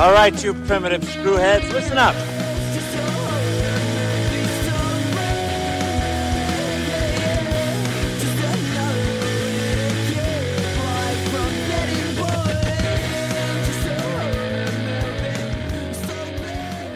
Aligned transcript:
All 0.00 0.12
right, 0.12 0.42
you 0.42 0.54
primitive 0.54 1.02
screwheads, 1.02 1.70
listen 1.74 1.98
up. 1.98 2.14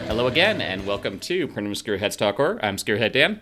Hello 0.07 0.25
again, 0.25 0.59
and 0.59 0.87
welcome 0.87 1.19
to 1.19 1.47
Primitive 1.47 1.77
Screwheads 1.77 2.17
Talk 2.17 2.37
Horror. 2.37 2.57
I'm 2.63 2.77
Screwhead 2.77 3.11
Dan, 3.11 3.39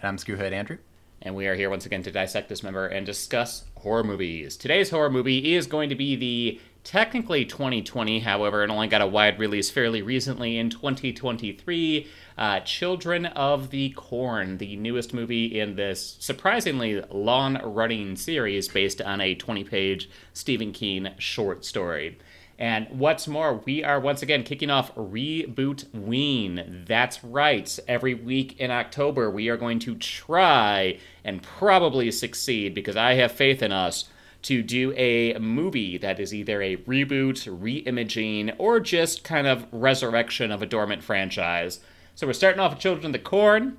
And 0.00 0.08
I'm 0.08 0.16
Screwhead 0.16 0.52
Andrew. 0.52 0.78
and 1.20 1.34
we 1.36 1.46
are 1.48 1.54
here 1.54 1.68
once 1.68 1.84
again 1.84 2.02
to 2.04 2.10
dissect, 2.10 2.48
this 2.48 2.62
member 2.62 2.86
and 2.86 3.04
discuss 3.04 3.64
horror 3.74 4.04
movies. 4.04 4.56
Today's 4.56 4.88
horror 4.88 5.10
movie 5.10 5.54
is 5.54 5.66
going 5.66 5.90
to 5.90 5.94
be 5.94 6.16
the 6.16 6.60
technically 6.84 7.44
2020, 7.44 8.20
however, 8.20 8.62
it 8.62 8.70
only 8.70 8.88
got 8.88 9.02
a 9.02 9.06
wide 9.06 9.38
release 9.38 9.70
fairly 9.70 10.02
recently 10.02 10.58
in 10.58 10.70
2023. 10.70 12.06
Uh, 12.36 12.60
Children 12.60 13.26
of 13.26 13.70
the 13.70 13.90
Corn, 13.90 14.58
the 14.58 14.76
newest 14.76 15.14
movie 15.14 15.60
in 15.60 15.76
this 15.76 16.16
surprisingly 16.18 17.02
long 17.10 17.60
running 17.62 18.16
series 18.16 18.68
based 18.68 19.00
on 19.00 19.20
a 19.20 19.34
20 19.34 19.64
page 19.64 20.10
Stephen 20.32 20.72
King 20.72 21.10
short 21.18 21.64
story. 21.64 22.18
And 22.58 22.86
what's 22.90 23.26
more, 23.26 23.54
we 23.64 23.82
are 23.82 23.98
once 23.98 24.22
again 24.22 24.44
kicking 24.44 24.70
off 24.70 24.94
Reboot 24.94 25.92
Ween. 25.92 26.84
That's 26.86 27.24
right. 27.24 27.78
Every 27.88 28.14
week 28.14 28.60
in 28.60 28.70
October, 28.70 29.30
we 29.30 29.48
are 29.48 29.56
going 29.56 29.80
to 29.80 29.96
try 29.96 30.98
and 31.24 31.42
probably 31.42 32.10
succeed 32.12 32.74
because 32.74 32.96
I 32.96 33.14
have 33.14 33.32
faith 33.32 33.62
in 33.62 33.72
us 33.72 34.08
to 34.42 34.62
do 34.62 34.92
a 34.96 35.38
movie 35.38 35.98
that 35.98 36.18
is 36.18 36.34
either 36.34 36.60
a 36.60 36.76
reboot, 36.78 37.46
re-imaging, 37.50 38.50
or 38.58 38.80
just 38.80 39.24
kind 39.24 39.46
of 39.46 39.66
resurrection 39.72 40.50
of 40.50 40.62
a 40.62 40.66
dormant 40.66 41.02
franchise. 41.02 41.80
So 42.14 42.26
we're 42.26 42.32
starting 42.32 42.60
off 42.60 42.72
with 42.72 42.80
Children 42.80 43.06
of 43.06 43.12
the 43.12 43.18
Corn. 43.18 43.78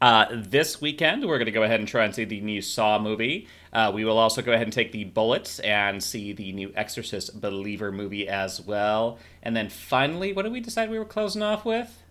Uh, 0.00 0.26
this 0.32 0.80
weekend, 0.80 1.24
we're 1.24 1.38
going 1.38 1.46
to 1.46 1.52
go 1.52 1.62
ahead 1.62 1.78
and 1.78 1.88
try 1.88 2.04
and 2.04 2.12
see 2.12 2.24
the 2.24 2.40
new 2.40 2.60
Saw 2.60 2.98
movie. 2.98 3.46
Uh, 3.72 3.92
we 3.94 4.04
will 4.04 4.18
also 4.18 4.42
go 4.42 4.52
ahead 4.52 4.66
and 4.66 4.72
take 4.72 4.90
the 4.90 5.04
Bullets 5.04 5.60
and 5.60 6.02
see 6.02 6.32
the 6.32 6.50
new 6.52 6.72
Exorcist 6.74 7.40
Believer 7.40 7.92
movie 7.92 8.26
as 8.26 8.60
well. 8.60 9.18
And 9.44 9.54
then 9.54 9.68
finally, 9.68 10.32
what 10.32 10.42
did 10.42 10.50
we 10.52 10.58
decide 10.58 10.90
we 10.90 10.98
were 10.98 11.04
closing 11.04 11.42
off 11.42 11.64
with? 11.64 12.02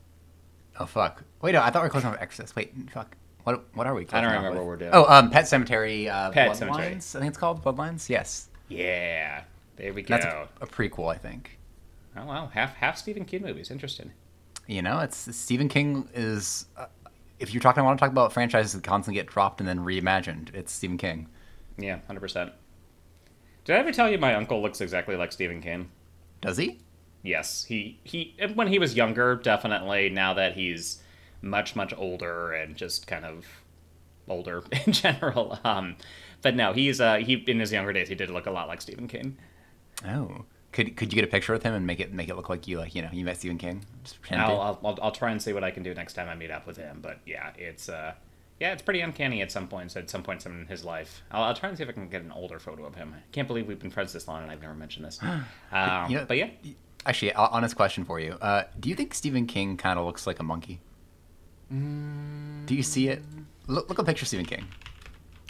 Oh 0.80 0.86
fuck! 0.86 1.24
Wait, 1.42 1.52
no, 1.52 1.62
I 1.62 1.70
thought 1.70 1.82
we 1.82 1.88
were 1.88 1.92
closing 1.92 2.12
off 2.12 2.18
Exorcist. 2.22 2.56
Wait, 2.56 2.74
fuck. 2.92 3.18
What 3.44 3.66
what 3.76 3.88
are 3.88 3.94
we? 3.94 4.08
I 4.12 4.22
don't 4.22 4.32
remember 4.32 4.60
what 4.60 4.66
we're 4.68 4.78
doing. 4.78 4.92
Oh, 4.94 5.06
um, 5.06 5.30
Pet 5.30 5.46
Sematary. 5.46 6.08
Uh, 6.10 6.32
Pet 6.32 6.52
Bloodlines. 6.52 6.60
Sematary. 6.60 7.16
I 7.16 7.20
think 7.20 7.30
it's 7.30 7.38
called 7.38 7.64
Bloodlines. 7.64 8.10
Yes, 8.10 8.50
Yeah, 8.70 9.44
there 9.78 9.94
we 9.94 10.02
go. 10.02 10.16
that's 10.16 10.26
a, 10.26 10.48
a 10.62 10.68
prequel, 10.68 11.12
I 11.14 11.18
think. 11.18 11.58
Oh 12.16 12.26
wow, 12.26 12.50
half 12.54 12.76
half 12.76 12.98
Stephen 12.98 13.26
King 13.26 13.44
movies. 13.44 13.72
Interesting. 13.72 14.12
You 14.68 14.82
know, 14.82 15.00
it's 15.00 15.36
Stephen 15.36 15.70
King 15.70 16.08
is. 16.14 16.66
Uh, 16.78 16.86
if 17.40 17.54
you're 17.54 17.62
talking, 17.62 17.82
I 17.82 17.86
want 17.86 17.98
to 17.98 18.02
talk 18.04 18.12
about 18.12 18.32
franchises 18.32 18.74
that 18.74 18.84
constantly 18.84 19.20
get 19.20 19.28
dropped 19.28 19.60
and 19.60 19.68
then 19.68 19.80
reimagined, 19.80 20.54
it's 20.54 20.72
Stephen 20.72 20.98
King. 20.98 21.28
Yeah, 21.78 22.00
hundred 22.06 22.20
percent. 22.20 22.52
Did 23.66 23.76
I 23.76 23.80
ever 23.80 23.92
tell 23.92 24.10
you 24.12 24.18
my 24.18 24.36
uncle 24.36 24.62
looks 24.62 24.82
exactly 24.82 25.16
like 25.16 25.32
Stephen 25.32 25.62
King? 25.62 25.90
Does 26.42 26.58
he? 26.58 26.80
Yes, 27.24 27.66
he 27.66 28.00
he 28.04 28.36
when 28.56 28.68
he 28.68 28.78
was 28.80 28.96
younger, 28.96 29.36
definitely. 29.36 30.10
Now 30.10 30.34
that 30.36 30.54
he's 30.54 31.02
much 31.42 31.76
much 31.76 31.94
older 31.98 32.54
and 32.54 32.76
just 32.76 33.08
kind 33.08 33.26
of 33.26 33.46
older 34.28 34.64
in 34.86 34.94
general, 34.94 35.60
um, 35.64 35.96
but 36.42 36.56
no, 36.56 36.74
he's 36.74 37.02
uh 37.02 37.16
he 37.18 37.34
in 37.34 37.60
his 37.60 37.72
younger 37.72 37.94
days 37.94 38.10
he 38.10 38.16
did 38.16 38.30
look 38.30 38.46
a 38.46 38.52
lot 38.52 38.68
like 38.68 38.82
Stephen 38.82 39.08
King. 39.08 39.38
Oh, 40.08 40.46
could 40.72 40.96
could 40.96 41.12
you 41.12 41.16
get 41.16 41.24
a 41.28 41.32
picture 41.32 41.54
with 41.54 41.64
him 41.64 41.74
and 41.74 41.86
make 41.86 42.00
it 42.00 42.14
make 42.14 42.30
it 42.30 42.36
look 42.36 42.50
like 42.50 42.68
you 42.68 42.78
like 42.80 42.96
you 42.96 43.02
know 43.02 43.10
you 43.12 43.26
met 43.26 43.38
Stephen 43.38 43.58
King? 43.58 43.84
Just 44.04 44.22
pretend 44.22 44.42
to. 44.42 44.48
I'll, 44.48 44.62
I'll 44.62 44.80
I'll 44.86 45.00
I'll 45.04 45.12
try 45.12 45.32
and 45.32 45.42
see 45.42 45.54
what 45.54 45.64
I 45.64 45.72
can 45.72 45.84
do 45.84 45.94
next 45.94 46.14
time 46.14 46.30
I 46.30 46.36
meet 46.36 46.52
up 46.52 46.66
with 46.66 46.78
him. 46.78 47.00
But 47.02 47.20
yeah, 47.26 47.52
it's 47.58 47.90
uh 47.90 48.14
yeah, 48.60 48.74
it's 48.74 48.82
pretty 48.84 49.02
uncanny 49.02 49.42
at 49.42 49.52
some 49.52 49.68
points. 49.68 49.96
At 49.96 50.10
some 50.10 50.22
points 50.24 50.46
in 50.46 50.68
his 50.68 50.86
life, 50.86 51.24
I'll, 51.32 51.44
I'll 51.44 51.54
try 51.56 51.70
and 51.70 51.78
see 51.78 51.84
if 51.84 51.90
I 51.90 51.94
can 51.94 52.08
get 52.10 52.22
an 52.22 52.32
older 52.32 52.60
photo 52.60 52.86
of 52.86 52.94
him. 52.96 53.14
I 53.18 53.22
can't 53.32 53.48
believe 53.48 53.68
we've 53.68 53.80
been 53.80 53.90
friends 53.92 54.14
this 54.14 54.28
long 54.28 54.44
and 54.44 54.52
I've 54.52 54.62
never 54.62 54.76
mentioned 54.76 55.06
this. 55.06 55.20
Um, 55.72 56.12
You 56.12 56.18
know- 56.18 56.26
but 56.26 56.38
yeah, 56.38 56.50
Actually, 57.04 57.34
honest 57.34 57.76
question 57.76 58.06
for 58.06 58.20
you. 58.20 58.34
Uh, 58.34 58.64
do 58.80 58.88
you 58.88 58.94
think 58.96 59.16
Stephen 59.16 59.48
King 59.48 59.76
kind 59.76 59.98
of 59.98 60.06
looks 60.06 60.28
like 60.28 60.40
a 60.40 60.44
monkey? 60.44 60.80
Do 61.72 62.76
you 62.76 62.84
see 62.84 63.08
it? 63.08 63.24
Look, 63.68 63.90
look 63.90 63.98
at 64.00 64.04
a 64.04 64.06
picture 64.06 64.24
of 64.24 64.28
Stephen 64.28 64.46
King. 64.46 64.66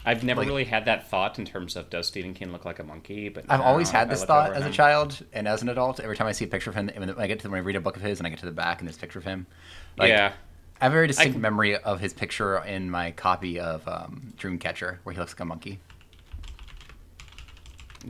I've 0.05 0.23
never 0.23 0.41
like- 0.41 0.47
really 0.47 0.63
had 0.63 0.85
that 0.85 1.09
thought 1.09 1.37
in 1.37 1.45
terms 1.45 1.75
of 1.75 1.89
does 1.89 2.07
Stephen 2.07 2.33
King 2.33 2.51
look 2.51 2.65
like 2.65 2.79
a 2.79 2.83
monkey. 2.83 3.29
But 3.29 3.45
I've 3.49 3.61
always 3.61 3.89
had 3.91 4.09
this 4.09 4.23
thought 4.23 4.53
as 4.53 4.65
a 4.65 4.71
child 4.71 5.23
and 5.33 5.47
as 5.47 5.61
an 5.61 5.69
adult. 5.69 5.99
Every 5.99 6.15
time 6.15 6.27
I 6.27 6.31
see 6.31 6.45
a 6.45 6.47
picture 6.47 6.69
of 6.69 6.75
him, 6.75 6.89
when 6.95 7.09
I 7.19 7.27
get 7.27 7.39
to 7.41 7.49
when 7.49 7.59
I 7.59 7.63
read 7.63 7.75
a 7.75 7.81
book 7.81 7.95
of 7.95 8.01
his 8.01 8.19
and 8.19 8.25
I 8.27 8.29
get 8.29 8.39
to 8.39 8.45
the 8.45 8.51
back 8.51 8.79
and 8.79 8.87
there's 8.87 8.97
a 8.97 8.99
picture 8.99 9.19
of 9.19 9.25
him, 9.25 9.45
like, 9.97 10.09
yeah, 10.09 10.33
I 10.79 10.85
have 10.85 10.91
a 10.91 10.95
very 10.95 11.07
distinct 11.07 11.33
can- 11.33 11.41
memory 11.41 11.77
of 11.77 11.99
his 11.99 12.13
picture 12.13 12.57
in 12.63 12.89
my 12.89 13.11
copy 13.11 13.59
of 13.59 13.87
um, 13.87 14.33
Dreamcatcher, 14.37 14.97
where 15.03 15.13
he 15.13 15.19
looks 15.19 15.33
like 15.33 15.39
a 15.39 15.45
monkey. 15.45 15.79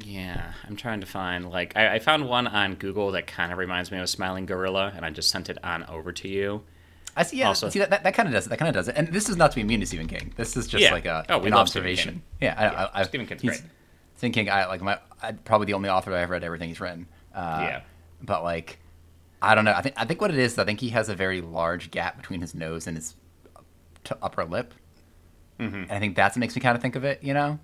yeah. 0.06 0.54
I'm 0.68 0.76
trying 0.78 1.02
to 1.02 1.08
find 1.08 1.50
like 1.50 1.76
I, 1.76 1.96
I 1.96 2.00
found 2.00 2.28
one 2.28 2.48
on 2.48 2.76
Google 2.76 3.12
that 3.12 3.28
kind 3.28 3.52
of 3.52 3.58
reminds 3.58 3.92
me 3.92 3.98
of 3.98 4.06
a 4.06 4.08
smiling 4.08 4.46
gorilla, 4.46 4.94
and 4.96 5.06
I 5.06 5.10
just 5.10 5.30
sent 5.30 5.50
it 5.50 5.58
on 5.64 5.84
over 5.86 6.12
to 6.14 6.28
you. 6.30 6.64
I 7.16 7.24
see. 7.24 7.38
Yeah, 7.38 7.48
Also- 7.50 7.70
see 7.70 7.80
that 7.80 7.90
that, 7.90 8.04
that 8.04 8.14
kind 8.14 8.28
of 8.28 8.34
does 8.34 8.46
it. 8.48 8.50
That 8.50 8.60
kind 8.60 8.70
of 8.70 8.76
does 8.76 8.88
it. 8.88 8.96
And 8.98 9.08
this 9.10 9.28
is 9.30 9.36
not 9.38 9.52
to 9.52 9.56
be 9.58 9.64
mean 9.64 9.80
to 9.82 9.86
Stephen 9.86 10.08
King. 10.08 10.34
This 10.38 10.56
is 10.56 10.68
just 10.68 10.82
Yeah. 10.84 10.92
like 10.94 11.06
a 11.06 11.26
Oh, 11.30 11.40
we 11.40 11.48
an 11.48 11.54
love 11.54 11.68
Stephen 11.70 11.88
observation. 11.90 12.22
Yeah, 12.40 12.56
I, 12.58 12.64
Yeah, 12.64 12.90
I, 12.94 13.00
I, 13.02 13.04
Stephen 13.04 13.28
King's 13.28 13.42
great. 13.42 13.62
Stephen 14.16 14.32
King, 14.34 14.50
I 14.50 14.66
like 14.68 14.82
my 14.82 14.98
I, 15.22 15.32
probably 15.34 15.66
the 15.68 15.74
only 15.74 15.90
author 15.90 16.14
I've 16.14 16.30
read 16.30 16.44
everything 16.44 16.70
he's 16.70 16.80
written. 16.80 17.08
Uh, 17.36 17.60
Yeah. 17.62 17.82
But 18.22 18.44
like, 18.44 18.80
I 19.42 19.56
don't 19.56 19.66
know. 19.66 19.74
I 19.74 19.82
think 19.82 19.96
I 19.98 20.06
think 20.06 20.22
what 20.22 20.30
it 20.32 20.38
is. 20.38 20.58
I 20.60 20.64
think 20.66 20.80
he 20.80 20.90
has 20.90 21.10
a 21.10 21.16
very 21.16 21.42
large 21.42 21.90
gap 21.92 22.18
between 22.18 22.42
his 22.42 22.54
nose 22.54 22.86
and 22.88 22.96
his 22.96 23.16
t- 24.04 24.16
upper 24.22 24.46
lip, 24.46 24.74
Mm-hmm. 25.60 25.76
and 25.76 25.92
I 25.92 26.00
think 26.00 26.16
that's 26.16 26.36
what 26.36 26.40
makes 26.40 26.56
me 26.56 26.62
kind 26.62 26.76
of 26.76 26.82
think 26.82 26.96
of 26.96 27.04
it. 27.04 27.24
You 27.24 27.34
know. 27.34 27.60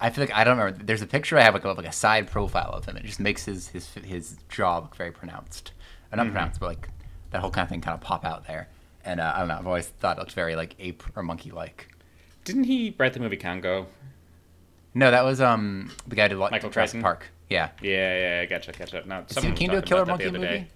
I 0.00 0.10
feel 0.10 0.24
like 0.24 0.34
I 0.34 0.44
don't 0.44 0.58
remember. 0.58 0.84
There's 0.84 1.00
a 1.02 1.06
picture 1.06 1.38
I 1.38 1.42
have 1.42 1.54
like 1.54 1.64
a, 1.64 1.68
like 1.70 1.86
a 1.86 1.92
side 1.92 2.26
profile 2.30 2.70
of 2.72 2.84
him. 2.84 2.96
It 2.98 3.04
just 3.04 3.18
makes 3.20 3.44
his 3.46 3.68
his 3.68 3.88
his 4.04 4.36
jaw 4.48 4.78
look 4.78 4.94
very 4.96 5.10
pronounced. 5.12 5.72
Uh, 6.12 6.16
not 6.16 6.24
Mm-hmm. 6.26 6.32
pronounced, 6.32 6.60
but 6.60 6.66
like 6.66 6.88
that 7.36 7.42
whole 7.42 7.50
kind 7.50 7.64
of 7.64 7.68
thing 7.68 7.82
kind 7.82 7.94
of 7.94 8.00
pop 8.00 8.24
out 8.24 8.46
there. 8.46 8.66
And 9.04 9.20
uh, 9.20 9.32
I 9.34 9.40
don't 9.40 9.48
know. 9.48 9.56
I've 9.58 9.66
always 9.66 9.86
thought 9.86 10.16
it 10.16 10.20
looked 10.20 10.32
very 10.32 10.56
like 10.56 10.74
ape 10.78 11.02
or 11.14 11.22
monkey 11.22 11.50
like. 11.50 11.88
Didn't 12.44 12.64
he 12.64 12.94
write 12.98 13.12
the 13.12 13.20
movie 13.20 13.36
Congo? 13.36 13.86
No, 14.94 15.10
that 15.10 15.22
was 15.22 15.40
um 15.42 15.90
the 16.06 16.16
guy 16.16 16.22
who 16.24 16.28
did 16.30 16.38
Michael 16.38 16.70
Jurassic 16.70 16.72
Crichton? 16.92 17.02
Park. 17.02 17.26
Yeah. 17.50 17.68
Yeah, 17.82 17.90
yeah, 17.90 18.18
yeah, 18.40 18.44
gotcha, 18.46 18.72
gotcha. 18.72 19.02
No, 19.06 19.24
someone 19.28 19.28
Stephen 19.28 19.50
was 19.50 19.58
King 19.58 19.68
do 19.70 19.76
a 19.76 19.80
talking 19.80 19.88
killer 19.88 20.02
about 20.02 20.18
that 20.18 20.24
the 20.24 20.30
monkey 20.32 20.46
other 20.46 20.54
movie? 20.54 20.64
day. 20.64 20.70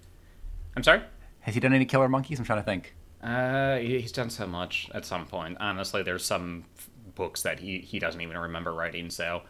I'm 0.77 0.83
sorry. 0.83 1.01
Has 1.41 1.55
he 1.55 1.59
done 1.59 1.73
any 1.73 1.85
killer 1.85 2.07
monkeys? 2.07 2.37
I'm 2.37 2.45
trying 2.45 2.59
to 2.59 2.63
think. 2.65 2.93
Uh, 3.23 3.77
he- 3.77 3.99
he's 3.99 4.11
done 4.11 4.29
so 4.29 4.45
much 4.45 4.89
at 4.93 5.03
some 5.05 5.25
point. 5.25 5.57
Honestly, 5.59 6.03
there's 6.03 6.23
some 6.23 6.65
f- 6.77 6.89
books 7.15 7.41
that 7.41 7.59
he 7.59 7.79
he 7.79 7.97
doesn't 7.97 8.21
even 8.21 8.37
remember 8.37 8.71
writing. 8.71 9.09
So 9.09 9.41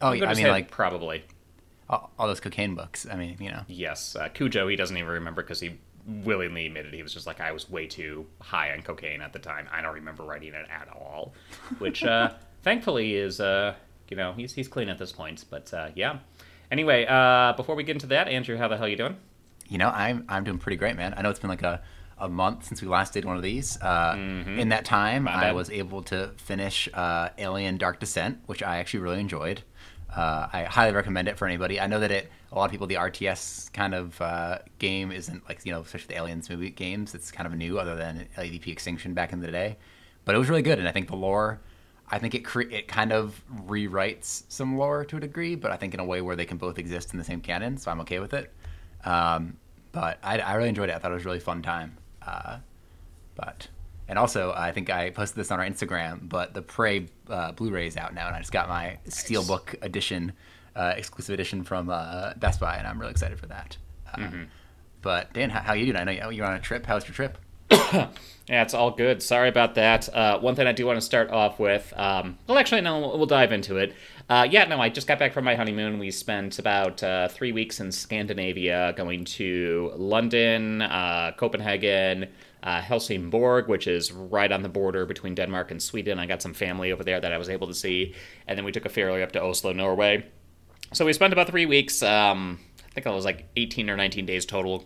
Oh, 0.00 0.08
I'm 0.10 0.14
yeah, 0.14 0.20
gonna 0.20 0.32
I 0.32 0.34
mean 0.36 0.46
like 0.48 0.70
probably 0.70 1.24
all, 1.90 2.10
all 2.18 2.26
those 2.28 2.40
cocaine 2.40 2.74
books. 2.76 3.06
I 3.10 3.16
mean, 3.16 3.36
you 3.40 3.50
know. 3.50 3.62
yes. 3.66 4.14
Uh, 4.16 4.28
Cujo, 4.28 4.68
he 4.68 4.76
doesn't 4.76 4.96
even 4.96 5.10
remember 5.10 5.42
because 5.42 5.60
he 5.60 5.78
willingly 6.06 6.66
admitted 6.66 6.92
he 6.92 7.02
was 7.02 7.14
just 7.14 7.26
like 7.26 7.40
I 7.40 7.52
was 7.52 7.70
way 7.70 7.86
too 7.86 8.26
high 8.40 8.72
on 8.72 8.82
cocaine 8.82 9.20
at 9.20 9.32
the 9.32 9.38
time. 9.38 9.68
I 9.72 9.80
don't 9.82 9.94
remember 9.94 10.24
writing 10.24 10.54
it 10.54 10.66
at 10.70 10.88
all, 10.94 11.34
which 11.78 12.02
uh, 12.04 12.32
thankfully 12.62 13.14
is 13.14 13.40
uh, 13.40 13.74
you 14.08 14.16
know 14.16 14.32
he's 14.32 14.52
he's 14.52 14.68
clean 14.68 14.88
at 14.88 14.98
this 14.98 15.12
point. 15.12 15.44
But 15.50 15.72
uh, 15.72 15.90
yeah. 15.94 16.18
Anyway, 16.70 17.04
uh, 17.06 17.52
before 17.52 17.74
we 17.74 17.82
get 17.84 17.96
into 17.96 18.06
that, 18.08 18.28
Andrew, 18.28 18.56
how 18.56 18.66
the 18.68 18.76
hell 18.78 18.88
you 18.88 18.96
doing? 18.96 19.16
You 19.68 19.78
know, 19.78 19.88
I'm 19.90 20.24
I'm 20.28 20.44
doing 20.44 20.58
pretty 20.58 20.76
great, 20.76 20.96
man. 20.96 21.14
I 21.16 21.22
know 21.22 21.30
it's 21.30 21.38
been 21.38 21.50
like 21.50 21.62
a, 21.62 21.82
a 22.18 22.28
month 22.28 22.64
since 22.64 22.80
we 22.80 22.88
last 22.88 23.12
did 23.12 23.24
one 23.24 23.36
of 23.36 23.42
these. 23.42 23.80
Uh, 23.80 24.14
In 24.58 24.70
that 24.70 24.84
time, 24.84 25.28
I 25.28 25.52
was 25.52 25.70
able 25.70 26.02
to 26.04 26.32
finish 26.36 26.88
uh, 26.94 27.28
Alien: 27.38 27.76
Dark 27.76 28.00
Descent, 28.00 28.38
which 28.46 28.62
I 28.62 28.78
actually 28.78 29.00
really 29.00 29.20
enjoyed. 29.20 29.62
Uh, 30.14 30.46
I 30.52 30.64
highly 30.64 30.92
recommend 30.92 31.28
it 31.28 31.38
for 31.38 31.46
anybody. 31.46 31.80
I 31.80 31.86
know 31.86 32.00
that 32.00 32.10
it 32.10 32.30
a 32.50 32.54
lot 32.54 32.66
of 32.66 32.70
people 32.70 32.86
the 32.86 32.96
RTS 32.96 33.72
kind 33.72 33.94
of 33.94 34.20
uh, 34.20 34.58
game 34.78 35.10
isn't 35.10 35.48
like 35.48 35.64
you 35.64 35.72
know 35.72 35.80
especially 35.80 36.14
the 36.14 36.20
Aliens 36.20 36.50
movie 36.50 36.70
games. 36.70 37.14
It's 37.14 37.30
kind 37.30 37.46
of 37.46 37.54
new, 37.54 37.78
other 37.78 37.96
than 37.96 38.28
AVP 38.36 38.68
Extinction 38.68 39.14
back 39.14 39.32
in 39.32 39.40
the 39.40 39.50
day. 39.50 39.78
But 40.24 40.34
it 40.34 40.38
was 40.38 40.48
really 40.48 40.62
good, 40.62 40.78
and 40.78 40.86
I 40.86 40.92
think 40.92 41.08
the 41.08 41.16
lore. 41.16 41.60
I 42.10 42.18
think 42.18 42.34
it 42.34 42.40
cre- 42.44 42.62
it 42.62 42.88
kind 42.88 43.10
of 43.10 43.42
rewrites 43.66 44.42
some 44.48 44.76
lore 44.76 45.04
to 45.06 45.16
a 45.16 45.20
degree, 45.20 45.54
but 45.54 45.70
I 45.70 45.76
think 45.76 45.94
in 45.94 46.00
a 46.00 46.04
way 46.04 46.20
where 46.20 46.36
they 46.36 46.44
can 46.44 46.58
both 46.58 46.78
exist 46.78 47.12
in 47.12 47.18
the 47.18 47.24
same 47.24 47.40
canon. 47.40 47.78
So 47.78 47.90
I'm 47.90 48.00
okay 48.02 48.18
with 48.18 48.34
it. 48.34 48.52
Um, 49.04 49.56
but 49.92 50.18
I, 50.22 50.38
I 50.38 50.54
really 50.54 50.68
enjoyed 50.68 50.90
it. 50.90 50.94
I 50.94 50.98
thought 50.98 51.10
it 51.10 51.14
was 51.14 51.24
a 51.24 51.26
really 51.26 51.40
fun 51.40 51.62
time. 51.62 51.96
Uh, 52.20 52.58
but 53.34 53.68
and 54.08 54.18
also 54.18 54.52
I 54.56 54.72
think 54.72 54.90
I 54.90 55.10
posted 55.10 55.36
this 55.36 55.50
on 55.50 55.60
our 55.60 55.66
Instagram. 55.66 56.28
But 56.28 56.54
the 56.54 56.62
Prey 56.62 57.08
uh, 57.28 57.52
Blu-ray 57.52 57.86
is 57.86 57.96
out 57.96 58.14
now, 58.14 58.26
and 58.26 58.36
I 58.36 58.38
just 58.40 58.52
got 58.52 58.68
my 58.68 58.98
Steelbook 59.08 59.74
edition, 59.82 60.32
uh, 60.76 60.94
exclusive 60.96 61.34
edition 61.34 61.64
from 61.64 61.90
uh, 61.90 62.34
Best 62.34 62.60
Buy, 62.60 62.76
and 62.76 62.86
I'm 62.86 62.98
really 63.00 63.12
excited 63.12 63.38
for 63.38 63.46
that. 63.46 63.76
Uh, 64.14 64.28
But 65.00 65.32
Dan, 65.32 65.50
how, 65.50 65.60
how 65.60 65.72
you 65.72 65.86
doing? 65.86 65.96
I 65.96 66.04
know 66.04 66.12
you- 66.30 66.36
you're 66.36 66.46
on 66.46 66.54
a 66.54 66.60
trip. 66.60 66.86
How's 66.86 67.06
your 67.08 67.14
trip? 67.14 67.38
Yeah, 68.48 68.62
it's 68.62 68.74
all 68.74 68.90
good. 68.90 69.22
Sorry 69.22 69.48
about 69.48 69.76
that. 69.76 70.12
Uh, 70.12 70.38
one 70.40 70.56
thing 70.56 70.66
I 70.66 70.72
do 70.72 70.84
want 70.84 70.96
to 70.96 71.00
start 71.00 71.30
off 71.30 71.60
with. 71.60 71.92
Um, 71.96 72.36
well, 72.48 72.58
actually, 72.58 72.80
no, 72.80 72.98
we'll, 72.98 73.16
we'll 73.18 73.26
dive 73.26 73.52
into 73.52 73.76
it. 73.76 73.94
Uh, 74.28 74.46
yeah, 74.50 74.64
no, 74.64 74.80
I 74.80 74.88
just 74.88 75.06
got 75.06 75.20
back 75.20 75.32
from 75.32 75.44
my 75.44 75.54
honeymoon. 75.54 76.00
We 76.00 76.10
spent 76.10 76.58
about 76.58 77.00
uh, 77.04 77.28
three 77.28 77.52
weeks 77.52 77.78
in 77.78 77.92
Scandinavia, 77.92 78.94
going 78.96 79.24
to 79.26 79.92
London, 79.94 80.82
uh, 80.82 81.32
Copenhagen, 81.36 82.28
uh, 82.62 82.80
Helsingborg, 82.80 83.68
which 83.68 83.86
is 83.86 84.12
right 84.12 84.50
on 84.50 84.62
the 84.62 84.68
border 84.68 85.06
between 85.06 85.34
Denmark 85.34 85.70
and 85.70 85.82
Sweden. 85.82 86.18
I 86.18 86.26
got 86.26 86.42
some 86.42 86.54
family 86.54 86.92
over 86.92 87.04
there 87.04 87.20
that 87.20 87.32
I 87.32 87.38
was 87.38 87.48
able 87.48 87.66
to 87.66 87.74
see, 87.74 88.14
and 88.46 88.56
then 88.56 88.64
we 88.64 88.72
took 88.72 88.86
a 88.86 88.88
ferry 88.88 89.22
up 89.22 89.32
to 89.32 89.42
Oslo, 89.42 89.72
Norway. 89.72 90.26
So 90.92 91.06
we 91.06 91.12
spent 91.12 91.32
about 91.32 91.48
three 91.48 91.66
weeks. 91.66 92.02
Um, 92.02 92.60
I 92.78 92.94
think 92.94 93.06
it 93.06 93.10
was 93.10 93.24
like 93.24 93.46
18 93.56 93.88
or 93.88 93.96
19 93.96 94.26
days 94.26 94.44
total 94.44 94.84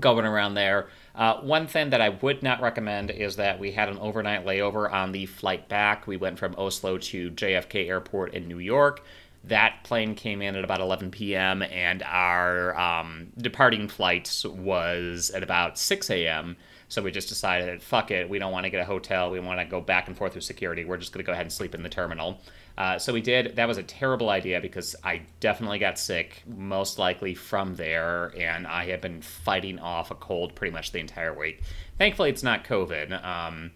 going 0.00 0.26
around 0.26 0.54
there. 0.54 0.88
Uh, 1.14 1.40
one 1.40 1.66
thing 1.66 1.90
that 1.90 2.00
I 2.00 2.10
would 2.10 2.42
not 2.42 2.60
recommend 2.60 3.10
is 3.10 3.36
that 3.36 3.58
we 3.58 3.72
had 3.72 3.88
an 3.88 3.98
overnight 3.98 4.44
layover 4.44 4.90
on 4.90 5.12
the 5.12 5.26
flight 5.26 5.68
back. 5.68 6.06
We 6.06 6.16
went 6.16 6.38
from 6.38 6.54
Oslo 6.56 6.98
to 6.98 7.30
JFK 7.30 7.88
Airport 7.88 8.34
in 8.34 8.48
New 8.48 8.58
York. 8.58 9.02
That 9.44 9.84
plane 9.84 10.14
came 10.14 10.42
in 10.42 10.56
at 10.56 10.64
about 10.64 10.80
11 10.80 11.10
p.m., 11.10 11.62
and 11.62 12.02
our 12.02 12.78
um, 12.78 13.28
departing 13.38 13.88
flight 13.88 14.44
was 14.44 15.30
at 15.30 15.42
about 15.42 15.78
6 15.78 16.10
a.m. 16.10 16.56
So 16.88 17.02
we 17.02 17.10
just 17.10 17.28
decided, 17.28 17.82
fuck 17.82 18.10
it, 18.10 18.28
we 18.28 18.38
don't 18.38 18.50
want 18.50 18.64
to 18.64 18.70
get 18.70 18.80
a 18.80 18.84
hotel. 18.84 19.30
We 19.30 19.40
want 19.40 19.60
to 19.60 19.66
go 19.66 19.80
back 19.80 20.08
and 20.08 20.16
forth 20.16 20.34
with 20.34 20.44
security. 20.44 20.84
We're 20.84 20.96
just 20.96 21.12
going 21.12 21.22
to 21.22 21.26
go 21.26 21.32
ahead 21.32 21.44
and 21.44 21.52
sleep 21.52 21.74
in 21.74 21.82
the 21.82 21.88
terminal. 21.88 22.40
Uh, 22.78 22.98
so 22.98 23.12
we 23.12 23.20
did. 23.20 23.56
That 23.56 23.68
was 23.68 23.76
a 23.76 23.82
terrible 23.82 24.30
idea 24.30 24.60
because 24.60 24.96
I 25.04 25.22
definitely 25.40 25.78
got 25.78 25.98
sick, 25.98 26.42
most 26.46 26.98
likely 26.98 27.34
from 27.34 27.74
there, 27.74 28.32
and 28.38 28.66
I 28.66 28.86
have 28.86 29.02
been 29.02 29.20
fighting 29.20 29.78
off 29.78 30.10
a 30.10 30.14
cold 30.14 30.54
pretty 30.54 30.72
much 30.72 30.92
the 30.92 30.98
entire 31.00 31.36
week. 31.36 31.60
Thankfully, 31.98 32.30
it's 32.30 32.42
not 32.42 32.64
COVID. 32.64 33.22
Um, 33.22 33.72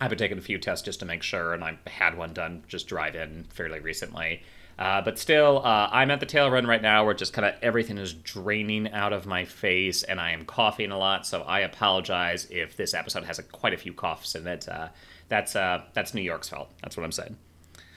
I've 0.00 0.10
been 0.10 0.18
taking 0.18 0.38
a 0.38 0.42
few 0.42 0.58
tests 0.58 0.84
just 0.84 1.00
to 1.00 1.06
make 1.06 1.22
sure, 1.22 1.54
and 1.54 1.64
I 1.64 1.78
had 1.86 2.16
one 2.16 2.34
done 2.34 2.64
just 2.68 2.86
drive 2.86 3.16
in 3.16 3.44
fairly 3.50 3.80
recently. 3.80 4.42
Uh, 4.78 5.00
but 5.02 5.18
still, 5.18 5.62
uh, 5.64 5.88
I'm 5.92 6.10
at 6.10 6.20
the 6.20 6.26
tail 6.26 6.52
end 6.54 6.66
right 6.66 6.82
now 6.82 7.04
where 7.04 7.14
just 7.14 7.32
kind 7.32 7.46
of 7.46 7.54
everything 7.62 7.98
is 7.98 8.12
draining 8.12 8.90
out 8.90 9.12
of 9.12 9.26
my 9.26 9.44
face, 9.44 10.02
and 10.02 10.20
I 10.20 10.32
am 10.32 10.44
coughing 10.44 10.90
a 10.90 10.98
lot. 10.98 11.26
So 11.26 11.42
I 11.42 11.60
apologize 11.60 12.46
if 12.50 12.76
this 12.76 12.94
episode 12.94 13.24
has 13.24 13.38
a, 13.38 13.42
quite 13.42 13.72
a 13.72 13.76
few 13.76 13.92
coughs 13.92 14.34
in 14.34 14.46
it. 14.46 14.68
Uh, 14.68 14.88
that's 15.28 15.54
uh, 15.56 15.82
that's 15.94 16.14
New 16.14 16.22
York's 16.22 16.48
fault. 16.48 16.70
That's 16.82 16.96
what 16.96 17.04
I'm 17.04 17.12
saying. 17.12 17.36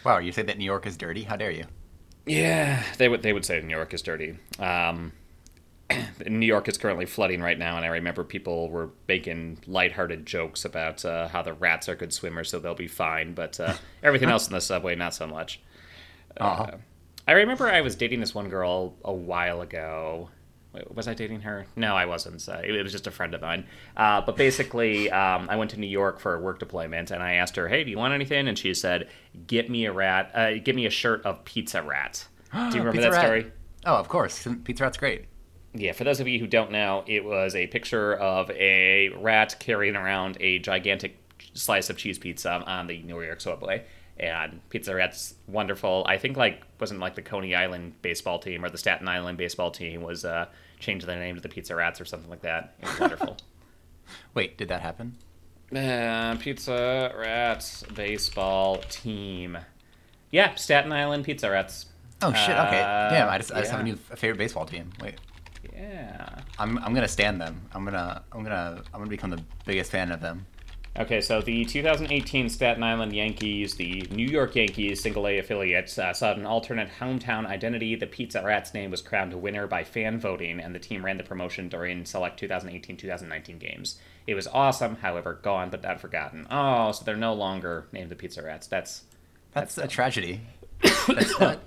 Wow, 0.03 0.19
you 0.19 0.31
say 0.31 0.43
that 0.43 0.57
New 0.57 0.65
York 0.65 0.85
is 0.85 0.97
dirty? 0.97 1.23
How 1.23 1.35
dare 1.35 1.51
you? 1.51 1.65
Yeah, 2.25 2.83
they 2.97 3.09
would 3.09 3.23
they 3.23 3.33
would 3.33 3.45
say 3.45 3.59
New 3.61 3.75
York 3.75 3.93
is 3.93 4.01
dirty. 4.01 4.37
Um, 4.59 5.13
New 6.27 6.45
York 6.45 6.67
is 6.67 6.77
currently 6.77 7.05
flooding 7.05 7.41
right 7.41 7.57
now, 7.57 7.77
and 7.77 7.85
I 7.85 7.89
remember 7.89 8.23
people 8.23 8.69
were 8.69 8.89
making 9.07 9.59
lighthearted 9.65 10.25
jokes 10.25 10.65
about 10.65 11.03
uh, 11.05 11.27
how 11.29 11.41
the 11.41 11.53
rats 11.53 11.87
are 11.89 11.95
good 11.95 12.13
swimmers, 12.13 12.49
so 12.49 12.59
they'll 12.59 12.75
be 12.75 12.87
fine. 12.87 13.33
But 13.33 13.59
uh, 13.59 13.73
everything 14.03 14.29
else 14.29 14.47
in 14.47 14.53
the 14.53 14.61
subway, 14.61 14.95
not 14.95 15.13
so 15.13 15.25
much. 15.27 15.61
Uh-huh. 16.39 16.63
Uh, 16.63 16.77
I 17.27 17.33
remember 17.33 17.67
I 17.67 17.81
was 17.81 17.95
dating 17.95 18.21
this 18.21 18.33
one 18.33 18.49
girl 18.49 18.95
a 19.03 19.13
while 19.13 19.61
ago. 19.61 20.29
Wait, 20.73 20.93
was 20.93 21.07
I 21.07 21.13
dating 21.13 21.41
her? 21.41 21.65
No, 21.75 21.95
I 21.95 22.05
wasn't. 22.05 22.47
Uh, 22.47 22.61
it 22.63 22.81
was 22.83 22.91
just 22.91 23.07
a 23.07 23.11
friend 23.11 23.33
of 23.33 23.41
mine. 23.41 23.65
Uh, 23.95 24.21
but 24.21 24.37
basically, 24.37 25.09
um, 25.11 25.47
I 25.49 25.55
went 25.55 25.71
to 25.71 25.79
New 25.79 25.87
York 25.87 26.19
for 26.19 26.35
a 26.35 26.39
work 26.39 26.59
deployment, 26.59 27.11
and 27.11 27.21
I 27.21 27.33
asked 27.33 27.55
her, 27.55 27.67
"Hey, 27.67 27.83
do 27.83 27.91
you 27.91 27.97
want 27.97 28.13
anything?" 28.13 28.47
And 28.47 28.57
she 28.57 28.73
said, 28.73 29.09
"Get 29.45 29.69
me 29.69 29.85
a 29.85 29.91
rat. 29.91 30.31
Uh, 30.33 30.53
get 30.63 30.75
me 30.75 30.85
a 30.85 30.89
shirt 30.89 31.25
of 31.25 31.43
Pizza 31.45 31.81
Rat." 31.81 32.27
Do 32.53 32.59
you 32.77 32.83
remember 32.83 33.01
that 33.01 33.11
Rat. 33.11 33.25
story? 33.25 33.51
Oh, 33.85 33.95
of 33.95 34.07
course. 34.07 34.47
Pizza 34.63 34.83
Rat's 34.83 34.97
great. 34.97 35.25
Yeah, 35.73 35.91
for 35.91 36.05
those 36.05 36.19
of 36.19 36.27
you 36.27 36.39
who 36.39 36.47
don't 36.47 36.71
know, 36.71 37.03
it 37.07 37.23
was 37.23 37.55
a 37.55 37.67
picture 37.67 38.15
of 38.15 38.49
a 38.51 39.09
rat 39.09 39.57
carrying 39.59 39.95
around 39.95 40.37
a 40.39 40.59
gigantic 40.59 41.17
slice 41.53 41.89
of 41.89 41.97
cheese 41.97 42.17
pizza 42.17 42.51
on 42.51 42.87
the 42.87 43.01
New 43.03 43.21
York 43.21 43.41
subway. 43.41 43.83
And 44.19 44.67
Pizza 44.69 44.95
Rat's 44.95 45.35
wonderful. 45.47 46.05
I 46.07 46.17
think 46.17 46.37
like 46.37 46.63
wasn't 46.79 46.99
like 46.99 47.15
the 47.15 47.21
Coney 47.21 47.53
Island 47.55 47.93
baseball 48.01 48.39
team 48.39 48.65
or 48.65 48.69
the 48.69 48.77
Staten 48.77 49.07
Island 49.07 49.37
baseball 49.37 49.69
team 49.71 50.01
was 50.01 50.25
uh, 50.25 50.47
changed 50.79 51.05
their 51.05 51.19
name 51.19 51.35
to 51.35 51.41
the 51.41 51.49
Pizza 51.49 51.75
Rats 51.75 52.01
or 52.01 52.05
something 52.05 52.29
like 52.29 52.41
that. 52.41 52.75
It 52.81 52.87
was 52.87 52.99
wonderful. 52.99 53.37
Wait, 54.33 54.57
did 54.57 54.69
that 54.69 54.81
happen? 54.81 55.17
uh, 55.75 56.35
Pizza 56.39 57.13
Rats 57.17 57.83
baseball 57.93 58.77
team. 58.89 59.57
Yeah, 60.31 60.55
Staten 60.55 60.91
Island 60.91 61.25
Pizza 61.25 61.49
Rats. 61.49 61.87
Oh 62.21 62.33
shit. 62.33 62.57
Okay. 62.57 62.81
Uh, 62.81 63.09
Damn. 63.09 63.29
I 63.29 63.37
just 63.37 63.51
I 63.51 63.59
just 63.59 63.71
have 63.71 63.81
a 63.81 63.83
new 63.83 63.95
favorite 63.95 64.37
baseball 64.37 64.65
team. 64.65 64.91
Wait. 65.01 65.15
Yeah. 65.73 66.39
I'm 66.57 66.77
I'm 66.79 66.93
gonna 66.93 67.07
stand 67.07 67.39
them. 67.39 67.61
I'm 67.73 67.85
gonna 67.85 68.23
I'm 68.31 68.43
gonna 68.43 68.81
I'm 68.93 68.99
gonna 68.99 69.09
become 69.09 69.29
the 69.29 69.43
biggest 69.65 69.91
fan 69.91 70.11
of 70.11 70.21
them. 70.21 70.45
Okay, 70.99 71.21
so 71.21 71.41
the 71.41 71.63
2018 71.63 72.49
Staten 72.49 72.81
Island 72.81 73.13
Yankees, 73.13 73.75
the 73.75 74.07
New 74.09 74.25
York 74.25 74.55
Yankees 74.55 74.99
single 74.99 75.27
A 75.27 75.37
affiliates, 75.37 75.99
uh, 75.99 76.11
sought 76.11 76.37
an 76.37 76.47
alternate 76.47 76.89
hometown 76.99 77.45
identity. 77.45 77.95
The 77.95 78.07
Pizza 78.07 78.41
Rats 78.43 78.73
name 78.73 78.89
was 78.89 79.03
crowned 79.03 79.31
a 79.31 79.37
winner 79.37 79.67
by 79.67 79.83
fan 79.83 80.19
voting, 80.19 80.59
and 80.59 80.73
the 80.73 80.79
team 80.79 81.05
ran 81.05 81.17
the 81.17 81.23
promotion 81.23 81.69
during 81.69 82.03
select 82.03 82.39
2018 82.39 82.97
2019 82.97 83.59
games. 83.59 83.99
It 84.25 84.33
was 84.33 84.47
awesome, 84.47 84.95
however, 84.95 85.39
gone 85.43 85.69
but 85.69 85.83
not 85.83 86.01
forgotten. 86.01 86.47
Oh, 86.49 86.91
so 86.91 87.05
they're 87.05 87.15
no 87.15 87.33
longer 87.33 87.87
named 87.91 88.09
the 88.09 88.15
Pizza 88.15 88.41
Rats. 88.41 88.65
That's. 88.65 89.03
That's, 89.53 89.77
a 89.77 89.87
tragedy. 89.87 90.41
That's 91.07 91.39
not, 91.39 91.59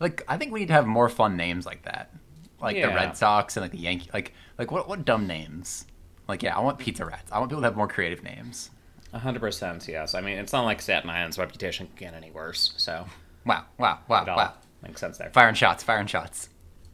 like 0.00 0.24
I 0.26 0.38
think 0.38 0.52
we 0.52 0.60
need 0.60 0.68
to 0.68 0.74
have 0.74 0.86
more 0.86 1.08
fun 1.08 1.36
names 1.36 1.66
like 1.66 1.82
that, 1.84 2.12
like 2.60 2.74
the 2.74 2.88
Red 2.88 3.16
Sox 3.16 3.56
and 3.56 3.62
like 3.62 3.72
the 3.72 3.78
Yankee. 3.78 4.10
Like 4.12 4.32
like 4.58 4.72
what 4.72 4.88
what 4.88 5.04
dumb 5.04 5.28
names? 5.28 5.84
Like 6.32 6.42
yeah, 6.42 6.56
I 6.56 6.60
want 6.60 6.78
Pizza 6.78 7.04
Rats. 7.04 7.30
I 7.30 7.38
want 7.38 7.50
people 7.50 7.60
to 7.60 7.66
have 7.66 7.76
more 7.76 7.86
creative 7.86 8.22
names. 8.22 8.70
100% 9.12 9.86
yes. 9.86 10.14
I 10.14 10.22
mean, 10.22 10.38
it's 10.38 10.54
not 10.54 10.64
like 10.64 10.80
Staten 10.80 11.10
Island's 11.10 11.36
reputation 11.36 11.88
can 11.88 11.96
get 11.96 12.14
any 12.14 12.30
worse, 12.30 12.72
so. 12.78 13.04
Wow 13.44 13.66
wow 13.76 13.98
wow 14.08 14.24
wow. 14.24 14.54
makes 14.82 14.98
sense 14.98 15.18
there. 15.18 15.28
Firing 15.28 15.54
shots, 15.54 15.84
firing 15.84 16.06
shots. 16.06 16.48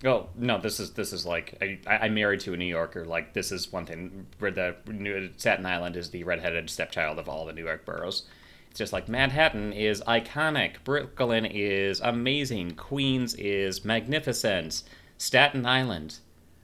Oh 0.04 0.28
no, 0.34 0.58
this 0.58 0.80
is 0.80 0.90
this 0.94 1.12
is 1.12 1.24
like 1.24 1.56
I, 1.62 1.78
I- 1.86 1.98
I'm 2.06 2.14
married 2.14 2.40
to 2.40 2.52
a 2.52 2.56
New 2.56 2.64
Yorker. 2.64 3.04
Like 3.04 3.32
this 3.32 3.52
is 3.52 3.72
one 3.72 3.86
thing. 3.86 4.26
Where 4.40 4.50
the 4.50 4.74
New, 4.88 5.30
Staten 5.36 5.64
Island 5.64 5.94
is 5.94 6.10
the 6.10 6.24
redheaded 6.24 6.68
stepchild 6.68 7.20
of 7.20 7.28
all 7.28 7.46
the 7.46 7.52
New 7.52 7.64
York 7.64 7.84
boroughs. 7.86 8.24
It's 8.70 8.78
just 8.80 8.92
like 8.92 9.08
Manhattan 9.08 9.72
is 9.72 10.02
iconic, 10.02 10.82
Brooklyn 10.82 11.44
is 11.46 12.00
amazing, 12.00 12.72
Queens 12.72 13.34
is 13.34 13.84
magnificent, 13.84 14.82
Staten 15.16 15.64
Island, 15.64 16.18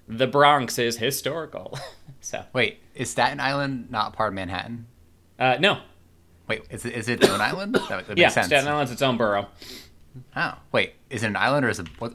the 0.08 0.26
Bronx 0.26 0.78
is 0.78 0.98
historical. 0.98 1.78
so 2.20 2.44
Wait, 2.52 2.80
is 2.94 3.10
Staten 3.10 3.40
Island 3.40 3.90
not 3.90 4.12
part 4.12 4.28
of 4.28 4.34
Manhattan? 4.34 4.86
uh, 5.38 5.56
no, 5.60 5.80
Wait, 6.46 6.62
is 6.70 6.84
it 6.84 6.92
is 6.94 7.08
it 7.08 7.22
its 7.22 7.30
own 7.32 7.40
island? 7.40 7.74
That, 7.88 8.06
that 8.06 8.18
yeah, 8.18 8.28
sense. 8.28 8.48
Staten 8.48 8.68
Island's 8.68 8.92
its 8.92 9.00
own 9.02 9.16
borough. 9.16 9.48
Oh, 10.36 10.54
wait, 10.72 10.92
is 11.10 11.22
it 11.22 11.26
an 11.28 11.36
island 11.36 11.64
or 11.66 11.70
is 11.70 11.78
it 11.80 11.88
what? 11.98 12.14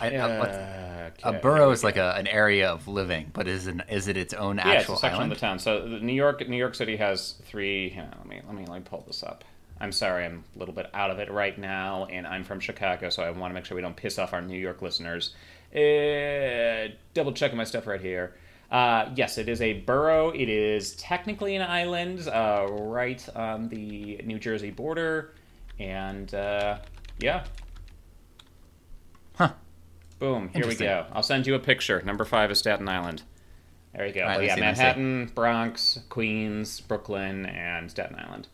I, 0.00 0.14
Uh, 0.14 1.10
a 1.24 1.32
borough 1.32 1.70
is 1.72 1.82
like 1.82 1.96
a, 1.96 2.14
an 2.16 2.28
area 2.28 2.68
of 2.70 2.86
living, 2.86 3.30
but 3.32 3.48
is 3.48 3.66
an 3.66 3.82
is 3.88 4.06
it 4.06 4.16
its 4.16 4.32
own 4.34 4.58
Yeah, 4.58 4.72
it's 4.72 4.80
actual 4.82 4.94
a 4.94 4.98
section 4.98 5.16
island? 5.16 5.32
of 5.32 5.38
the 5.38 5.40
town. 5.40 5.58
So 5.58 5.88
the 5.88 5.98
New 5.98 6.12
York, 6.12 6.46
New 6.48 6.56
York 6.56 6.74
City 6.76 6.96
has 6.96 7.32
three. 7.44 7.88
hang 7.90 8.04
on, 8.04 8.14
let 8.18 8.26
me 8.26 8.40
let 8.46 8.54
me 8.54 8.64
let 8.66 8.78
me 8.78 8.84
pull 8.84 9.02
this 9.06 9.22
up. 9.22 9.44
I'm 9.80 9.92
sorry, 9.92 10.24
I'm 10.24 10.44
a 10.54 10.58
little 10.58 10.74
bit 10.74 10.90
out 10.92 11.10
of 11.10 11.18
it 11.20 11.30
right 11.30 11.56
now, 11.56 12.04
and 12.06 12.26
I'm 12.26 12.44
from 12.44 12.60
Chicago, 12.60 13.10
so 13.10 13.22
I 13.22 13.30
want 13.30 13.50
to 13.50 13.54
make 13.54 13.64
sure 13.64 13.76
we 13.76 13.82
don't 13.82 13.96
piss 13.96 14.18
off 14.18 14.32
our 14.32 14.42
New 14.42 14.58
York 14.58 14.82
listeners. 14.82 15.34
Uh, 15.74 16.94
double 17.14 17.32
checking 17.32 17.56
my 17.56 17.64
stuff 17.64 17.86
right 17.86 18.00
here. 18.00 18.34
Uh, 18.70 19.10
yes, 19.14 19.38
it 19.38 19.48
is 19.48 19.60
a 19.62 19.80
borough. 19.80 20.30
It 20.30 20.48
is 20.48 20.94
technically 20.96 21.56
an 21.56 21.62
island, 21.62 22.28
uh, 22.28 22.66
right 22.68 23.26
on 23.34 23.68
the 23.68 24.20
New 24.24 24.38
Jersey 24.38 24.70
border, 24.70 25.34
and 25.78 26.32
uh, 26.34 26.78
yeah. 27.18 27.44
Huh. 29.36 29.52
Boom. 30.18 30.50
Here 30.52 30.66
we 30.66 30.74
go. 30.74 31.06
I'll 31.12 31.22
send 31.22 31.46
you 31.46 31.54
a 31.54 31.58
picture. 31.58 32.02
Number 32.02 32.24
five 32.24 32.50
is 32.50 32.58
Staten 32.58 32.88
Island. 32.88 33.22
There 33.94 34.06
you 34.06 34.12
go. 34.12 34.22
Right, 34.22 34.42
yeah, 34.44 34.48
let's 34.48 34.54
see, 34.54 34.60
let's 34.60 34.78
see. 34.78 34.82
Manhattan, 34.82 35.32
Bronx, 35.34 36.00
Queens, 36.08 36.80
Brooklyn, 36.80 37.46
and 37.46 37.90
Staten 37.90 38.16
Island. 38.18 38.48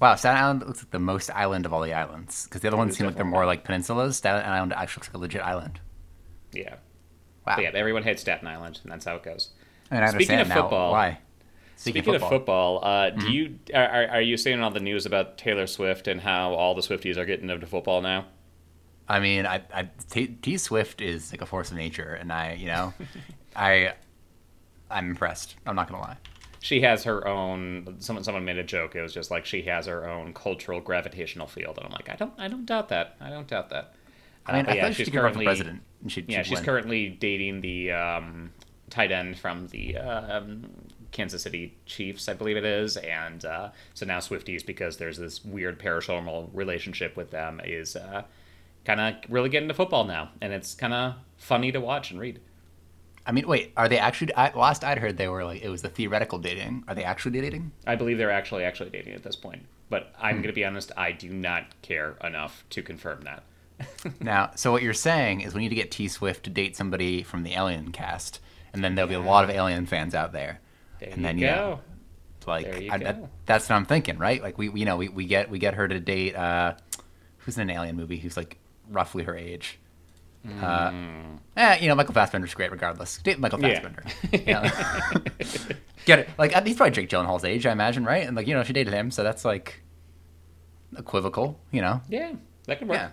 Wow, 0.00 0.16
Staten 0.16 0.42
Island 0.42 0.66
looks 0.66 0.80
like 0.80 0.90
the 0.90 0.98
most 0.98 1.30
island 1.30 1.66
of 1.66 1.72
all 1.72 1.82
the 1.82 1.92
islands 1.92 2.44
because 2.44 2.62
the 2.62 2.68
other 2.68 2.76
ones 2.76 2.96
seem 2.96 3.06
like 3.06 3.14
they're 3.14 3.24
more 3.24 3.46
like 3.46 3.64
peninsulas. 3.64 4.14
Staten 4.14 4.44
Island 4.50 4.72
actually 4.72 5.00
looks 5.00 5.08
like 5.08 5.14
a 5.14 5.18
legit 5.18 5.42
island. 5.42 5.80
Yeah. 6.52 6.74
Wow. 7.46 7.56
But 7.56 7.62
yeah, 7.62 7.70
everyone 7.74 8.02
hates 8.04 8.20
Staten 8.22 8.46
Island, 8.46 8.80
and 8.82 8.92
that's 8.92 9.04
how 9.04 9.16
it 9.16 9.22
goes. 9.22 9.50
I 9.90 9.94
mean, 9.96 10.04
I 10.04 10.06
Speaking 10.08 10.36
understand 10.36 10.40
of 10.42 10.48
now 10.48 10.54
football- 10.62 10.92
why. 10.92 11.18
Speaking, 11.76 12.14
of 12.14 12.22
football, 12.22 12.78
uh, 12.84 13.10
Mm-hmm. 13.10 13.18
do 13.18 13.32
you 13.32 13.58
are, 13.74 13.84
are 13.88 14.08
are 14.10 14.20
you 14.20 14.36
seeing 14.36 14.60
all 14.62 14.70
the 14.70 14.78
news 14.78 15.04
about 15.04 15.36
Taylor 15.36 15.66
Swift 15.66 16.06
and 16.06 16.20
how 16.20 16.52
all 16.54 16.74
the 16.76 16.80
Swifties 16.80 17.16
are 17.16 17.24
getting 17.24 17.50
into 17.50 17.66
football 17.66 18.00
now? 18.00 18.26
I 19.08 19.18
mean, 19.18 19.46
I, 19.46 19.62
I 19.74 19.88
T, 20.08 20.28
T 20.28 20.56
Swift 20.58 21.00
is 21.00 21.32
like 21.32 21.40
a 21.42 21.46
force 21.46 21.72
of 21.72 21.76
nature, 21.76 22.14
and 22.14 22.32
I, 22.32 22.52
you 22.52 22.66
know, 22.68 22.94
I, 23.56 23.94
I'm 24.88 25.10
impressed. 25.10 25.56
I'm 25.66 25.74
not 25.74 25.88
gonna 25.88 26.02
lie. 26.02 26.18
She 26.60 26.82
has 26.82 27.02
her 27.02 27.26
own. 27.26 27.96
Someone 27.98 28.22
someone 28.22 28.44
made 28.44 28.58
a 28.58 28.62
joke. 28.64 28.94
It 28.94 29.02
was 29.02 29.12
just 29.12 29.32
like 29.32 29.44
she 29.44 29.62
has 29.62 29.86
her 29.86 30.08
own 30.08 30.32
cultural 30.34 30.80
gravitational 30.80 31.48
field, 31.48 31.78
and 31.78 31.86
I'm 31.86 31.92
like, 31.92 32.08
I 32.08 32.14
don't 32.14 32.32
I 32.38 32.46
don't 32.46 32.64
doubt 32.64 32.90
that. 32.90 33.16
I 33.20 33.28
don't 33.30 33.48
doubt 33.48 33.70
that. 33.70 33.94
I 34.46 34.52
mean, 34.52 34.60
I 34.62 34.64
but 34.64 34.72
feel 34.74 34.82
like 34.84 34.94
she 34.94 35.04
could 35.04 35.44
president. 35.44 35.82
She'd, 36.08 36.28
Yeah, 36.28 36.38
she'd 36.38 36.48
she's 36.48 36.58
win. 36.58 36.64
currently 36.64 37.08
dating 37.08 37.60
the 37.60 37.92
um, 37.92 38.50
tight 38.90 39.12
end 39.12 39.38
from 39.38 39.68
the 39.68 39.96
um, 39.96 40.70
Kansas 41.12 41.42
City 41.42 41.76
Chiefs, 41.86 42.28
I 42.28 42.34
believe 42.34 42.56
it 42.56 42.64
is, 42.64 42.96
and 42.96 43.44
uh, 43.44 43.70
so 43.94 44.04
now 44.06 44.18
Swifties 44.18 44.64
because 44.64 44.96
there's 44.96 45.18
this 45.18 45.44
weird 45.44 45.78
paranormal 45.78 46.50
relationship 46.52 47.16
with 47.16 47.30
them 47.30 47.60
is 47.64 47.94
uh, 47.96 48.22
kind 48.84 49.00
of 49.00 49.14
really 49.30 49.48
getting 49.48 49.64
into 49.64 49.74
football 49.74 50.04
now, 50.04 50.30
and 50.40 50.52
it's 50.52 50.74
kind 50.74 50.92
of 50.92 51.14
funny 51.36 51.70
to 51.70 51.80
watch 51.80 52.10
and 52.10 52.18
read. 52.18 52.40
I 53.24 53.30
mean, 53.30 53.46
wait, 53.46 53.72
are 53.76 53.88
they 53.88 53.98
actually? 53.98 54.34
I, 54.34 54.52
last 54.58 54.82
I'd 54.82 54.98
heard, 54.98 55.16
they 55.16 55.28
were 55.28 55.44
like 55.44 55.62
it 55.62 55.68
was 55.68 55.82
the 55.82 55.88
theoretical 55.88 56.40
dating. 56.40 56.82
Are 56.88 56.94
they 56.96 57.04
actually 57.04 57.40
dating? 57.40 57.70
I 57.86 57.94
believe 57.94 58.18
they're 58.18 58.32
actually 58.32 58.64
actually 58.64 58.90
dating 58.90 59.14
at 59.14 59.22
this 59.22 59.36
point, 59.36 59.62
but 59.88 60.12
I'm 60.18 60.36
Hmm. 60.36 60.42
going 60.42 60.48
to 60.52 60.54
be 60.54 60.64
honest, 60.64 60.90
I 60.96 61.12
do 61.12 61.28
not 61.28 61.80
care 61.82 62.16
enough 62.24 62.64
to 62.70 62.82
confirm 62.82 63.20
that. 63.22 63.44
Now, 64.20 64.50
so 64.54 64.72
what 64.72 64.82
you're 64.82 64.94
saying 64.94 65.40
is 65.40 65.54
we 65.54 65.62
need 65.62 65.68
to 65.70 65.74
get 65.74 65.90
T 65.90 66.08
Swift 66.08 66.44
to 66.44 66.50
date 66.50 66.76
somebody 66.76 67.22
from 67.22 67.42
the 67.42 67.52
Alien 67.52 67.92
cast, 67.92 68.40
and 68.72 68.82
then 68.82 68.94
there'll 68.94 69.08
be 69.08 69.14
a 69.14 69.20
lot 69.20 69.44
of 69.44 69.50
Alien 69.50 69.86
fans 69.86 70.14
out 70.14 70.32
there. 70.32 70.60
There 71.00 71.08
and 71.10 71.18
you 71.18 71.22
then 71.22 71.36
go. 71.38 71.44
yeah, 71.44 71.76
like 72.46 72.80
you 72.80 72.90
I, 72.90 73.16
that's 73.46 73.68
what 73.68 73.76
I'm 73.76 73.84
thinking, 73.84 74.18
right? 74.18 74.42
Like 74.42 74.58
we, 74.58 74.70
you 74.70 74.84
know 74.84 74.96
we, 74.96 75.08
we 75.08 75.26
get 75.26 75.50
we 75.50 75.58
get 75.58 75.74
her 75.74 75.88
to 75.88 76.00
date 76.00 76.34
uh, 76.34 76.74
who's 77.38 77.56
in 77.56 77.68
an 77.68 77.70
Alien 77.70 77.96
movie 77.96 78.18
who's 78.18 78.36
like 78.36 78.58
roughly 78.90 79.24
her 79.24 79.36
age. 79.36 79.78
Uh, 80.60 80.90
eh, 81.56 81.78
you 81.80 81.86
know 81.86 81.94
Michael 81.94 82.14
Fassbender's 82.14 82.54
great 82.54 82.72
regardless. 82.72 83.18
Date 83.18 83.38
Michael. 83.38 83.60
Yeah. 83.60 83.80
Fassbender. 83.80 84.04
Yeah. 84.46 84.70
get 86.04 86.18
it? 86.18 86.28
Like 86.36 86.52
he's 86.66 86.76
probably 86.76 86.90
Jake 86.90 87.08
Gyllenhaal's 87.08 87.44
age, 87.44 87.64
I 87.64 87.72
imagine, 87.72 88.04
right? 88.04 88.26
And 88.26 88.36
like 88.36 88.46
you 88.46 88.54
know 88.54 88.64
she 88.64 88.72
dated 88.72 88.92
him, 88.92 89.10
so 89.10 89.22
that's 89.22 89.44
like 89.44 89.82
equivocal, 90.96 91.60
you 91.70 91.80
know? 91.80 92.00
Yeah, 92.08 92.32
that 92.66 92.78
could 92.78 92.88
work. 92.88 92.98
Yeah, 92.98 93.10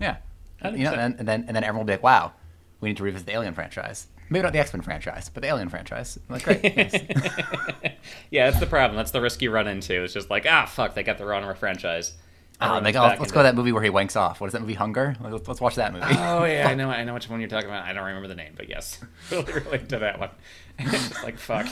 yeah. 0.00 0.16
You 0.64 0.84
know, 0.84 0.92
and, 0.94 1.18
and 1.18 1.28
then 1.28 1.44
and 1.46 1.54
then 1.54 1.62
everyone 1.64 1.86
will 1.86 1.92
be 1.92 1.92
like, 1.92 2.02
"Wow, 2.02 2.32
we 2.80 2.88
need 2.88 2.96
to 2.96 3.02
revisit 3.02 3.26
the 3.26 3.32
Alien 3.34 3.54
franchise. 3.54 4.06
Maybe 4.30 4.42
not 4.42 4.52
the 4.52 4.58
X 4.60 4.72
Men 4.72 4.80
franchise, 4.82 5.28
but 5.28 5.42
the 5.42 5.48
Alien 5.48 5.68
franchise." 5.68 6.18
I'm 6.28 6.34
like, 6.34 6.44
great. 6.44 6.76
nice. 6.76 6.94
Yeah, 8.30 8.50
that's 8.50 8.60
the 8.60 8.66
problem. 8.66 8.96
That's 8.96 9.10
the 9.10 9.20
risk 9.20 9.42
you 9.42 9.50
run 9.50 9.66
into. 9.66 10.02
It's 10.02 10.14
just 10.14 10.30
like, 10.30 10.46
ah, 10.48 10.66
fuck, 10.66 10.94
they 10.94 11.02
got 11.02 11.18
the 11.18 11.24
wrong 11.24 11.54
franchise. 11.54 12.14
Oh, 12.60 12.78
like, 12.82 12.94
oh, 12.94 13.16
let's 13.18 13.32
go 13.32 13.40
to 13.40 13.44
that 13.44 13.56
movie 13.56 13.72
where 13.72 13.82
he 13.82 13.90
wanks 13.90 14.16
off. 14.16 14.40
What 14.40 14.46
is 14.46 14.52
that 14.52 14.60
movie? 14.60 14.74
Hunger. 14.74 15.16
Let's, 15.20 15.48
let's 15.48 15.60
watch 15.60 15.74
that 15.74 15.92
movie. 15.92 16.06
Oh 16.10 16.44
yeah, 16.44 16.68
I 16.68 16.74
know, 16.76 16.88
I 16.88 17.02
know 17.04 17.14
which 17.14 17.28
one 17.28 17.40
you're 17.40 17.48
talking 17.48 17.68
about. 17.68 17.84
I 17.84 17.92
don't 17.92 18.04
remember 18.04 18.28
the 18.28 18.36
name, 18.36 18.52
but 18.56 18.68
yes, 18.68 19.00
really 19.30 19.52
relate 19.52 19.88
to 19.88 19.98
that 19.98 20.20
one. 20.20 20.30
just 20.78 21.22
like 21.24 21.38
fuck. 21.38 21.66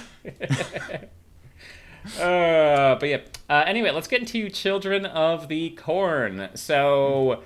uh, 2.20 2.96
but 2.96 3.08
yeah. 3.08 3.18
Uh, 3.48 3.64
anyway, 3.66 3.90
let's 3.90 4.08
get 4.08 4.20
into 4.20 4.50
Children 4.50 5.06
of 5.06 5.48
the 5.48 5.70
Corn. 5.70 6.48
So. 6.54 7.44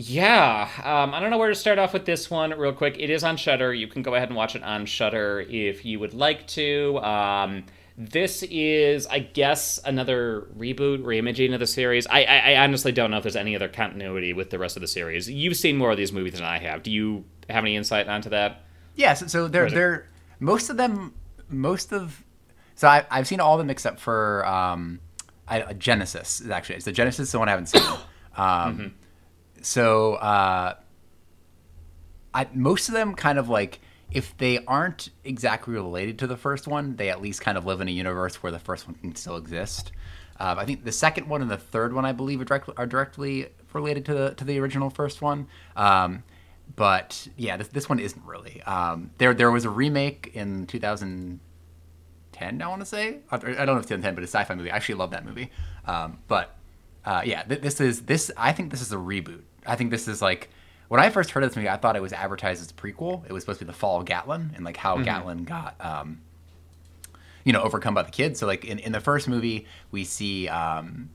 Yeah, 0.00 0.68
um, 0.84 1.12
I 1.12 1.18
don't 1.18 1.30
know 1.30 1.38
where 1.38 1.48
to 1.48 1.56
start 1.56 1.80
off 1.80 1.92
with 1.92 2.04
this 2.04 2.30
one 2.30 2.56
real 2.56 2.72
quick. 2.72 2.94
It 3.00 3.10
is 3.10 3.24
on 3.24 3.36
Shudder. 3.36 3.74
You 3.74 3.88
can 3.88 4.02
go 4.02 4.14
ahead 4.14 4.28
and 4.28 4.36
watch 4.36 4.54
it 4.54 4.62
on 4.62 4.86
Shudder 4.86 5.44
if 5.50 5.84
you 5.84 5.98
would 5.98 6.14
like 6.14 6.46
to. 6.48 6.98
Um, 6.98 7.64
this 7.96 8.44
is, 8.44 9.08
I 9.08 9.18
guess, 9.18 9.80
another 9.84 10.46
reboot, 10.56 11.02
reimaging 11.02 11.52
of 11.52 11.58
the 11.58 11.66
series. 11.66 12.06
I, 12.06 12.22
I, 12.22 12.36
I 12.52 12.62
honestly 12.62 12.92
don't 12.92 13.10
know 13.10 13.16
if 13.16 13.24
there's 13.24 13.34
any 13.34 13.56
other 13.56 13.66
continuity 13.66 14.32
with 14.32 14.50
the 14.50 14.58
rest 14.60 14.76
of 14.76 14.82
the 14.82 14.86
series. 14.86 15.28
You've 15.28 15.56
seen 15.56 15.76
more 15.76 15.90
of 15.90 15.96
these 15.96 16.12
movies 16.12 16.34
than 16.34 16.44
I 16.44 16.58
have. 16.58 16.84
Do 16.84 16.92
you 16.92 17.24
have 17.50 17.64
any 17.64 17.74
insight 17.74 18.06
onto 18.06 18.30
that? 18.30 18.66
Yeah, 18.94 19.14
so, 19.14 19.26
so 19.26 19.48
they're 19.48 19.68
they're 19.68 20.06
most 20.38 20.70
of 20.70 20.76
them, 20.76 21.12
most 21.48 21.92
of. 21.92 22.22
So 22.76 22.86
I, 22.86 23.04
I've 23.10 23.26
seen 23.26 23.40
all 23.40 23.54
of 23.54 23.58
them 23.58 23.68
except 23.68 23.98
for 23.98 24.46
um, 24.46 25.00
I, 25.48 25.72
Genesis. 25.72 26.40
is 26.40 26.50
Actually, 26.50 26.76
it's 26.76 26.84
the 26.84 26.92
Genesis 26.92 27.26
is 27.26 27.32
the 27.32 27.40
one 27.40 27.48
I 27.48 27.50
haven't 27.50 27.66
seen. 27.66 27.82
Um, 28.36 28.94
So 29.62 30.14
uh, 30.14 30.74
I 32.34 32.46
most 32.54 32.88
of 32.88 32.94
them 32.94 33.14
kind 33.14 33.38
of 33.38 33.48
like 33.48 33.80
if 34.10 34.36
they 34.38 34.64
aren't 34.64 35.10
exactly 35.24 35.74
related 35.74 36.18
to 36.20 36.26
the 36.26 36.36
first 36.36 36.66
one, 36.66 36.96
they 36.96 37.10
at 37.10 37.20
least 37.20 37.40
kind 37.42 37.58
of 37.58 37.66
live 37.66 37.80
in 37.80 37.88
a 37.88 37.92
universe 37.92 38.42
where 38.42 38.50
the 38.52 38.58
first 38.58 38.86
one 38.86 38.94
can 38.96 39.14
still 39.14 39.36
exist. 39.36 39.92
Um, 40.40 40.58
I 40.58 40.64
think 40.64 40.84
the 40.84 40.92
second 40.92 41.28
one 41.28 41.42
and 41.42 41.50
the 41.50 41.58
third 41.58 41.92
one, 41.92 42.04
I 42.04 42.12
believe, 42.12 42.40
are, 42.40 42.44
direct, 42.44 42.70
are 42.76 42.86
directly 42.86 43.48
related 43.72 44.04
to 44.06 44.14
the 44.14 44.34
to 44.34 44.44
the 44.44 44.58
original 44.60 44.88
first 44.88 45.20
one. 45.20 45.48
Um, 45.76 46.22
but 46.76 47.28
yeah, 47.36 47.56
this, 47.56 47.68
this 47.68 47.88
one 47.88 47.98
isn't 47.98 48.24
really. 48.24 48.62
Um, 48.62 49.10
there 49.18 49.34
there 49.34 49.50
was 49.50 49.64
a 49.64 49.70
remake 49.70 50.30
in 50.34 50.66
2010. 50.66 52.62
I 52.62 52.68
want 52.68 52.80
to 52.80 52.86
say 52.86 53.18
I 53.30 53.36
don't 53.38 53.66
know 53.66 53.74
if 53.74 53.80
it's 53.80 53.88
2010, 53.88 54.14
but 54.14 54.22
it's 54.22 54.32
a 54.32 54.38
sci-fi 54.38 54.54
movie. 54.54 54.70
I 54.70 54.76
actually 54.76 54.94
love 54.96 55.10
that 55.10 55.24
movie. 55.26 55.50
Um, 55.86 56.18
but 56.28 56.56
uh, 57.04 57.22
yeah, 57.24 57.42
th- 57.42 57.60
this 57.60 57.80
is 57.80 58.02
this. 58.02 58.30
I 58.36 58.52
think 58.52 58.70
this 58.70 58.80
is 58.80 58.92
a 58.92 58.96
reboot. 58.96 59.42
I 59.68 59.76
think 59.76 59.90
this 59.90 60.08
is 60.08 60.20
like 60.22 60.48
when 60.88 61.00
I 61.00 61.10
first 61.10 61.30
heard 61.30 61.42
of 61.42 61.50
this 61.50 61.56
movie, 61.56 61.68
I 61.68 61.76
thought 61.76 61.96
it 61.96 62.02
was 62.02 62.12
advertised 62.12 62.62
as 62.62 62.70
a 62.70 62.74
prequel. 62.74 63.24
It 63.26 63.32
was 63.32 63.42
supposed 63.42 63.58
to 63.58 63.66
be 63.66 63.70
the 63.70 63.76
fall 63.76 64.00
of 64.00 64.06
Gatlin 64.06 64.52
and 64.56 64.64
like 64.64 64.76
how 64.76 64.96
Gatlin 64.98 65.44
got 65.44 65.76
um, 65.80 66.20
you 67.44 67.52
know 67.52 67.62
overcome 67.62 67.94
by 67.94 68.02
the 68.02 68.10
kids. 68.10 68.40
So 68.40 68.46
like 68.46 68.64
in, 68.64 68.78
in 68.78 68.92
the 68.92 69.00
first 69.00 69.28
movie, 69.28 69.66
we 69.90 70.04
see 70.04 70.48
um, 70.48 71.10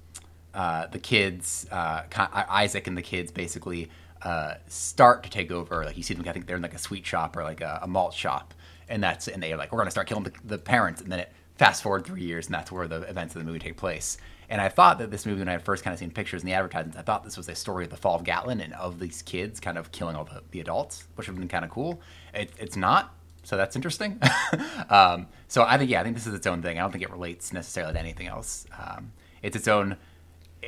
uh, 0.54 0.88
the 0.88 1.00
kids, 1.00 1.68
uh, 1.72 2.04
Isaac 2.16 2.88
and 2.88 2.98
the 2.98 3.02
kids 3.02 3.32
basically 3.32 3.90
uh, 4.22 4.56
start 4.68 5.24
to 5.24 5.30
take 5.30 5.52
over. 5.52 5.84
Like 5.86 5.98
you 5.98 6.04
see 6.04 6.14
them, 6.14 6.28
I 6.28 6.32
think 6.32 6.46
they're 6.46 6.56
in 6.56 6.62
like 6.62 6.76
a 6.76 6.80
sweet 6.80 7.06
shop 7.06 7.36
or 7.36 7.44
like 7.44 7.62
a, 7.62 7.80
a 7.82 7.88
malt 7.88 8.14
shop, 8.14 8.54
and 8.88 9.04
that's 9.04 9.28
and 9.28 9.42
they're 9.42 9.58
like, 9.58 9.72
we're 9.72 9.80
gonna 9.80 9.92
start 9.92 10.08
killing 10.08 10.24
the, 10.24 10.34
the 10.46 10.58
parents, 10.58 11.02
and 11.02 11.12
then 11.12 11.20
it 11.20 11.32
fast 11.58 11.84
forward 11.84 12.06
three 12.06 12.24
years, 12.24 12.46
and 12.48 12.56
that's 12.56 12.72
where 12.72 12.88
the 12.88 13.02
events 13.02 13.36
of 13.36 13.42
the 13.42 13.46
movie 13.46 13.60
take 13.60 13.78
place. 13.78 14.18
And 14.54 14.62
I 14.62 14.70
thought 14.70 15.00
that 15.00 15.10
this 15.10 15.26
movie, 15.26 15.40
when 15.40 15.48
I 15.50 15.54
had 15.54 15.64
first 15.64 15.84
kind 15.84 15.96
of 15.96 16.00
seen 16.00 16.12
pictures 16.12 16.44
in 16.44 16.46
the 16.46 16.54
advertisements, 16.54 16.96
I 16.96 17.02
thought 17.02 17.24
this 17.24 17.38
was 17.38 17.50
a 17.50 17.56
story 17.56 17.86
of 17.86 17.90
the 17.90 17.98
fall 17.98 18.18
of 18.18 18.24
Gatlin 18.24 18.62
and 18.62 18.72
of 18.74 19.00
these 19.00 19.24
kids 19.24 19.60
kind 19.60 19.80
of 19.80 19.92
killing 19.92 20.16
all 20.16 20.26
the, 20.26 20.44
the 20.52 20.60
adults, 20.60 21.08
which 21.16 21.28
would 21.28 21.34
have 21.34 21.40
been 21.40 21.48
kind 21.48 21.66
of 21.66 21.72
cool. 21.72 22.00
It, 22.36 22.52
it's 22.60 22.76
not, 22.76 23.16
so 23.42 23.58
that's 23.58 23.76
interesting. 23.76 24.22
um, 24.92 25.26
so 25.48 25.64
I 25.64 25.80
think, 25.80 25.90
yeah, 25.90 26.02
I 26.02 26.04
think 26.04 26.16
this 26.16 26.28
is 26.28 26.36
its 26.36 26.46
own 26.46 26.62
thing. 26.62 26.78
I 26.78 26.82
don't 26.82 26.92
think 26.92 27.04
it 27.04 27.10
relates 27.10 27.52
necessarily 27.52 27.94
to 27.94 28.00
anything 28.00 28.28
else. 28.28 28.68
Um, 28.78 29.12
it's 29.42 29.56
its 29.56 29.68
own 29.68 29.98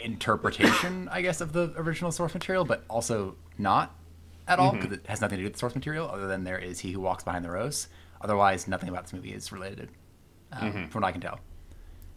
interpretation, 0.03 1.07
I 1.11 1.21
guess, 1.21 1.39
of 1.39 1.53
the 1.53 1.71
original 1.77 2.11
source 2.11 2.33
material, 2.33 2.65
but 2.65 2.85
also 2.89 3.35
not 3.59 3.93
at 4.47 4.57
all 4.57 4.71
because 4.71 4.93
it 4.93 5.05
has 5.05 5.21
nothing 5.21 5.37
to 5.37 5.43
do 5.43 5.45
with 5.45 5.53
the 5.53 5.59
source 5.59 5.75
material 5.75 6.09
other 6.09 6.25
than 6.25 6.43
there 6.43 6.57
is 6.57 6.79
he 6.79 6.91
who 6.91 7.01
walks 7.01 7.23
behind 7.23 7.45
the 7.45 7.51
rose. 7.51 7.87
Otherwise, 8.19 8.67
nothing 8.67 8.89
about 8.89 9.03
this 9.03 9.13
movie 9.13 9.31
is 9.31 9.51
related, 9.51 9.89
um, 10.53 10.87
from 10.89 11.03
what 11.03 11.07
I 11.07 11.11
can 11.11 11.21
tell. 11.21 11.39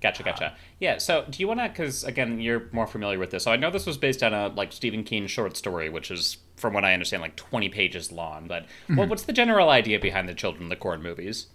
Gotcha, 0.01 0.23
gotcha. 0.23 0.57
Yeah. 0.79 0.99
So, 0.99 1.25
do 1.29 1.41
you 1.41 1.49
want 1.49 1.61
to? 1.61 1.69
Because 1.69 2.05
again, 2.05 2.41
you're 2.41 2.69
more 2.73 2.87
familiar 2.87 3.19
with 3.19 3.31
this. 3.31 3.45
So, 3.45 3.53
I 3.53 3.57
know 3.57 3.71
this 3.71 3.87
was 3.87 3.99
based 3.99 4.23
on 4.23 4.33
a 4.33 4.49
like 4.49 4.73
Stephen 4.73 5.03
King 5.03 5.27
short 5.27 5.57
story, 5.57 5.89
which 5.89 6.11
is, 6.11 6.39
from 6.57 6.73
what 6.73 6.85
I 6.85 6.93
understand, 6.93 7.23
like 7.23 7.37
20 7.37 7.69
pages 7.69 8.13
long. 8.13 8.47
But 8.47 8.67
what, 8.89 9.09
what's 9.09 9.25
the 9.25 9.33
general 9.33 9.71
idea 9.71 9.99
behind 9.99 10.29
the 10.29 10.35
Children 10.35 10.65
of 10.65 10.71
the 10.71 10.77
Corn 10.77 11.03
movies? 11.03 11.49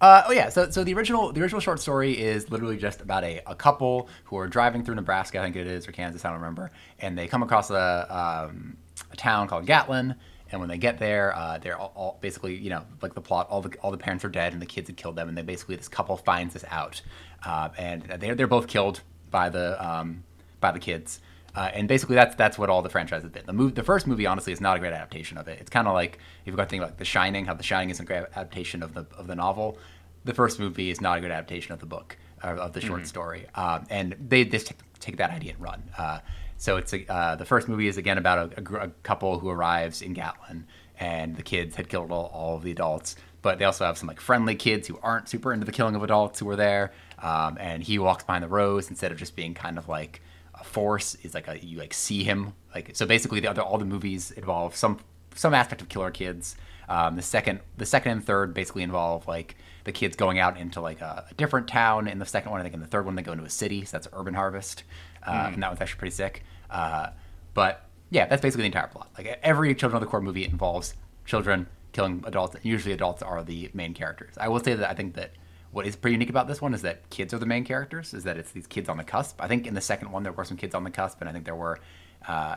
Uh, 0.00 0.24
oh 0.26 0.32
yeah, 0.32 0.50
so 0.50 0.70
so 0.70 0.84
the 0.84 0.92
original 0.92 1.32
the 1.32 1.40
original 1.40 1.60
short 1.60 1.80
story 1.80 2.12
is 2.12 2.50
literally 2.50 2.76
just 2.76 3.00
about 3.00 3.24
a, 3.24 3.40
a 3.46 3.54
couple 3.54 4.10
who 4.24 4.36
are 4.36 4.46
driving 4.46 4.84
through 4.84 4.94
Nebraska, 4.94 5.40
I 5.40 5.44
think 5.44 5.56
it 5.56 5.66
is, 5.66 5.88
or 5.88 5.92
Kansas, 5.92 6.22
I 6.24 6.28
don't 6.28 6.38
remember, 6.38 6.70
and 6.98 7.16
they 7.16 7.26
come 7.26 7.42
across 7.42 7.70
a 7.70 8.46
um, 8.50 8.76
a 9.10 9.16
town 9.16 9.48
called 9.48 9.66
Gatlin. 9.66 10.14
And 10.52 10.60
when 10.60 10.68
they 10.68 10.78
get 10.78 11.00
there, 11.00 11.34
uh, 11.34 11.58
they're 11.58 11.76
all, 11.76 11.92
all 11.96 12.18
basically, 12.20 12.54
you 12.54 12.70
know, 12.70 12.84
like 13.02 13.14
the 13.14 13.20
plot. 13.20 13.48
All 13.50 13.62
the 13.62 13.76
all 13.78 13.90
the 13.90 13.98
parents 13.98 14.24
are 14.24 14.28
dead, 14.28 14.52
and 14.52 14.62
the 14.62 14.66
kids 14.66 14.88
had 14.88 14.96
killed 14.96 15.16
them. 15.16 15.28
And 15.28 15.36
they 15.36 15.42
basically 15.42 15.74
this 15.76 15.88
couple 15.88 16.16
finds 16.16 16.54
this 16.54 16.64
out, 16.70 17.00
uh, 17.46 17.70
and 17.78 18.02
they're 18.02 18.34
they're 18.34 18.46
both 18.46 18.66
killed 18.66 19.00
by 19.30 19.48
the 19.48 19.66
um, 19.86 20.24
by 20.60 20.72
the 20.72 20.80
kids. 20.80 21.20
Uh, 21.54 21.70
and 21.72 21.88
basically, 21.88 22.16
that's 22.16 22.34
that's 22.34 22.58
what 22.58 22.68
all 22.68 22.82
the 22.82 22.90
franchise 22.90 23.22
has 23.22 23.30
been. 23.30 23.46
The 23.46 23.52
move, 23.52 23.74
the 23.74 23.82
first 23.82 24.06
movie, 24.06 24.26
honestly, 24.26 24.52
is 24.52 24.60
not 24.60 24.76
a 24.76 24.80
great 24.80 24.92
adaptation 24.92 25.38
of 25.38 25.48
it. 25.48 25.58
It's 25.60 25.70
kind 25.70 25.88
of 25.88 25.94
like 25.94 26.16
if 26.16 26.46
you've 26.46 26.56
got 26.56 26.64
to 26.64 26.68
think 26.68 26.82
about 26.82 26.98
The 26.98 27.04
Shining, 27.04 27.46
how 27.46 27.54
The 27.54 27.62
Shining 27.62 27.90
isn't 27.90 28.04
a 28.04 28.06
great 28.06 28.24
adaptation 28.34 28.82
of 28.82 28.92
the 28.92 29.06
of 29.16 29.26
the 29.26 29.34
novel. 29.34 29.78
The 30.24 30.34
first 30.34 30.58
movie 30.58 30.90
is 30.90 31.00
not 31.00 31.18
a 31.18 31.20
good 31.20 31.30
adaptation 31.30 31.72
of 31.72 31.78
the 31.78 31.86
book 31.86 32.16
of 32.42 32.72
the 32.72 32.80
short 32.80 33.06
story. 33.06 33.46
Um, 33.54 33.86
and 33.90 34.16
they 34.28 34.44
just 34.44 34.66
take, 34.68 34.78
take 35.00 35.16
that 35.18 35.30
idea 35.30 35.52
and 35.52 35.62
run. 35.62 35.82
Uh, 35.96 36.18
so 36.58 36.76
it's 36.76 36.92
a, 36.92 37.10
uh, 37.12 37.36
the 37.36 37.44
first 37.44 37.68
movie 37.68 37.86
is 37.86 37.96
again 37.96 38.18
about 38.18 38.52
a, 38.52 38.60
a, 38.60 38.84
a 38.86 38.88
couple 39.02 39.38
who 39.38 39.48
arrives 39.48 40.02
in 40.02 40.12
Gatlin, 40.12 40.66
and 40.98 41.36
the 41.36 41.42
kids 41.42 41.76
had 41.76 41.88
killed 41.88 42.10
all, 42.10 42.26
all 42.26 42.56
of 42.56 42.62
the 42.62 42.70
adults. 42.70 43.16
But 43.42 43.58
they 43.58 43.64
also 43.64 43.84
have 43.84 43.98
some 43.98 44.08
like 44.08 44.20
friendly 44.20 44.56
kids 44.56 44.88
who 44.88 44.98
aren't 45.02 45.28
super 45.28 45.52
into 45.52 45.64
the 45.66 45.72
killing 45.72 45.94
of 45.94 46.02
adults 46.02 46.40
who 46.40 46.48
are 46.50 46.56
there. 46.56 46.92
Um, 47.18 47.56
and 47.58 47.82
he 47.82 47.98
walks 47.98 48.24
behind 48.24 48.44
the 48.44 48.48
rose 48.48 48.90
instead 48.90 49.12
of 49.12 49.18
just 49.18 49.36
being 49.36 49.54
kind 49.54 49.78
of 49.78 49.88
like 49.88 50.20
a 50.58 50.64
force 50.64 51.14
is 51.22 51.34
like 51.34 51.48
a 51.48 51.64
you 51.64 51.78
like 51.78 51.94
see 51.94 52.24
him. 52.24 52.54
Like 52.74 52.90
so 52.94 53.06
basically 53.06 53.40
the 53.40 53.48
other 53.48 53.62
all 53.62 53.78
the 53.78 53.84
movies 53.84 54.30
involve 54.30 54.76
some 54.76 54.98
some 55.34 55.54
aspect 55.54 55.82
of 55.82 55.88
killer 55.88 56.10
kids. 56.10 56.56
Um, 56.88 57.16
the 57.16 57.22
second 57.22 57.60
the 57.76 57.86
second 57.86 58.12
and 58.12 58.24
third 58.24 58.54
basically 58.54 58.82
involve 58.82 59.26
like 59.26 59.56
the 59.84 59.92
kids 59.92 60.16
going 60.16 60.38
out 60.38 60.56
into 60.56 60.80
like 60.80 61.00
a, 61.00 61.24
a 61.30 61.34
different 61.34 61.68
town 61.68 62.08
in 62.08 62.18
the 62.18 62.26
second 62.26 62.50
one 62.50 62.60
i 62.60 62.62
think 62.62 62.74
in 62.74 62.80
the 62.80 62.86
third 62.86 63.06
one 63.06 63.14
they 63.14 63.22
go 63.22 63.32
into 63.32 63.44
a 63.44 63.50
city 63.50 63.84
so 63.84 63.96
that's 63.96 64.08
urban 64.12 64.34
harvest. 64.34 64.84
Uh, 65.26 65.50
and 65.52 65.62
that 65.62 65.68
one's 65.68 65.80
actually 65.80 65.98
pretty 65.98 66.14
sick. 66.14 66.44
Uh, 66.70 67.08
but 67.54 67.88
yeah 68.10 68.26
that's 68.26 68.42
basically 68.42 68.62
the 68.62 68.66
entire 68.66 68.88
plot. 68.88 69.10
Like 69.18 69.38
every 69.42 69.74
children 69.74 69.96
of 69.96 70.06
the 70.06 70.10
corn 70.10 70.24
movie 70.24 70.44
involves 70.44 70.94
children 71.24 71.66
killing 71.92 72.22
adults 72.26 72.54
and 72.54 72.64
usually 72.64 72.94
adults 72.94 73.22
are 73.22 73.42
the 73.42 73.70
main 73.74 73.94
characters. 73.94 74.34
I 74.38 74.48
will 74.48 74.60
say 74.60 74.74
that 74.74 74.88
i 74.88 74.94
think 74.94 75.14
that 75.14 75.32
what 75.76 75.86
is 75.86 75.94
pretty 75.94 76.14
unique 76.14 76.30
about 76.30 76.48
this 76.48 76.60
one 76.62 76.72
is 76.72 76.80
that 76.82 77.08
kids 77.10 77.34
are 77.34 77.38
the 77.38 77.44
main 77.46 77.62
characters. 77.62 78.14
Is 78.14 78.24
that 78.24 78.38
it's 78.38 78.50
these 78.50 78.66
kids 78.66 78.88
on 78.88 78.96
the 78.96 79.04
cusp. 79.04 79.42
I 79.42 79.46
think 79.46 79.66
in 79.66 79.74
the 79.74 79.80
second 79.82 80.10
one 80.10 80.22
there 80.22 80.32
were 80.32 80.44
some 80.44 80.56
kids 80.56 80.74
on 80.74 80.84
the 80.84 80.90
cusp, 80.90 81.20
and 81.20 81.28
I 81.28 81.32
think 81.32 81.44
there 81.44 81.54
were 81.54 81.78
uh, 82.26 82.56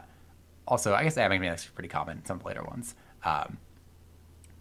also. 0.66 0.94
I 0.94 1.04
guess 1.04 1.18
I 1.18 1.28
mean 1.28 1.42
that's 1.42 1.66
pretty 1.66 1.90
common 1.90 2.20
in 2.20 2.26
some 2.26 2.40
later 2.46 2.64
ones. 2.64 2.96
Um, 3.26 3.58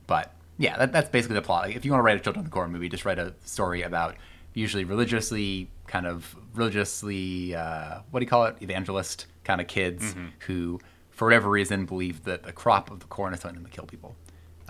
but 0.09 0.35
Yeah, 0.59 0.77
that, 0.79 0.93
that's 0.93 1.09
basically 1.09 1.37
the 1.37 1.43
plot. 1.43 1.67
Like, 1.67 1.77
if 1.77 1.85
you 1.85 1.93
want 1.93 2.01
to 2.01 2.05
write 2.05 2.17
a 2.17 2.21
children's 2.21 2.51
horror 2.53 2.67
movie, 2.69 2.89
just 2.89 3.05
write 3.05 3.21
a 3.21 3.33
story 3.45 3.83
about 3.83 4.17
usually 4.55 4.83
religiously 4.85 5.71
kind 5.87 6.07
of 6.07 6.35
religiously 6.55 7.55
uh, 7.55 8.01
what 8.11 8.19
do 8.21 8.25
you 8.25 8.29
call 8.29 8.45
it 8.47 8.57
evangelist 8.61 9.27
kind 9.45 9.61
of 9.61 9.69
kids 9.69 10.03
Mm-hmm. 10.15 10.27
who 10.47 10.81
for 11.11 11.27
whatever 11.27 11.49
reason 11.49 11.87
believe 11.87 12.25
that 12.25 12.43
the 12.43 12.53
crop 12.53 12.91
of 12.91 12.99
the 13.01 13.07
corn 13.07 13.35
is 13.35 13.41
something 13.41 13.63
to 13.65 13.71
kill 13.71 13.87
people. 13.87 14.17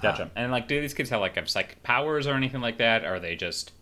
Gotcha. 0.00 0.30
and 0.36 0.52
like, 0.52 0.68
do 0.68 0.80
these 0.80 0.94
kids 0.94 1.10
have 1.10 1.20
like 1.20 1.36
psychic 1.48 1.82
powers 1.82 2.26
or 2.26 2.34
anything 2.34 2.60
like 2.60 2.78
that? 2.78 3.04
Or 3.04 3.14
are 3.16 3.20
they 3.20 3.34
just 3.34 3.72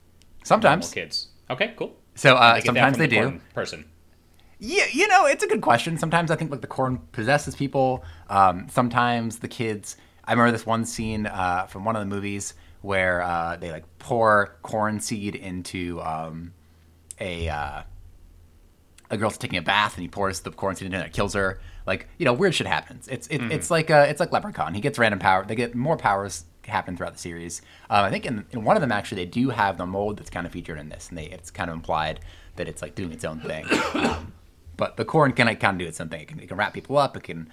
Sometimes. 0.46 0.92
kids? 0.92 1.28
Okay, 1.50 1.74
cool. 1.76 1.96
So 2.14 2.36
uh, 2.36 2.60
sometimes 2.60 2.96
they 2.98 3.06
the 3.06 3.20
do. 3.20 3.40
Person. 3.52 3.84
Yeah, 4.58 4.84
you 4.92 5.08
know, 5.08 5.26
it's 5.26 5.42
a 5.42 5.46
good 5.46 5.60
question. 5.60 5.98
Sometimes 5.98 6.30
I 6.30 6.36
think 6.36 6.50
like 6.50 6.60
the 6.60 6.66
corn 6.66 6.98
possesses 7.12 7.56
people. 7.56 8.04
Um, 8.30 8.68
sometimes 8.70 9.40
the 9.40 9.48
kids. 9.48 9.96
I 10.24 10.32
remember 10.32 10.52
this 10.52 10.64
one 10.64 10.84
scene 10.84 11.26
uh, 11.26 11.66
from 11.66 11.84
one 11.84 11.96
of 11.96 12.00
the 12.00 12.06
movies 12.06 12.54
where 12.80 13.22
uh, 13.22 13.56
they 13.56 13.70
like 13.72 13.84
pour 13.98 14.56
corn 14.62 15.00
seed 15.00 15.34
into 15.34 16.00
um, 16.02 16.54
a 17.20 17.48
uh, 17.48 17.82
a 19.10 19.16
girl's 19.16 19.38
taking 19.38 19.58
a 19.58 19.62
bath 19.62 19.94
and 19.94 20.02
he 20.02 20.08
pours 20.08 20.40
the 20.40 20.50
corn 20.52 20.76
seed 20.76 20.86
in 20.86 20.94
and 20.94 21.04
it 21.04 21.12
kills 21.12 21.34
her. 21.34 21.60
Like 21.86 22.08
you 22.18 22.24
know, 22.24 22.32
weird 22.32 22.54
shit 22.54 22.66
happens. 22.66 23.08
It's 23.08 23.26
it, 23.28 23.42
it's 23.50 23.70
like 23.70 23.90
uh, 23.90 24.06
it's 24.08 24.20
like 24.20 24.32
Leprechaun. 24.32 24.74
He 24.74 24.80
gets 24.80 24.98
random 24.98 25.18
power. 25.18 25.44
They 25.44 25.56
get 25.56 25.74
more 25.74 25.96
powers 25.96 26.44
happen 26.70 26.96
throughout 26.96 27.12
the 27.12 27.18
series. 27.18 27.62
Um, 27.90 28.04
I 28.04 28.11
think 28.11 28.26
in, 28.26 28.44
in 28.50 28.64
one 28.64 28.76
of 28.76 28.80
them 28.80 28.92
actually 28.92 29.25
they 29.25 29.30
do 29.30 29.50
have 29.50 29.78
the 29.78 29.87
mold 29.87 30.18
that's 30.18 30.30
kind 30.30 30.46
of 30.46 30.52
featured 30.52 30.78
in 30.78 30.88
this, 30.88 31.08
and 31.08 31.18
they 31.18 31.26
it's 31.26 31.50
kind 31.50 31.70
of 31.70 31.75
implied 31.75 32.20
that 32.56 32.68
it's 32.68 32.82
like 32.82 32.94
doing 32.94 33.12
its 33.12 33.25
own 33.25 33.40
thing. 33.40 33.66
Um, 33.94 34.32
but 34.76 34.96
the 34.96 35.04
corn 35.04 35.32
can 35.32 35.46
like, 35.46 35.61
kind 35.61 35.80
of 35.80 35.85
do 35.85 35.88
its 35.88 36.00
own 36.00 36.08
thing. 36.08 36.23
It 36.23 36.28
can, 36.28 36.40
it 36.40 36.49
can 36.49 36.56
wrap 36.56 36.75
people 36.75 36.99
up. 36.99 37.16
It 37.16 37.23
can, 37.23 37.49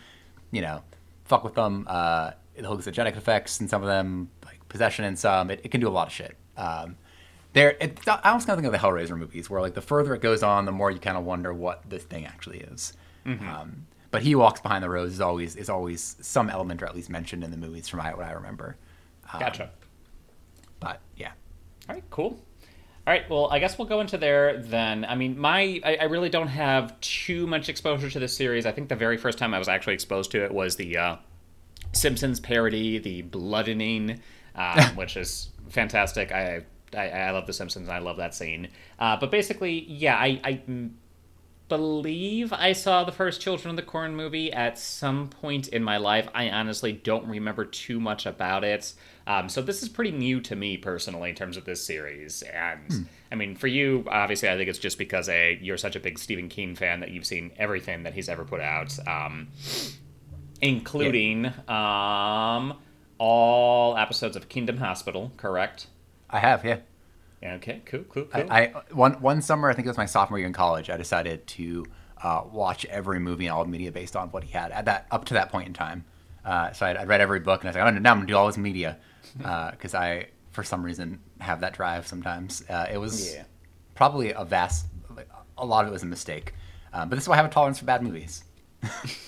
you 0.51 0.61
know, 0.61 0.83
fuck 1.25 1.43
with 1.43 1.55
them. 1.55 1.85
Uh, 1.89 2.31
it 2.55 2.65
holds 2.65 2.85
genetic 2.85 3.15
effects 3.15 3.59
in 3.59 3.67
some 3.67 3.81
of 3.81 3.87
them, 3.87 4.29
like 4.45 4.67
possession 4.69 5.05
in 5.05 5.15
some. 5.15 5.49
It, 5.49 5.61
it 5.63 5.71
can 5.71 5.81
do 5.81 5.87
a 5.87 5.91
lot 5.91 6.07
of 6.07 6.13
shit. 6.13 6.37
Um, 6.57 6.97
there, 7.53 7.77
it, 7.79 7.99
I 8.07 8.29
almost 8.29 8.47
kind 8.47 8.57
of 8.57 8.63
think 8.63 8.73
of 8.73 8.81
the 8.81 8.87
Hellraiser 8.87 9.17
movies, 9.17 9.49
where 9.49 9.61
like 9.61 9.73
the 9.75 9.81
further 9.81 10.13
it 10.15 10.21
goes 10.21 10.43
on, 10.43 10.65
the 10.65 10.71
more 10.71 10.91
you 10.91 10.99
kind 10.99 11.17
of 11.17 11.23
wonder 11.23 11.53
what 11.53 11.89
this 11.89 12.03
thing 12.03 12.25
actually 12.25 12.59
is. 12.59 12.93
Um, 13.47 13.87
but 14.11 14.21
he 14.21 14.35
walks 14.35 14.61
behind 14.61 14.83
the 14.83 14.89
rose 14.89 15.13
is 15.13 15.21
always 15.21 15.55
is 15.55 15.69
always 15.69 16.17
some 16.21 16.49
element, 16.49 16.83
or 16.83 16.85
at 16.85 16.95
least 16.95 17.09
mentioned 17.09 17.43
in 17.43 17.51
the 17.51 17.57
movies, 17.57 17.87
from 17.87 17.99
what 17.99 18.19
I 18.19 18.31
remember. 18.31 18.77
Um, 19.33 19.39
Gotcha. 19.39 19.71
But 20.79 20.99
yeah, 21.15 21.31
All 21.89 21.95
right, 21.95 22.03
cool. 22.09 22.39
All 23.05 23.13
right, 23.13 23.29
well, 23.29 23.49
I 23.51 23.59
guess 23.59 23.77
we'll 23.77 23.87
go 23.87 23.99
into 23.99 24.17
there 24.17 24.57
then. 24.57 25.03
I 25.03 25.15
mean, 25.15 25.37
my 25.37 25.81
I, 25.83 25.97
I 26.01 26.03
really 26.05 26.29
don't 26.29 26.47
have 26.47 26.97
too 27.01 27.45
much 27.47 27.67
exposure 27.67 28.09
to 28.09 28.19
this 28.19 28.35
series. 28.35 28.65
I 28.65 28.71
think 28.71 28.87
the 28.87 28.95
very 28.95 29.17
first 29.17 29.37
time 29.37 29.53
I 29.53 29.59
was 29.59 29.67
actually 29.67 29.93
exposed 29.93 30.31
to 30.31 30.43
it 30.43 30.53
was 30.53 30.77
the 30.77 30.97
uh, 30.97 31.15
Simpsons 31.91 32.39
parody, 32.39 32.99
the 32.99 33.23
Bloodening, 33.23 34.21
um, 34.55 34.83
which 34.95 35.17
is 35.17 35.49
fantastic. 35.69 36.31
I, 36.31 36.63
I 36.95 37.09
I 37.09 37.31
love 37.31 37.45
the 37.45 37.53
Simpsons. 37.53 37.89
I 37.89 37.99
love 37.99 38.17
that 38.17 38.33
scene. 38.35 38.69
Uh, 38.99 39.17
but 39.17 39.31
basically, 39.31 39.85
yeah, 39.89 40.15
I. 40.15 40.39
I 40.43 40.61
believe 41.69 42.53
I 42.53 42.73
saw 42.73 43.03
the 43.03 43.11
first 43.11 43.41
Children 43.41 43.71
of 43.71 43.75
the 43.77 43.81
Corn 43.81 44.15
movie 44.15 44.51
at 44.51 44.77
some 44.77 45.29
point 45.29 45.69
in 45.69 45.83
my 45.83 45.97
life. 45.97 46.27
I 46.35 46.49
honestly 46.51 46.91
don't 46.91 47.25
remember 47.25 47.65
too 47.65 47.99
much 47.99 48.27
about 48.27 48.63
it. 48.63 48.93
Um, 49.25 49.47
so 49.47 49.61
this 49.61 49.81
is 49.81 49.89
pretty 49.89 50.11
new 50.11 50.41
to 50.41 50.55
me 50.55 50.77
personally 50.77 51.29
in 51.29 51.35
terms 51.35 51.55
of 51.55 51.65
this 51.65 51.85
series. 51.85 52.41
And 52.41 53.07
I 53.31 53.35
mean, 53.35 53.55
for 53.55 53.67
you, 53.67 54.05
obviously, 54.09 54.49
I 54.49 54.57
think 54.57 54.69
it's 54.69 54.79
just 54.79 54.97
because 54.97 55.29
a 55.29 55.57
you're 55.61 55.77
such 55.77 55.95
a 55.95 55.99
big 55.99 56.19
Stephen 56.19 56.49
King 56.49 56.75
fan 56.75 56.99
that 56.99 57.11
you've 57.11 57.25
seen 57.25 57.51
everything 57.57 58.03
that 58.03 58.13
he's 58.13 58.27
ever 58.27 58.43
put 58.43 58.59
out, 58.59 58.97
um, 59.07 59.47
including 60.61 61.45
um, 61.69 62.77
all 63.17 63.97
episodes 63.97 64.35
of 64.35 64.49
Kingdom 64.49 64.77
Hospital. 64.77 65.31
Correct? 65.37 65.87
I 66.29 66.39
have. 66.39 66.65
Yeah. 66.65 66.79
Okay, 67.43 67.81
cool, 67.85 68.03
cool, 68.09 68.25
cool. 68.25 68.45
I, 68.49 68.61
I 68.61 68.73
one 68.91 69.13
one 69.21 69.41
summer, 69.41 69.69
I 69.69 69.73
think 69.73 69.85
it 69.85 69.89
was 69.89 69.97
my 69.97 70.05
sophomore 70.05 70.39
year 70.39 70.47
in 70.47 70.53
college. 70.53 70.89
I 70.89 70.95
decided 70.95 71.45
to 71.47 71.85
uh, 72.21 72.43
watch 72.49 72.85
every 72.85 73.19
movie 73.19 73.47
and 73.47 73.53
all 73.53 73.65
media 73.65 73.91
based 73.91 74.15
on 74.15 74.29
what 74.29 74.43
he 74.45 74.51
had 74.51 74.71
at 74.71 74.85
that 74.85 75.07
up 75.11 75.25
to 75.25 75.33
that 75.33 75.49
point 75.49 75.67
in 75.67 75.73
time. 75.73 76.05
Uh, 76.45 76.71
so 76.73 76.85
I'd, 76.85 76.97
I'd 76.97 77.07
read 77.07 77.21
every 77.21 77.39
book, 77.39 77.61
and 77.61 77.67
I 77.67 77.71
was 77.71 77.75
like, 77.77 77.85
oh, 77.95 77.99
now 77.99 78.11
I'm 78.11 78.17
gonna 78.17 78.27
do 78.27 78.35
all 78.37 78.47
this 78.47 78.57
media 78.57 78.97
because 79.37 79.93
I, 79.95 80.27
for 80.51 80.63
some 80.63 80.83
reason, 80.83 81.19
have 81.39 81.61
that 81.61 81.73
drive 81.73 82.07
sometimes. 82.07 82.63
Uh, 82.69 82.85
it 82.91 82.97
was 82.97 83.33
Yeah. 83.33 83.43
probably 83.95 84.31
a 84.33 84.43
vast, 84.45 84.85
a 85.57 85.65
lot 85.65 85.85
of 85.85 85.89
it 85.89 85.93
was 85.93 86.03
a 86.03 86.07
mistake. 86.07 86.53
Uh, 86.93 87.05
but 87.05 87.15
this 87.15 87.23
is 87.23 87.27
why 87.29 87.35
I 87.35 87.37
have 87.37 87.45
a 87.45 87.49
tolerance 87.49 87.79
for 87.79 87.85
bad 87.85 88.03
movies. 88.03 88.43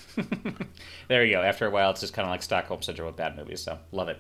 There 1.08 1.26
you 1.26 1.36
go. 1.36 1.42
After 1.42 1.68
a 1.68 1.70
while, 1.70 1.92
it's 1.92 2.00
just 2.02 2.14
kind 2.14 2.26
of 2.26 2.30
like 2.32 2.42
Stockholm 2.42 2.82
syndrome 2.82 3.08
with 3.08 3.16
bad 3.18 3.36
movies. 3.36 3.62
So 3.62 3.78
love 3.92 4.08
it. 4.10 4.20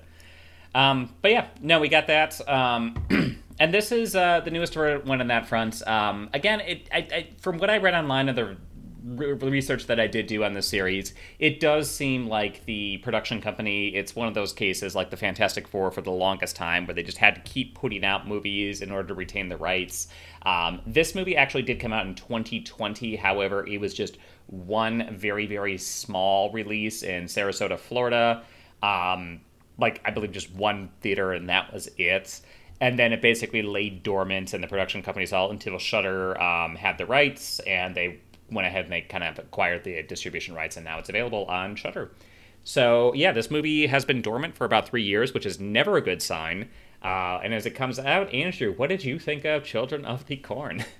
Um, 0.73 1.13
but 1.21 1.31
yeah, 1.31 1.47
no, 1.61 1.79
we 1.79 1.87
got 1.87 2.07
that. 2.07 2.47
Um, 2.49 3.41
and 3.59 3.73
this 3.73 3.91
is 3.93 4.13
uh, 4.15 4.41
the 4.41 4.51
newest 4.51 4.75
one 4.75 5.21
on 5.21 5.27
that 5.27 5.47
front. 5.47 5.87
Um, 5.87 6.29
again, 6.33 6.59
it 6.59 6.89
I, 6.93 6.97
I, 6.97 7.27
from 7.39 7.57
what 7.59 7.69
I 7.69 7.77
read 7.77 7.93
online 7.93 8.27
of 8.29 8.35
the 8.35 8.57
re- 9.05 9.33
research 9.33 9.87
that 9.87 9.99
I 9.99 10.07
did 10.07 10.27
do 10.27 10.43
on 10.43 10.53
this 10.53 10.67
series, 10.67 11.13
it 11.39 11.59
does 11.59 11.89
seem 11.89 12.27
like 12.27 12.65
the 12.65 12.97
production 12.97 13.41
company. 13.41 13.89
It's 13.89 14.15
one 14.15 14.27
of 14.27 14.33
those 14.33 14.53
cases 14.53 14.95
like 14.95 15.09
the 15.09 15.17
Fantastic 15.17 15.67
Four 15.67 15.91
for 15.91 16.01
the 16.01 16.11
longest 16.11 16.55
time, 16.55 16.85
where 16.85 16.93
they 16.93 17.03
just 17.03 17.17
had 17.17 17.35
to 17.35 17.41
keep 17.41 17.75
putting 17.75 18.03
out 18.03 18.27
movies 18.27 18.81
in 18.81 18.91
order 18.91 19.09
to 19.09 19.13
retain 19.13 19.49
the 19.49 19.57
rights. 19.57 20.07
Um, 20.43 20.81
this 20.85 21.15
movie 21.15 21.35
actually 21.35 21.63
did 21.63 21.79
come 21.79 21.93
out 21.93 22.05
in 22.05 22.15
2020. 22.15 23.15
However, 23.15 23.65
it 23.67 23.79
was 23.79 23.93
just 23.93 24.17
one 24.47 25.15
very 25.15 25.47
very 25.47 25.77
small 25.77 26.51
release 26.51 27.03
in 27.03 27.25
Sarasota, 27.25 27.79
Florida. 27.79 28.43
Um, 28.83 29.41
like 29.77 30.01
I 30.05 30.11
believe 30.11 30.31
just 30.31 30.53
one 30.53 30.89
theater, 31.01 31.33
and 31.33 31.49
that 31.49 31.73
was 31.73 31.89
it. 31.97 32.41
And 32.81 32.99
then 32.99 33.13
it 33.13 33.21
basically 33.21 33.61
lay 33.61 33.89
dormant, 33.89 34.53
and 34.53 34.63
the 34.63 34.67
production 34.67 35.01
companies 35.01 35.31
all 35.31 35.49
until 35.49 35.77
Shudder 35.79 36.39
um, 36.41 36.75
had 36.75 36.97
the 36.97 37.05
rights, 37.05 37.59
and 37.59 37.95
they 37.95 38.19
went 38.51 38.67
ahead 38.67 38.85
and 38.85 38.93
they 38.93 39.01
kind 39.01 39.23
of 39.23 39.39
acquired 39.39 39.83
the 39.83 40.03
distribution 40.03 40.55
rights, 40.55 40.75
and 40.77 40.85
now 40.85 40.99
it's 40.99 41.09
available 41.09 41.45
on 41.45 41.75
Shudder. 41.75 42.11
So 42.63 43.13
yeah, 43.13 43.31
this 43.31 43.51
movie 43.51 43.87
has 43.87 44.05
been 44.05 44.21
dormant 44.21 44.55
for 44.55 44.65
about 44.65 44.87
three 44.87 45.03
years, 45.03 45.33
which 45.33 45.45
is 45.45 45.59
never 45.59 45.97
a 45.97 46.01
good 46.01 46.21
sign. 46.21 46.69
Uh, 47.03 47.39
and 47.43 47.53
as 47.53 47.65
it 47.65 47.71
comes 47.71 47.99
out, 47.99 48.33
Andrew, 48.33 48.73
what 48.73 48.89
did 48.89 49.03
you 49.03 49.19
think 49.19 49.45
of 49.45 49.63
Children 49.63 50.05
of 50.05 50.25
the 50.25 50.37
Corn? 50.37 50.83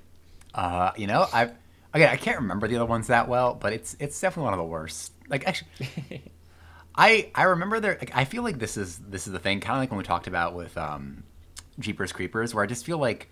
Uh, 0.54 0.94
you 0.96 1.06
know, 1.06 1.28
I 1.34 1.52
again 1.94 2.08
I 2.10 2.16
can't 2.16 2.40
remember 2.40 2.70
the 2.70 2.78
other 2.78 2.86
ones 2.86 3.08
that 3.08 3.28
well, 3.28 3.54
but 3.56 3.74
it's 3.74 3.94
it's 4.00 4.18
definitely 4.18 4.46
one 4.46 4.54
of 4.54 4.60
the 4.60 4.64
worst. 4.64 5.12
Like 5.28 5.46
actually, 5.46 6.32
I 6.96 7.30
I 7.36 7.44
remember 7.44 7.82
there. 7.82 7.98
Like, 8.00 8.16
I 8.16 8.24
feel 8.24 8.42
like 8.42 8.58
this 8.58 8.78
is 8.78 8.98
this 9.00 9.28
is 9.28 9.34
the 9.34 9.40
thing, 9.40 9.60
kind 9.60 9.76
of 9.76 9.82
like 9.82 9.92
when 9.92 9.98
we 9.98 10.06
talked 10.06 10.28
about 10.28 10.56
with 10.56 10.78
um, 10.78 11.26
Jeepers 11.78 12.14
Creepers, 12.14 12.56
where 12.56 12.64
I 12.64 12.68
just 12.68 12.86
feel 12.86 12.98
like 12.98 13.30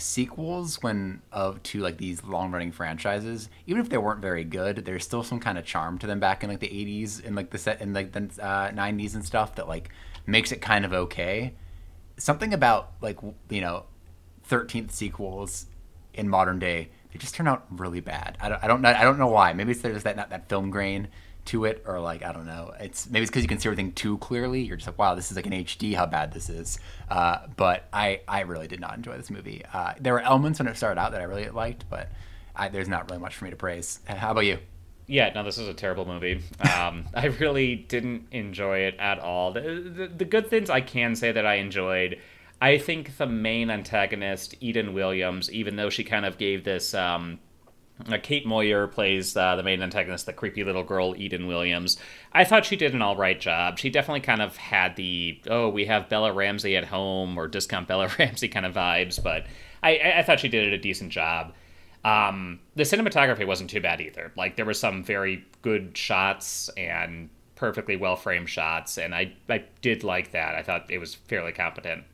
sequels 0.00 0.82
when 0.82 1.22
of 1.32 1.62
to 1.64 1.80
like 1.80 1.98
these 1.98 2.24
long 2.24 2.50
running 2.50 2.72
franchises, 2.72 3.48
even 3.66 3.80
if 3.80 3.88
they 3.88 3.98
weren't 3.98 4.20
very 4.20 4.44
good, 4.44 4.84
there's 4.84 5.04
still 5.04 5.22
some 5.22 5.40
kind 5.40 5.58
of 5.58 5.64
charm 5.64 5.98
to 5.98 6.06
them 6.06 6.20
back 6.20 6.42
in 6.42 6.50
like 6.50 6.60
the 6.60 6.68
80s 6.68 7.24
and 7.24 7.36
like 7.36 7.50
the 7.50 7.58
set 7.58 7.80
in 7.80 7.92
like 7.92 8.12
the 8.12 8.20
uh, 8.42 8.70
90s 8.70 9.14
and 9.14 9.24
stuff 9.24 9.54
that 9.56 9.68
like 9.68 9.90
makes 10.26 10.52
it 10.52 10.60
kind 10.60 10.84
of 10.84 10.92
okay. 10.92 11.54
Something 12.16 12.52
about 12.52 12.92
like 13.00 13.18
you 13.48 13.60
know 13.60 13.86
13th 14.48 14.90
sequels 14.90 15.66
in 16.14 16.28
modern 16.28 16.58
day 16.58 16.90
they 17.12 17.18
just 17.18 17.34
turn 17.34 17.48
out 17.48 17.66
really 17.70 18.00
bad. 18.00 18.36
I 18.40 18.48
don't, 18.48 18.64
I 18.64 18.66
don't 18.68 18.82
know. 18.82 18.88
I 18.88 19.02
don't 19.02 19.18
know 19.18 19.26
why. 19.26 19.52
Maybe 19.52 19.72
it's 19.72 19.80
there's 19.80 20.04
that 20.04 20.16
not 20.16 20.30
that 20.30 20.48
film 20.48 20.70
grain 20.70 21.08
to 21.50 21.64
it, 21.64 21.82
or 21.84 21.98
like 22.00 22.24
I 22.24 22.32
don't 22.32 22.46
know. 22.46 22.72
It's 22.78 23.10
maybe 23.10 23.22
it's 23.22 23.30
because 23.30 23.42
you 23.42 23.48
can 23.48 23.58
see 23.58 23.68
everything 23.68 23.92
too 23.92 24.18
clearly. 24.18 24.62
You're 24.62 24.76
just 24.76 24.86
like, 24.86 24.98
wow, 24.98 25.16
this 25.16 25.30
is 25.30 25.36
like 25.36 25.46
an 25.46 25.52
HD. 25.52 25.94
How 25.94 26.06
bad 26.06 26.32
this 26.32 26.48
is. 26.48 26.78
Uh, 27.08 27.46
but 27.56 27.86
I 27.92 28.20
I 28.28 28.42
really 28.42 28.68
did 28.68 28.80
not 28.80 28.96
enjoy 28.96 29.16
this 29.16 29.30
movie. 29.30 29.64
Uh, 29.72 29.94
there 30.00 30.12
were 30.12 30.20
elements 30.20 30.60
when 30.60 30.68
it 30.68 30.76
started 30.76 31.00
out 31.00 31.12
that 31.12 31.20
I 31.20 31.24
really 31.24 31.48
liked, 31.50 31.86
but 31.90 32.10
I, 32.54 32.68
there's 32.68 32.88
not 32.88 33.10
really 33.10 33.20
much 33.20 33.34
for 33.34 33.44
me 33.44 33.50
to 33.50 33.56
praise. 33.56 34.00
How 34.06 34.30
about 34.30 34.46
you? 34.46 34.58
Yeah, 35.06 35.32
no, 35.34 35.42
this 35.42 35.58
is 35.58 35.66
a 35.66 35.74
terrible 35.74 36.06
movie. 36.06 36.40
Um, 36.72 37.06
I 37.14 37.26
really 37.26 37.74
didn't 37.74 38.28
enjoy 38.30 38.80
it 38.80 38.94
at 39.00 39.18
all. 39.18 39.52
The, 39.52 39.60
the, 39.60 40.06
the 40.18 40.24
good 40.24 40.48
things 40.48 40.70
I 40.70 40.82
can 40.82 41.16
say 41.16 41.32
that 41.32 41.44
I 41.44 41.54
enjoyed, 41.54 42.20
I 42.60 42.78
think 42.78 43.16
the 43.16 43.26
main 43.26 43.70
antagonist, 43.70 44.54
Eden 44.60 44.92
Williams, 44.94 45.50
even 45.50 45.74
though 45.74 45.90
she 45.90 46.04
kind 46.04 46.24
of 46.24 46.38
gave 46.38 46.62
this. 46.62 46.94
Um, 46.94 47.34
uh, 47.34 47.49
Kate 48.22 48.46
Moyer 48.46 48.86
plays 48.86 49.36
uh, 49.36 49.56
the 49.56 49.62
main 49.62 49.82
antagonist, 49.82 50.26
the 50.26 50.32
creepy 50.32 50.64
little 50.64 50.82
girl, 50.84 51.14
Eden 51.16 51.46
Williams. 51.46 51.96
I 52.32 52.44
thought 52.44 52.64
she 52.64 52.76
did 52.76 52.94
an 52.94 53.02
all 53.02 53.16
right 53.16 53.38
job. 53.38 53.78
She 53.78 53.90
definitely 53.90 54.20
kind 54.20 54.42
of 54.42 54.56
had 54.56 54.96
the, 54.96 55.40
oh, 55.48 55.68
we 55.68 55.84
have 55.86 56.08
Bella 56.08 56.32
Ramsey 56.32 56.76
at 56.76 56.84
home 56.84 57.38
or 57.38 57.48
discount 57.48 57.88
Bella 57.88 58.08
Ramsey 58.18 58.48
kind 58.48 58.66
of 58.66 58.74
vibes, 58.74 59.22
but 59.22 59.46
I, 59.82 59.96
I, 59.98 60.18
I 60.18 60.22
thought 60.22 60.40
she 60.40 60.48
did 60.48 60.72
a 60.72 60.78
decent 60.78 61.10
job. 61.12 61.52
Um, 62.04 62.60
the 62.76 62.84
cinematography 62.84 63.46
wasn't 63.46 63.68
too 63.70 63.80
bad 63.80 64.00
either. 64.00 64.32
Like 64.36 64.56
there 64.56 64.64
were 64.64 64.72
some 64.74 65.04
very 65.04 65.44
good 65.62 65.96
shots 65.96 66.68
and 66.76 67.28
perfectly 67.56 67.94
well 67.96 68.16
framed 68.16 68.48
shots, 68.48 68.96
and 68.96 69.14
I 69.14 69.34
I 69.50 69.64
did 69.82 70.02
like 70.02 70.30
that. 70.32 70.54
I 70.54 70.62
thought 70.62 70.90
it 70.90 70.96
was 70.96 71.14
fairly 71.14 71.52
competent. 71.52 72.04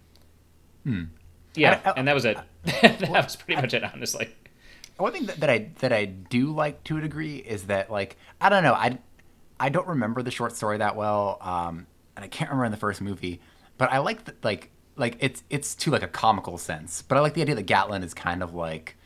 Yeah, 1.55 1.81
I- 1.85 1.91
I- 1.91 1.95
and 1.97 2.09
that 2.09 2.15
was 2.15 2.25
it. 2.25 2.37
that 2.65 3.09
was 3.11 3.37
pretty 3.37 3.61
much 3.61 3.75
it, 3.75 3.85
honestly. 3.85 4.29
One 4.99 5.13
thing 5.13 5.27
that, 5.27 5.41
that 5.41 5.51
I 5.51 5.71
that 5.81 5.93
I 5.93 6.07
do 6.07 6.53
like 6.53 6.83
to 6.85 6.99
a 6.99 7.01
degree 7.01 7.37
is 7.37 7.65
that 7.65 7.91
like 7.91 8.17
I 8.41 8.49
don't 8.49 8.63
know 8.63 8.75
I 8.75 8.99
I 9.59 9.69
don't 9.69 9.87
remember 9.87 10.23
the 10.23 10.31
short 10.31 10.55
story 10.55 10.79
that 10.79 10.97
well, 10.97 11.39
um, 11.41 11.87
and 12.15 12.25
I 12.25 12.29
can't 12.29 12.51
remember 12.51 12.67
in 12.67 12.73
the 12.73 12.79
first 12.79 13.01
movie, 13.01 13.41
but 13.79 13.91
I 13.93 13.99
like 13.99 14.25
that 14.25 14.45
like 14.45 14.71
like 14.97 15.17
it's 15.21 15.43
it's 15.51 15.75
to 15.77 15.91
like 15.91 16.03
a 16.03 16.09
comical 16.09 16.59
sense. 16.59 17.03
But 17.03 17.19
I 17.19 17.21
like 17.21 17.35
the 17.35 17.43
idea 17.43 17.55
that 17.55 17.63
Gatlin 17.63 18.03
is 18.03 18.15
kind 18.15 18.43
of 18.43 18.55
like, 18.55 18.97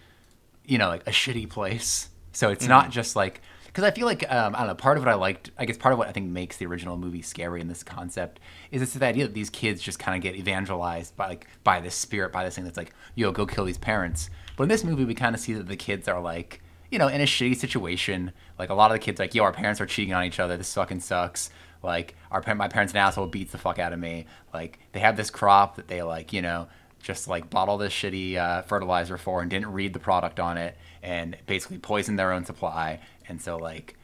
you 0.64 0.78
know, 0.78 0.88
like 0.88 1.06
a 1.06 1.10
shitty 1.10 1.48
place. 1.48 2.08
So 2.32 2.50
it's 2.50 2.66
not 2.66 2.90
just 2.90 3.16
like 3.16 3.42
because 3.66 3.84
I 3.84 3.90
feel 3.92 4.06
like 4.06 4.30
um, 4.32 4.54
I 4.54 4.58
don't 4.58 4.68
know. 4.68 4.74
Part 4.74 4.96
of 4.96 5.04
what 5.04 5.12
I 5.12 5.14
liked, 5.14 5.50
I 5.58 5.64
guess, 5.64 5.76
part 5.76 5.92
of 5.92 5.98
what 5.98 6.08
I 6.08 6.12
think 6.12 6.30
makes 6.30 6.56
the 6.56 6.66
original 6.66 6.96
movie 6.96 7.22
scary 7.22 7.60
in 7.60 7.68
this 7.68 7.82
concept 7.82 8.40
is 8.70 8.82
it's 8.82 8.94
the 8.94 9.04
idea 9.04 9.26
that 9.26 9.34
these 9.34 9.50
kids 9.50 9.80
just 9.80 9.98
kind 9.98 10.16
of 10.16 10.22
get 10.22 10.34
evangelized 10.34 11.16
by 11.16 11.28
like 11.28 11.46
by 11.62 11.80
this 11.80 11.94
spirit, 11.94 12.32
by 12.32 12.44
this 12.44 12.54
thing 12.54 12.64
that's 12.64 12.76
like, 12.76 12.92
yo, 13.14 13.30
go 13.30 13.46
kill 13.46 13.64
these 13.64 13.78
parents. 13.78 14.30
But 14.56 14.64
in 14.64 14.68
this 14.68 14.84
movie, 14.84 15.04
we 15.04 15.14
kind 15.14 15.34
of 15.34 15.40
see 15.40 15.54
that 15.54 15.68
the 15.68 15.76
kids 15.76 16.08
are 16.08 16.20
like, 16.20 16.62
you 16.90 16.98
know, 16.98 17.08
in 17.08 17.20
a 17.20 17.24
shitty 17.24 17.56
situation. 17.56 18.32
Like 18.58 18.70
a 18.70 18.74
lot 18.74 18.90
of 18.90 18.94
the 18.94 18.98
kids, 18.98 19.18
like, 19.18 19.34
yo, 19.34 19.44
our 19.44 19.52
parents 19.52 19.80
are 19.80 19.86
cheating 19.86 20.14
on 20.14 20.24
each 20.24 20.40
other. 20.40 20.56
This 20.56 20.72
fucking 20.74 21.00
sucks. 21.00 21.50
Like 21.82 22.14
our 22.30 22.42
my 22.54 22.68
parents 22.68 22.92
an 22.92 22.98
asshole 22.98 23.26
beats 23.28 23.52
the 23.52 23.58
fuck 23.58 23.78
out 23.78 23.92
of 23.92 23.98
me. 23.98 24.26
Like 24.52 24.78
they 24.92 25.00
have 25.00 25.16
this 25.16 25.30
crop 25.30 25.76
that 25.76 25.88
they 25.88 26.02
like, 26.02 26.32
you 26.32 26.42
know, 26.42 26.68
just 27.00 27.28
like 27.28 27.48
bottle 27.48 27.78
this 27.78 27.92
shitty 27.92 28.36
uh, 28.36 28.62
fertilizer 28.62 29.16
for 29.16 29.40
and 29.40 29.50
didn't 29.50 29.72
read 29.72 29.92
the 29.92 29.98
product 29.98 30.38
on 30.38 30.58
it 30.58 30.76
and 31.02 31.36
basically 31.46 31.78
poisoned 31.78 32.18
their 32.18 32.32
own 32.32 32.44
supply. 32.44 33.00
And 33.28 33.40
so 33.40 33.56
like, 33.56 33.96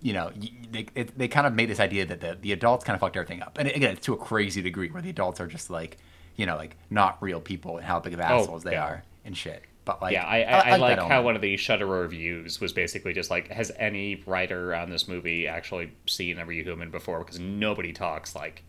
you 0.00 0.14
know, 0.14 0.32
they 0.70 0.86
it, 0.94 1.18
they 1.18 1.28
kind 1.28 1.46
of 1.46 1.52
made 1.52 1.68
this 1.68 1.80
idea 1.80 2.06
that 2.06 2.20
the 2.20 2.38
the 2.40 2.52
adults 2.52 2.84
kind 2.84 2.94
of 2.94 3.00
fucked 3.00 3.16
everything 3.16 3.42
up. 3.42 3.58
And 3.58 3.68
again, 3.68 3.92
it's 3.92 4.06
to 4.06 4.14
a 4.14 4.16
crazy 4.16 4.62
degree 4.62 4.88
where 4.88 5.02
the 5.02 5.10
adults 5.10 5.40
are 5.40 5.46
just 5.46 5.68
like, 5.68 5.98
you 6.36 6.46
know, 6.46 6.56
like 6.56 6.76
not 6.88 7.22
real 7.22 7.40
people 7.40 7.76
and 7.76 7.84
how 7.84 8.00
big 8.00 8.14
of 8.14 8.20
assholes 8.20 8.62
they 8.62 8.72
yeah. 8.72 8.84
are 8.84 9.04
and 9.24 9.36
shit. 9.36 9.62
But 9.88 10.02
like, 10.02 10.12
yeah, 10.12 10.26
I, 10.26 10.42
I, 10.42 10.58
I, 10.72 10.76
like 10.76 10.98
how 10.98 11.04
element. 11.04 11.24
one 11.24 11.36
of 11.36 11.40
the 11.40 11.56
Shudder 11.56 11.86
reviews 11.86 12.60
was 12.60 12.74
basically 12.74 13.14
just 13.14 13.30
like, 13.30 13.48
has 13.48 13.72
any 13.78 14.22
writer 14.26 14.74
on 14.74 14.90
this 14.90 15.08
movie 15.08 15.48
actually 15.48 15.92
seen 16.04 16.38
a 16.38 16.44
Rehuman 16.44 16.90
before? 16.90 17.20
Because 17.20 17.40
nobody 17.40 17.94
talks 17.94 18.34
like 18.34 18.64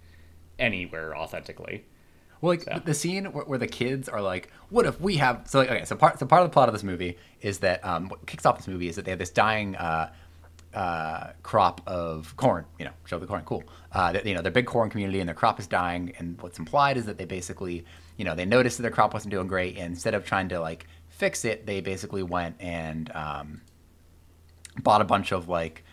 anywhere 0.57 1.17
authentically. 1.17 1.83
Well, 2.39 2.51
like 2.51 2.63
So. 2.63 2.81
the 2.85 2.93
scene 2.93 3.25
where, 3.33 3.43
where 3.43 3.57
the 3.59 3.67
kids 3.67 4.07
are 4.07 4.21
like, 4.21 4.49
"What 4.69 4.85
if 4.85 5.01
we 5.01 5.17
have?" 5.17 5.41
So, 5.45 5.59
like, 5.59 5.69
okay, 5.69 5.83
so 5.83 5.97
part 5.97 6.19
so 6.19 6.25
part 6.25 6.41
of 6.41 6.49
the 6.49 6.53
plot 6.53 6.69
of 6.69 6.73
this 6.73 6.83
movie 6.83 7.17
is 7.41 7.59
that 7.59 7.83
um, 7.83 8.07
what 8.07 8.25
kicks 8.25 8.45
off 8.45 8.55
this 8.55 8.69
movie 8.69 8.87
is 8.87 8.95
that 8.95 9.03
they 9.03 9.11
have 9.11 9.19
this 9.19 9.29
dying 9.29 9.75
uh, 9.75 10.13
uh, 10.73 11.31
crop 11.43 11.81
of 11.85 12.33
corn. 12.37 12.63
You 12.77 12.85
know, 12.85 12.91
show 13.03 13.19
the 13.19 13.27
corn, 13.27 13.41
cool. 13.43 13.65
Uh, 13.91 14.17
you 14.23 14.35
know, 14.35 14.41
their 14.41 14.53
big 14.53 14.67
corn 14.67 14.89
community 14.89 15.19
and 15.19 15.27
their 15.27 15.35
crop 15.35 15.59
is 15.59 15.67
dying, 15.67 16.13
and 16.17 16.41
what's 16.41 16.59
implied 16.59 16.95
is 16.95 17.05
that 17.07 17.17
they 17.17 17.25
basically, 17.25 17.83
you 18.15 18.23
know, 18.23 18.35
they 18.35 18.45
noticed 18.45 18.77
that 18.77 18.83
their 18.83 18.91
crop 18.91 19.13
wasn't 19.13 19.31
doing 19.31 19.47
great, 19.47 19.75
and 19.75 19.87
instead 19.87 20.13
of 20.13 20.23
trying 20.23 20.47
to 20.47 20.61
like 20.61 20.87
fix 21.19 21.43
it, 21.43 21.65
they 21.65 21.81
basically 21.81 22.23
went 22.23 22.55
and 22.61 23.11
um, 23.13 23.61
bought 24.81 25.01
a 25.01 25.03
bunch 25.03 25.33
of 25.33 25.49
like 25.49 25.83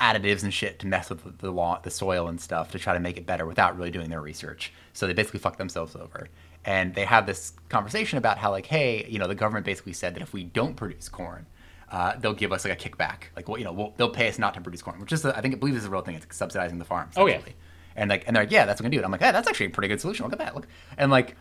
additives 0.00 0.42
and 0.42 0.52
shit 0.52 0.78
to 0.80 0.86
mess 0.86 1.10
with 1.10 1.22
the, 1.24 1.30
the 1.46 1.50
law, 1.50 1.80
the 1.82 1.90
soil 1.90 2.28
and 2.28 2.40
stuff 2.40 2.70
to 2.72 2.78
try 2.78 2.92
to 2.92 3.00
make 3.00 3.16
it 3.16 3.24
better 3.24 3.46
without 3.46 3.76
really 3.76 3.90
doing 3.90 4.10
their 4.10 4.20
research. 4.20 4.72
So 4.92 5.06
they 5.06 5.12
basically 5.12 5.40
fuck 5.40 5.58
themselves 5.58 5.94
over. 5.96 6.28
And 6.64 6.94
they 6.94 7.04
have 7.04 7.24
this 7.24 7.52
conversation 7.68 8.18
about 8.18 8.36
how 8.36 8.50
like, 8.50 8.66
hey, 8.66 9.06
you 9.08 9.18
know, 9.18 9.28
the 9.28 9.34
government 9.34 9.64
basically 9.64 9.92
said 9.92 10.14
that 10.14 10.22
if 10.22 10.32
we 10.32 10.44
don't 10.44 10.74
produce 10.74 11.08
corn, 11.08 11.46
uh, 11.90 12.16
they'll 12.18 12.34
give 12.34 12.52
us 12.52 12.64
like 12.64 12.74
a 12.84 12.88
kickback. 12.88 13.30
Like, 13.36 13.48
well, 13.48 13.58
you 13.58 13.64
know, 13.64 13.72
we'll, 13.72 13.94
they'll 13.96 14.10
pay 14.10 14.28
us 14.28 14.38
not 14.38 14.54
to 14.54 14.60
produce 14.60 14.82
corn, 14.82 15.00
which 15.00 15.12
is, 15.12 15.24
I 15.24 15.40
think, 15.40 15.54
I 15.54 15.58
believe 15.58 15.76
is 15.76 15.84
a 15.84 15.90
real 15.90 16.02
thing. 16.02 16.16
It's 16.16 16.36
subsidizing 16.36 16.78
the 16.78 16.84
farms. 16.84 17.14
Oh, 17.16 17.26
yeah. 17.26 17.40
And 17.96 18.10
like, 18.10 18.24
and 18.26 18.34
they're 18.34 18.42
like, 18.42 18.52
yeah, 18.52 18.66
that's 18.66 18.80
what 18.80 18.84
we 18.84 18.90
can 18.90 18.92
do. 18.92 18.98
And 18.98 19.06
I'm 19.06 19.12
like, 19.12 19.22
hey, 19.22 19.32
that's 19.32 19.48
actually 19.48 19.66
a 19.66 19.70
pretty 19.70 19.88
good 19.88 20.00
solution. 20.00 20.24
Look 20.24 20.32
at 20.32 20.38
that. 20.40 20.54
Look, 20.54 20.66
and 20.96 21.10
like, 21.10 21.36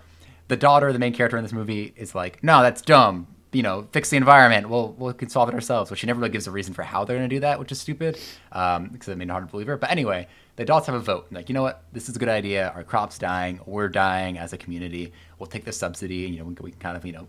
the 0.47 0.57
daughter, 0.57 0.91
the 0.93 0.99
main 0.99 1.13
character 1.13 1.37
in 1.37 1.43
this 1.43 1.53
movie, 1.53 1.93
is 1.95 2.15
like, 2.15 2.43
no, 2.43 2.61
that's 2.61 2.81
dumb. 2.81 3.27
You 3.53 3.63
know, 3.63 3.87
fix 3.91 4.09
the 4.09 4.17
environment. 4.17 4.69
We'll 4.69 4.93
we 4.93 5.13
can 5.13 5.29
solve 5.29 5.49
it 5.49 5.55
ourselves. 5.55 5.89
But 5.89 5.97
she 5.97 6.07
never 6.07 6.19
really 6.19 6.31
gives 6.31 6.47
a 6.47 6.51
reason 6.51 6.73
for 6.73 6.83
how 6.83 7.05
they're 7.05 7.17
going 7.17 7.29
to 7.29 7.35
do 7.35 7.39
that, 7.41 7.59
which 7.59 7.71
is 7.71 7.79
stupid. 7.79 8.19
Um, 8.51 8.89
because 8.89 9.07
it 9.07 9.17
made 9.17 9.29
it 9.29 9.31
hard 9.31 9.47
to 9.47 9.51
believe 9.51 9.67
her. 9.67 9.77
But 9.77 9.89
anyway, 9.89 10.27
the 10.57 10.63
adults 10.63 10.87
have 10.87 10.95
a 10.95 10.99
vote. 10.99 11.27
Like, 11.31 11.49
you 11.49 11.53
know 11.53 11.63
what? 11.63 11.83
This 11.93 12.09
is 12.09 12.15
a 12.15 12.19
good 12.19 12.29
idea. 12.29 12.71
Our 12.75 12.83
crops 12.83 13.17
dying. 13.17 13.59
We're 13.65 13.89
dying 13.89 14.37
as 14.37 14.53
a 14.53 14.57
community. 14.57 15.13
We'll 15.39 15.47
take 15.47 15.65
the 15.65 15.71
subsidy. 15.71 16.25
And, 16.25 16.33
you 16.33 16.41
know, 16.41 16.45
we 16.45 16.55
can, 16.55 16.65
we 16.65 16.71
can 16.71 16.79
kind 16.79 16.97
of 16.97 17.05
you 17.05 17.13
know 17.13 17.27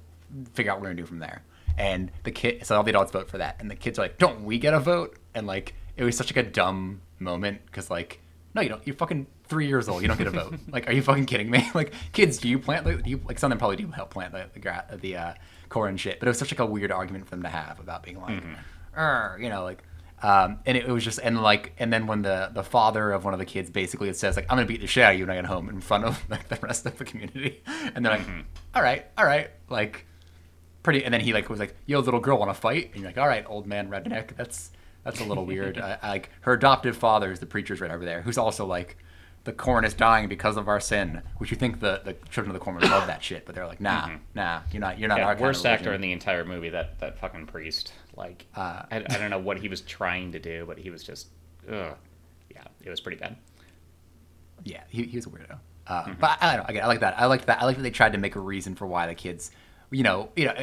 figure 0.52 0.72
out 0.72 0.76
what 0.76 0.83
we're 0.83 0.88
going 0.88 0.96
to 0.98 1.02
do 1.02 1.07
from 1.07 1.20
there. 1.20 1.42
And 1.78 2.11
the 2.24 2.33
kid, 2.33 2.66
so 2.66 2.76
all 2.76 2.83
the 2.83 2.90
adults 2.90 3.12
vote 3.12 3.28
for 3.28 3.38
that. 3.38 3.57
And 3.61 3.70
the 3.70 3.76
kids 3.76 3.98
are 3.98 4.02
like, 4.02 4.18
don't 4.18 4.42
we 4.42 4.59
get 4.59 4.74
a 4.74 4.81
vote? 4.81 5.16
And 5.35 5.46
like, 5.46 5.74
it 5.96 6.02
was 6.02 6.16
such 6.16 6.35
like 6.35 6.44
a 6.44 6.50
dumb 6.50 7.00
moment 7.20 7.64
because 7.66 7.90
like 7.90 8.20
no, 8.54 8.62
you 8.62 8.68
don't. 8.68 8.87
You're 8.87 8.96
fucking 8.96 9.26
three 9.48 9.66
years 9.66 9.88
old. 9.88 10.02
You 10.02 10.08
don't 10.08 10.18
get 10.18 10.26
a 10.26 10.30
vote. 10.30 10.54
like, 10.70 10.88
are 10.88 10.92
you 10.92 11.02
fucking 11.02 11.26
kidding 11.26 11.50
me? 11.50 11.68
Like, 11.74 11.92
kids, 12.12 12.38
do 12.38 12.48
you 12.48 12.58
plant? 12.58 12.87
Like, 12.87 13.02
do 13.02 13.11
you 13.11 13.20
like 13.26 13.38
some 13.38 13.48
of 13.48 13.50
them 13.52 13.58
probably 13.58 13.76
do 13.76 13.90
help 13.90 14.11
plant 14.11 14.32
the 14.32 14.46
the, 14.52 14.61
gra- 14.61 14.84
the 15.00 15.16
uh, 15.16 15.34
corn 15.68 15.90
and 15.90 16.00
shit. 16.00 16.18
But 16.18 16.28
it 16.28 16.30
was 16.30 16.38
such 16.38 16.52
like 16.52 16.61
a 16.61 16.66
weird 16.66 16.90
argument 16.90 17.24
for 17.24 17.30
them 17.30 17.42
to 17.42 17.48
have 17.48 17.78
about 17.80 18.02
being 18.02 18.20
like, 18.20 18.42
"Arr," 18.96 19.38
you 19.40 19.48
know, 19.48 19.64
like. 19.64 19.82
Um, 20.20 20.58
and 20.66 20.76
it, 20.76 20.87
it 20.87 20.90
was 20.90 21.04
just 21.04 21.20
and 21.22 21.40
like 21.40 21.74
and 21.78 21.92
then 21.92 22.08
when 22.08 22.22
the 22.22 22.50
the 22.52 22.64
father 22.64 23.12
of 23.12 23.24
one 23.24 23.34
of 23.34 23.38
the 23.38 23.46
kids 23.46 23.70
basically 23.70 24.12
says 24.14 24.34
like 24.34 24.46
I'm 24.50 24.56
gonna 24.56 24.66
beat 24.66 24.80
the 24.80 24.88
shit 24.88 25.04
out 25.04 25.12
of 25.12 25.18
you 25.20 25.24
when 25.24 25.30
I 25.30 25.40
get 25.40 25.44
home 25.44 25.68
in 25.68 25.80
front 25.80 26.06
of 26.06 26.20
like 26.28 26.48
the 26.48 26.58
rest 26.61 26.87
of 26.87 26.98
the 26.98 27.04
community 27.04 27.62
and 27.94 28.04
they're 28.04 28.14
like 28.14 28.26
all 28.74 28.82
right 28.82 29.06
all 29.16 29.24
right 29.24 29.48
like 29.68 30.06
pretty 30.82 31.04
and 31.04 31.14
then 31.14 31.20
he 31.20 31.32
like 31.32 31.48
was 31.48 31.61
like 31.61 31.76
yo 31.87 32.00
little 32.00 32.18
girl 32.18 32.37
want 32.37 32.50
to 32.50 32.61
fight 32.61 32.87
and 32.87 32.96
you're 32.96 33.08
like 33.11 33.16
all 33.16 33.28
right 33.28 33.44
old 33.46 33.68
man 33.68 33.88
redneck 33.90 34.34
that's 34.37 34.72
that's 35.04 35.20
a 35.20 35.24
little 35.24 35.46
weird 35.46 35.78
I, 35.78 35.98
I, 36.02 36.08
like 36.08 36.30
her 36.40 36.54
adoptive 36.54 36.96
father 36.96 37.30
is 37.30 37.38
the 37.38 37.46
preacher's 37.46 37.80
right 37.80 37.92
over 37.92 38.04
there 38.04 38.22
who's 38.22 38.38
also 38.38 38.66
like 38.66 38.96
the 39.48 39.54
corn 39.54 39.82
is 39.82 39.94
dying 39.94 40.28
because 40.28 40.58
of 40.58 40.68
our 40.68 40.78
sin 40.78 41.22
which 41.38 41.50
you 41.50 41.56
think 41.56 41.80
the, 41.80 42.02
the 42.04 42.12
children 42.28 42.50
of 42.50 42.52
the 42.52 42.62
corn 42.62 42.76
would 42.76 42.84
love 42.90 43.06
that 43.06 43.24
shit 43.24 43.46
but 43.46 43.54
they're 43.54 43.66
like 43.66 43.80
nah 43.80 44.11
nah 44.34 44.61
you're 44.70 44.80
not 44.80 44.98
you're 44.98 45.08
not 45.08 45.16
Yeah, 45.18 45.26
our 45.26 45.37
worst 45.37 45.64
actor 45.64 45.94
in 45.94 46.02
the 46.02 46.12
entire 46.12 46.44
movie, 46.44 46.68
that, 46.68 46.98
that 47.00 47.18
fucking 47.18 47.46
priest. 47.46 47.94
Like, 48.14 48.44
Uh, 48.54 48.82
I, 48.90 48.96
I 48.96 49.16
don't 49.18 49.30
know 49.30 49.38
what 49.38 49.58
he 49.58 49.68
was 49.68 49.80
trying 49.80 50.32
to 50.32 50.38
do, 50.38 50.64
but 50.66 50.76
he 50.76 50.90
was 50.90 51.02
just, 51.02 51.28
ugh. 51.66 51.96
Yeah, 52.50 52.64
it 52.84 52.90
was 52.90 53.00
pretty 53.00 53.16
bad. 53.18 53.37
yeah 54.64 54.82
he, 54.90 55.04
he 55.04 55.16
was 55.16 55.24
a 55.26 55.30
weirdo 55.30 55.58
uh, 55.87 56.12
but 56.20 56.37
I, 56.42 56.48
I 56.52 56.56
don't 56.56 56.64
know 56.64 56.68
again 56.68 56.84
I 56.84 56.87
like 56.87 57.00
that 57.00 57.18
I 57.18 57.24
like 57.26 57.46
that 57.46 57.62
I 57.62 57.64
like 57.64 57.76
that 57.76 57.82
they 57.82 57.90
tried 57.90 58.12
to 58.12 58.18
make 58.18 58.37
a 58.37 58.40
reason 58.40 58.74
for 58.74 58.87
why 58.87 59.06
the 59.06 59.14
kids 59.14 59.50
you 59.90 60.02
know 60.02 60.28
you 60.37 60.44
know 60.44 60.54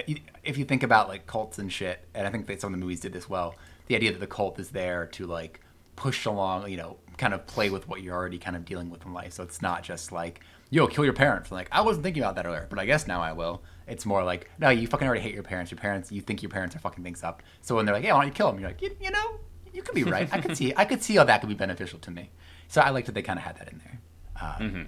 if 0.43 0.57
you 0.59 0.65
think 0.65 0.83
about 0.83 1.07
like 1.07 1.25
cults 1.25 1.57
and 1.57 1.71
shit 1.73 2.05
and 2.13 2.27
I 2.27 2.29
think 2.29 2.45
that 2.45 2.61
some 2.61 2.71
of 2.73 2.79
the 2.79 2.83
movies 2.85 2.99
did 2.99 3.13
this 3.13 3.27
well 3.27 3.55
the 3.87 3.95
idea 3.95 4.11
that 4.11 4.19
the 4.19 4.27
cult 4.27 4.59
is 4.59 4.69
there 4.69 5.07
to 5.13 5.25
like 5.25 5.61
push 5.95 6.25
along 6.25 6.69
you 6.69 6.77
know 6.77 6.97
kind 7.17 7.33
of 7.33 7.45
play 7.47 7.69
with 7.69 7.87
what 7.87 8.01
you're 8.01 8.15
already 8.15 8.37
kind 8.37 8.55
of 8.55 8.65
dealing 8.65 8.89
with 8.89 9.05
in 9.05 9.13
life. 9.13 9.33
So 9.33 9.43
it's 9.43 9.61
not 9.61 9.83
just 9.83 10.11
like 10.11 10.41
yo 10.69 10.87
kill 10.87 11.03
your 11.03 11.13
parents. 11.13 11.51
Like 11.51 11.69
I 11.71 11.81
wasn't 11.81 12.03
thinking 12.03 12.23
about 12.23 12.35
that 12.35 12.45
earlier 12.45 12.67
but 12.69 12.79
I 12.79 12.85
guess 12.85 13.07
now 13.07 13.21
I 13.21 13.33
will. 13.33 13.63
It's 13.87 14.05
more 14.05 14.23
like 14.23 14.49
no 14.59 14.69
you 14.69 14.87
fucking 14.87 15.07
already 15.07 15.21
hate 15.21 15.33
your 15.33 15.43
parents. 15.43 15.71
Your 15.71 15.79
parents 15.79 16.11
you 16.11 16.21
think 16.21 16.41
your 16.41 16.49
parents 16.49 16.75
are 16.75 16.79
fucking 16.79 17.03
things 17.03 17.23
up. 17.23 17.43
So 17.61 17.75
when 17.75 17.85
they're 17.85 17.95
like 17.95 18.03
yeah 18.03 18.13
why 18.13 18.21
don't 18.21 18.27
you 18.29 18.33
kill 18.33 18.51
them? 18.51 18.59
You're 18.59 18.69
like 18.69 18.81
you, 18.81 18.95
you 19.01 19.11
know 19.11 19.39
you 19.73 19.81
could 19.81 19.95
be 19.95 20.03
right. 20.03 20.29
I 20.31 20.39
could 20.39 20.55
see 20.57 20.73
I 20.75 20.85
could 20.85 21.03
see 21.03 21.15
how 21.15 21.23
that 21.25 21.41
could 21.41 21.49
be 21.49 21.55
beneficial 21.55 21.99
to 21.99 22.11
me. 22.11 22.29
So 22.67 22.81
I 22.81 22.89
like 22.89 23.05
that 23.05 23.13
they 23.13 23.21
kind 23.21 23.37
of 23.37 23.45
had 23.45 23.57
that 23.57 23.71
in 23.71 23.79
there. 23.79 23.99
Uh, 24.41 24.83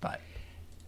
but 0.00 0.20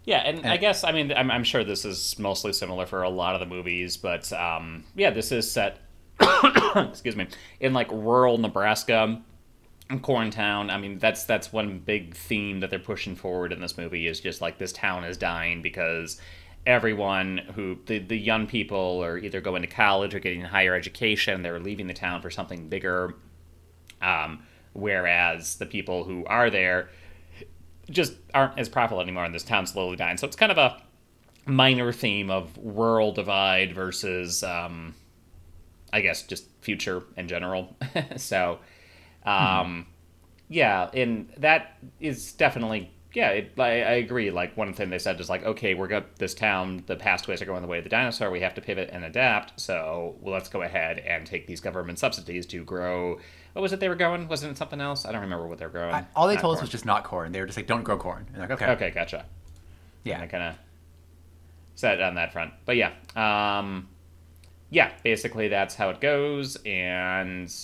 Yeah, 0.04 0.18
and, 0.18 0.46
I 0.46 0.56
guess 0.56 0.85
I 0.85 0.92
mean 0.92 1.12
I'm, 1.12 1.30
I'm 1.30 1.44
sure 1.44 1.64
this 1.64 1.85
is 1.85 2.18
mostly 2.18 2.52
similar 2.52 2.87
for 2.87 3.02
a 3.02 3.11
lot 3.11 3.35
of 3.35 3.40
the 3.40 3.46
movies, 3.46 3.96
but 3.96 4.32
um, 4.32 4.85
yeah, 4.94 5.11
this 5.11 5.32
is 5.32 5.50
set. 5.50 5.78
excuse 6.76 7.14
me, 7.14 7.26
in 7.61 7.74
like 7.74 7.90
rural 7.90 8.38
Nebraska, 8.38 9.20
corn 10.03 10.31
town. 10.31 10.70
I 10.70 10.79
mean, 10.79 10.99
that's 10.99 11.25
that's 11.25 11.53
one 11.53 11.79
big 11.79 12.14
theme 12.14 12.61
that 12.61 12.70
they're 12.70 12.79
pushing 12.79 13.14
forward 13.14 13.53
in 13.53 13.61
this 13.61 13.79
movie 13.79 14.07
is 14.07 14.20
just 14.20 14.40
like 14.40 14.59
this 14.59 14.72
town 14.72 15.05
is 15.05 15.16
dying 15.16 15.62
because 15.62 16.20
everyone 16.66 17.38
who 17.55 17.79
the, 17.87 18.01
the 18.01 18.16
young 18.16 18.46
people 18.46 19.03
are 19.03 19.16
either 19.18 19.40
going 19.40 19.62
to 19.62 19.68
college 19.68 20.14
or 20.14 20.18
getting 20.18 20.40
higher 20.40 20.75
education, 20.75 21.42
they're 21.42 21.61
leaving 21.61 21.87
the 21.87 21.94
town 21.94 22.20
for 22.20 22.31
something 22.31 22.68
bigger. 22.68 23.14
Um, 24.03 24.42
whereas 24.72 25.57
the 25.57 25.66
people 25.66 26.05
who 26.05 26.25
are 26.27 26.51
there 26.51 26.90
just 27.88 28.14
aren't 28.35 28.59
as 28.59 28.68
profitable 28.68 29.01
anymore, 29.01 29.25
and 29.25 29.35
this 29.35 29.44
town's 29.44 29.72
slowly 29.72 29.96
dying. 29.96 30.16
So 30.16 30.27
it's 30.27 30.37
kind 30.37 30.53
of 30.53 30.59
a 30.59 30.83
minor 31.46 31.92
theme 31.92 32.31
of 32.31 32.51
rural 32.61 33.12
divide 33.12 33.72
versus, 33.72 34.42
um, 34.42 34.94
I 35.92 36.01
guess, 36.01 36.22
just 36.22 36.46
future 36.61 37.05
in 37.16 37.29
general. 37.29 37.77
so, 38.16 38.59
um, 39.26 39.86
yeah, 40.48 40.90
and 40.92 41.28
that 41.38 41.78
is 42.00 42.32
definitely. 42.32 42.92
Yeah, 43.12 43.30
it, 43.30 43.52
I, 43.58 43.62
I 43.62 43.92
agree. 43.92 44.30
Like 44.30 44.56
one 44.58 44.74
thing 44.74 44.90
they 44.90 44.98
said 44.98 45.18
is 45.20 45.30
like, 45.30 45.42
okay, 45.42 45.72
we're 45.72 45.86
got 45.86 46.16
this 46.16 46.34
town. 46.34 46.84
The 46.86 46.96
pathways 46.96 47.40
are 47.40 47.46
going 47.46 47.62
the 47.62 47.68
way 47.68 47.78
of 47.78 47.84
the 47.84 47.90
dinosaur. 47.90 48.30
We 48.30 48.40
have 48.40 48.52
to 48.54 48.60
pivot 48.60 48.90
and 48.92 49.04
adapt. 49.04 49.58
So 49.58 50.16
well, 50.20 50.34
let's 50.34 50.50
go 50.50 50.60
ahead 50.60 50.98
and 50.98 51.26
take 51.26 51.46
these 51.46 51.60
government 51.60 51.98
subsidies 51.98 52.44
to 52.46 52.62
grow. 52.62 53.18
What 53.54 53.62
was 53.62 53.72
it 53.72 53.80
they 53.80 53.88
were 53.88 53.94
growing? 53.94 54.28
Wasn't 54.28 54.52
it 54.52 54.58
something 54.58 54.82
else? 54.82 55.06
I 55.06 55.12
don't 55.12 55.22
remember 55.22 55.46
what 55.46 55.56
they 55.58 55.64
were 55.64 55.72
growing. 55.72 55.94
I, 55.94 56.06
all 56.14 56.28
they 56.28 56.34
Not 56.34 56.42
told 56.42 56.56
us 56.56 56.60
was 56.60 56.70
just 56.70 56.84
not 56.84 57.04
corn. 57.04 57.32
They 57.32 57.40
were 57.40 57.46
just 57.46 57.56
like, 57.56 57.66
don't 57.66 57.84
grow 57.84 57.96
corn. 57.96 58.26
And 58.34 58.42
like, 58.42 58.50
okay. 58.50 58.66
Okay, 58.72 58.90
gotcha. 58.90 59.24
Yeah. 60.04 60.26
Kind 60.26 60.42
of 60.42 60.54
set 61.76 62.00
on 62.00 62.16
that 62.16 62.32
front. 62.32 62.52
But 62.64 62.76
yeah, 62.76 62.92
um, 63.14 63.88
yeah, 64.70 64.90
basically 65.04 65.48
that's 65.48 65.74
how 65.76 65.90
it 65.90 66.00
goes, 66.00 66.56
and 66.66 67.54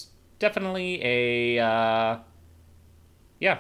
definitely 0.43 1.01
a 1.03 1.59
uh, 1.65 2.19
yeah, 3.39 3.59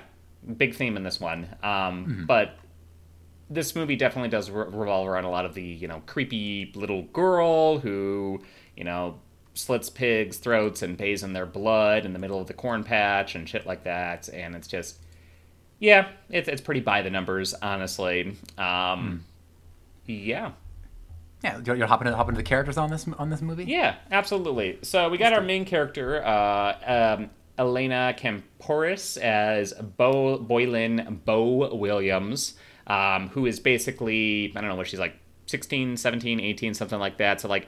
big 0.57 0.75
theme 0.75 0.97
in 0.97 1.05
this 1.05 1.21
one. 1.21 1.49
Um, 1.63 2.25
But 2.27 2.57
this 3.49 3.75
movie 3.77 3.97
definitely 3.97 4.31
does 4.31 4.51
re- 4.51 4.67
revolve 4.67 5.07
around 5.07 5.25
a 5.25 5.31
lot 5.31 5.45
of 5.47 5.55
the 5.55 5.63
you 5.63 5.87
know 5.89 6.03
creepy 6.07 6.73
little 6.75 7.03
girl 7.05 7.79
who 7.79 8.43
you 8.77 8.85
know 8.85 9.21
slits 9.55 9.91
pigs' 9.91 10.39
throats 10.39 10.83
and 10.83 10.99
pays 10.99 11.23
in 11.23 11.33
their 11.35 11.47
blood 11.47 12.05
in 12.07 12.13
the 12.15 12.19
middle 12.19 12.41
of 12.41 12.47
the 12.47 12.55
corn 12.55 12.83
patch 12.85 13.35
and 13.35 13.49
shit 13.49 13.67
like 13.67 13.85
that, 13.85 14.29
and 14.29 14.55
it's 14.57 14.69
just 14.69 14.99
Yeah, 15.79 16.09
it's 16.31 16.49
it's 16.49 16.61
pretty 16.63 16.81
by 16.81 17.03
the 17.03 17.11
numbers, 17.11 17.55
honestly. 17.55 18.37
Um, 18.59 19.25
Yeah, 20.07 20.53
Yeah, 21.43 21.61
you're 21.65 21.77
you'll 21.77 21.89
hop 21.89 22.01
into 22.01 22.15
hop 22.17 22.29
into 22.29 22.39
the 22.39 22.45
characters 22.45 22.77
on 22.77 22.91
this 22.91 23.07
on 23.19 23.31
this 23.31 23.43
movie. 23.43 23.65
yeah, 23.65 23.97
absolutely. 24.11 24.79
So 24.83 25.09
we 25.09 25.19
got 25.19 25.33
our 25.33 25.41
main 25.41 25.65
character, 25.65 26.25
uh, 26.25 27.17
um, 27.19 27.31
Elena 27.59 28.15
Kampouris 28.17 29.19
as 29.19 29.73
Bo 29.73 30.39
Boleyn 30.39 31.21
Bo 31.25 31.75
Williams, 31.75 32.55
um, 32.87 33.29
who 33.29 33.47
is 33.47 33.61
basically 33.61 34.53
I 34.55 34.61
don't 34.61 34.71
know 34.71 34.77
what 34.77 34.87
she's 34.87 35.01
like 35.01 35.17
16, 35.47 35.97
17, 35.97 36.41
18, 36.41 36.75
something 36.75 36.99
like 36.99 37.19
that. 37.19 37.41
So 37.41 37.49
like 37.49 37.67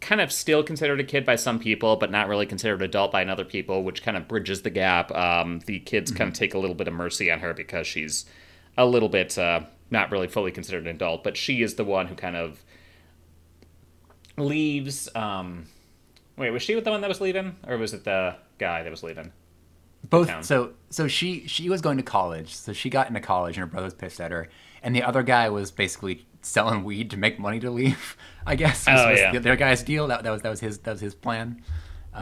kind 0.00 0.20
of 0.20 0.32
still 0.32 0.64
considered 0.64 0.98
a 0.98 1.04
kid 1.04 1.24
by 1.24 1.36
some 1.36 1.60
people, 1.60 1.96
but 1.96 2.10
not 2.10 2.28
really 2.28 2.44
considered 2.44 2.82
adult 2.82 3.12
by 3.12 3.22
another 3.22 3.44
people, 3.44 3.84
which 3.84 4.02
kind 4.02 4.16
of 4.16 4.26
bridges 4.26 4.62
the 4.62 4.70
gap. 4.70 5.12
Um, 5.12 5.60
the 5.66 5.78
kids 5.78 6.10
kind 6.10 6.28
of 6.28 6.34
take 6.34 6.54
a 6.54 6.58
little 6.58 6.74
bit 6.74 6.88
of 6.88 6.94
mercy 6.94 7.30
on 7.30 7.38
her 7.38 7.54
because 7.54 7.86
she's 7.86 8.26
a 8.76 8.84
little 8.84 9.08
bit 9.08 9.38
uh, 9.38 9.60
not 9.90 10.10
really 10.10 10.26
fully 10.26 10.50
considered 10.50 10.84
an 10.84 10.96
adult, 10.96 11.22
but 11.22 11.36
she 11.36 11.62
is 11.62 11.76
the 11.76 11.84
one 11.84 12.08
who 12.08 12.16
kind 12.16 12.36
of 12.36 12.64
leaves. 14.42 15.08
Um, 15.14 15.66
wait, 16.36 16.50
was 16.50 16.62
she 16.62 16.74
with 16.74 16.84
the 16.84 16.90
one 16.90 17.00
that 17.00 17.08
was 17.08 17.20
leaving, 17.20 17.56
or 17.66 17.76
was 17.78 17.94
it 17.94 18.04
the 18.04 18.36
guy 18.58 18.82
that 18.82 18.90
was 18.90 19.02
leaving? 19.02 19.32
both 20.10 20.44
so 20.44 20.72
so 20.90 21.06
she 21.06 21.46
she 21.46 21.68
was 21.70 21.80
going 21.80 21.96
to 21.96 22.02
college 22.02 22.52
so 22.52 22.72
she 22.72 22.90
got 22.90 23.06
into 23.06 23.20
college 23.20 23.56
and 23.56 23.60
her 23.62 23.70
brother 23.70 23.84
was 23.84 23.94
pissed 23.94 24.20
at 24.20 24.32
her 24.32 24.48
and 24.82 24.96
the 24.96 25.02
other 25.02 25.22
guy 25.22 25.48
was 25.48 25.70
basically 25.70 26.26
selling 26.40 26.82
weed 26.82 27.08
to 27.08 27.16
make 27.16 27.38
money 27.38 27.60
to 27.60 27.70
leave 27.70 28.16
i 28.46 28.56
guess 28.56 28.84
Oh, 28.88 29.10
was 29.10 29.20
yeah. 29.20 29.30
the 29.30 29.38
other 29.38 29.54
guy's 29.54 29.80
deal 29.84 30.08
that, 30.08 30.24
that 30.24 30.30
was 30.32 30.42
that 30.42 30.50
was 30.50 30.58
his 30.58 30.78
that 30.78 30.90
was 30.90 31.00
his 31.00 31.14
plan 31.14 31.62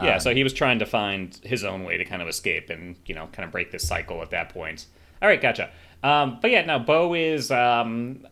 yeah, 0.03 0.19
so 0.19 0.31
he 0.33 0.43
was 0.43 0.53
trying 0.53 0.77
to 0.77 0.85
find 0.85 1.35
his 1.43 1.63
own 1.63 1.83
way 1.83 1.97
to 1.97 2.05
kind 2.05 2.21
of 2.21 2.27
escape 2.27 2.69
and 2.69 2.97
you 3.07 3.15
know 3.15 3.27
kind 3.31 3.45
of 3.47 3.51
break 3.51 3.71
this 3.71 3.85
cycle 3.87 4.21
at 4.21 4.29
that 4.29 4.47
point. 4.49 4.85
All 5.21 5.27
right, 5.27 5.41
gotcha. 5.41 5.69
Um, 6.01 6.37
but 6.41 6.49
yeah, 6.49 6.63
now 6.63 6.79
Bo 6.79 7.13
is 7.13 7.51
um, 7.51 8.25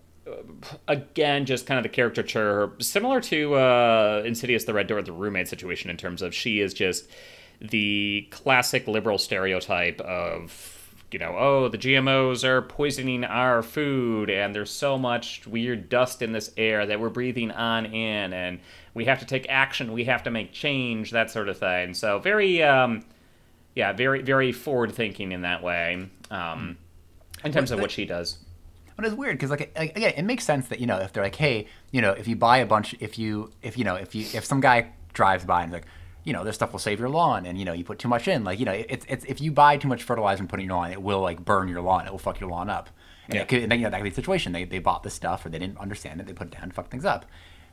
again 0.88 1.46
just 1.46 1.66
kind 1.66 1.78
of 1.78 1.84
the 1.84 1.90
caricature 1.90 2.72
similar 2.80 3.22
to 3.22 3.56
uh, 3.56 4.24
Insidious: 4.26 4.66
The 4.66 4.74
Red 4.74 4.88
Door, 4.88 5.04
the 5.04 5.12
roommate 5.12 5.48
situation 5.48 5.90
in 5.90 5.98
terms 5.98 6.22
of 6.22 6.34
she 6.34 6.60
is 6.60 6.74
just 6.74 7.10
the 7.62 8.28
classic 8.32 8.88
liberal 8.88 9.18
stereotype 9.18 10.00
of 10.02 10.80
you 11.12 11.20
know, 11.20 11.36
oh, 11.38 11.70
the 11.70 11.78
GMOs 11.78 12.44
are 12.44 12.62
poisoning 12.62 13.24
our 13.24 13.64
food, 13.64 14.30
and 14.30 14.54
there's 14.54 14.70
so 14.70 14.98
much 14.98 15.46
weird 15.48 15.90
dust 15.90 16.22
in 16.22 16.34
this 16.34 16.52
air 16.56 16.86
that 16.86 17.00
we're 17.00 17.10
breathing 17.10 17.52
on 17.52 17.88
in, 17.88 18.34
and 18.34 18.60
we 18.94 19.06
have 19.06 19.20
to 19.20 19.26
take 19.26 19.48
action, 19.50 19.92
we 19.92 20.04
have 20.04 20.24
to 20.24 20.32
make 20.32 20.52
change, 20.52 21.12
that 21.12 21.32
sort 21.32 21.50
of 21.50 21.58
thing. 21.58 21.94
So 21.94 22.20
very, 22.20 22.62
um, 22.62 23.04
yeah, 23.76 23.92
very, 23.94 24.22
very 24.22 24.52
forward 24.52 24.92
thinking 24.92 25.32
in 25.32 25.42
that 25.42 25.64
way, 25.64 26.10
um, 26.30 26.78
in 27.44 27.52
terms 27.52 27.72
of 27.72 27.80
what 27.80 27.92
she 27.92 28.06
does. 28.06 28.38
But 29.00 29.08
it's 29.08 29.16
weird 29.16 29.38
because, 29.38 29.50
like, 29.50 29.72
like, 29.78 29.96
again, 29.96 30.14
it 30.18 30.24
makes 30.24 30.44
sense 30.44 30.68
that 30.68 30.80
you 30.82 30.86
know 30.88 30.98
if 30.98 31.14
they're 31.14 31.24
like, 31.24 31.36
hey, 31.36 31.68
you 31.92 32.02
know, 32.02 32.12
if 32.12 32.28
you 32.28 32.36
buy 32.36 32.58
a 32.58 32.66
bunch, 32.66 32.96
if 33.00 33.18
you, 33.18 33.52
if 33.62 33.78
you 33.78 33.86
know, 33.86 33.96
if 33.96 34.14
you, 34.14 34.26
if 34.34 34.44
some 34.44 34.60
guy 34.60 34.92
drives 35.14 35.46
by 35.46 35.64
and 35.64 35.72
is 35.72 35.74
like, 35.74 35.86
you 36.26 36.34
know, 36.34 36.44
this 36.44 36.56
stuff 36.56 36.74
will 36.74 36.80
save 36.80 37.00
your 37.00 37.10
lawn, 37.10 37.46
and 37.46 37.58
you 37.58 37.64
know, 37.64 37.72
you 37.74 37.84
put 37.86 37.98
too 37.98 38.10
much 38.10 38.28
in, 38.28 38.44
like, 38.44 38.60
you 38.60 38.66
know, 38.66 38.74
it's, 38.74 39.06
it's 39.08 39.24
if 39.26 39.40
you 39.40 39.52
buy 39.54 39.78
too 39.78 39.88
much 39.88 40.04
fertilizer 40.04 40.42
and 40.42 40.50
put 40.50 40.60
it 40.60 40.64
in 40.64 40.68
your 40.70 40.76
lawn, 40.78 40.92
it 40.92 41.02
will 41.02 41.22
like 41.22 41.44
burn 41.46 41.70
your 41.70 41.82
lawn, 41.82 42.06
it 42.06 42.12
will 42.12 42.20
fuck 42.20 42.40
your 42.42 42.50
lawn 42.50 42.70
up. 42.70 42.90
And, 43.28 43.36
Yeah. 43.36 43.42
it 43.44 43.48
could, 43.48 43.64
and 43.64 43.72
then 43.72 43.80
you 43.80 43.86
know 43.86 43.92
that 43.92 43.98
could 43.98 44.04
be 44.04 44.10
the 44.10 44.16
situation. 44.16 44.52
They 44.52 44.66
they 44.66 44.80
bought 44.80 45.04
this 45.04 45.14
stuff 45.14 45.46
or 45.46 45.50
they 45.50 45.60
didn't 45.60 45.78
understand 45.78 46.20
it, 46.20 46.28
they 46.28 46.34
put 46.34 46.48
it 46.48 46.54
down 46.54 46.64
and 46.64 46.74
fuck 46.74 46.90
things 46.90 47.06
up. 47.06 47.26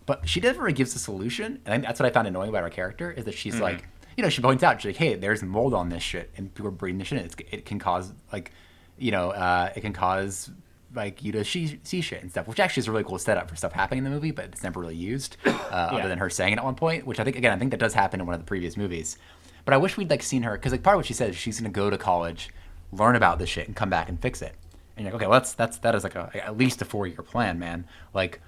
But 0.07 0.29
she 0.29 0.41
never 0.41 0.61
really 0.63 0.75
gives 0.75 0.95
a 0.95 0.99
solution, 1.01 1.61
and 1.67 1.83
that's 1.83 1.99
what 1.99 2.07
I 2.07 2.11
found 2.11 2.29
annoying 2.29 2.51
about 2.51 2.63
her 2.63 2.71
character 2.71 3.11
is 3.11 3.25
that 3.25 3.35
she's 3.35 3.59
like, 3.59 3.89
you 4.17 4.23
know, 4.23 4.29
she 4.29 4.41
points 4.41 4.63
out, 4.63 4.81
she's 4.81 4.91
like, 4.91 4.97
hey, 4.97 5.17
there's 5.17 5.43
mold 5.43 5.75
on 5.75 5.89
this 5.89 6.05
shit, 6.05 6.31
and 6.37 6.55
people 6.55 6.69
are 6.69 6.71
breathing 6.71 6.99
this 6.99 7.09
shit. 7.09 7.19
In. 7.19 7.25
It's, 7.25 7.35
it 7.51 7.65
can 7.65 7.81
cause 7.81 8.13
like, 8.33 8.53
you 8.97 9.11
know, 9.11 9.31
uh, 9.33 9.73
it 9.75 9.81
can 9.81 9.93
cause 9.93 10.51
like 10.97 11.23
you 11.23 11.33
to 11.33 11.45
see, 11.45 11.79
see 11.85 12.01
shit 12.01 12.23
and 12.23 12.31
stuff, 12.31 12.49
which 12.49 12.59
actually 12.59 12.81
is 12.81 12.89
a 12.89 12.93
really 12.93 13.05
cool 13.05 13.19
setup 13.19 13.49
for 13.49 13.57
stuff 13.57 13.73
happening 13.73 13.99
in 13.99 14.05
the 14.05 14.11
movie, 14.11 14.31
but 14.31 14.47
it's 14.47 14.63
never 14.63 14.81
really 14.81 14.97
used, 14.97 15.37
uh, 15.45 15.51
other 15.71 16.09
than 16.09 16.19
her 16.19 16.31
saying 16.31 16.55
it 16.55 16.59
at 16.59 16.65
one 16.65 16.75
point, 16.75 17.07
which 17.07 17.21
I 17.21 17.25
think 17.25 17.37
again 17.37 17.53
I 17.53 17.59
think 17.59 17.71
that 17.71 17.81
does 17.81 17.95
happen 17.95 18.21
in 18.21 18.27
one 18.27 18.35
of 18.35 18.41
the 18.41 18.47
previous 18.47 18.77
movies. 18.77 19.19
But 19.65 19.75
I 19.75 19.77
wish 19.77 19.97
we'd 19.97 20.11
like 20.11 20.23
seen 20.23 20.43
her 20.43 20.53
because 20.53 20.73
like 20.73 20.83
part 20.83 20.95
of 20.95 20.99
what 20.99 21.07
she 21.07 21.15
says 21.15 21.31
is 21.31 21.37
she's 21.37 21.61
gonna 21.61 21.71
go 21.71 21.91
to 21.91 21.99
college, 21.99 22.51
learn 22.93 23.17
about 23.17 23.39
this 23.39 23.49
shit, 23.49 23.67
and 23.67 23.77
come 23.77 23.91
back 23.91 24.09
and 24.09 24.21
fix 24.21 24.43
it. 24.43 24.55
And 24.97 25.05
you're 25.05 25.13
like, 25.13 25.23
okay, 25.23 25.29
well 25.29 25.39
that's 25.39 25.53
that's 25.53 25.79
that 25.79 25.95
is 25.95 26.05
like 26.05 26.15
a 26.15 26.31
at 26.35 26.57
least 26.57 26.81
a 26.83 26.85
four 26.85 27.07
year 27.07 27.23
plan, 27.23 27.59
man. 27.59 27.87
Like 28.15 28.41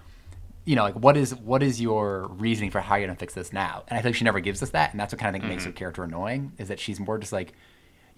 you 0.65 0.77
know, 0.77 0.83
like 0.83 0.97
what 0.97 1.17
is 1.17 1.35
what 1.35 1.63
is 1.63 1.81
your 1.81 2.27
reasoning 2.29 2.71
for 2.71 2.81
how 2.81 2.97
you're 2.97 3.07
gonna 3.07 3.19
fix 3.19 3.35
this 3.35 3.53
now? 3.53 3.85
And 3.89 3.99
I 3.99 4.03
think 4.03 4.17
she 4.17 4.25
never 4.25 4.39
gives 4.39 4.63
us 4.63 4.71
that, 4.71 4.93
and 4.93 5.01
that's 5.01 5.13
what 5.13 5.21
kind 5.21 5.35
of 5.35 5.41
think 5.41 5.51
makes 5.51 5.65
her 5.65 5.73
character 5.73 6.05
annoying. 6.05 6.53
Is 6.59 6.69
that 6.69 6.79
she's 6.79 7.01
more 7.01 7.19
just 7.19 7.33
like, 7.33 7.55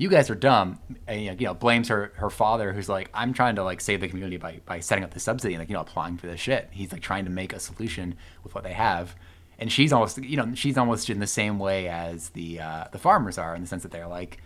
you 0.00 0.08
guys 0.08 0.30
are 0.30 0.34
dumb, 0.34 0.78
and 1.06 1.38
you 1.38 1.46
know, 1.46 1.52
blames 1.52 1.88
her 1.88 2.10
her 2.16 2.30
father, 2.30 2.72
who's 2.72 2.88
like, 2.88 3.10
I'm 3.12 3.34
trying 3.34 3.56
to 3.56 3.62
like 3.62 3.82
save 3.82 4.00
the 4.00 4.08
community 4.08 4.38
by 4.38 4.60
by 4.64 4.80
setting 4.80 5.04
up 5.04 5.12
the 5.12 5.20
subsidy 5.20 5.52
and 5.52 5.60
like 5.60 5.68
you 5.68 5.74
know 5.74 5.82
applying 5.82 6.16
for 6.16 6.26
this 6.26 6.40
shit. 6.40 6.70
He's 6.70 6.90
like 6.90 7.02
trying 7.02 7.26
to 7.26 7.30
make 7.30 7.52
a 7.52 7.60
solution 7.60 8.14
with 8.42 8.54
what 8.54 8.64
they 8.64 8.72
have, 8.72 9.14
and 9.58 9.70
she's 9.70 9.92
almost 9.92 10.16
you 10.16 10.38
know 10.38 10.54
she's 10.54 10.78
almost 10.78 11.10
in 11.10 11.20
the 11.20 11.26
same 11.26 11.58
way 11.58 11.86
as 11.86 12.30
the 12.30 12.60
uh, 12.60 12.84
the 12.92 12.98
farmers 12.98 13.36
are 13.36 13.54
in 13.54 13.60
the 13.60 13.68
sense 13.68 13.82
that 13.82 13.92
they're 13.92 14.08
like 14.08 14.38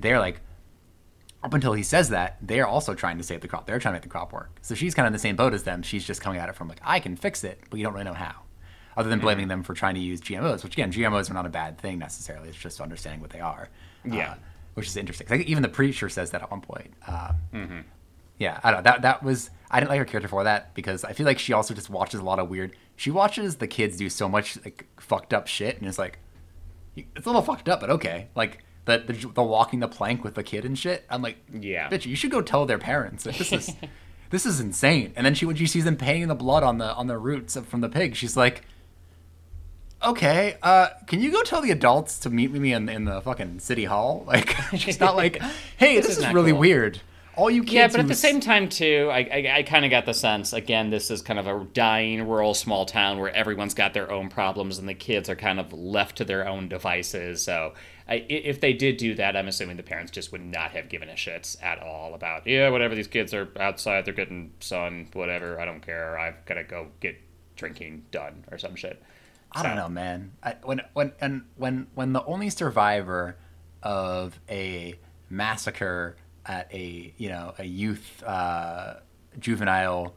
they're 0.00 0.18
like 0.18 0.40
up 1.42 1.52
until 1.52 1.74
he 1.74 1.82
says 1.82 2.08
that, 2.08 2.38
they're 2.40 2.66
also 2.66 2.94
trying 2.94 3.18
to 3.18 3.22
save 3.22 3.42
the 3.42 3.48
crop. 3.48 3.66
They're 3.66 3.78
trying 3.78 3.92
to 3.92 3.96
make 3.96 4.02
the 4.02 4.08
crop 4.08 4.32
work. 4.32 4.56
So 4.62 4.74
she's 4.74 4.94
kind 4.94 5.06
of 5.06 5.10
in 5.10 5.12
the 5.12 5.18
same 5.18 5.36
boat 5.36 5.52
as 5.52 5.64
them. 5.64 5.82
She's 5.82 6.06
just 6.06 6.22
coming 6.22 6.40
at 6.40 6.48
it 6.48 6.54
from 6.56 6.68
like, 6.68 6.80
I 6.82 6.98
can 7.00 7.16
fix 7.16 7.44
it, 7.44 7.60
but 7.68 7.78
you 7.78 7.84
don't 7.84 7.92
really 7.92 8.06
know 8.06 8.14
how. 8.14 8.34
Other 8.96 9.10
than 9.10 9.20
blaming 9.20 9.48
them 9.48 9.62
for 9.62 9.74
trying 9.74 9.94
to 9.94 10.00
use 10.00 10.22
GMOs, 10.22 10.64
which 10.64 10.72
again, 10.72 10.90
GMOs 10.90 11.30
are 11.30 11.34
not 11.34 11.44
a 11.44 11.50
bad 11.50 11.78
thing 11.78 11.98
necessarily. 11.98 12.48
It's 12.48 12.56
just 12.56 12.80
understanding 12.80 13.20
what 13.20 13.28
they 13.28 13.40
are. 13.40 13.68
Yeah. 14.04 14.30
Uh, 14.30 14.34
which 14.76 14.86
is 14.86 14.96
interesting. 14.96 15.26
I 15.28 15.36
think 15.36 15.48
even 15.48 15.62
the 15.62 15.68
preacher 15.68 16.08
says 16.08 16.30
that 16.30 16.42
at 16.42 16.50
one 16.50 16.60
point. 16.60 16.92
Uh, 17.06 17.32
Yeah, 18.38 18.60
I 18.62 18.70
don't 18.70 18.84
know. 18.84 18.90
That 18.90 19.02
that 19.02 19.22
was 19.22 19.50
I 19.70 19.80
didn't 19.80 19.88
like 19.90 19.98
her 19.98 20.04
character 20.04 20.28
for 20.28 20.44
that 20.44 20.74
because 20.74 21.04
I 21.04 21.12
feel 21.14 21.24
like 21.26 21.38
she 21.38 21.52
also 21.54 21.72
just 21.74 21.88
watches 21.88 22.20
a 22.20 22.22
lot 22.22 22.38
of 22.38 22.48
weird. 22.50 22.76
She 22.94 23.10
watches 23.10 23.56
the 23.56 23.66
kids 23.66 23.96
do 23.96 24.10
so 24.10 24.28
much 24.28 24.58
like 24.64 24.86
fucked 25.00 25.32
up 25.32 25.46
shit, 25.46 25.78
and 25.78 25.88
it's 25.88 25.98
like 25.98 26.18
it's 26.96 27.24
a 27.26 27.28
little 27.28 27.42
fucked 27.42 27.68
up, 27.68 27.80
but 27.80 27.88
okay. 27.90 28.28
Like 28.34 28.62
the 28.84 28.98
the, 28.98 29.12
the 29.34 29.42
walking 29.42 29.80
the 29.80 29.88
plank 29.88 30.22
with 30.22 30.34
the 30.34 30.42
kid 30.42 30.64
and 30.66 30.78
shit. 30.78 31.04
I'm 31.08 31.22
like, 31.22 31.38
Yeah. 31.52 31.88
bitch, 31.88 32.04
you 32.04 32.14
should 32.16 32.30
go 32.30 32.42
tell 32.42 32.66
their 32.66 32.78
parents. 32.78 33.24
that 33.24 33.36
This 33.36 33.52
is 33.52 33.70
this 34.30 34.44
is 34.44 34.60
insane. 34.60 35.14
And 35.16 35.24
then 35.24 35.34
she 35.34 35.46
when 35.46 35.56
she 35.56 35.66
sees 35.66 35.84
them 35.84 35.96
painting 35.96 36.28
the 36.28 36.34
blood 36.34 36.62
on 36.62 36.76
the 36.76 36.92
on 36.92 37.06
the 37.06 37.16
roots 37.16 37.56
from 37.66 37.80
the 37.80 37.88
pig, 37.88 38.16
she's 38.16 38.36
like, 38.36 38.62
okay, 40.06 40.56
uh, 40.62 40.88
can 41.06 41.20
you 41.20 41.30
go 41.30 41.42
tell 41.42 41.60
the 41.60 41.70
adults 41.70 42.18
to 42.20 42.30
meet 42.30 42.52
me 42.52 42.72
in, 42.72 42.88
in 42.88 43.04
the 43.04 43.20
fucking 43.20 43.58
city 43.60 43.84
hall? 43.84 44.24
Like, 44.36 44.54
she's 44.76 45.00
not 45.00 45.16
like, 45.16 45.40
hey, 45.76 45.96
this, 46.00 46.10
is 46.10 46.18
is, 46.18 46.32
really 46.32 46.52
cool. 46.52 46.60
weird. 46.60 47.00
All 47.36 47.50
you 47.50 47.62
kids 47.62 47.72
Yeah, 47.74 47.88
but 47.88 48.00
at 48.00 48.06
the 48.06 48.12
s- 48.12 48.18
same 48.20 48.40
time, 48.40 48.68
too, 48.70 49.10
I, 49.12 49.18
I, 49.18 49.52
I 49.58 49.62
kind 49.62 49.84
of 49.84 49.90
got 49.90 50.06
the 50.06 50.14
sense 50.14 50.54
again, 50.54 50.88
this 50.88 51.10
is 51.10 51.20
kind 51.20 51.38
of 51.38 51.46
a 51.46 51.64
dying 51.74 52.26
rural 52.26 52.54
small 52.54 52.86
town 52.86 53.18
where 53.18 53.30
everyone's 53.34 53.74
got 53.74 53.92
their 53.92 54.10
own 54.10 54.30
problems 54.30 54.78
and 54.78 54.88
the 54.88 54.94
kids 54.94 55.28
are 55.28 55.36
kind 55.36 55.60
of 55.60 55.70
left 55.72 56.16
to 56.16 56.24
their 56.24 56.48
own 56.48 56.68
devices. 56.68 57.42
So, 57.42 57.74
I, 58.08 58.14
i- 58.14 58.24
if 58.28 58.60
they 58.62 58.72
did 58.72 58.96
do 58.96 59.14
that, 59.16 59.36
I'm 59.36 59.48
assuming 59.48 59.76
the 59.76 59.82
parents 59.82 60.12
just 60.12 60.32
would 60.32 60.44
not 60.44 60.70
have 60.70 60.88
given 60.88 61.10
a 61.10 61.16
shit 61.16 61.56
at 61.62 61.82
all 61.82 62.14
about, 62.14 62.46
yeah, 62.46 62.70
whatever, 62.70 62.94
these 62.94 63.06
kids 63.08 63.34
are 63.34 63.48
outside, 63.60 64.06
they're 64.06 64.14
getting 64.14 64.52
sun, 64.60 65.08
whatever, 65.12 65.60
I 65.60 65.66
don't 65.66 65.80
care, 65.84 66.18
I've 66.18 66.42
got 66.46 66.54
to 66.54 66.64
go 66.64 66.86
get 67.00 67.16
drinking 67.56 68.06
done 68.12 68.44
or 68.50 68.56
some 68.56 68.76
shit. 68.76 69.02
I 69.56 69.62
don't 69.62 69.76
know, 69.76 69.88
man. 69.88 70.32
I, 70.42 70.56
when 70.62 70.82
when 70.92 71.12
and 71.20 71.42
when 71.56 71.86
when 71.94 72.12
the 72.12 72.24
only 72.24 72.50
survivor 72.50 73.36
of 73.82 74.38
a 74.48 74.98
massacre 75.30 76.16
at 76.44 76.72
a 76.72 77.12
you 77.16 77.28
know 77.28 77.54
a 77.58 77.64
youth 77.64 78.22
uh, 78.24 78.94
juvenile 79.38 80.14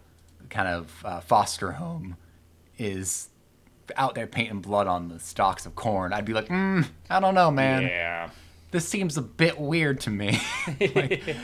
kind 0.50 0.68
of 0.68 1.06
uh, 1.06 1.20
foster 1.22 1.72
home 1.72 2.18
is 2.78 3.30
out 3.96 4.16
there 4.16 4.28
painting 4.28 4.60
blood 4.60 4.88
on 4.88 5.10
the 5.10 5.20
stalks 5.20 5.66
of 5.66 5.76
corn, 5.76 6.14
I'd 6.14 6.26
be 6.26 6.34
like, 6.34 6.48
mm, 6.48 6.88
I 7.10 7.20
don't 7.20 7.36
know, 7.36 7.52
man. 7.52 7.84
Yeah. 7.84 8.30
This 8.72 8.88
seems 8.88 9.18
a 9.18 9.22
bit 9.22 9.60
weird 9.60 10.02
to 10.02 10.10
me. 10.10 10.40
Like, 10.96 11.36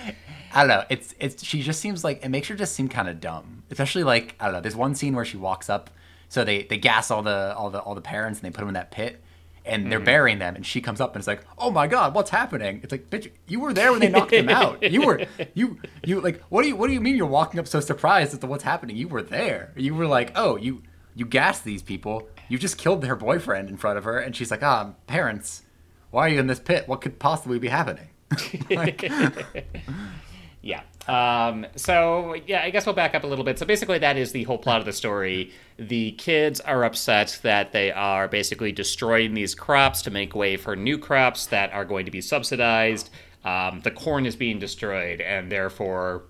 I 0.54 0.60
don't 0.60 0.68
know. 0.70 0.84
It's 0.90 1.14
it's 1.20 1.44
she 1.44 1.62
just 1.62 1.82
seems 1.82 2.04
like 2.04 2.24
it 2.24 2.30
makes 2.30 2.48
her 2.48 2.56
just 2.56 2.74
seem 2.76 2.88
kind 2.88 3.10
of 3.10 3.20
dumb. 3.20 3.64
Especially 3.70 4.04
like 4.04 4.36
I 4.40 4.46
don't 4.46 4.54
know. 4.54 4.62
There's 4.62 4.76
one 4.76 4.96
scene 4.96 5.14
where 5.14 5.26
she 5.26 5.36
walks 5.36 5.70
up, 5.70 5.90
so 6.30 6.44
they 6.44 6.64
they 6.64 6.78
gas 6.78 7.12
all 7.12 7.24
the 7.24 7.56
all 7.56 7.70
the 7.70 7.80
all 7.80 7.96
the 7.96 8.02
parents 8.02 8.40
and 8.40 8.46
they 8.46 8.56
put 8.56 8.62
them 8.62 8.70
in 8.70 8.74
that 8.76 8.92
pit, 8.92 9.22
and 9.66 9.92
they're 9.92 10.00
burying 10.00 10.40
them, 10.40 10.56
and 10.56 10.66
she 10.66 10.82
comes 10.82 11.02
up 11.02 11.14
and 11.16 11.22
it's 11.22 11.28
like, 11.28 11.44
oh 11.58 11.72
my 11.72 11.88
god, 11.88 12.14
what's 12.14 12.30
happening? 12.30 12.80
It's 12.84 12.92
like, 12.92 13.10
bitch, 13.10 13.32
you 13.48 13.60
were 13.60 13.74
there 13.74 13.92
when 13.92 14.02
they 14.02 14.10
knocked 14.10 14.34
him 14.34 14.50
out. 14.50 14.82
You 14.84 15.06
were 15.06 15.26
you 15.54 15.80
you 16.04 16.22
like 16.22 16.42
what 16.50 16.62
do 16.64 16.68
you 16.68 16.76
what 16.76 16.88
do 16.88 16.94
you 16.94 17.02
mean 17.02 17.16
you're 17.16 17.26
walking 17.26 17.60
up 17.60 17.68
so 17.68 17.80
surprised 17.80 18.34
as 18.34 18.40
to 18.40 18.48
what's 18.48 18.64
happening? 18.64 18.96
You 18.96 19.08
were 19.08 19.24
there. 19.24 19.74
You 19.76 19.96
were 19.96 20.08
like, 20.08 20.32
oh 20.36 20.58
you 20.58 20.84
you 21.16 21.26
gassed 21.26 21.64
these 21.64 21.82
people. 21.82 22.28
You 22.50 22.60
just 22.60 22.78
killed 22.78 23.04
her 23.06 23.16
boyfriend 23.16 23.70
in 23.70 23.78
front 23.78 23.98
of 23.98 24.04
her, 24.04 24.20
and 24.20 24.36
she's 24.36 24.52
like, 24.52 24.62
ah, 24.62 24.94
parents, 25.08 25.64
why 26.12 26.28
are 26.28 26.30
you 26.30 26.40
in 26.40 26.48
this 26.48 26.60
pit? 26.60 26.88
What 26.88 27.02
could 27.02 27.18
possibly 27.18 27.58
be 27.58 27.70
happening? 27.70 28.10
like, 28.70 29.02
Yeah. 30.62 30.82
Um, 31.08 31.68
so 31.76 32.36
yeah, 32.48 32.64
I 32.64 32.72
guess 32.72 32.86
we'll 32.86 32.96
back 32.96 33.14
up 33.14 33.24
a 33.24 33.28
little 33.28 33.46
bit. 33.46 33.60
So 33.60 33.66
basically, 33.66 34.00
that 34.00 34.18
is 34.18 34.32
the 34.32 34.44
whole 34.44 34.58
plot 34.58 34.80
of 34.80 34.86
the 34.86 34.94
story. 34.94 35.52
The 35.78 36.14
kids 36.14 36.60
are 36.62 36.84
upset 36.84 37.40
that 37.44 37.74
they 37.74 37.92
are 37.92 38.28
basically 38.28 38.72
destroying 38.72 39.36
these 39.36 39.54
crops 39.54 40.02
to 40.04 40.12
make 40.12 40.34
way 40.36 40.58
for 40.58 40.76
new 40.76 40.98
crops 40.98 41.46
that 41.48 41.72
are 41.74 41.86
going 41.86 42.06
to 42.06 42.12
be 42.12 42.22
subsidized. 42.22 43.10
um, 43.46 43.82
the 43.84 43.92
corn 43.92 44.26
is 44.26 44.36
being 44.36 44.60
destroyed, 44.60 45.22
and 45.22 45.52
therefore 45.52 46.24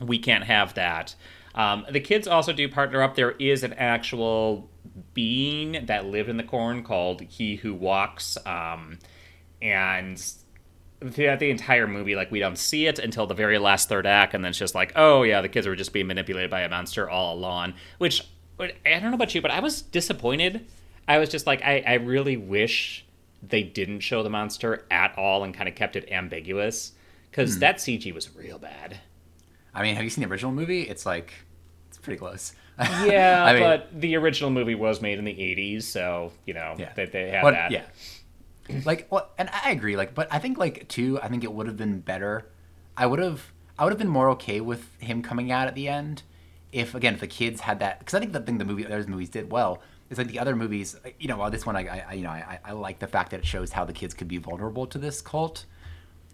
we 0.00 0.18
can't 0.18 0.44
have 0.44 0.74
that. 0.74 1.14
Um, 1.54 1.86
the 1.90 2.00
kids 2.00 2.26
also 2.26 2.52
do 2.52 2.68
partner 2.68 3.02
up. 3.02 3.14
There 3.14 3.32
is 3.32 3.62
an 3.62 3.74
actual 3.74 4.68
being 5.14 5.86
that 5.86 6.06
lived 6.06 6.28
in 6.28 6.38
the 6.38 6.42
corn 6.42 6.82
called 6.82 7.20
He 7.20 7.56
Who 7.56 7.74
Walks, 7.74 8.38
um, 8.46 8.98
and 9.60 10.22
throughout 11.10 11.38
the 11.38 11.50
entire 11.50 11.86
movie, 11.86 12.16
like 12.16 12.30
we 12.30 12.38
don't 12.38 12.58
see 12.58 12.86
it 12.86 12.98
until 12.98 13.26
the 13.26 13.34
very 13.34 13.58
last 13.58 13.88
third 13.88 14.06
act, 14.06 14.34
and 14.34 14.44
then 14.44 14.50
it's 14.50 14.58
just 14.58 14.74
like, 14.74 14.92
oh 14.96 15.22
yeah, 15.22 15.40
the 15.40 15.48
kids 15.48 15.66
were 15.66 15.76
just 15.76 15.92
being 15.92 16.06
manipulated 16.06 16.50
by 16.50 16.62
a 16.62 16.68
monster 16.68 17.08
all 17.08 17.34
along. 17.34 17.74
Which 17.98 18.22
I 18.58 18.72
don't 18.84 19.10
know 19.10 19.14
about 19.14 19.34
you, 19.34 19.42
but 19.42 19.50
I 19.50 19.60
was 19.60 19.82
disappointed. 19.82 20.66
I 21.08 21.18
was 21.18 21.28
just 21.28 21.46
like, 21.46 21.62
I, 21.62 21.84
I 21.86 21.94
really 21.94 22.36
wish 22.36 23.04
they 23.42 23.62
didn't 23.62 24.00
show 24.00 24.22
the 24.22 24.30
monster 24.30 24.84
at 24.90 25.16
all 25.16 25.44
and 25.44 25.54
kind 25.54 25.68
of 25.68 25.74
kept 25.74 25.94
it 25.94 26.10
ambiguous 26.10 26.92
because 27.30 27.54
hmm. 27.54 27.60
that 27.60 27.76
CG 27.76 28.12
was 28.12 28.34
real 28.34 28.58
bad. 28.58 28.98
I 29.74 29.82
mean, 29.82 29.94
have 29.94 30.04
you 30.04 30.10
seen 30.10 30.24
the 30.24 30.30
original 30.30 30.52
movie? 30.52 30.82
It's 30.82 31.04
like 31.04 31.32
it's 31.88 31.98
pretty 31.98 32.18
close. 32.18 32.52
Yeah, 32.78 33.42
I 33.42 33.52
mean- 33.54 33.62
but 33.62 34.00
the 34.00 34.16
original 34.16 34.50
movie 34.50 34.74
was 34.74 35.00
made 35.00 35.18
in 35.18 35.24
the 35.24 35.32
'80s, 35.32 35.84
so 35.84 36.32
you 36.44 36.52
know 36.52 36.74
Yeah. 36.78 36.92
they, 36.94 37.06
they 37.06 37.30
had 37.30 37.44
that. 37.44 37.70
Yeah. 37.70 37.84
Like, 38.84 39.06
well, 39.10 39.30
and 39.38 39.48
I 39.50 39.70
agree. 39.70 39.96
Like, 39.96 40.14
but 40.14 40.28
I 40.30 40.38
think 40.38 40.58
like 40.58 40.88
too. 40.88 41.20
I 41.22 41.28
think 41.28 41.44
it 41.44 41.52
would 41.52 41.66
have 41.66 41.76
been 41.76 42.00
better. 42.00 42.46
I 42.96 43.06
would 43.06 43.18
have. 43.18 43.52
I 43.78 43.84
would 43.84 43.92
have 43.92 43.98
been 43.98 44.08
more 44.08 44.30
okay 44.30 44.60
with 44.60 44.88
him 45.00 45.22
coming 45.22 45.52
out 45.52 45.68
at 45.68 45.74
the 45.74 45.88
end, 45.88 46.22
if 46.72 46.94
again 46.94 47.14
if 47.14 47.20
the 47.20 47.26
kids 47.26 47.60
had 47.60 47.80
that. 47.80 47.98
Because 47.98 48.14
I 48.14 48.20
think 48.20 48.32
the 48.32 48.40
thing 48.40 48.58
the 48.58 48.64
movie 48.64 48.84
those 48.84 49.06
movies 49.06 49.28
did 49.28 49.50
well 49.50 49.82
is 50.10 50.18
like 50.18 50.28
the 50.28 50.38
other 50.38 50.56
movies. 50.56 50.96
You 51.18 51.28
know, 51.28 51.36
while 51.36 51.50
this 51.50 51.66
one 51.66 51.76
I, 51.76 52.04
I 52.08 52.12
you 52.14 52.22
know 52.22 52.30
I, 52.30 52.58
I 52.64 52.72
like 52.72 52.98
the 52.98 53.06
fact 53.06 53.30
that 53.30 53.40
it 53.40 53.46
shows 53.46 53.72
how 53.72 53.84
the 53.84 53.92
kids 53.92 54.14
could 54.14 54.28
be 54.28 54.38
vulnerable 54.38 54.86
to 54.86 54.98
this 54.98 55.20
cult. 55.20 55.66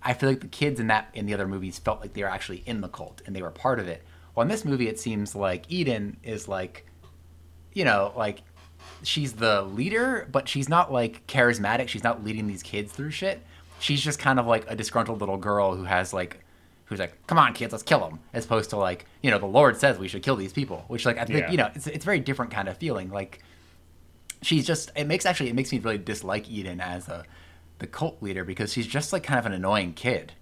I 0.02 0.14
feel 0.14 0.28
like 0.28 0.40
the 0.40 0.48
kids 0.48 0.80
in 0.80 0.88
that 0.88 1.08
in 1.14 1.26
the 1.26 1.34
other 1.34 1.46
movies 1.46 1.78
felt 1.78 2.00
like 2.00 2.12
they 2.14 2.22
were 2.22 2.30
actually 2.30 2.62
in 2.66 2.80
the 2.80 2.88
cult 2.88 3.22
and 3.26 3.36
they 3.36 3.42
were 3.42 3.50
part 3.50 3.78
of 3.78 3.88
it. 3.88 4.02
Well, 4.34 4.42
in 4.42 4.48
this 4.48 4.64
movie, 4.64 4.88
it 4.88 4.98
seems 4.98 5.34
like 5.34 5.64
Eden 5.68 6.16
is 6.22 6.48
like, 6.48 6.86
you 7.72 7.84
know, 7.84 8.12
like 8.16 8.42
she's 9.02 9.34
the 9.34 9.62
leader, 9.62 10.28
but 10.30 10.48
she's 10.48 10.68
not 10.68 10.92
like 10.92 11.26
charismatic. 11.26 11.88
She's 11.88 12.04
not 12.04 12.24
leading 12.24 12.46
these 12.46 12.62
kids 12.62 12.92
through 12.92 13.10
shit. 13.10 13.42
She's 13.78 14.00
just 14.00 14.18
kind 14.18 14.38
of 14.38 14.46
like 14.46 14.64
a 14.68 14.76
disgruntled 14.76 15.20
little 15.20 15.36
girl 15.36 15.74
who 15.74 15.84
has 15.84 16.12
like, 16.12 16.44
who's 16.84 17.00
like, 17.00 17.26
come 17.26 17.38
on, 17.38 17.52
kids, 17.52 17.72
let's 17.72 17.82
kill 17.82 18.00
them. 18.00 18.20
As 18.32 18.44
opposed 18.44 18.70
to 18.70 18.76
like, 18.76 19.06
you 19.22 19.30
know, 19.30 19.38
the 19.38 19.46
Lord 19.46 19.76
says 19.76 19.98
we 19.98 20.08
should 20.08 20.22
kill 20.22 20.36
these 20.36 20.52
people, 20.52 20.84
which 20.88 21.04
like 21.04 21.18
I 21.18 21.24
think 21.24 21.40
Yeah. 21.40 21.50
you 21.50 21.56
know 21.56 21.70
it's 21.74 21.86
it's 21.86 22.04
a 22.04 22.06
very 22.06 22.20
different 22.20 22.52
kind 22.52 22.68
of 22.68 22.76
feeling. 22.76 23.10
Like 23.10 23.40
she's 24.42 24.66
just 24.66 24.90
it 24.94 25.06
makes 25.06 25.26
actually 25.26 25.50
it 25.50 25.54
makes 25.54 25.72
me 25.72 25.78
really 25.78 25.98
dislike 25.98 26.48
Eden 26.50 26.80
as 26.80 27.08
a 27.08 27.24
the 27.78 27.86
cult 27.86 28.22
leader 28.22 28.44
because 28.44 28.72
she's 28.72 28.86
just 28.86 29.12
like 29.12 29.24
kind 29.24 29.38
of 29.40 29.46
an 29.46 29.52
annoying 29.52 29.92
kid, 29.94 30.32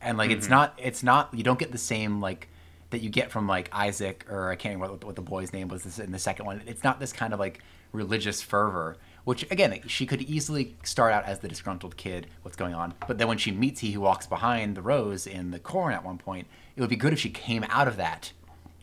and 0.00 0.18
like 0.18 0.30
it's 0.30 0.46
mm-hmm. 0.46 0.54
not 0.54 0.78
it's 0.82 1.02
not 1.02 1.32
you 1.32 1.42
don't 1.42 1.58
get 1.58 1.72
the 1.72 1.78
same 1.78 2.20
like 2.20 2.48
that 2.90 3.00
you 3.00 3.10
get 3.10 3.30
from 3.30 3.46
like 3.46 3.68
Isaac 3.72 4.26
or 4.28 4.50
I 4.50 4.56
can't 4.56 4.74
remember 4.74 4.94
what, 4.94 5.04
what 5.04 5.16
the 5.16 5.22
boy's 5.22 5.52
name 5.52 5.68
was 5.68 5.98
in 5.98 6.12
the 6.12 6.18
second 6.18 6.46
one. 6.46 6.62
It's 6.66 6.84
not 6.84 7.00
this 7.00 7.12
kind 7.12 7.32
of 7.32 7.40
like 7.40 7.60
religious 7.92 8.42
fervor. 8.42 8.96
Which 9.24 9.48
again, 9.50 9.80
she 9.86 10.06
could 10.06 10.22
easily 10.22 10.76
start 10.82 11.12
out 11.12 11.24
as 11.24 11.40
the 11.40 11.48
disgruntled 11.48 11.96
kid. 11.96 12.26
What's 12.42 12.56
going 12.56 12.74
on? 12.74 12.94
But 13.06 13.18
then 13.18 13.28
when 13.28 13.38
she 13.38 13.50
meets 13.50 13.80
he 13.80 13.92
who 13.92 14.00
walks 14.00 14.26
behind 14.26 14.76
the 14.76 14.82
Rows 14.82 15.26
in 15.26 15.50
the 15.50 15.58
corn 15.58 15.92
at 15.92 16.04
one 16.04 16.18
point, 16.18 16.46
it 16.74 16.80
would 16.80 16.90
be 16.90 16.96
good 16.96 17.12
if 17.12 17.20
she 17.20 17.30
came 17.30 17.64
out 17.68 17.86
of 17.86 17.96
that 17.96 18.32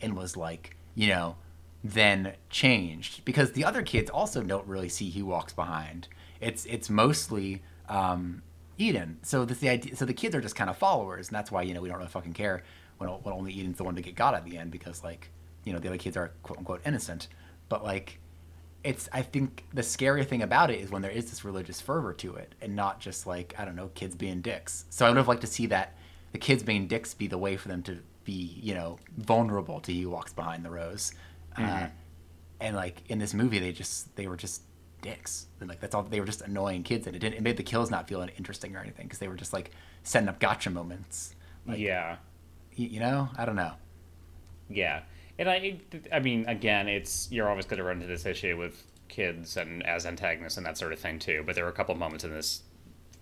and 0.00 0.16
was 0.16 0.36
like, 0.36 0.76
you 0.94 1.08
know, 1.08 1.36
then 1.82 2.34
changed 2.50 3.24
because 3.24 3.52
the 3.52 3.64
other 3.64 3.82
kids 3.82 4.10
also 4.10 4.42
don't 4.42 4.66
really 4.66 4.88
see 4.88 5.10
he 5.10 5.22
walks 5.22 5.52
behind. 5.52 6.08
It's 6.40 6.64
it's 6.66 6.88
mostly 6.88 7.62
um, 7.88 8.42
Eden. 8.78 9.18
So 9.22 9.44
this 9.44 9.58
the 9.58 9.68
idea. 9.68 9.96
So 9.96 10.04
the 10.04 10.14
kids 10.14 10.34
are 10.34 10.40
just 10.40 10.54
kind 10.54 10.70
of 10.70 10.76
followers, 10.76 11.28
and 11.28 11.36
that's 11.36 11.50
why 11.50 11.62
you 11.62 11.74
know 11.74 11.80
we 11.80 11.88
don't 11.88 11.98
really 11.98 12.10
fucking 12.10 12.34
care 12.34 12.62
when, 12.98 13.08
when 13.08 13.34
only 13.34 13.52
Eden's 13.58 13.78
the 13.78 13.84
one 13.84 13.94
to 13.96 14.02
get 14.02 14.14
got 14.14 14.34
at 14.34 14.44
the 14.44 14.58
end 14.58 14.70
because 14.70 15.02
like 15.02 15.30
you 15.64 15.72
know 15.72 15.78
the 15.78 15.88
other 15.88 15.98
kids 15.98 16.16
are 16.16 16.32
quote 16.42 16.58
unquote 16.58 16.82
innocent. 16.84 17.28
But 17.68 17.82
like 17.82 18.20
it's 18.84 19.08
I 19.12 19.22
think 19.22 19.64
the 19.72 19.82
scary 19.82 20.24
thing 20.24 20.42
about 20.42 20.70
it 20.70 20.80
is 20.80 20.90
when 20.90 21.02
there 21.02 21.10
is 21.10 21.30
this 21.30 21.44
religious 21.44 21.80
fervor 21.80 22.12
to 22.14 22.34
it 22.36 22.54
and 22.60 22.76
not 22.76 23.00
just 23.00 23.26
like 23.26 23.54
I 23.58 23.64
don't 23.64 23.76
know 23.76 23.90
kids 23.94 24.14
being 24.14 24.40
dicks. 24.40 24.84
So 24.90 25.06
I 25.06 25.08
would 25.08 25.16
have 25.16 25.28
liked 25.28 25.40
to 25.40 25.46
see 25.46 25.66
that 25.66 25.96
the 26.32 26.38
kids 26.38 26.62
being 26.62 26.86
dicks 26.86 27.14
be 27.14 27.26
the 27.26 27.38
way 27.38 27.56
for 27.56 27.68
them 27.68 27.82
to 27.84 27.98
be 28.24 28.58
you 28.60 28.74
know 28.74 28.98
vulnerable 29.16 29.80
to 29.80 29.92
he 29.92 30.02
who 30.02 30.10
walks 30.10 30.32
behind 30.32 30.64
the 30.64 30.70
Rows. 30.70 31.12
Uh, 31.56 31.88
and 32.60 32.76
like 32.76 33.02
in 33.08 33.18
this 33.18 33.34
movie 33.34 33.58
they 33.58 33.72
just 33.72 34.14
they 34.14 34.28
were 34.28 34.36
just 34.36 34.62
dicks 35.02 35.46
and 35.60 35.68
like 35.68 35.80
that's 35.80 35.94
all 35.94 36.02
they 36.02 36.20
were 36.20 36.26
just 36.26 36.42
annoying 36.42 36.82
kids 36.82 37.06
and 37.06 37.14
it 37.14 37.18
didn't 37.20 37.36
it 37.36 37.42
made 37.42 37.56
the 37.56 37.62
kills 37.62 37.90
not 37.90 38.08
feel 38.08 38.20
interesting 38.36 38.74
or 38.76 38.80
anything 38.80 39.06
because 39.06 39.18
they 39.18 39.28
were 39.28 39.36
just 39.36 39.52
like 39.52 39.70
setting 40.02 40.28
up 40.28 40.38
gotcha 40.40 40.70
moments 40.70 41.34
like, 41.68 41.78
yeah. 41.78 42.16
You 42.86 43.00
know 43.00 43.28
i 43.36 43.44
don't 43.44 43.56
know 43.56 43.72
Yeah, 44.70 45.00
and 45.38 45.48
I, 45.48 45.78
I 46.12 46.18
mean, 46.20 46.44
again, 46.46 46.88
it's 46.88 47.28
you're 47.30 47.48
always 47.48 47.64
going 47.64 47.78
to 47.78 47.84
run 47.84 47.96
into 47.96 48.06
this 48.08 48.26
issue 48.26 48.56
with 48.58 48.84
kids 49.08 49.56
and 49.56 49.82
as 49.86 50.04
antagonists 50.04 50.56
and 50.58 50.66
that 50.66 50.76
sort 50.76 50.92
of 50.92 50.98
thing 50.98 51.18
too. 51.18 51.42
But 51.46 51.54
there 51.54 51.64
were 51.64 51.70
a 51.70 51.74
couple 51.74 51.94
moments 51.94 52.24
in 52.24 52.30
this 52.32 52.62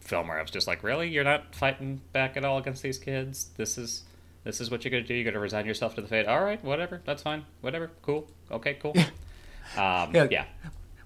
film 0.01 0.27
where 0.29 0.39
I 0.39 0.43
was 0.43 0.51
just 0.51 0.67
like, 0.67 0.83
really, 0.83 1.09
you're 1.09 1.25
not 1.25 1.55
fighting 1.55 2.01
back 2.13 2.37
at 2.37 2.45
all 2.45 2.59
against 2.59 2.83
these 2.83 2.99
kids. 2.99 3.51
This 3.57 3.79
is 3.79 4.03
this 4.45 4.61
is 4.61 4.71
what 4.71 4.85
you're 4.85 4.91
going 4.91 5.05
to 5.05 5.07
do. 5.09 5.15
You're 5.15 5.25
going 5.25 5.35
to 5.35 5.41
resign 5.41 5.67
yourself 5.67 5.95
to 5.97 6.01
the 6.01 6.09
fate. 6.09 6.27
All 6.27 6.43
right, 6.43 6.63
whatever, 6.65 7.01
that's 7.05 7.23
fine. 7.23 7.45
Whatever, 7.61 7.91
cool. 8.03 8.29
Okay, 8.51 8.75
cool. 8.75 8.95
um, 9.77 10.15
Yeah. 10.15 10.27
yeah. 10.31 10.45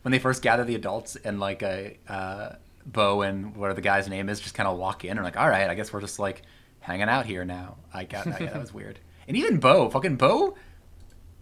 when 0.03 0.13
they 0.13 0.19
first 0.19 0.43
gather 0.43 0.65
the 0.65 0.75
adults 0.75 1.17
and 1.17 1.41
like 1.41 1.63
a 1.63 1.97
uh, 2.09 2.55
Bo 2.87 3.23
and 3.23 3.55
whatever 3.57 3.75
the 3.75 3.83
guy's 3.83 4.09
name 4.09 4.29
is 4.31 4.41
just 4.41 4.55
kind 4.55 4.69
of 4.69 4.79
walk 4.79 5.05
in 5.05 5.19
and 5.19 5.23
like, 5.25 5.37
all 5.37 5.49
right, 5.49 5.69
I 5.69 5.75
guess 5.75 5.93
we're 5.93 6.01
just 6.01 6.19
like 6.19 6.43
hanging 6.81 7.09
out 7.09 7.27
here 7.27 7.45
now. 7.45 7.77
I 7.93 8.05
got 8.05 8.25
that. 8.27 8.41
Yeah, 8.41 8.51
that 8.51 8.61
was 8.61 8.75
weird. 8.75 8.99
And 9.29 9.37
even 9.37 9.61
Bo, 9.61 9.89
fucking 9.91 10.17
Bo, 10.17 10.57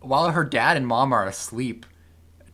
while 0.01 0.31
her 0.31 0.45
dad 0.45 0.77
and 0.77 0.87
mom 0.87 1.11
are 1.15 1.25
asleep, 1.25 1.87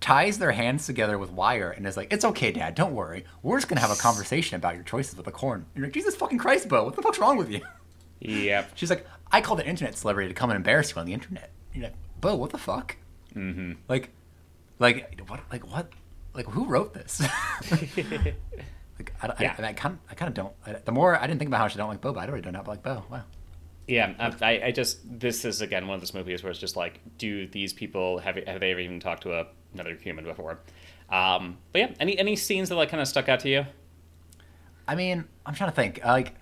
ties 0.01 0.39
their 0.39 0.53
hands 0.53 0.87
together 0.87 1.19
with 1.19 1.33
wire 1.33 1.71
and 1.71 1.85
is 1.89 1.97
like, 1.97 2.13
"It's 2.13 2.25
okay, 2.27 2.53
Dad. 2.53 2.77
Don't 2.77 2.95
worry. 2.95 3.25
We're 3.43 3.57
just 3.57 3.67
gonna 3.69 3.81
have 3.81 3.91
a 3.91 3.97
conversation 3.97 4.55
about 4.55 4.77
your 4.77 4.85
choices 4.85 5.17
with 5.17 5.25
the 5.25 5.33
corn." 5.33 5.67
You're 5.75 5.87
like, 5.87 5.95
"Jesus 5.95 6.15
fucking 6.15 6.39
Christ, 6.39 6.69
Bo, 6.69 6.85
what 6.85 6.95
the 6.95 7.03
fuck's 7.03 7.19
wrong 7.19 7.37
with 7.37 7.51
you?" 7.51 7.63
Yep. 8.21 8.73
She's 8.77 8.91
like, 8.91 9.07
"I 9.33 9.41
called 9.41 9.59
an 9.59 9.67
internet 9.67 9.97
celebrity 9.97 10.29
to 10.29 10.35
come 10.35 10.51
and 10.51 10.57
embarrass 10.57 10.95
you 10.95 11.01
on 11.01 11.07
the 11.07 11.15
internet." 11.15 11.51
You're 11.73 11.85
like, 11.85 11.97
"Bo, 12.21 12.37
what 12.37 12.51
the 12.51 12.59
fuck?" 12.59 12.97
Mm-hmm. 13.35 13.73
Like, 13.89 14.11
like 14.79 15.21
what? 15.27 15.41
Like 15.51 15.67
what? 15.69 15.91
Like 16.35 16.47
who 16.47 16.67
wrote 16.67 16.95
this? 16.95 17.23
like 19.23 19.23
I, 19.23 19.27
I, 19.29 19.43
Yeah. 19.43 19.55
I, 19.69 19.73
kind 19.73 19.95
of, 19.95 20.11
I 20.11 20.15
kind 20.15 20.29
of 20.29 20.35
don't. 20.35 20.53
I, 20.67 20.73
the 20.85 20.93
more 20.93 21.17
I 21.19 21.27
didn't 21.27 21.39
think 21.39 21.49
about 21.49 21.59
how 21.59 21.65
much 21.65 21.75
I 21.75 21.79
don't 21.79 21.89
like 21.89 22.01
Bo, 22.01 22.13
but 22.13 22.21
I 22.21 22.27
really 22.27 22.41
don't 22.43 22.67
like 22.67 22.83
Bo. 22.83 23.05
Wow. 23.11 23.23
Yeah, 23.87 24.15
I, 24.19 24.47
I- 24.55 24.67
I 24.67 24.71
just 24.73 24.99
this 25.21 25.45
is 25.45 25.61
again 25.61 25.87
one 25.87 25.95
of 25.97 26.01
those 26.01 26.15
movies 26.15 26.43
where 26.43 26.51
it's 26.51 26.59
just 26.61 26.77
like, 26.77 27.01
do 27.19 27.47
these 27.49 27.73
people 27.73 28.19
have 28.19 28.37
have 28.37 28.61
they 28.61 28.71
ever 28.71 28.81
even 28.81 28.99
talked 29.01 29.23
to 29.25 29.35
a, 29.39 29.47
another 29.75 29.95
human 29.97 30.25
before? 30.25 30.59
Um, 31.11 31.59
but 31.73 31.81
yeah, 31.81 31.91
any 32.01 32.19
any 32.19 32.35
scenes 32.37 32.71
that 32.71 32.77
like 32.77 32.89
kind 32.89 33.01
of 33.03 33.09
stuck 33.09 33.29
out 33.29 33.41
to 33.41 33.49
you? 33.51 33.67
I 34.89 34.95
mean, 34.95 35.25
I'm 35.45 35.55
trying 35.55 35.71
to 35.71 35.77
think. 35.77 36.01
Like, 36.05 36.35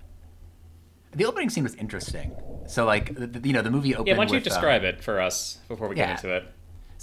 the 1.13 1.25
opening 1.25 1.49
scene 1.49 1.63
was 1.63 1.75
interesting. 1.75 2.31
So 2.67 2.85
like, 2.85 3.13
the, 3.13 3.27
the- 3.27 3.47
you 3.47 3.53
know, 3.53 3.61
the 3.61 3.71
movie 3.71 3.93
opened. 3.93 4.07
Yeah, 4.07 4.17
why 4.17 4.25
don't 4.25 4.33
you 4.33 4.37
with, 4.39 4.47
um, 4.47 4.53
describe 4.53 4.83
it 4.83 5.03
for 5.03 5.19
us 5.19 5.59
before 5.67 5.89
we 5.89 5.97
yeah. 5.97 6.07
get 6.15 6.23
into 6.23 6.35
it? 6.35 6.45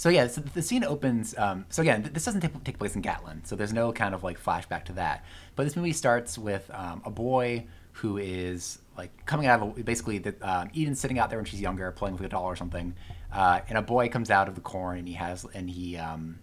So 0.01 0.09
yeah, 0.09 0.25
so 0.25 0.41
the 0.41 0.63
scene 0.63 0.83
opens. 0.83 1.37
Um, 1.37 1.67
so 1.69 1.83
again, 1.83 2.01
th- 2.01 2.11
this 2.15 2.25
doesn't 2.25 2.41
take, 2.41 2.63
take 2.63 2.79
place 2.79 2.95
in 2.95 3.03
Gatlin, 3.03 3.45
so 3.45 3.55
there's 3.55 3.71
no 3.71 3.93
kind 3.93 4.15
of 4.15 4.23
like 4.23 4.43
flashback 4.43 4.85
to 4.85 4.93
that. 4.93 5.23
But 5.55 5.65
this 5.65 5.75
movie 5.75 5.93
starts 5.93 6.39
with 6.39 6.71
um, 6.73 7.03
a 7.05 7.11
boy 7.11 7.67
who 7.91 8.17
is 8.17 8.79
like 8.97 9.27
coming 9.27 9.45
out 9.45 9.61
of 9.61 9.77
a, 9.77 9.83
basically 9.83 10.17
the, 10.17 10.33
um, 10.41 10.71
Eden's 10.75 10.99
sitting 10.99 11.19
out 11.19 11.29
there 11.29 11.37
when 11.37 11.45
she's 11.45 11.61
younger, 11.61 11.91
playing 11.91 12.15
with 12.15 12.25
a 12.25 12.29
doll 12.29 12.45
or 12.45 12.55
something, 12.55 12.95
uh, 13.31 13.59
and 13.69 13.77
a 13.77 13.83
boy 13.83 14.09
comes 14.09 14.31
out 14.31 14.47
of 14.47 14.55
the 14.55 14.61
corn 14.61 14.97
and 14.97 15.07
he 15.07 15.13
has 15.13 15.45
and 15.53 15.69
he 15.69 15.97
um, 15.97 16.39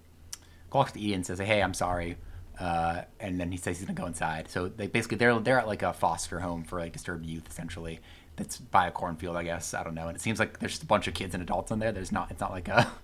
walks 0.72 0.92
to 0.92 1.00
Eden 1.00 1.14
and 1.16 1.26
says, 1.26 1.40
"Hey, 1.40 1.60
I'm 1.60 1.74
sorry," 1.74 2.16
uh, 2.60 3.02
and 3.18 3.40
then 3.40 3.50
he 3.50 3.58
says 3.58 3.78
he's 3.78 3.88
gonna 3.88 3.98
go 3.98 4.06
inside. 4.06 4.48
So 4.48 4.68
they 4.68 4.86
basically 4.86 5.16
they're 5.16 5.36
they're 5.40 5.58
at 5.58 5.66
like 5.66 5.82
a 5.82 5.92
foster 5.92 6.38
home 6.38 6.62
for 6.62 6.78
like 6.78 6.92
disturbed 6.92 7.26
youth 7.26 7.48
essentially. 7.50 7.98
That's 8.36 8.58
by 8.58 8.86
a 8.86 8.92
cornfield, 8.92 9.34
I 9.34 9.42
guess. 9.42 9.74
I 9.74 9.82
don't 9.82 9.96
know. 9.96 10.06
And 10.06 10.14
it 10.14 10.20
seems 10.20 10.38
like 10.38 10.60
there's 10.60 10.74
just 10.74 10.84
a 10.84 10.86
bunch 10.86 11.08
of 11.08 11.14
kids 11.14 11.34
and 11.34 11.42
adults 11.42 11.72
in 11.72 11.80
there. 11.80 11.90
There's 11.90 12.12
not. 12.12 12.30
It's 12.30 12.40
not 12.40 12.52
like 12.52 12.68
a. 12.68 12.86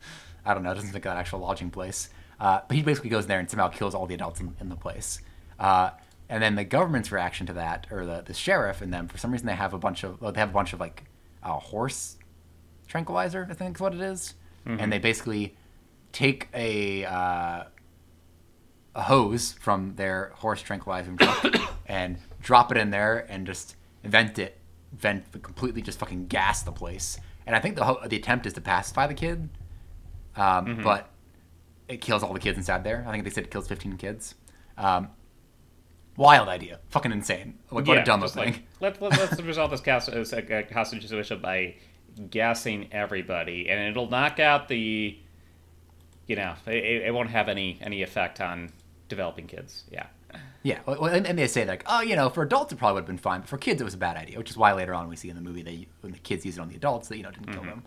I 0.45 0.55
don't 0.55 0.63
know. 0.63 0.71
It 0.73 0.75
doesn't 0.75 0.93
look 0.93 1.05
like 1.05 1.13
an 1.13 1.19
actual 1.19 1.41
lodging 1.41 1.71
place. 1.71 2.11
Uh, 2.41 2.61
but 2.67 2.77
he 2.77 2.83
basically 2.83 3.11
goes 3.11 3.27
there 3.27 3.39
and 3.39 3.49
somehow 3.49 3.69
kills 3.69 3.95
all 3.95 4.07
the 4.07 4.15
adults 4.15 4.41
in, 4.41 4.55
in 4.61 4.69
the 4.69 4.77
place. 4.77 5.21
Uh, 5.59 5.91
and 6.29 6.43
then 6.43 6.55
the 6.57 6.65
government's 6.65 7.13
reaction 7.13 7.47
to 7.47 7.53
that, 7.53 7.87
or 7.91 8.05
the, 8.05 8.23
the 8.23 8.35
sheriff 8.35 8.81
and 8.83 8.93
them, 8.93 9.09
for 9.09 9.19
some 9.19 9.31
reason 9.31 9.47
they 9.47 9.55
have 9.55 9.73
a 9.75 9.79
bunch 9.79 10.03
of 10.05 10.21
well, 10.21 10.33
they 10.33 10.41
have 10.41 10.51
a 10.51 10.53
bunch 10.53 10.73
of 10.73 10.81
like 10.81 11.05
uh, 11.43 11.53
horse 11.59 12.17
tranquilizer, 12.89 13.47
I 13.49 13.55
think 13.55 13.77
is 13.77 13.81
what 13.81 13.95
it 13.95 14.01
is. 14.01 14.35
and 14.67 14.91
they 14.93 14.99
basically 14.99 15.55
take 16.13 16.49
a 16.55 17.05
uh, 17.05 17.65
a 18.95 19.03
hose 19.03 19.53
from 19.53 19.95
their 19.97 20.33
horse 20.37 20.63
tranquilizer 20.63 21.15
truck 21.19 21.55
and 21.87 22.19
drop 22.41 22.71
it 22.73 22.79
in 22.79 22.91
there 22.91 23.27
and 23.29 23.47
just 23.47 23.77
vent 24.03 24.39
it, 24.39 24.59
vent 24.93 25.31
completely, 25.43 25.83
just 25.83 25.99
fucking 25.99 26.27
gas 26.29 26.63
the 26.63 26.73
place. 26.73 27.19
And 27.47 27.55
I 27.55 27.61
think 27.61 27.77
the 27.77 27.85
ho- 27.85 28.01
the 28.07 28.17
attempt 28.17 28.47
is 28.47 28.55
to 28.55 28.61
pacify 28.61 29.07
the 29.07 29.15
kid, 29.15 29.51
um, 30.37 30.81
but 30.83 31.11
it 31.89 32.01
kills 32.01 32.23
all 32.23 32.33
the 32.33 32.41
kids 32.41 32.59
inside 32.59 32.85
there. 32.85 33.05
I 33.07 33.13
think 33.13 33.25
they 33.25 33.31
said 33.31 33.45
it 33.45 33.51
kills 33.51 33.69
15 33.69 33.97
kids. 33.97 34.35
Um, 34.77 35.09
Wild 36.17 36.49
idea. 36.49 36.79
Fucking 36.91 37.13
insane. 37.13 37.59
Like, 37.71 37.87
what 37.87 37.97
Yeah, 37.97 38.03
a 38.03 38.05
dumb 38.05 38.23
opening. 38.23 38.63
Like, 38.81 39.01
let, 39.01 39.03
let, 39.03 39.19
let's 39.19 39.43
resolve 39.43 39.71
this 39.73 39.87
uh, 39.87 40.37
uh, 40.37 40.63
hostage 40.73 41.03
situation 41.03 41.41
by 41.41 41.75
gassing 42.31 42.89
everybody, 42.93 43.69
and 43.69 43.81
it'll 43.91 44.09
knock 44.09 44.39
out 44.39 44.69
the. 44.69 45.19
You 46.27 46.37
know, 46.37 46.55
it, 46.67 47.03
it 47.03 47.13
won't 47.13 47.31
have 47.31 47.49
any 47.49 47.79
any 47.83 48.03
effect 48.03 48.41
on 48.41 48.71
developing 49.09 49.47
kids. 49.47 49.85
Yeah. 49.91 50.07
Yeah, 50.63 50.81
well, 50.87 51.05
and, 51.05 51.27
and 51.27 51.39
they 51.39 51.47
say 51.47 51.67
like, 51.67 51.83
oh, 51.87 52.01
you 52.01 52.17
know, 52.17 52.31
for 52.31 52.43
adults 52.43 52.73
it 52.73 52.77
probably 52.77 52.95
would 52.95 53.01
have 53.01 53.07
been 53.07 53.19
fine, 53.19 53.41
but 53.41 53.49
for 53.51 53.59
kids 53.59 53.83
it 53.83 53.85
was 53.85 53.93
a 53.93 53.99
bad 53.99 54.17
idea, 54.17 54.39
which 54.39 54.49
is 54.49 54.57
why 54.57 54.73
later 54.73 54.95
on 54.95 55.09
we 55.09 55.17
see 55.17 55.29
in 55.29 55.37
the 55.37 55.43
movie 55.43 55.63
they 55.63 55.87
when 56.01 56.13
the 56.13 56.19
kids 56.19 56.47
use 56.47 56.57
it 56.57 56.61
on 56.61 56.69
the 56.69 56.75
adults, 56.75 57.09
they 57.09 57.17
you 57.17 57.23
know 57.23 57.31
didn't 57.31 57.53
kill 57.53 57.63
them. 57.63 57.85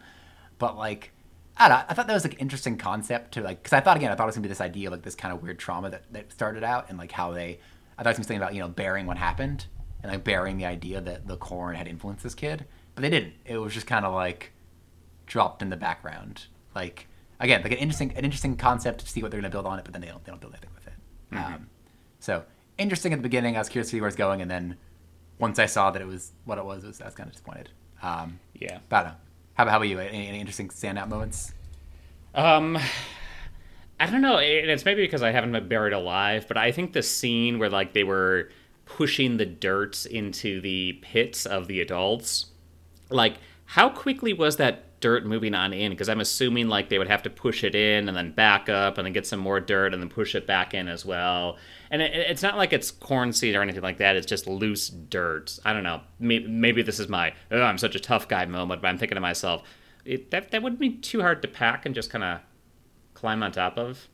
But 0.59 0.77
like, 0.77 1.11
I 1.59 1.67
don't 1.69 1.77
know, 1.79 1.83
I 1.89 1.93
thought 1.93 2.07
that 2.07 2.13
was 2.13 2.23
like 2.23 2.33
an 2.33 2.39
interesting 2.39 2.77
concept 2.77 3.33
to 3.33 3.41
like, 3.41 3.61
because 3.63 3.73
I 3.73 3.79
thought 3.79 3.97
again, 3.97 4.11
I 4.11 4.15
thought 4.15 4.23
it 4.23 4.27
was 4.27 4.35
gonna 4.35 4.43
be 4.43 4.49
this 4.49 4.61
idea 4.61 4.87
of 4.87 4.91
like 4.91 5.01
this 5.03 5.15
kind 5.15 5.33
of 5.33 5.41
weird 5.41 5.57
trauma 5.59 5.89
that, 5.89 6.03
that 6.13 6.31
started 6.31 6.63
out 6.63 6.89
and 6.89 6.97
like 6.97 7.11
how 7.11 7.31
they, 7.31 7.59
I 7.97 8.03
thought 8.03 8.09
it 8.13 8.17
was 8.17 8.27
something 8.27 8.37
about 8.37 8.53
you 8.53 8.59
know 8.61 8.67
burying 8.67 9.05
what 9.07 9.17
happened 9.17 9.65
and 10.03 10.11
like 10.11 10.23
burying 10.23 10.57
the 10.57 10.65
idea 10.65 11.01
that 11.01 11.27
the 11.27 11.37
corn 11.37 11.75
had 11.75 11.87
influenced 11.87 12.23
this 12.23 12.35
kid, 12.35 12.65
but 12.95 13.01
they 13.01 13.09
didn't. 13.09 13.33
It 13.45 13.57
was 13.57 13.73
just 13.73 13.87
kind 13.87 14.05
of 14.05 14.13
like 14.13 14.51
dropped 15.25 15.61
in 15.61 15.69
the 15.69 15.77
background, 15.77 16.45
like 16.75 17.07
again, 17.39 17.61
like 17.63 17.71
an 17.71 17.79
interesting 17.79 18.11
an 18.15 18.23
interesting 18.23 18.55
concept 18.55 18.99
to 19.01 19.07
see 19.07 19.21
what 19.21 19.31
they're 19.31 19.41
gonna 19.41 19.49
build 19.49 19.65
on 19.65 19.79
it, 19.79 19.85
but 19.85 19.93
then 19.93 20.01
they 20.01 20.07
don't 20.09 20.23
they 20.23 20.31
don't 20.31 20.39
build 20.41 20.53
anything 20.53 20.69
with 20.75 20.87
it. 20.87 20.93
Um, 21.37 21.67
so 22.19 22.43
interesting 22.77 23.13
at 23.13 23.19
the 23.19 23.23
beginning. 23.23 23.55
I 23.55 23.59
was 23.59 23.69
curious 23.69 23.87
to 23.89 23.95
see 23.95 24.01
where 24.01 24.07
it's 24.07 24.17
going, 24.17 24.41
and 24.41 24.49
then 24.49 24.77
once 25.39 25.57
I 25.59 25.65
saw 25.65 25.91
that 25.91 26.01
it 26.01 26.07
was 26.07 26.31
what 26.45 26.57
it 26.59 26.65
was, 26.65 26.83
it 26.83 26.87
was 26.87 27.01
I 27.01 27.05
was 27.05 27.15
kind 27.15 27.27
of 27.27 27.33
disappointed. 27.33 27.69
Um, 28.01 28.39
Yeah. 28.53 28.79
but 28.89 28.95
I 28.95 29.01
don't 29.01 29.11
know. 29.13 29.17
How 29.57 29.63
about, 29.63 29.71
how 29.71 29.77
about 29.77 29.87
you? 29.87 29.99
Any, 29.99 30.27
any 30.27 30.39
interesting 30.39 30.69
standout 30.69 31.09
moments? 31.09 31.51
Um, 32.35 32.77
I 33.99 34.05
don't 34.05 34.21
know, 34.21 34.37
it's 34.37 34.85
maybe 34.85 35.01
because 35.01 35.23
I 35.23 35.31
haven't 35.31 35.51
been 35.51 35.67
buried 35.67 35.93
alive, 35.93 36.45
but 36.47 36.57
I 36.57 36.71
think 36.71 36.93
the 36.93 37.01
scene 37.01 37.57
where 37.57 37.69
like 37.69 37.93
they 37.93 38.03
were 38.03 38.51
pushing 38.85 39.37
the 39.37 39.47
dirt 39.47 40.05
into 40.05 40.61
the 40.61 40.99
pits 41.01 41.47
of 41.47 41.67
the 41.67 41.81
adults, 41.81 42.51
like 43.09 43.37
how 43.65 43.89
quickly 43.89 44.31
was 44.31 44.57
that 44.57 44.99
dirt 44.99 45.25
moving 45.25 45.55
on 45.55 45.73
in? 45.73 45.91
Because 45.91 46.07
I'm 46.07 46.19
assuming 46.19 46.67
like 46.67 46.89
they 46.89 46.99
would 46.99 47.09
have 47.09 47.23
to 47.23 47.31
push 47.31 47.63
it 47.63 47.73
in 47.73 48.07
and 48.07 48.15
then 48.15 48.33
back 48.33 48.69
up 48.69 48.99
and 48.99 49.05
then 49.07 49.13
get 49.13 49.25
some 49.25 49.39
more 49.39 49.59
dirt 49.59 49.91
and 49.91 50.03
then 50.03 50.09
push 50.09 50.35
it 50.35 50.45
back 50.45 50.75
in 50.75 50.87
as 50.87 51.03
well. 51.03 51.57
And 51.89 52.01
it, 52.01 52.13
it's 52.13 52.41
not 52.41 52.57
like 52.57 52.73
it's 52.73 52.91
corn 52.91 53.33
seed 53.33 53.55
or 53.55 53.61
anything 53.61 53.81
like 53.81 53.97
that. 53.97 54.15
It's 54.15 54.25
just 54.25 54.47
loose 54.47 54.89
dirt. 54.89 55.57
I 55.65 55.73
don't 55.73 55.83
know. 55.83 56.01
Maybe, 56.19 56.47
maybe 56.47 56.81
this 56.81 56.99
is 56.99 57.07
my 57.07 57.33
oh, 57.51 57.61
I'm 57.61 57.77
such 57.77 57.95
a 57.95 57.99
tough 57.99 58.27
guy 58.27 58.45
moment, 58.45 58.81
but 58.81 58.87
I'm 58.87 58.97
thinking 58.97 59.15
to 59.15 59.21
myself, 59.21 59.63
it, 60.05 60.31
that 60.31 60.51
that 60.51 60.63
wouldn't 60.63 60.79
be 60.79 60.91
too 60.91 61.21
hard 61.21 61.41
to 61.41 61.47
pack 61.47 61.85
and 61.85 61.93
just 61.95 62.09
kind 62.09 62.23
of 62.23 62.39
climb 63.13 63.43
on 63.43 63.51
top 63.51 63.77
of. 63.77 64.07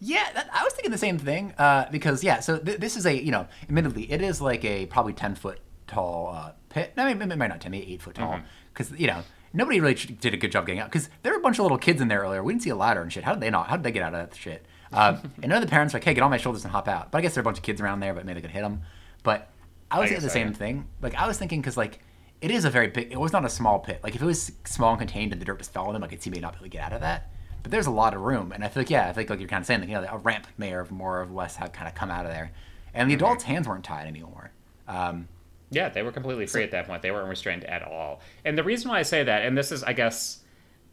Yeah, 0.00 0.26
that, 0.34 0.48
I 0.52 0.64
was 0.64 0.72
thinking 0.72 0.92
the 0.92 0.98
same 0.98 1.18
thing 1.18 1.54
uh, 1.58 1.88
because 1.90 2.22
yeah. 2.22 2.40
So 2.40 2.58
th- 2.58 2.78
this 2.78 2.96
is 2.96 3.06
a 3.06 3.14
you 3.14 3.30
know, 3.30 3.48
admittedly, 3.62 4.10
it 4.10 4.22
is 4.22 4.40
like 4.40 4.64
a 4.64 4.86
probably 4.86 5.12
ten 5.12 5.34
foot 5.34 5.60
tall 5.86 6.32
uh, 6.34 6.52
pit. 6.68 6.92
No, 6.96 7.06
it 7.06 7.16
might 7.16 7.48
not 7.48 7.60
ten, 7.60 7.72
maybe 7.72 7.92
eight 7.92 8.02
foot 8.02 8.14
tall. 8.14 8.40
Because 8.72 8.92
you 8.92 9.06
know 9.06 9.22
nobody 9.52 9.80
really 9.80 9.94
did 9.94 10.34
a 10.34 10.36
good 10.36 10.52
job 10.52 10.66
getting 10.66 10.80
out. 10.80 10.90
Because 10.90 11.08
there 11.22 11.32
were 11.32 11.38
a 11.38 11.42
bunch 11.42 11.58
of 11.58 11.64
little 11.64 11.78
kids 11.78 12.00
in 12.00 12.08
there 12.08 12.20
earlier. 12.20 12.42
We 12.42 12.52
didn't 12.52 12.62
see 12.62 12.70
a 12.70 12.76
ladder 12.76 13.02
and 13.02 13.12
shit. 13.12 13.24
How 13.24 13.32
did 13.32 13.40
they 13.40 13.50
not? 13.50 13.68
How 13.68 13.76
did 13.76 13.84
they 13.84 13.92
get 13.92 14.02
out 14.02 14.14
of 14.14 14.30
that 14.30 14.36
shit? 14.36 14.66
Um, 14.92 15.32
and 15.42 15.50
none 15.50 15.62
of 15.62 15.68
the 15.68 15.70
parents 15.70 15.92
were 15.92 15.98
like, 15.98 16.04
hey, 16.04 16.14
get 16.14 16.22
on 16.22 16.30
my 16.30 16.36
shoulders 16.38 16.64
and 16.64 16.72
hop 16.72 16.88
out. 16.88 17.10
But 17.10 17.18
I 17.18 17.20
guess 17.22 17.34
there 17.34 17.40
are 17.40 17.42
a 17.42 17.44
bunch 17.44 17.58
of 17.58 17.62
kids 17.64 17.80
around 17.80 18.00
there, 18.00 18.14
but 18.14 18.24
maybe 18.24 18.40
they 18.40 18.46
could 18.46 18.54
hit 18.54 18.62
them. 18.62 18.82
But 19.22 19.50
I 19.90 19.98
was 19.98 20.06
I 20.06 20.08
thinking 20.08 20.22
the 20.24 20.30
so, 20.30 20.32
same 20.34 20.48
yeah. 20.48 20.54
thing. 20.54 20.86
Like 21.02 21.14
I 21.14 21.26
was 21.26 21.38
thinking 21.38 21.60
because 21.60 21.76
like 21.76 22.00
it 22.40 22.50
is 22.50 22.64
a 22.64 22.70
very 22.70 22.88
big. 22.88 23.12
It 23.12 23.18
was 23.20 23.32
not 23.32 23.44
a 23.44 23.50
small 23.50 23.78
pit. 23.80 24.00
Like 24.02 24.14
if 24.14 24.22
it 24.22 24.26
was 24.26 24.52
small 24.64 24.90
and 24.90 24.98
contained 24.98 25.32
and 25.32 25.40
the 25.40 25.44
dirt 25.44 25.58
just 25.58 25.72
fell 25.72 25.86
on 25.86 25.92
them, 25.92 26.04
I 26.04 26.08
could 26.08 26.22
see 26.22 26.30
me 26.30 26.40
not 26.40 26.52
be 26.52 26.56
able 26.58 26.64
to 26.66 26.70
get 26.70 26.84
out 26.84 26.92
of 26.92 27.00
that. 27.02 27.30
But 27.62 27.72
there's 27.72 27.86
a 27.86 27.90
lot 27.90 28.14
of 28.14 28.20
room, 28.20 28.52
and 28.52 28.64
I 28.64 28.68
feel 28.68 28.82
like 28.82 28.90
yeah, 28.90 29.08
I 29.08 29.12
think 29.12 29.28
like 29.28 29.40
you're 29.40 29.48
kind 29.48 29.60
of 29.60 29.66
saying 29.66 29.80
like 29.80 29.88
you 29.88 29.94
know 29.96 30.06
a 30.10 30.18
ramp 30.18 30.46
may 30.56 30.68
have 30.70 30.90
more 30.90 31.20
or 31.22 31.26
less 31.26 31.56
have 31.56 31.72
kind 31.72 31.88
of 31.88 31.94
come 31.94 32.10
out 32.10 32.24
of 32.24 32.32
there, 32.32 32.52
and 32.94 33.10
the 33.10 33.14
Mm-hmm. 33.14 33.24
adults' 33.24 33.44
hands 33.44 33.66
weren't 33.68 33.84
tied 33.84 34.06
anymore. 34.06 34.52
Um, 34.86 35.28
Yeah, 35.70 35.88
they 35.90 36.02
were 36.02 36.12
completely 36.12 36.46
free 36.46 36.62
at 36.62 36.70
that 36.70 36.86
point. 36.86 37.02
They 37.02 37.10
weren't 37.10 37.28
restrained 37.28 37.64
at 37.64 37.82
all. 37.82 38.20
And 38.44 38.56
the 38.56 38.62
reason 38.62 38.88
why 38.90 39.00
I 39.00 39.02
say 39.02 39.22
that, 39.24 39.42
and 39.44 39.56
this 39.58 39.70
is, 39.72 39.82
I 39.82 39.92
guess, 39.92 40.38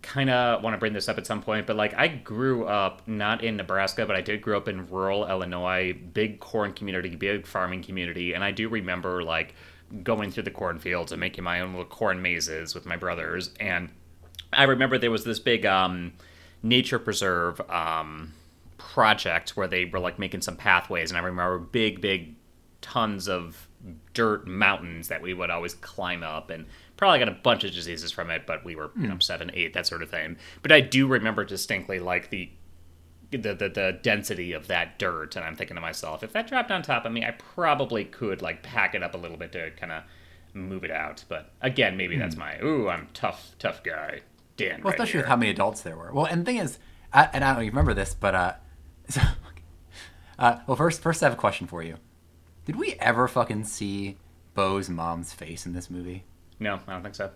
kind 0.06 0.30
of 0.30 0.64
want 0.64 0.74
to 0.74 0.78
bring 0.78 0.94
this 0.94 1.10
up 1.10 1.18
at 1.18 1.26
some 1.26 1.42
point, 1.42 1.66
but 1.66 1.76
like 1.76 1.94
I 1.96 2.08
grew 2.08 2.66
up 2.66 3.08
not 3.08 3.44
in 3.44 3.58
Nebraska, 3.58 4.06
but 4.06 4.16
I 4.16 4.22
did 4.22 4.42
grow 4.42 4.58
up 4.58 4.68
in 4.68 4.88
rural 4.88 5.28
Illinois, 5.28 5.94
big 5.94 6.40
corn 6.40 6.74
community, 6.74 7.16
big 7.16 7.48
farming 7.48 7.84
community, 7.84 8.34
and 8.34 8.44
I 8.44 8.52
do 8.52 8.70
remember 8.70 9.24
like 9.24 9.56
going 10.04 10.32
through 10.32 10.44
the 10.44 10.52
cornfields 10.52 11.12
and 11.12 11.20
making 11.20 11.44
my 11.44 11.60
own 11.60 11.72
little 11.72 11.86
corn 11.86 12.22
mazes 12.22 12.74
with 12.74 12.86
my 12.86 12.96
brothers. 12.96 13.52
And 13.60 13.90
I 14.54 14.64
remember 14.64 14.98
there 14.98 15.12
was 15.12 15.24
this 15.24 15.40
big 15.40 15.66
um, 15.66 16.14
nature 16.64 17.00
preserve 17.00 17.60
um, 17.70 18.34
project 18.78 19.58
where 19.58 19.68
they 19.68 19.86
were 19.86 20.00
like 20.00 20.20
making 20.20 20.42
some 20.42 20.56
pathways, 20.56 21.10
and 21.10 21.18
I 21.18 21.24
remember 21.24 21.58
big, 21.60 22.00
big 22.00 22.36
tons 22.82 23.28
of 23.28 23.68
dirt 24.14 24.48
mountains 24.48 25.08
that 25.08 25.22
we 25.22 25.34
would 25.34 25.50
always 25.50 25.74
climb 25.76 26.24
up 26.24 26.50
and 26.50 26.66
probably 26.98 27.20
got 27.20 27.28
a 27.28 27.32
bunch 27.32 27.64
of 27.64 27.72
diseases 27.72 28.12
from 28.12 28.30
it 28.30 28.46
but 28.46 28.64
we 28.64 28.76
were 28.76 28.92
you 28.98 29.08
know 29.08 29.18
seven 29.20 29.52
eight 29.54 29.74
that 29.74 29.86
sort 29.86 30.02
of 30.02 30.10
thing 30.10 30.38
but 30.62 30.72
i 30.72 30.80
do 30.80 31.08
remember 31.08 31.44
distinctly 31.44 32.00
like 32.00 32.30
the 32.30 32.50
the, 33.32 33.54
the 33.54 33.70
the 33.70 34.00
density 34.02 34.54
of 34.54 34.68
that 34.68 34.98
dirt 34.98 35.36
and 35.36 35.44
i'm 35.44 35.56
thinking 35.56 35.76
to 35.76 35.82
myself 35.82 36.24
if 36.24 36.32
that 36.32 36.48
dropped 36.48 36.72
on 36.72 36.82
top 36.82 37.06
of 37.06 37.12
me 37.12 37.26
i 37.26 37.32
probably 37.32 38.06
could 38.06 38.42
like 38.42 38.64
pack 38.64 38.96
it 38.96 39.04
up 39.04 39.14
a 39.14 39.18
little 39.18 39.38
bit 39.38 39.52
to 39.52 39.72
kind 39.72 39.92
of 39.92 40.04
move 40.54 40.86
it 40.86 40.92
out 40.92 41.24
but 41.28 41.52
again 41.62 41.98
maybe 41.98 42.18
that's 42.18 42.38
my 42.38 42.58
ooh 42.62 42.88
i'm 42.88 43.08
tough 43.14 43.56
tough 43.60 43.84
guy 43.84 44.22
dan 44.58 44.82
well, 44.82 44.92
right 44.92 45.00
especially 45.00 45.20
with 45.20 45.28
how 45.28 45.36
many 45.36 45.52
adults 45.52 45.82
there 45.82 45.96
were. 45.96 46.12
Well, 46.14 46.26
and 46.26 46.42
the 46.42 46.46
thing 46.46 46.58
is, 46.58 46.80
I, 47.14 47.30
and 47.34 47.44
I 47.44 47.48
don't 47.48 47.56
know 47.56 47.62
if 47.62 47.66
you 47.66 47.72
remember 47.72 47.94
this, 47.94 48.14
but 48.14 48.36
uh, 48.36 48.54
so, 49.10 49.22
uh, 50.40 50.58
well, 50.68 50.78
first, 50.78 51.02
first 51.02 51.24
I 51.24 51.28
have 51.28 51.34
a 51.34 51.38
question 51.38 51.68
for 51.68 51.84
you. 51.84 51.98
Did 52.66 52.78
we 52.78 52.94
ever 53.00 53.28
fucking 53.28 53.66
see 53.66 54.18
Bo's 54.54 54.90
mom's 54.90 55.34
face 55.34 55.66
in 55.66 55.74
this 55.74 55.90
movie? 55.90 56.24
No 56.60 56.80
i 56.88 56.94
don't 56.94 57.04
think 57.04 57.16
so 57.16 57.30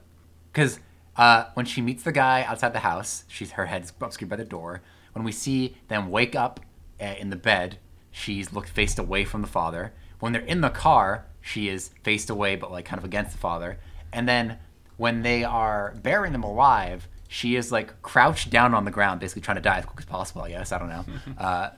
Because 0.52 0.80
uh, 1.16 1.46
when 1.54 1.66
she 1.66 1.82
meets 1.82 2.04
the 2.04 2.12
guy 2.14 2.44
outside 2.44 2.72
the 2.74 2.80
house, 2.80 3.26
she's 3.28 3.52
her 3.52 3.66
head's 3.66 3.92
obscured 4.00 4.30
by 4.30 4.38
the 4.38 4.46
door. 4.46 4.82
When 5.14 5.26
we 5.26 5.34
see 5.34 5.76
them 5.90 6.10
wake 6.12 6.34
up 6.34 6.62
uh, 7.02 7.16
in 7.20 7.30
the 7.30 7.36
bed, 7.36 7.78
she's 8.10 8.54
looked 8.54 8.70
faced 8.70 8.98
away 9.00 9.26
from 9.26 9.42
the 9.42 9.48
father. 9.48 9.92
When 10.20 10.32
they're 10.32 10.42
in 10.42 10.62
the 10.62 10.70
car, 10.70 11.26
she 11.42 11.68
is 11.68 11.90
faced 12.04 12.30
away 12.30 12.56
but 12.56 12.72
like 12.72 12.86
kind 12.86 12.98
of 12.98 13.04
against 13.04 13.34
the 13.34 13.38
father. 13.38 13.80
And 14.14 14.30
then 14.30 14.60
when 14.96 15.22
they 15.24 15.44
are 15.44 15.94
burying 16.02 16.32
them 16.32 16.44
alive, 16.44 17.08
she 17.28 17.56
is 17.56 17.72
like 17.72 18.02
crouched 18.02 18.50
down 18.50 18.74
on 18.74 18.86
the 18.86 18.92
ground, 18.92 19.20
basically 19.20 19.42
trying 19.42 19.58
to 19.58 19.62
die 19.62 19.80
as 19.80 19.86
quick 19.86 20.00
as 20.00 20.06
possible. 20.06 20.44
I 20.44 20.52
guess 20.52 20.72
I 20.72 20.80
don't 20.80 20.90
know. 20.90 21.06
uh, 21.38 21.70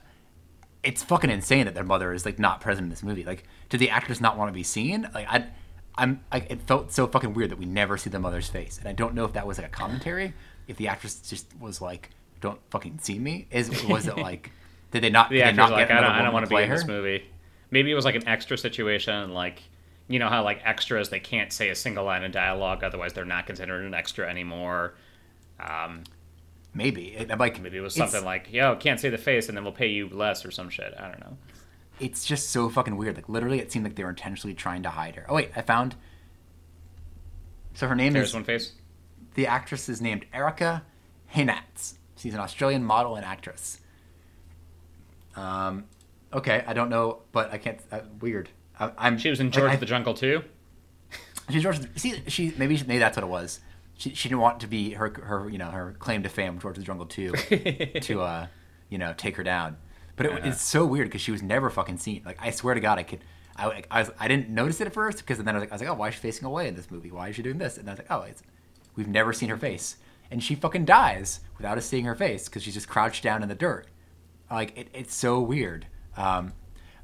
it's 0.82 1.02
fucking 1.02 1.30
insane 1.30 1.66
that 1.66 1.74
their 1.74 1.84
mother 1.84 2.12
is 2.12 2.24
like 2.24 2.38
not 2.38 2.60
present 2.60 2.84
in 2.84 2.90
this 2.90 3.02
movie. 3.02 3.24
Like, 3.24 3.44
did 3.68 3.80
the 3.80 3.90
actress 3.90 4.20
not 4.20 4.36
want 4.38 4.50
to 4.50 4.52
be 4.52 4.62
seen? 4.62 5.08
Like, 5.14 5.26
I, 5.28 5.46
I'm, 5.96 6.24
I, 6.32 6.38
it 6.38 6.62
felt 6.62 6.92
so 6.92 7.06
fucking 7.06 7.34
weird 7.34 7.50
that 7.50 7.58
we 7.58 7.66
never 7.66 7.96
see 7.98 8.10
the 8.10 8.18
mother's 8.18 8.48
face, 8.48 8.78
and 8.78 8.88
I 8.88 8.92
don't 8.92 9.14
know 9.14 9.24
if 9.24 9.34
that 9.34 9.46
was 9.46 9.58
like 9.58 9.66
a 9.66 9.70
commentary, 9.70 10.32
if 10.66 10.76
the 10.76 10.88
actress 10.88 11.16
just 11.20 11.46
was 11.60 11.80
like, 11.80 12.10
"Don't 12.40 12.60
fucking 12.70 12.98
see 13.00 13.18
me." 13.18 13.46
Is 13.50 13.84
was 13.84 14.06
it 14.06 14.16
like, 14.16 14.52
did 14.90 15.02
they 15.02 15.10
not? 15.10 15.30
the 15.30 15.38
not 15.52 15.70
like, 15.70 15.88
get 15.88 15.98
I 15.98 16.00
don't, 16.00 16.10
I 16.10 16.22
don't 16.22 16.32
want 16.32 16.46
to 16.46 16.48
be 16.50 16.54
play 16.54 16.64
in 16.64 16.70
this 16.70 16.82
her? 16.82 16.88
movie. 16.88 17.24
Maybe 17.70 17.90
it 17.90 17.94
was 17.94 18.04
like 18.04 18.14
an 18.14 18.26
extra 18.26 18.56
situation, 18.56 19.32
like 19.34 19.62
you 20.08 20.18
know 20.18 20.28
how 20.28 20.42
like 20.42 20.60
extras 20.64 21.10
they 21.10 21.20
can't 21.20 21.52
say 21.52 21.68
a 21.68 21.74
single 21.74 22.04
line 22.04 22.24
of 22.24 22.32
dialogue, 22.32 22.82
otherwise 22.84 23.12
they're 23.12 23.24
not 23.24 23.46
considered 23.46 23.84
an 23.84 23.94
extra 23.94 24.28
anymore. 24.28 24.94
Um, 25.60 26.04
Maybe 26.74 27.08
it, 27.08 27.28
like 27.38 27.60
maybe 27.60 27.76
it 27.76 27.82
was 27.82 27.94
something 27.94 28.24
like, 28.24 28.50
"Yo, 28.50 28.76
can't 28.76 28.98
say 28.98 29.10
the 29.10 29.18
face, 29.18 29.48
and 29.48 29.56
then 29.56 29.62
we'll 29.64 29.74
pay 29.74 29.88
you 29.88 30.08
less" 30.08 30.44
or 30.46 30.50
some 30.50 30.70
shit. 30.70 30.94
I 30.98 31.08
don't 31.08 31.20
know. 31.20 31.36
It's 32.00 32.24
just 32.24 32.50
so 32.50 32.68
fucking 32.68 32.96
weird. 32.96 33.16
Like 33.16 33.28
literally, 33.28 33.60
it 33.60 33.70
seemed 33.70 33.84
like 33.84 33.94
they 33.94 34.02
were 34.04 34.10
intentionally 34.10 34.54
trying 34.54 34.82
to 34.82 34.90
hide 34.90 35.14
her. 35.16 35.26
Oh 35.28 35.34
wait, 35.34 35.50
I 35.54 35.62
found. 35.62 35.94
So 37.74 37.86
her 37.88 37.94
name 37.94 38.08
is. 38.08 38.14
There's 38.14 38.28
is 38.28 38.34
one 38.34 38.44
face. 38.44 38.72
the 39.34 39.46
actress 39.46 39.88
is 39.88 40.00
named 40.00 40.24
Erika 40.32 40.82
Heynatz. 41.34 41.94
She's 42.16 42.34
an 42.34 42.40
Australian 42.40 42.84
model 42.84 43.16
and 43.16 43.24
actress. 43.24 43.78
Um, 45.36 45.84
okay, 46.32 46.62
I 46.66 46.72
don't 46.72 46.90
know, 46.90 47.20
but 47.32 47.52
I 47.52 47.58
can't. 47.58 47.78
Uh, 47.90 48.00
weird. 48.20 48.48
I, 48.78 48.90
I'm. 48.98 49.18
She 49.18 49.30
was 49.30 49.40
in 49.40 49.46
like, 49.46 49.54
George 49.54 49.70
I- 49.70 49.74
of 49.74 49.80
the 49.80 49.86
Jungle 49.86 50.14
too. 50.14 50.42
She's 51.50 51.62
George. 51.62 51.78
See, 51.98 52.22
she 52.28 52.52
maybe 52.56 52.76
maybe 52.86 52.98
that's 52.98 53.16
what 53.16 53.24
it 53.24 53.28
was. 53.30 53.60
She, 53.96 54.14
she 54.14 54.28
didn't 54.28 54.40
want 54.40 54.60
to 54.60 54.66
be 54.66 54.92
her 54.92 55.12
her 55.22 55.48
you 55.48 55.58
know 55.58 55.70
her 55.70 55.94
claim 55.98 56.22
to 56.22 56.28
fame 56.28 56.58
George 56.58 56.76
of 56.78 56.82
the 56.82 56.86
Jungle 56.86 57.06
too 57.06 57.32
to 58.00 58.20
uh 58.22 58.46
you 58.88 58.98
know 58.98 59.12
take 59.16 59.36
her 59.36 59.42
down. 59.42 59.76
But 60.16 60.26
it, 60.26 60.46
it's 60.46 60.62
so 60.62 60.84
weird 60.84 61.08
because 61.08 61.20
she 61.20 61.30
was 61.30 61.42
never 61.42 61.70
fucking 61.70 61.98
seen. 61.98 62.22
Like 62.24 62.38
I 62.40 62.50
swear 62.50 62.74
to 62.74 62.80
God, 62.80 62.98
I 62.98 63.02
could. 63.02 63.20
I, 63.56 63.82
I, 63.90 64.00
was, 64.00 64.10
I 64.18 64.28
didn't 64.28 64.48
notice 64.48 64.80
it 64.80 64.86
at 64.86 64.94
first 64.94 65.18
because 65.18 65.38
then 65.38 65.48
I 65.48 65.52
was 65.52 65.60
like, 65.60 65.72
I 65.72 65.74
was 65.74 65.82
like, 65.82 65.90
oh, 65.90 65.94
why 65.94 66.08
is 66.08 66.14
she 66.14 66.20
facing 66.20 66.46
away 66.46 66.68
in 66.68 66.74
this 66.74 66.90
movie? 66.90 67.10
Why 67.10 67.28
is 67.28 67.36
she 67.36 67.42
doing 67.42 67.58
this? 67.58 67.76
And 67.76 67.86
I 67.88 67.92
was 67.92 67.98
like, 67.98 68.10
oh, 68.10 68.22
it's, 68.22 68.42
we've 68.96 69.08
never 69.08 69.34
seen 69.34 69.50
her 69.50 69.58
face, 69.58 69.96
and 70.30 70.42
she 70.42 70.54
fucking 70.54 70.86
dies 70.86 71.40
without 71.58 71.76
us 71.76 71.84
seeing 71.84 72.06
her 72.06 72.14
face 72.14 72.48
because 72.48 72.62
she's 72.62 72.74
just 72.74 72.88
crouched 72.88 73.22
down 73.22 73.42
in 73.42 73.48
the 73.48 73.54
dirt. 73.54 73.88
Like 74.50 74.76
it, 74.76 74.88
it's 74.94 75.14
so 75.14 75.40
weird. 75.40 75.86
Um, 76.16 76.52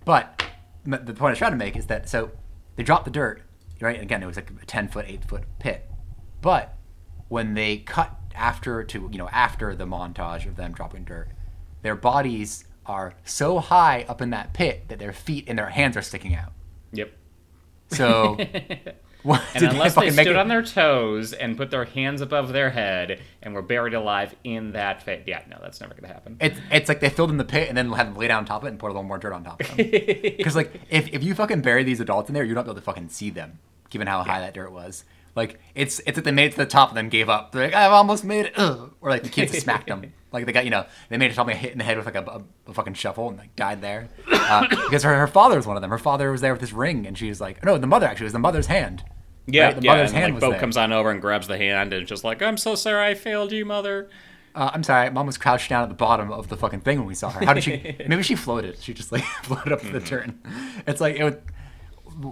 but 0.05 0.43
the 0.85 0.99
point 0.99 1.21
I 1.23 1.31
was 1.31 1.39
trying 1.39 1.53
to 1.53 1.59
make 1.59 1.77
is 1.77 1.87
that 1.87 2.09
so 2.09 2.31
they 2.77 2.83
dropped 2.83 3.05
the 3.05 3.11
dirt, 3.11 3.43
right? 3.81 4.01
Again, 4.01 4.23
it 4.23 4.27
was 4.27 4.37
like 4.37 4.51
a 4.63 4.67
ten 4.67 4.89
foot, 4.89 5.05
eight 5.09 5.25
foot 5.25 5.45
pit. 5.59 5.91
But 6.41 6.77
when 7.29 7.55
they 7.55 7.79
cut 7.79 8.19
after 8.35 8.85
to 8.85 9.09
you 9.11 9.19
know 9.19 9.29
after 9.31 9.75
the 9.75 9.85
montage 9.85 10.47
of 10.47 10.57
them 10.57 10.73
dropping 10.73 11.05
dirt, 11.05 11.29
their 11.83 11.97
bodies 11.97 12.65
are 12.89 13.14
so 13.24 13.59
high 13.59 14.05
up 14.09 14.20
in 14.22 14.30
that 14.30 14.53
pit 14.55 14.89
that 14.89 14.99
their 14.99 15.12
feet 15.12 15.45
and 15.47 15.59
their 15.59 15.68
hands 15.68 15.97
are 15.97 16.03
sticking 16.03 16.34
out. 16.34 16.53
Yep. 16.93 17.12
So, 17.91 18.36
what, 19.22 19.43
And 19.55 19.64
unless 19.64 19.95
they 19.95 20.07
make 20.11 20.12
stood 20.12 20.28
it- 20.28 20.36
on 20.36 20.49
their 20.49 20.62
toes 20.62 21.32
and 21.32 21.57
put 21.57 21.70
their 21.70 21.84
hands 21.84 22.20
above 22.20 22.53
their 22.53 22.70
head 22.70 23.20
and 23.43 23.55
were 23.55 23.62
buried 23.62 23.95
alive 23.95 24.34
in 24.45 24.72
that 24.72 25.05
pit, 25.05 25.24
yeah, 25.26 25.43
no, 25.51 25.59
that's 25.61 25.80
never 25.80 25.95
gonna 25.95 26.12
happen. 26.12 26.36
It's 26.41 26.59
it's 26.70 26.89
like 26.89 27.01
they 27.01 27.09
filled 27.09 27.30
in 27.30 27.36
the 27.36 27.45
pit 27.45 27.68
and 27.68 27.76
then 27.76 27.91
had 27.93 28.09
them 28.09 28.16
lay 28.16 28.28
down 28.28 28.39
on 28.39 28.45
top 28.45 28.62
of 28.62 28.66
it 28.66 28.70
and 28.70 28.78
put 28.78 28.86
a 28.86 28.93
little 28.93 29.03
more 29.03 29.18
dirt 29.18 29.32
on 29.32 29.45
top 29.45 29.61
of 29.61 29.68
them. 29.68 29.76
Because 30.39 30.57
like 30.57 30.72
if, 30.91 31.12
if 31.12 31.22
you 31.22 31.34
fucking 31.34 31.62
bury 31.62 31.82
these 31.84 32.01
adults 32.01 32.28
in 32.30 32.34
there, 32.34 32.45
you're 32.45 32.55
not 32.55 32.64
able 32.66 32.74
to 32.74 32.80
fucking 32.80 33.09
see 33.09 33.30
them, 33.30 33.59
given 33.91 34.07
how 34.07 34.22
high 34.22 34.41
that 34.41 34.55
dirt 34.55 34.70
was. 34.72 35.05
Like 35.34 35.61
it's 35.74 36.01
it's 36.01 36.16
like 36.16 36.24
they 36.24 36.32
made 36.32 36.47
it 36.47 36.51
to 36.53 36.57
the 36.59 36.66
top 36.66 36.89
and 36.91 36.97
then 36.97 37.09
gave 37.09 37.28
up. 37.28 37.53
They're 37.53 37.64
like, 37.66 37.74
I've 37.74 37.93
almost 37.93 38.24
made 38.24 38.47
it. 38.47 38.53
Ugh. 38.57 38.93
Or 39.01 39.11
like 39.11 39.22
the 39.22 39.28
kids 39.28 39.57
smacked 39.62 39.86
them. 39.89 40.12
Like 40.33 40.47
they 40.47 40.53
got 40.53 40.64
you 40.64 40.70
know 40.70 40.85
they 41.09 41.16
made 41.16 41.31
it 41.31 41.35
to 41.35 41.45
hit 41.55 41.72
in 41.72 41.79
the 41.79 41.85
head 41.85 41.97
with 41.97 42.07
like 42.07 42.14
a, 42.16 42.22
a, 42.24 42.43
a 42.70 42.74
fucking 42.74 42.95
shovel 42.95 43.29
and 43.29 43.39
like 43.39 43.55
died 43.57 43.81
there. 43.81 44.09
Uh, 44.31 44.66
because 44.68 45.03
her, 45.03 45.14
her 45.16 45.26
father 45.26 45.57
was 45.57 45.66
one 45.66 45.76
of 45.76 45.81
them. 45.83 45.91
Her 45.91 45.99
father 45.99 46.31
was 46.31 46.41
there 46.41 46.53
with 46.53 46.61
his 46.61 46.72
ring 46.72 47.07
and 47.07 47.16
she 47.16 47.29
was 47.29 47.41
like 47.41 47.64
no 47.64 47.79
the 47.79 47.87
mother 47.87 48.07
actually 48.07 48.24
it 48.24 48.29
was 48.29 48.33
the 48.35 48.39
mother's 48.39 48.66
hand. 48.66 49.05
yeah, 49.47 49.66
right? 49.66 49.76
The 49.76 49.83
yeah. 49.83 49.93
mother's 49.93 50.11
And, 50.11 50.18
hand 50.18 50.35
like 50.35 50.43
was 50.43 50.49
Bo 50.49 50.51
there. 50.53 50.61
comes 50.61 50.76
on 50.76 50.93
over 50.93 51.11
and 51.11 51.20
grabs 51.20 51.47
the 51.47 51.57
hand 51.57 51.93
and 51.95 52.07
just 52.07 52.24
like, 52.24 52.43
I'm 52.43 52.57
so 52.59 52.74
sorry, 52.74 53.07
I 53.11 53.14
failed 53.14 53.53
you, 53.53 53.64
mother. 53.64 54.11
Uh, 54.55 54.70
I'm 54.74 54.83
sorry, 54.83 55.09
mom 55.11 55.26
was 55.26 55.39
crouched 55.39 55.70
down 55.70 55.83
at 55.85 55.89
the 55.89 55.95
bottom 55.95 56.31
of 56.33 56.49
the 56.49 56.57
fucking 56.57 56.81
thing 56.81 56.99
when 56.99 57.07
we 57.07 57.14
saw 57.14 57.31
her. 57.31 57.45
How 57.47 57.53
did 57.55 57.64
she? 57.64 57.97
maybe 58.09 58.22
she 58.22 58.35
floated. 58.35 58.79
She 58.83 58.93
just 58.93 59.12
like 59.12 59.22
floated 59.45 59.72
up 59.72 59.81
to 59.83 59.91
the 59.93 60.01
turn. 60.01 60.41
It's 60.87 61.01
like 61.01 61.16
it 61.16 61.24
was 61.24 61.35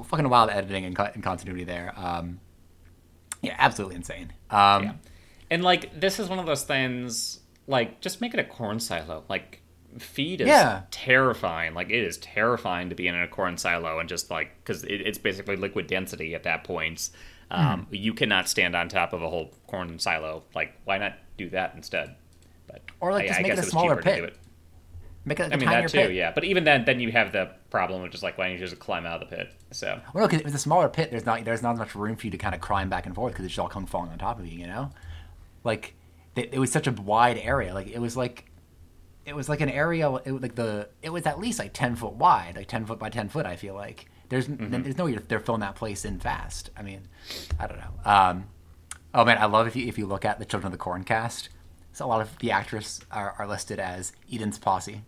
fucking 0.07 0.29
wild 0.29 0.51
editing 0.51 0.85
and, 0.85 0.99
and 0.99 1.23
continuity 1.23 1.65
there. 1.65 1.93
Um, 1.97 2.41
yeah, 3.43 3.55
absolutely 3.59 3.97
insane. 3.97 4.33
Um, 4.51 4.83
Yeah. 4.83 4.93
And 5.51 5.63
like 5.63 6.01
this 6.01 6.19
is 6.19 6.29
one 6.29 6.41
of 6.41 6.47
those 6.47 6.65
things 6.65 7.39
like 7.67 8.01
just 8.01 8.21
make 8.21 8.33
it 8.35 8.41
a 8.41 8.45
corn 8.45 8.81
silo. 8.81 9.25
Like 9.29 9.63
feed 9.99 10.41
is 10.41 10.49
Yeah. 10.49 10.83
terrifying. 10.91 11.75
Like 11.75 11.89
it 11.91 12.03
is 12.05 12.19
terrifying 12.19 12.91
to 12.91 12.95
be 12.95 13.09
in 13.09 13.15
a 13.15 13.27
corn 13.29 13.57
silo 13.57 13.99
and 13.99 14.09
just 14.09 14.31
like 14.31 14.51
because 14.63 14.85
it, 14.85 15.01
it's 15.01 15.19
basically 15.19 15.57
liquid 15.57 15.87
density 15.87 16.35
at 16.35 16.43
that 16.45 16.65
point. 16.65 17.11
Um, 17.51 17.87
Hmm. 17.87 17.95
You 17.95 18.13
cannot 18.13 18.49
stand 18.49 18.75
on 18.75 18.89
top 18.89 19.13
of 19.13 19.23
a 19.23 19.29
whole 19.31 19.53
corn 19.67 19.99
silo. 19.99 20.43
Like 20.55 20.75
why 20.85 20.99
not 20.99 21.15
do 21.39 21.49
that 21.51 21.73
instead? 21.77 22.17
But 22.67 22.83
Or, 23.01 23.13
like, 23.13 23.25
I, 23.25 23.29
just 23.29 23.39
I 23.39 23.43
make 23.43 23.53
it 23.53 23.59
a 23.59 23.61
was 23.63 23.69
smaller 23.71 23.91
cheaper 23.97 24.03
to 24.03 24.05
pit. 24.11 24.17
do 24.19 24.25
it. 24.25 24.37
Make 25.25 25.41
it 25.41 25.43
like 25.45 25.53
I 25.55 25.57
mean 25.57 25.69
that 25.69 25.89
too, 25.89 25.99
pit. 25.99 26.13
yeah. 26.15 26.33
But 26.33 26.45
even 26.45 26.65
then, 26.65 26.85
then 26.85 27.01
you 27.01 27.11
have 27.13 27.33
the 27.33 27.51
problem 27.71 28.03
of 28.03 28.11
just 28.11 28.23
like 28.23 28.37
why 28.39 28.45
don't 28.49 28.55
you 28.55 28.59
just 28.65 28.79
climb 28.79 29.07
out 29.07 29.23
of 29.23 29.29
the 29.31 29.37
pit? 29.37 29.53
So 29.73 30.01
Well, 30.15 30.23
no, 30.23 30.29
because 30.29 30.41
if 30.41 30.47
it's 30.47 30.57
a 30.57 30.59
smaller 30.59 30.89
pit, 30.89 31.11
there's 31.11 31.27
not 31.27 31.45
there's 31.45 31.63
not 31.63 31.77
much 31.77 31.95
room 31.95 32.17
for 32.17 32.27
you 32.27 32.31
to 32.33 32.39
kind 32.39 32.55
of 32.55 32.61
climb 32.61 32.89
back 32.89 33.07
and 33.07 33.15
forth 33.15 33.33
because 33.33 33.45
it's 33.47 33.59
all 33.59 33.69
come 33.69 33.87
falling 33.87 34.11
on 34.13 34.19
top 34.19 34.39
of 34.39 34.47
you. 34.47 34.59
You 34.59 34.67
know, 34.67 34.91
like 35.65 35.95
it, 36.37 36.51
it 36.53 36.59
was 36.59 36.71
such 36.71 36.87
a 36.87 36.93
wide 36.93 37.39
area. 37.39 37.75
Like 37.75 37.89
it 37.89 37.99
was 37.99 38.17
like 38.17 38.51
it 39.27 39.35
was 39.35 39.49
like 39.49 39.61
an 39.61 39.69
area 39.69 40.09
it, 40.25 40.31
was 40.31 40.41
like 40.41 40.55
the 40.55 40.89
it 41.03 41.11
was 41.11 41.27
at 41.27 41.39
least 41.39 41.59
like 41.59 41.73
10 41.73 41.97
foot 41.97 42.13
wide 42.13 42.55
like 42.57 42.69
10 42.69 42.87
foot 42.87 42.99
by 42.99 43.11
10 43.11 43.29
foot 43.29 43.45
i 43.45 43.57
feel 43.57 43.75
like. 43.75 44.09
There's 44.29 44.47
there's 44.49 44.99
no 44.99 45.05
way 45.05 45.15
they're 45.15 45.39
filling 45.39 45.61
that 45.61 45.77
place 45.77 46.05
in 46.05 46.19
fast. 46.19 46.71
I 46.77 46.83
mean 46.83 47.09
i 47.61 47.67
don't 47.67 47.79
know. 47.79 48.11
Um 48.11 48.45
oh 49.15 49.25
man 49.25 49.39
i 49.39 49.45
love 49.47 49.67
if 49.67 49.77
you 49.77 49.87
if 49.87 49.99
you 49.99 50.07
look 50.07 50.25
at 50.25 50.39
the 50.39 50.45
children 50.45 50.67
of 50.67 50.73
the 50.73 50.79
corn 50.79 51.05
cast. 51.05 51.49
So 51.93 52.05
a 52.05 52.09
lot 52.09 52.21
of 52.21 52.39
the 52.39 52.51
actors 52.51 53.01
are, 53.11 53.35
are 53.39 53.47
listed 53.47 53.79
as 53.79 54.13
eden's 54.33 54.59
posse. 54.59 55.03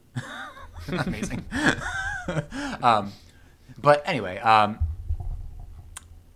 Amazing. 0.89 1.45
Um 2.83 3.13
but 3.79 4.03
anyway 4.05 4.37
um 4.39 4.79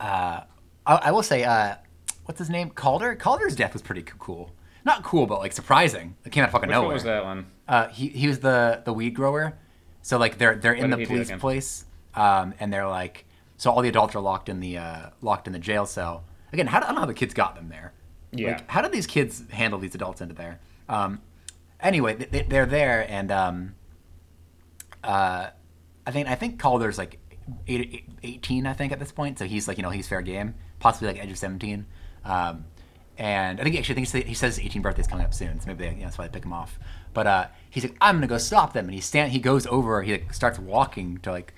uh 0.01 0.41
I, 0.87 0.95
I 0.95 1.11
will 1.11 1.23
say 1.23 1.45
uh 1.45 1.77
what's 2.25 2.39
his 2.39 2.49
name? 2.49 2.71
Calder? 2.71 3.15
Calder's 3.15 3.55
death 3.55 3.75
was 3.75 3.83
pretty 3.83 4.03
cool 4.03 4.53
not 4.85 5.03
cool 5.05 5.27
but 5.27 5.39
like 5.39 5.53
surprising 5.53 6.17
it 6.25 6.31
came 6.33 6.43
out 6.43 6.49
of 6.49 6.53
fucking 6.53 6.69
which 6.69 6.75
nowhere 6.75 6.87
one 6.89 6.95
was 6.95 7.05
that 7.05 7.25
one? 7.25 7.47
uh, 7.69 7.89
he 7.89 8.09
he 8.09 8.27
was 8.29 8.41
the 8.41 8.83
the 8.85 8.93
weed 8.93 9.11
grower. 9.15 9.57
So 10.03 10.19
like 10.19 10.37
they're 10.39 10.57
they're 10.57 10.73
in 10.75 10.91
What 10.91 10.91
the 10.91 10.97
did 10.97 11.09
he 11.09 11.15
do 11.19 11.25
police 11.25 11.41
place, 11.41 11.85
um, 12.15 12.55
and 12.59 12.73
they're 12.73 12.89
like 12.89 13.25
so 13.57 13.71
all 13.71 13.81
the 13.83 13.89
adults 13.89 14.15
are 14.17 14.21
locked 14.21 14.49
in 14.49 14.59
the 14.61 14.79
uh, 14.79 15.11
locked 15.21 15.47
in 15.47 15.53
the 15.53 15.59
jail 15.61 15.87
cell. 15.87 16.25
Again, 16.53 16.67
how 16.67 16.81
do, 16.81 16.85
I 16.85 16.89
don't 16.89 16.95
know 16.97 17.01
how 17.03 17.07
the 17.07 17.15
kids 17.15 17.33
got 17.35 17.55
them 17.55 17.69
there. 17.69 17.93
Yeah. 18.33 18.49
Like, 18.57 18.69
how 18.71 18.83
did 18.83 18.91
these 18.93 19.07
kids 19.07 19.45
handle 19.51 19.79
these 19.79 19.95
adults 19.95 20.21
into 20.21 20.35
there? 20.35 20.59
Um, 20.89 21.21
anyway, 21.81 22.15
they- 22.17 22.25
they, 22.27 22.43
they're 22.43 22.67
there, 22.67 23.07
and 23.09 23.31
um, 23.31 23.75
uh, 25.05 25.51
I 26.07 26.11
think 26.11 26.29
I 26.29 26.35
think 26.35 26.59
Calder's 26.59 26.99
like 26.99 27.19
eight, 27.67 27.81
eight- 27.95 28.09
18, 28.23 28.67
I 28.67 28.73
think 28.73 28.93
at 28.93 28.99
this 28.99 29.13
point. 29.13 29.39
So 29.39 29.45
he's 29.45 29.69
like 29.69 29.77
you 29.77 29.83
know 29.83 29.91
he's 29.91 30.09
fair 30.09 30.23
game, 30.23 30.55
possibly 30.81 31.09
like 31.09 31.23
edge 31.23 31.31
of 31.31 31.39
seventeen. 31.39 31.87
Um, 32.25 32.65
and 33.19 33.61
I 33.61 33.63
think 33.65 33.77
actually 33.77 34.03
I 34.03 34.05
think 34.07 34.27
he 34.27 34.35
says 34.35 34.57
his 34.59 34.73
18th 34.73 34.83
birthday's 34.83 35.07
coming 35.07 35.25
up 35.25 35.35
soon, 35.35 35.61
so 35.61 35.67
maybe 35.67 35.85
they, 35.85 35.91
you 35.91 35.97
know, 35.99 36.05
that's 36.05 36.19
why 36.19 36.27
they 36.27 36.33
pick 36.33 36.45
him 36.45 36.53
off. 36.53 36.79
But 37.15 37.27
uh, 37.27 37.47
he's 37.71 37.85
like, 37.85 37.97
I'm 38.01 38.17
gonna 38.17 38.27
go 38.27 38.39
stop 38.39 38.73
them, 38.73 38.87
and 38.87 38.95
he 38.95 39.01
stand 39.01 39.33
he 39.33 39.39
goes 39.39 39.67
over, 39.67 40.03
he 40.03 40.13
like 40.13 40.33
starts 40.35 40.59
walking 40.59 41.19
to 41.19 41.31
like 41.31 41.55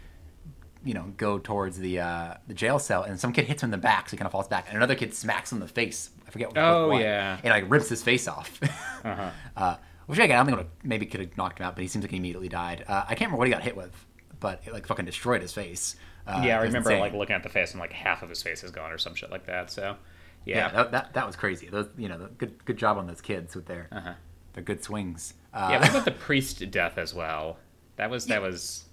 you 0.84 0.92
know 0.94 1.12
go 1.16 1.38
towards 1.38 1.78
the 1.78 2.00
uh, 2.00 2.34
the 2.48 2.54
jail 2.54 2.78
cell, 2.78 3.02
and 3.04 3.18
some 3.18 3.32
kid 3.32 3.44
hits 3.46 3.62
him 3.62 3.68
in 3.68 3.70
the 3.72 3.78
back, 3.78 4.08
so 4.08 4.12
he 4.12 4.16
kind 4.18 4.26
of 4.26 4.32
falls 4.32 4.48
back, 4.48 4.66
and 4.68 4.76
another 4.76 4.94
kid 4.94 5.14
smacks 5.14 5.50
him 5.52 5.56
in 5.58 5.60
the 5.66 5.72
face. 5.72 6.10
I 6.26 6.30
forget. 6.30 6.48
What, 6.48 6.58
Oh, 6.58 6.88
what, 6.88 7.00
yeah. 7.02 7.36
and 7.42 7.50
like 7.50 7.70
rips 7.70 7.88
his 7.88 8.02
face 8.02 8.26
off. 8.28 8.60
Uh-huh. 9.04 9.30
uh, 9.56 9.76
which 10.06 10.18
again, 10.18 10.32
I 10.32 10.36
don't 10.38 10.46
think 10.46 10.58
would 10.58 10.66
maybe 10.82 11.04
could 11.06 11.20
have 11.20 11.36
knocked 11.36 11.58
him 11.60 11.66
out, 11.66 11.76
but 11.76 11.82
he 11.82 11.88
seems 11.88 12.02
like 12.02 12.10
he 12.10 12.16
immediately 12.16 12.48
died. 12.48 12.84
Uh, 12.88 13.02
I 13.04 13.08
can't 13.14 13.20
remember 13.30 13.36
what 13.38 13.48
he 13.48 13.52
got 13.52 13.62
hit 13.62 13.76
with, 13.76 13.92
but 14.40 14.62
it 14.66 14.72
like 14.72 14.86
fucking 14.86 15.04
destroyed 15.04 15.42
his 15.42 15.52
face. 15.52 15.94
Uh, 16.26 16.42
yeah, 16.44 16.58
I 16.58 16.62
remember 16.62 16.90
insane. 16.90 17.00
like 17.00 17.12
looking 17.12 17.36
at 17.36 17.42
the 17.42 17.50
face 17.50 17.72
and 17.72 17.80
like 17.80 17.92
half 17.92 18.22
of 18.22 18.30
his 18.30 18.42
face 18.42 18.64
is 18.64 18.70
gone 18.70 18.90
or 18.90 18.96
some 18.98 19.14
shit 19.14 19.30
like 19.30 19.44
that. 19.46 19.70
So 19.70 19.96
yeah, 20.44 20.56
yeah, 20.56 20.68
that, 20.72 20.92
that, 20.92 21.14
that 21.14 21.26
was 21.26 21.36
crazy. 21.36 21.68
Those 21.68 21.86
you 21.96 22.08
know, 22.08 22.18
the, 22.18 22.26
good 22.28 22.64
good 22.64 22.76
job 22.76 22.98
on 22.98 23.06
those 23.06 23.20
kids 23.20 23.54
with 23.54 23.66
their 23.66 23.88
Uh-huh. 23.92 24.12
their 24.54 24.62
good 24.64 24.82
swings. 24.82 25.34
Uh, 25.52 25.68
yeah. 25.72 25.80
What 25.80 25.90
about 25.90 26.04
the 26.06 26.10
priest 26.12 26.70
death 26.70 26.98
as 26.98 27.14
well? 27.14 27.58
That 27.96 28.10
was 28.10 28.26
that 28.26 28.42
was 28.42 28.84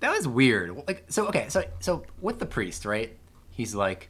that 0.00 0.10
was 0.16 0.26
weird. 0.26 0.76
Like 0.88 1.04
so, 1.08 1.26
okay, 1.28 1.46
so 1.48 1.64
so 1.80 2.04
with 2.20 2.38
the 2.38 2.46
priest, 2.46 2.84
right? 2.84 3.16
He's 3.50 3.74
like, 3.74 4.08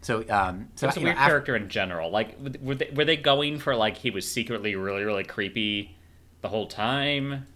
so 0.00 0.24
um, 0.30 0.68
so 0.76 0.88
a 0.88 0.94
know, 0.96 1.02
weird 1.02 1.16
af- 1.16 1.26
character 1.26 1.56
in 1.56 1.68
general. 1.68 2.10
Like, 2.10 2.36
were 2.60 2.74
they, 2.74 2.90
were 2.94 3.04
they 3.04 3.16
going 3.16 3.58
for 3.58 3.74
like 3.74 3.96
he 3.96 4.10
was 4.10 4.30
secretly 4.30 4.76
really, 4.76 5.02
really 5.04 5.24
creepy 5.24 5.96
the 6.42 6.48
whole 6.48 6.66
time? 6.66 7.46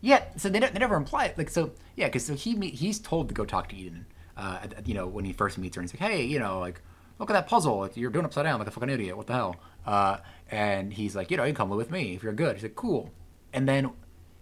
Yeah, 0.00 0.22
so 0.36 0.50
they, 0.50 0.60
don't- 0.60 0.74
they 0.74 0.80
never 0.80 0.96
imply 0.96 1.26
it. 1.26 1.38
Like, 1.38 1.48
so 1.48 1.70
yeah, 1.96 2.06
because 2.08 2.26
so 2.26 2.34
he 2.34 2.54
he's 2.70 2.98
told 2.98 3.28
to 3.28 3.34
go 3.34 3.44
talk 3.46 3.68
to 3.70 3.76
Eden. 3.76 4.04
Uh, 4.36 4.58
you 4.84 4.92
know, 4.94 5.06
when 5.06 5.24
he 5.24 5.32
first 5.32 5.56
meets 5.58 5.76
her, 5.76 5.80
and 5.80 5.88
he's 5.90 5.98
like, 5.98 6.10
hey, 6.10 6.24
you 6.24 6.38
know, 6.40 6.58
like, 6.58 6.82
look 7.18 7.30
at 7.30 7.34
that 7.34 7.46
puzzle. 7.46 7.88
You're 7.94 8.10
doing 8.10 8.24
upside 8.24 8.44
down 8.44 8.58
like 8.58 8.68
a 8.68 8.70
fucking 8.70 8.90
idiot. 8.90 9.16
What 9.16 9.26
the 9.26 9.34
hell? 9.34 9.56
Uh, 9.86 10.18
and 10.50 10.92
he's 10.92 11.14
like, 11.16 11.30
you 11.30 11.36
know, 11.36 11.44
you 11.44 11.50
can 11.52 11.56
come 11.56 11.70
live 11.70 11.78
with 11.78 11.90
me 11.90 12.14
if 12.14 12.22
you're 12.22 12.32
good. 12.32 12.56
He's 12.56 12.62
like, 12.62 12.74
cool. 12.74 13.10
And 13.52 13.68
then 13.68 13.90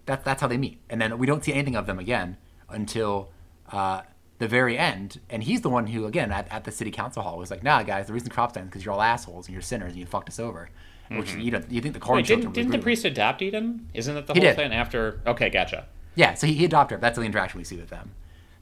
that's 0.07 0.25
that's 0.25 0.41
how 0.41 0.49
they 0.49 0.57
meet. 0.57 0.79
And 0.91 1.01
then 1.01 1.19
we 1.19 1.27
don't 1.27 1.45
see 1.45 1.53
anything 1.53 1.77
of 1.77 1.87
them 1.87 1.99
again 1.99 2.37
until 2.69 3.31
uh, 3.71 4.03
the 4.39 4.49
very 4.49 4.77
end. 4.79 5.21
And 5.31 5.43
he's 5.45 5.61
the 5.61 5.69
one 5.69 5.87
who, 5.89 6.07
again, 6.07 6.33
at, 6.33 6.51
at 6.51 6.65
the 6.65 6.73
city 6.73 6.91
council 6.91 7.23
hall 7.23 7.39
was 7.39 7.51
like, 7.51 7.63
nah, 7.63 7.83
guys, 7.83 8.07
the 8.07 8.13
reason 8.13 8.31
down 8.31 8.65
is 8.65 8.69
because 8.71 8.85
you're 8.85 8.95
all 8.95 9.03
assholes 9.03 9.47
and 9.47 9.53
you're 9.55 9.63
sinners 9.63 9.93
and 9.93 10.01
you 10.01 10.07
fucked 10.07 10.29
us 10.29 10.39
over. 10.41 10.71
Which 11.11 11.35
you 11.35 11.51
don't, 11.51 11.71
you 11.71 11.83
think 11.83 11.93
the 11.93 12.01
corn 12.01 12.23
Mm-hmm. 12.25 12.33
Wait, 12.33 12.41
didn't 12.41 12.53
didn't 12.55 12.71
the 12.73 12.79
priest 12.79 13.05
adopt 13.05 13.43
Eden? 13.43 13.91
Isn't 13.93 14.15
that 14.15 14.27
the 14.27 14.33
He 14.33 14.41
whole 14.41 14.49
did. 14.49 14.57
thing 14.57 14.73
after? 14.73 15.21
Okay, 15.27 15.51
gotcha. 15.51 15.87
Yeah, 16.15 16.33
so 16.33 16.47
he, 16.47 16.55
he 16.55 16.65
adopted 16.65 16.97
her. 16.97 17.01
That's 17.03 17.19
the 17.19 17.25
interaction 17.25 17.59
we 17.59 17.65
see 17.65 17.77
with 17.77 17.91
them. 17.91 18.13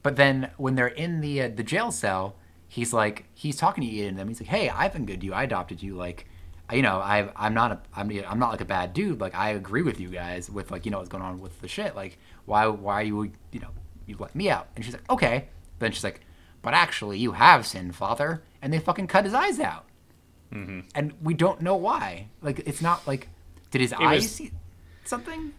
But 0.02 0.16
then 0.16 0.50
when 0.56 0.74
they're 0.74 0.88
in 0.88 1.20
the 1.20 1.42
uh, 1.42 1.48
the 1.54 1.62
jail 1.62 1.92
cell, 1.92 2.34
he's 2.70 2.92
like 2.92 3.24
he's 3.34 3.56
talking 3.56 3.82
to 3.82 3.90
Eden 3.90 4.10
and 4.10 4.18
them. 4.18 4.28
He's 4.28 4.40
like, 4.40 4.48
"Hey, 4.48 4.70
I've 4.70 4.92
been 4.92 5.04
good 5.04 5.20
to 5.20 5.26
you. 5.26 5.34
I 5.34 5.42
adopted 5.42 5.82
you. 5.82 5.96
Like, 5.96 6.26
you 6.72 6.82
know, 6.82 6.96
I 6.96 7.28
I'm 7.36 7.52
not 7.52 7.72
a 7.72 7.80
I'm 7.94 8.10
I'm 8.26 8.38
not 8.38 8.52
like 8.52 8.60
a 8.60 8.64
bad 8.64 8.94
dude. 8.94 9.20
Like, 9.20 9.34
I 9.34 9.50
agree 9.50 9.82
with 9.82 10.00
you 10.00 10.08
guys 10.08 10.48
with 10.48 10.70
like 10.70 10.86
you 10.86 10.90
know 10.92 10.98
what's 10.98 11.10
going 11.10 11.24
on 11.24 11.40
with 11.40 11.60
the 11.60 11.68
shit. 11.68 11.94
Like, 11.94 12.18
why 12.46 12.66
why 12.68 13.02
you 13.02 13.32
you 13.50 13.60
know 13.60 13.70
you 14.06 14.16
let 14.18 14.34
me 14.34 14.48
out?" 14.48 14.68
And 14.76 14.84
she's 14.84 14.94
like, 14.94 15.10
"Okay." 15.10 15.48
Then 15.80 15.92
she's 15.92 16.04
like, 16.04 16.20
"But 16.62 16.72
actually, 16.74 17.18
you 17.18 17.32
have 17.32 17.66
sinned, 17.66 17.96
Father." 17.96 18.42
And 18.62 18.72
they 18.72 18.78
fucking 18.78 19.08
cut 19.08 19.24
his 19.24 19.34
eyes 19.34 19.58
out. 19.58 19.86
Mm-hmm. 20.52 20.80
And 20.94 21.14
we 21.22 21.34
don't 21.34 21.60
know 21.60 21.76
why. 21.76 22.28
Like, 22.40 22.60
it's 22.66 22.80
not 22.80 23.06
like 23.06 23.28
did 23.72 23.80
his 23.80 23.92
eyes 23.92 24.22
was- 24.22 24.30
see 24.30 24.52
something? 25.04 25.54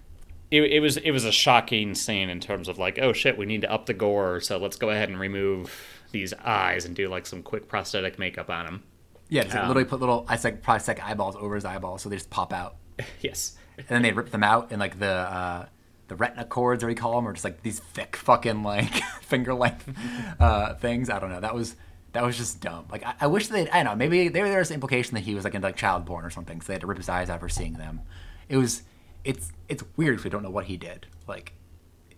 It, 0.49 0.63
it 0.63 0.79
was 0.81 0.97
it 0.97 1.11
was 1.11 1.23
a 1.23 1.31
shocking 1.31 1.95
scene 1.95 2.29
in 2.29 2.39
terms 2.41 2.67
of 2.67 2.77
like, 2.77 2.99
oh 3.01 3.13
shit, 3.13 3.37
we 3.37 3.45
need 3.45 3.61
to 3.61 3.71
up 3.71 3.85
the 3.85 3.93
gore, 3.93 4.41
so 4.41 4.57
let's 4.57 4.75
go 4.75 4.89
ahead 4.89 5.07
and 5.07 5.17
remove 5.17 6.00
these 6.11 6.33
eyes 6.33 6.85
and 6.85 6.95
do 6.95 7.07
like 7.09 7.25
some 7.25 7.41
quick 7.43 7.67
prosthetic 7.67 8.19
makeup 8.19 8.49
on 8.49 8.67
him. 8.67 8.83
Yeah, 9.29 9.43
just 9.43 9.55
like, 9.55 9.63
Um, 9.63 9.69
literally 9.69 9.89
put 9.89 9.99
little 9.99 10.25
I 10.27 10.35
like 10.43 10.67
like 10.67 11.03
eyeballs 11.03 11.35
over 11.35 11.55
his 11.55 11.65
eyeballs, 11.65 12.01
so 12.01 12.09
they 12.09 12.17
just 12.17 12.29
pop 12.29 12.51
out, 12.53 12.75
yes. 13.21 13.55
and 13.77 13.87
then 13.87 14.01
they 14.01 14.11
rip 14.11 14.29
them 14.31 14.43
out, 14.43 14.71
and 14.71 14.79
like 14.79 14.99
the 14.99 15.07
uh, 15.11 15.65
the 16.09 16.15
retina 16.15 16.43
cords, 16.45 16.83
or 16.83 16.87
we 16.87 16.95
call 16.95 17.15
them, 17.15 17.27
are 17.27 17.33
just 17.33 17.45
like 17.45 17.63
these 17.63 17.79
thick 17.79 18.15
fucking 18.17 18.63
like 18.63 18.93
finger 19.21 19.53
length 19.53 19.89
uh, 20.39 20.73
things. 20.75 21.09
I 21.09 21.19
don't 21.19 21.29
know. 21.29 21.39
That 21.39 21.55
was 21.55 21.75
that 22.13 22.23
was 22.23 22.37
just 22.37 22.59
dumb. 22.59 22.87
Like 22.91 23.05
I, 23.05 23.13
I 23.21 23.27
wish 23.27 23.47
they, 23.47 23.69
I 23.69 23.83
don't 23.83 23.93
know, 23.93 23.95
maybe 23.95 24.27
there 24.27 24.57
was 24.57 24.69
an 24.69 24.73
implication 24.75 25.13
that 25.15 25.21
he 25.21 25.33
was 25.33 25.45
like 25.45 25.55
into 25.55 25.67
like 25.67 25.77
child 25.77 26.05
porn 26.05 26.25
or 26.25 26.29
something, 26.29 26.59
so 26.59 26.67
they 26.67 26.73
had 26.73 26.81
to 26.81 26.87
rip 26.87 26.97
his 26.97 27.07
eyes 27.07 27.29
out 27.29 27.39
for 27.39 27.47
seeing 27.49 27.73
them. 27.73 28.01
It 28.49 28.57
was 28.57 28.83
it's 29.23 29.51
it's 29.69 29.83
weird 29.95 30.15
if 30.15 30.23
we 30.25 30.29
don't 30.29 30.43
know 30.43 30.49
what 30.49 30.65
he 30.65 30.75
did. 30.75 31.07
Like 31.27 31.53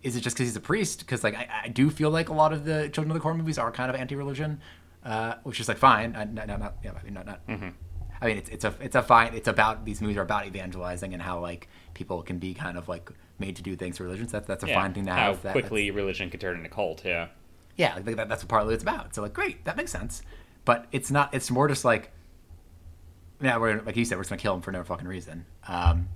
is 0.04 0.14
it 0.16 0.20
just 0.20 0.36
because 0.36 0.48
he's 0.48 0.56
a 0.56 0.60
priest? 0.60 1.00
Because 1.00 1.24
like 1.24 1.34
I, 1.34 1.48
I 1.64 1.68
do 1.68 1.90
feel 1.90 2.10
like 2.10 2.28
a 2.28 2.32
lot 2.34 2.52
of 2.52 2.64
the 2.64 2.82
Children 2.90 3.10
of 3.10 3.14
the 3.14 3.20
Corn 3.20 3.36
movies 3.38 3.58
are 3.58 3.72
kind 3.72 3.90
of 3.90 3.96
anti-religion, 3.96 4.60
uh, 5.04 5.34
which 5.42 5.58
is 5.58 5.66
like 5.68 5.78
fine. 5.78 6.14
I, 6.14 6.24
not, 6.24 6.46
not, 6.46 6.60
not, 6.60 6.74
yeah, 6.84 6.92
I 6.98 7.02
mean, 7.02 7.14
not, 7.14 7.26
not. 7.26 7.40
I 7.48 8.26
mean, 8.26 8.38
it's 8.38 8.48
it's 8.50 8.64
a 8.64 8.74
it's 8.80 8.94
a 8.94 9.02
fine. 9.02 9.34
It's 9.34 9.48
about 9.48 9.84
these 9.84 10.00
movies 10.00 10.16
are 10.16 10.22
about 10.22 10.46
evangelizing 10.46 11.12
and 11.12 11.20
how 11.22 11.40
like 11.40 11.68
people 11.94 12.22
can 12.22 12.38
be 12.38 12.54
kind 12.54 12.78
of 12.78 12.88
like 12.88 13.10
made 13.38 13.56
to 13.56 13.62
do 13.62 13.74
things 13.76 13.98
for 13.98 14.04
religions. 14.04 14.30
That's 14.32 14.46
that's 14.46 14.62
a 14.64 14.68
Yeah, 14.68 14.80
fine 14.80 14.94
thing 14.94 15.06
to 15.06 15.12
how 15.12 15.32
have. 15.32 15.42
That- 15.42 15.52
quickly 15.52 15.90
religion 15.90 16.30
can 16.30 16.38
turn 16.40 16.56
into 16.56 16.68
cult. 16.68 17.04
Yeah. 17.04 17.28
yeah, 17.76 17.96
like 18.06 18.16
that, 18.16 18.28
that's 18.28 18.42
what 18.44 18.48
partly 18.48 18.74
it's 18.74 18.82
about. 18.84 19.14
So 19.14 19.22
like, 19.22 19.34
great, 19.34 19.64
that 19.64 19.76
makes 19.76 19.90
sense. 19.90 20.22
But 20.64 20.86
it's 20.92 21.10
not. 21.10 21.34
It's 21.34 21.50
more 21.50 21.66
just 21.68 21.84
like, 21.84 22.12
yeah, 23.42 23.58
we're 23.58 23.82
like 23.82 23.96
you 23.96 24.04
said, 24.04 24.16
we're 24.16 24.22
just 24.22 24.30
gonna 24.30 24.40
kill 24.40 24.54
him 24.54 24.62
for 24.62 24.72
no 24.72 24.84
fucking 24.84 25.08
reason. 25.08 25.44
Um, 25.68 26.08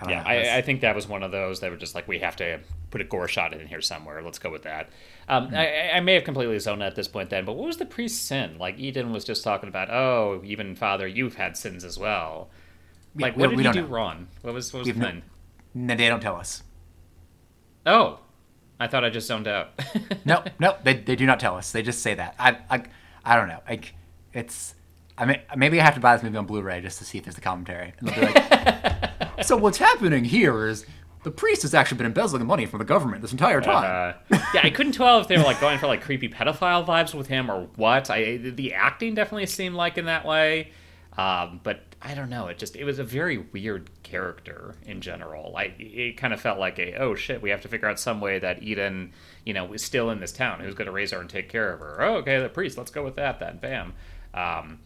I 0.00 0.10
Yeah, 0.10 0.22
know. 0.22 0.28
I, 0.28 0.56
I 0.58 0.62
think 0.62 0.80
that 0.80 0.94
was 0.96 1.06
one 1.06 1.22
of 1.22 1.30
those 1.30 1.60
that 1.60 1.70
were 1.70 1.76
just 1.76 1.94
like 1.94 2.08
we 2.08 2.18
have 2.18 2.36
to 2.36 2.60
put 2.90 3.00
a 3.00 3.04
gore 3.04 3.28
shot 3.28 3.52
in 3.54 3.66
here 3.66 3.80
somewhere. 3.80 4.22
Let's 4.22 4.38
go 4.38 4.50
with 4.50 4.62
that. 4.64 4.90
Um, 5.28 5.48
Hmm. 5.48 5.54
I, 5.54 5.90
I 5.92 6.00
may 6.00 6.14
have 6.14 6.24
completely 6.24 6.58
zoned 6.58 6.82
out 6.82 6.88
at 6.88 6.96
this 6.96 7.08
point 7.08 7.30
then, 7.30 7.44
but 7.44 7.54
what 7.54 7.66
was 7.66 7.76
the 7.76 7.86
priest's 7.86 8.20
sin? 8.20 8.58
Like 8.58 8.78
Eden 8.78 9.12
was 9.12 9.24
just 9.24 9.42
talking 9.44 9.68
about, 9.68 9.90
oh, 9.90 10.40
even 10.44 10.74
Father, 10.74 11.06
you've 11.06 11.36
had 11.36 11.56
sins 11.56 11.84
as 11.84 11.98
well. 11.98 12.50
Yeah, 13.16 13.26
Like, 13.26 13.36
what 13.36 13.50
did 13.50 13.56
we 13.56 13.64
he 13.64 13.70
do 13.72 13.82
know. 13.82 13.86
wrong? 13.86 14.26
What 14.42 14.54
was 14.54 14.72
what 14.72 14.80
was 14.80 14.86
We 14.86 14.92
the 14.92 14.98
have 14.98 15.06
no- 15.14 15.20
thing? 15.20 15.22
No, 15.74 15.94
they 15.96 16.08
don't 16.08 16.20
tell 16.20 16.36
us. 16.36 16.62
Oh, 17.86 18.18
I 18.80 18.86
thought 18.88 19.04
I 19.04 19.10
just 19.10 19.26
zoned 19.28 19.46
out. 19.48 19.70
No, 20.24 20.42
no, 20.58 20.76
they, 20.82 20.94
they 20.94 21.16
do 21.16 21.26
not 21.26 21.38
tell 21.38 21.56
us. 21.56 21.70
They 21.72 21.82
just 21.82 22.00
say 22.02 22.14
that. 22.14 22.34
I 22.38 22.56
I, 22.70 22.82
I 23.24 23.36
don't 23.36 23.48
know. 23.48 23.60
Like 23.68 23.94
it's. 24.32 24.74
I 25.18 25.26
mean, 25.26 25.38
maybe 25.56 25.80
I 25.80 25.84
have 25.84 25.94
to 25.94 26.00
buy 26.00 26.16
this 26.16 26.24
movie 26.24 26.36
on 26.38 26.46
Blu-ray 26.46 26.80
just 26.80 26.98
to 26.98 27.04
see 27.04 27.18
if 27.18 27.24
there's 27.24 27.38
a 27.38 27.40
commentary. 27.40 27.92
And 28.00 28.08
they'll 28.08 28.14
be 28.16 28.20
like, 28.32 28.34
so 29.42 29.56
what's 29.56 29.78
happening 29.78 30.24
here 30.24 30.66
is 30.66 30.86
the 31.24 31.30
priest 31.30 31.62
has 31.62 31.74
actually 31.74 31.96
been 31.98 32.06
embezzling 32.06 32.46
money 32.46 32.66
from 32.66 32.78
the 32.78 32.84
government 32.84 33.22
this 33.22 33.32
entire 33.32 33.60
time. 33.60 34.16
Uh, 34.30 34.38
yeah, 34.54 34.60
I 34.62 34.70
couldn't 34.70 34.92
tell 34.92 35.20
if 35.20 35.28
they 35.28 35.36
were 35.36 35.42
like 35.42 35.60
going 35.60 35.78
for 35.78 35.86
like 35.86 36.02
creepy 36.02 36.28
pedophile 36.28 36.86
vibes 36.86 37.14
with 37.14 37.28
him 37.28 37.50
or 37.50 37.68
what. 37.76 38.10
I 38.10 38.36
the 38.36 38.74
acting 38.74 39.14
definitely 39.14 39.46
seemed 39.46 39.74
like 39.74 39.96
in 39.98 40.04
that 40.04 40.26
way, 40.26 40.70
um, 41.16 41.60
but 41.62 41.80
I 42.02 42.14
don't 42.14 42.28
know. 42.28 42.48
It 42.48 42.58
just 42.58 42.76
it 42.76 42.84
was 42.84 42.98
a 42.98 43.04
very 43.04 43.38
weird 43.38 43.88
character 44.02 44.74
in 44.84 45.00
general. 45.00 45.50
Like 45.50 45.76
it 45.78 46.18
kind 46.18 46.34
of 46.34 46.40
felt 46.40 46.58
like 46.58 46.78
a 46.78 46.96
oh 46.96 47.14
shit, 47.14 47.40
we 47.40 47.48
have 47.48 47.62
to 47.62 47.68
figure 47.68 47.88
out 47.88 47.98
some 47.98 48.20
way 48.20 48.38
that 48.38 48.62
Eden, 48.62 49.12
you 49.46 49.54
know, 49.54 49.72
is 49.72 49.82
still 49.82 50.10
in 50.10 50.20
this 50.20 50.32
town. 50.32 50.60
Who's 50.60 50.74
going 50.74 50.86
to 50.86 50.92
raise 50.92 51.12
her 51.12 51.20
and 51.20 51.30
take 51.30 51.48
care 51.48 51.72
of 51.72 51.80
her? 51.80 52.02
Oh, 52.02 52.16
okay, 52.16 52.38
the 52.38 52.50
priest. 52.50 52.76
Let's 52.76 52.90
go 52.90 53.02
with 53.02 53.16
that 53.16 53.40
then. 53.40 53.56
Bam. 53.56 53.94
Um, 54.34 54.80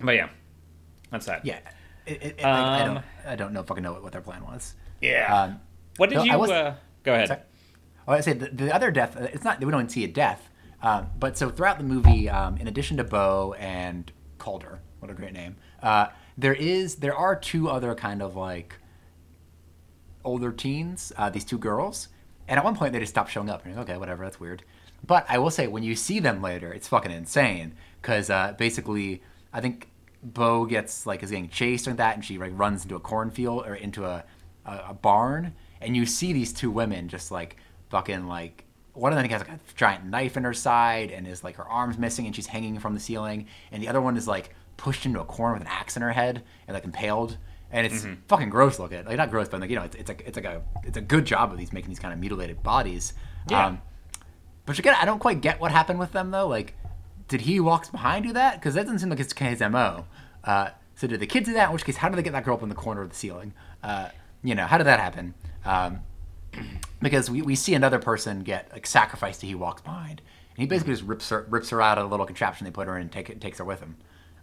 but 0.00 0.12
yeah, 0.12 0.30
that's 1.10 1.26
that. 1.26 1.44
yeah, 1.44 1.58
it, 2.08 2.22
it, 2.38 2.44
I, 2.44 2.48
I 2.50 2.80
Um, 2.82 2.94
don't. 2.94 3.04
I 3.26 3.36
don't 3.36 3.52
know 3.52 3.60
if 3.60 3.70
I 3.70 3.74
can 3.74 3.82
know 3.84 3.92
what, 3.92 4.02
what 4.04 4.12
their 4.12 4.20
plan 4.22 4.42
was. 4.44 4.74
yeah. 5.00 5.42
Um, 5.42 5.60
what 5.96 6.08
did 6.10 6.16
no, 6.16 6.22
I 6.22 6.24
you? 6.24 6.38
was- 6.38 6.50
uh, 6.50 6.74
go 7.02 7.14
ahead. 7.14 7.28
Sorry. 7.28 7.40
Well, 8.06 8.16
I 8.16 8.20
say 8.20 8.32
the, 8.32 8.46
the 8.48 8.74
other 8.74 8.90
death. 8.90 9.16
uh, 9.16 9.28
It's 9.32 9.44
not. 9.44 9.62
We 9.64 9.70
don't 9.70 9.90
see 9.90 10.04
a 10.04 10.08
death. 10.08 10.48
Um, 10.82 11.08
but 11.18 11.36
so 11.36 11.50
throughout 11.50 11.78
the 11.78 11.84
movie, 11.84 12.28
um, 12.30 12.56
in 12.56 12.68
addition 12.68 12.96
to 12.98 13.04
Bo 13.04 13.54
and 13.58 14.10
Calder, 14.38 14.80
what 15.00 15.10
a 15.10 15.14
great 15.14 15.32
name. 15.32 15.56
Uh, 15.82 16.06
there 16.38 16.54
is. 16.54 16.96
There 16.96 17.14
are 17.14 17.34
two 17.36 17.68
other 17.68 17.94
kind 17.94 18.22
of 18.22 18.36
like 18.36 18.76
older 20.24 20.52
teens. 20.52 21.12
Uh, 21.16 21.30
these 21.30 21.44
two 21.44 21.58
girls, 21.58 22.08
and 22.46 22.58
at 22.58 22.64
one 22.64 22.76
point 22.76 22.92
they 22.92 23.00
just 23.00 23.12
stop 23.12 23.28
showing 23.28 23.50
up. 23.50 23.64
And 23.64 23.72
you're 23.74 23.80
like, 23.82 23.90
okay, 23.90 23.98
whatever. 23.98 24.24
That's 24.24 24.40
weird. 24.40 24.62
But 25.06 25.26
I 25.28 25.38
will 25.38 25.50
say, 25.50 25.66
when 25.68 25.82
you 25.82 25.94
see 25.94 26.18
them 26.20 26.42
later, 26.42 26.72
it's 26.72 26.88
fucking 26.88 27.12
insane. 27.12 27.74
Because 28.00 28.30
uh, 28.30 28.54
basically, 28.58 29.22
I 29.52 29.60
think 29.60 29.88
Bo 30.22 30.64
gets 30.64 31.06
like 31.06 31.22
is 31.22 31.30
getting 31.30 31.48
chased 31.48 31.86
like 31.86 31.96
that, 31.96 32.14
and 32.14 32.24
she 32.24 32.38
like 32.38 32.52
runs 32.54 32.82
into 32.82 32.96
a 32.96 33.00
cornfield 33.00 33.66
or 33.66 33.74
into 33.74 34.04
a, 34.04 34.24
a, 34.64 34.84
a 34.88 34.94
barn, 34.94 35.54
and 35.80 35.96
you 35.96 36.06
see 36.06 36.32
these 36.32 36.52
two 36.52 36.70
women 36.70 37.08
just 37.08 37.30
like 37.30 37.56
fucking 37.90 38.26
like 38.26 38.64
one 38.94 39.12
of 39.12 39.16
them 39.16 39.28
has 39.28 39.40
like 39.40 39.50
a 39.50 39.60
giant 39.76 40.04
knife 40.04 40.36
in 40.36 40.44
her 40.44 40.54
side 40.54 41.10
and 41.12 41.26
is 41.26 41.44
like 41.44 41.56
her 41.56 41.66
arms 41.68 41.96
missing 41.98 42.26
and 42.26 42.34
she's 42.34 42.48
hanging 42.48 42.78
from 42.78 42.94
the 42.94 43.00
ceiling, 43.00 43.46
and 43.70 43.82
the 43.82 43.88
other 43.88 44.00
one 44.00 44.16
is 44.16 44.26
like 44.26 44.54
pushed 44.76 45.06
into 45.06 45.20
a 45.20 45.24
corner 45.24 45.54
with 45.54 45.62
an 45.62 45.68
axe 45.68 45.96
in 45.96 46.02
her 46.02 46.12
head 46.12 46.42
and 46.66 46.74
like 46.74 46.84
impaled. 46.84 47.36
And 47.70 47.86
it's 47.86 48.06
fucking 48.28 48.48
gross 48.48 48.78
looking. 48.78 49.04
Like 49.04 49.18
not 49.18 49.30
gross, 49.30 49.48
but 49.48 49.60
like 49.60 49.68
you 49.68 49.76
know, 49.76 49.82
it's, 49.82 49.94
it's 49.94 50.08
like 50.08 50.22
it's 50.26 50.36
like 50.36 50.46
a 50.46 50.62
it's 50.84 50.96
a 50.96 51.02
good 51.02 51.26
job 51.26 51.52
of 51.52 51.58
these 51.58 51.70
making 51.70 51.90
these 51.90 51.98
kind 51.98 52.14
of 52.14 52.18
mutilated 52.18 52.62
bodies. 52.62 53.12
Yeah. 53.50 53.66
Um, 53.66 53.82
but 54.64 54.78
again, 54.78 54.96
I 54.98 55.04
don't 55.04 55.18
quite 55.18 55.42
get 55.42 55.60
what 55.60 55.70
happened 55.70 55.98
with 55.98 56.12
them 56.12 56.30
though. 56.30 56.48
Like, 56.48 56.74
did 57.28 57.42
he 57.42 57.60
walks 57.60 57.88
behind 57.90 58.24
do 58.24 58.32
that? 58.32 58.54
Because 58.54 58.74
that 58.74 58.84
doesn't 58.84 58.98
seem 58.98 59.10
like 59.10 59.18
his, 59.18 59.32
his 59.32 59.60
mo. 59.60 60.06
Uh, 60.42 60.70
so 60.96 61.06
did 61.06 61.20
the 61.20 61.26
kids 61.26 61.46
do 61.46 61.54
that? 61.54 61.68
In 61.68 61.72
which 61.72 61.84
case, 61.84 61.96
how 61.96 62.08
did 62.08 62.16
they 62.16 62.22
get 62.22 62.32
that 62.32 62.44
girl 62.44 62.54
up 62.54 62.62
in 62.62 62.68
the 62.68 62.74
corner 62.74 63.02
of 63.02 63.10
the 63.10 63.14
ceiling? 63.14 63.52
Uh, 63.82 64.08
you 64.42 64.54
know, 64.54 64.66
how 64.66 64.78
did 64.78 64.86
that 64.86 64.98
happen? 64.98 65.34
Um, 65.64 66.00
because 67.02 67.30
we, 67.30 67.42
we 67.42 67.54
see 67.54 67.74
another 67.74 67.98
person 67.98 68.42
get 68.42 68.70
like 68.72 68.86
sacrificed 68.86 69.40
to 69.40 69.46
he 69.46 69.54
walks 69.54 69.82
behind, 69.82 70.22
and 70.50 70.58
he 70.58 70.66
basically 70.66 70.94
just 70.94 71.04
rips 71.04 71.28
her 71.28 71.46
rips 71.48 71.70
her 71.70 71.80
out 71.82 71.98
of 71.98 72.04
the 72.04 72.10
little 72.10 72.26
contraption 72.26 72.64
they 72.64 72.70
put 72.70 72.88
her 72.88 72.96
in 72.96 73.02
and 73.02 73.12
take 73.12 73.38
takes 73.40 73.58
her 73.58 73.64
with 73.64 73.80
him, 73.80 73.96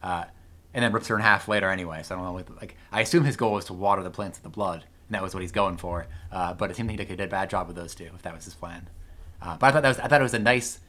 uh, 0.03 0.25
and 0.73 0.83
then 0.83 0.91
rips 0.91 1.07
her 1.07 1.15
in 1.15 1.21
half 1.21 1.47
later 1.47 1.69
anyway. 1.69 2.03
So 2.03 2.15
I 2.15 2.17
don't 2.17 2.25
know. 2.25 2.33
What, 2.33 2.55
like 2.57 2.77
I 2.91 3.01
assume 3.01 3.23
his 3.23 3.35
goal 3.35 3.53
was 3.53 3.65
to 3.65 3.73
water 3.73 4.03
the 4.03 4.11
plants 4.11 4.37
with 4.37 4.43
the 4.43 4.49
blood, 4.49 4.85
and 5.07 5.15
that 5.15 5.23
was 5.23 5.33
what 5.33 5.41
he's 5.41 5.51
going 5.51 5.77
for. 5.77 6.07
Uh, 6.31 6.53
but 6.53 6.69
it 6.69 6.77
seemed 6.77 6.89
like 6.89 6.99
he 6.99 7.15
did 7.15 7.19
a 7.21 7.27
bad 7.27 7.49
job 7.49 7.67
with 7.67 7.75
those 7.75 7.95
two, 7.95 8.09
if 8.15 8.21
that 8.21 8.33
was 8.33 8.45
his 8.45 8.53
plan. 8.53 8.87
Uh, 9.41 9.57
but 9.57 9.67
I 9.67 9.71
thought 9.71 9.81
that 9.83 9.89
was 9.89 9.99
I 9.99 10.07
thought 10.07 10.21
it 10.21 10.23
was 10.23 10.33
a 10.33 10.39
nice, 10.39 10.79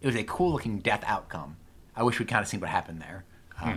it 0.00 0.06
was 0.06 0.16
a 0.16 0.24
cool 0.24 0.52
looking 0.52 0.78
death 0.78 1.04
outcome. 1.06 1.56
I 1.94 2.02
wish 2.02 2.18
we'd 2.18 2.28
kind 2.28 2.42
of 2.42 2.48
seen 2.48 2.60
what 2.60 2.68
happened 2.68 3.00
there 3.00 3.24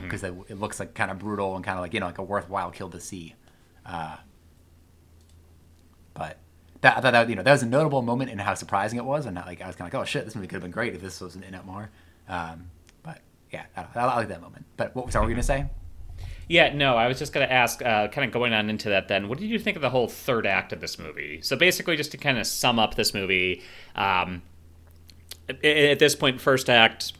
because 0.01 0.24
it, 0.24 0.34
it 0.49 0.59
looks 0.59 0.80
like 0.80 0.93
kind 0.93 1.09
of 1.09 1.20
brutal 1.20 1.55
and 1.55 1.63
kind 1.63 1.78
of 1.78 1.82
like 1.82 1.93
you 1.93 1.99
know 1.99 2.07
like 2.07 2.17
a 2.17 2.24
worthwhile 2.24 2.72
kill 2.72 2.89
to 2.89 2.99
see. 2.99 3.36
Uh, 3.86 4.17
but 6.13 6.38
that, 6.82 6.97
I 6.97 7.01
thought 7.01 7.13
that 7.13 7.30
you 7.30 7.36
know 7.36 7.43
that 7.43 7.51
was 7.51 7.63
a 7.63 7.67
notable 7.67 8.01
moment 8.01 8.30
in 8.30 8.39
how 8.39 8.53
surprising 8.53 8.99
it 8.99 9.05
was, 9.05 9.26
and 9.26 9.36
like 9.36 9.61
I 9.61 9.67
was 9.67 9.76
kind 9.76 9.88
of 9.88 9.93
like, 9.93 10.01
oh 10.01 10.05
shit, 10.05 10.26
this 10.26 10.36
movie 10.36 10.47
could 10.47 10.55
have 10.55 10.63
been 10.63 10.72
great 10.72 10.93
if 10.93 11.01
this 11.01 11.22
wasn't 11.22 11.45
in 11.45 11.53
it 11.53 11.65
more. 11.65 11.89
Um, 12.28 12.70
but 13.03 13.22
yeah, 13.51 13.65
I, 13.76 13.86
I, 13.95 14.15
like 14.17 14.28
that 14.28 14.41
moment. 14.41 14.65
But 14.76 14.95
what 14.95 15.05
was 15.05 15.15
I 15.15 15.22
you 15.24 15.30
gonna 15.30 15.43
say? 15.43 15.70
Yeah, 16.49 16.74
no, 16.74 16.97
I 16.97 17.07
was 17.07 17.20
just 17.20 17.32
going 17.32 17.47
to 17.47 17.53
ask, 17.53 17.80
uh, 17.84 18.07
kind 18.07 18.26
of 18.26 18.32
going 18.32 18.53
on 18.53 18.72
into 18.72 18.89
that 18.89 19.07
then, 19.07 19.30
what 19.30 19.38
did 19.38 19.51
you 19.51 19.59
think 19.59 19.76
of 19.76 19.84
the 19.84 19.91
whole 19.91 20.07
third 20.07 20.47
act 20.47 20.74
of 20.74 20.82
this 20.82 20.97
movie? 20.97 21.41
So 21.43 21.55
basically, 21.55 21.95
just 21.95 22.09
to 22.13 22.17
kind 22.17 22.39
of 22.39 22.47
sum 22.47 22.80
up 22.80 22.95
this 22.95 23.13
movie, 23.13 23.61
um, 23.93 24.41
at, 25.49 25.99
this 25.99 26.15
point, 26.15 26.39
first 26.39 26.69
act, 26.69 27.13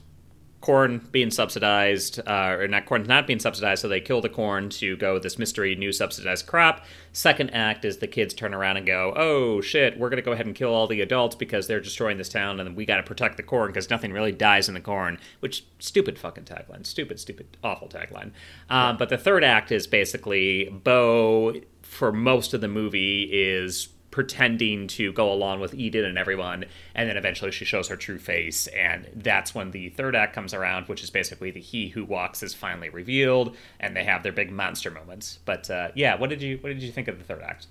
corn 0.62 1.08
being 1.12 1.32
subsidized, 1.32 2.20
uh, 2.28 2.58
or 2.60 2.68
not 2.68 2.86
corn 2.86 3.04
not 3.04 3.26
being 3.26 3.40
subsidized, 3.40 3.82
so 3.82 3.88
they 3.88 4.02
kill 4.02 4.22
the 4.22 4.30
corn 4.30 4.70
to 4.70 4.98
go 4.98 5.14
with 5.14 5.24
this 5.24 5.40
mystery 5.40 5.76
new 5.76 5.92
subsidized 5.92 6.46
crop. 6.48 6.86
Second 7.14 7.50
act 7.52 7.86
is 7.86 7.98
the 7.98 8.08
kids 8.08 8.34
turn 8.34 8.54
around 8.54 8.78
and 8.78 8.86
go, 8.86 9.14
oh 9.16 9.62
shit, 9.62 9.98
we're 9.98 10.10
gonna 10.10 10.22
go 10.22 10.34
ahead 10.34 10.46
and 10.46 10.56
kill 10.56 10.74
all 10.74 10.86
the 10.86 11.02
adults 11.02 11.36
because 11.36 11.68
they're 11.68 11.80
destroying 11.80 12.18
this 12.18 12.30
town, 12.30 12.60
and 12.60 12.76
we 12.76 12.86
gotta 12.86 13.04
protect 13.04 13.38
the 13.38 13.44
corn 13.44 13.68
because 13.68 13.90
nothing 13.90 14.12
really 14.12 14.34
dies 14.34 14.68
in 14.68 14.74
the 14.74 14.82
corn. 14.82 15.18
Which 15.40 15.66
stupid 15.80 16.20
fucking 16.20 16.44
tagline, 16.44 16.86
stupid, 16.86 17.20
stupid, 17.20 17.58
awful 17.64 17.88
tagline. 17.88 18.32
Um, 18.70 18.98
but 18.98 19.10
the 19.10 19.18
third 19.18 19.44
act 19.44 19.72
is 19.72 19.88
basically 19.88 20.70
Bo 20.70 21.56
for 21.82 22.12
most 22.12 22.54
of 22.54 22.62
the 22.62 22.68
movie 22.68 23.24
is 23.32 23.90
pretending 24.12 24.88
to 24.88 25.14
go 25.14 25.32
along 25.32 25.60
with 25.60 25.74
Eden 25.74 26.04
and 26.06 26.18
everyone, 26.18 26.66
and 26.96 27.08
then 27.10 27.16
eventually 27.18 27.52
she 27.52 27.64
shows 27.66 27.88
her 27.90 27.96
true 27.96 28.18
face, 28.18 28.68
and 28.68 29.08
that's 29.16 29.54
when 29.54 29.72
the 29.72 29.90
third 29.90 30.16
act 30.16 30.34
comes 30.34 30.54
around, 30.54 30.88
which 30.88 31.04
is 31.04 31.10
basically 31.10 31.52
the 31.52 31.60
he 31.62 31.90
who 31.90 32.04
walks 32.04 32.42
is 32.42 32.54
finally 32.54 32.90
revealed, 32.90 33.56
and 33.80 33.96
they 33.96 34.04
have 34.04 34.24
their 34.24 34.32
big 34.32 34.52
monster 34.52 34.90
moments. 34.90 35.40
But 35.46 35.70
uh, 35.70 35.90
yeah, 35.96 36.16
what 36.16 36.30
did 36.30 36.42
you 36.42 36.58
what 36.62 36.70
did 36.70 36.82
you 36.82 36.92
think 36.92 37.08
of 37.08 37.18
the 37.20 37.24
third 37.24 37.42
act? 37.44 37.68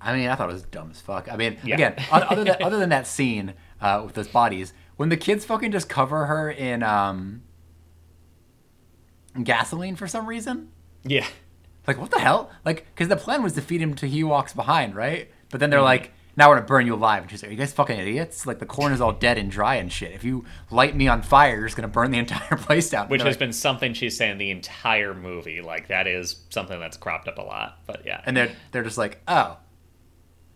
I 0.00 0.14
mean, 0.16 0.28
I 0.28 0.34
thought 0.34 0.50
it 0.50 0.52
was 0.52 0.64
dumb 0.64 0.90
as 0.90 1.00
fuck. 1.00 1.32
I 1.32 1.36
mean, 1.36 1.56
Yeah. 1.64 1.74
again, 1.76 1.94
other 2.10 2.44
than 2.44 2.56
other 2.62 2.78
than 2.78 2.88
that 2.90 3.06
scene 3.06 3.54
uh, 3.80 4.02
with 4.04 4.14
those 4.14 4.28
bodies, 4.28 4.72
when 4.96 5.08
the 5.08 5.16
kids 5.16 5.44
fucking 5.44 5.72
just 5.72 5.88
cover 5.88 6.26
her 6.26 6.50
in 6.50 6.82
um, 6.82 7.42
gasoline 9.42 9.96
for 9.96 10.06
some 10.06 10.26
reason, 10.26 10.70
Yeah, 11.04 11.26
like 11.86 11.98
what 11.98 12.10
the 12.10 12.18
hell? 12.20 12.50
Like, 12.64 12.86
because 12.94 13.08
the 13.08 13.16
plan 13.16 13.42
was 13.42 13.54
to 13.54 13.60
feed 13.62 13.80
him 13.80 13.94
to 13.94 14.06
he 14.06 14.22
walks 14.24 14.52
behind, 14.52 14.94
right? 14.94 15.30
But 15.54 15.60
then 15.60 15.70
they're 15.70 15.78
Mm-hmm. 15.78 15.84
like, 15.84 16.12
now 16.36 16.48
we're 16.48 16.56
gonna 16.56 16.66
burn 16.66 16.84
you 16.84 16.94
alive, 16.94 17.22
and 17.22 17.30
she's 17.30 17.40
like, 17.40 17.50
"Are 17.50 17.52
you 17.52 17.58
guys 17.58 17.72
fucking 17.72 17.96
idiots? 17.96 18.44
Like 18.44 18.58
the 18.58 18.66
corn 18.66 18.92
is 18.92 19.00
all 19.00 19.12
dead 19.12 19.38
and 19.38 19.48
dry 19.48 19.76
and 19.76 19.92
shit. 19.92 20.10
If 20.10 20.24
you 20.24 20.44
light 20.68 20.96
me 20.96 21.06
on 21.06 21.22
fire, 21.22 21.54
you're 21.54 21.66
just 21.66 21.76
gonna 21.76 21.86
burn 21.86 22.10
the 22.10 22.18
entire 22.24 22.56
place 22.56 22.90
down." 22.90 23.06
which 23.08 23.20
They're 23.20 23.28
has 23.28 23.34
like- 23.34 23.38
been 23.38 23.52
something 23.52 23.94
she's 23.94 24.16
saying 24.16 24.38
the 24.38 24.50
entire 24.50 25.14
movie. 25.14 25.60
Like 25.60 25.86
that 25.86 26.08
is 26.08 26.40
something 26.50 26.80
that's 26.80 26.96
cropped 26.96 27.28
up 27.28 27.38
a 27.38 27.42
lot. 27.42 27.78
But 27.86 28.02
yeah, 28.04 28.20
and 28.26 28.36
they're 28.36 28.50
they're 28.72 28.82
just 28.82 28.98
like, 28.98 29.20
oh, 29.28 29.58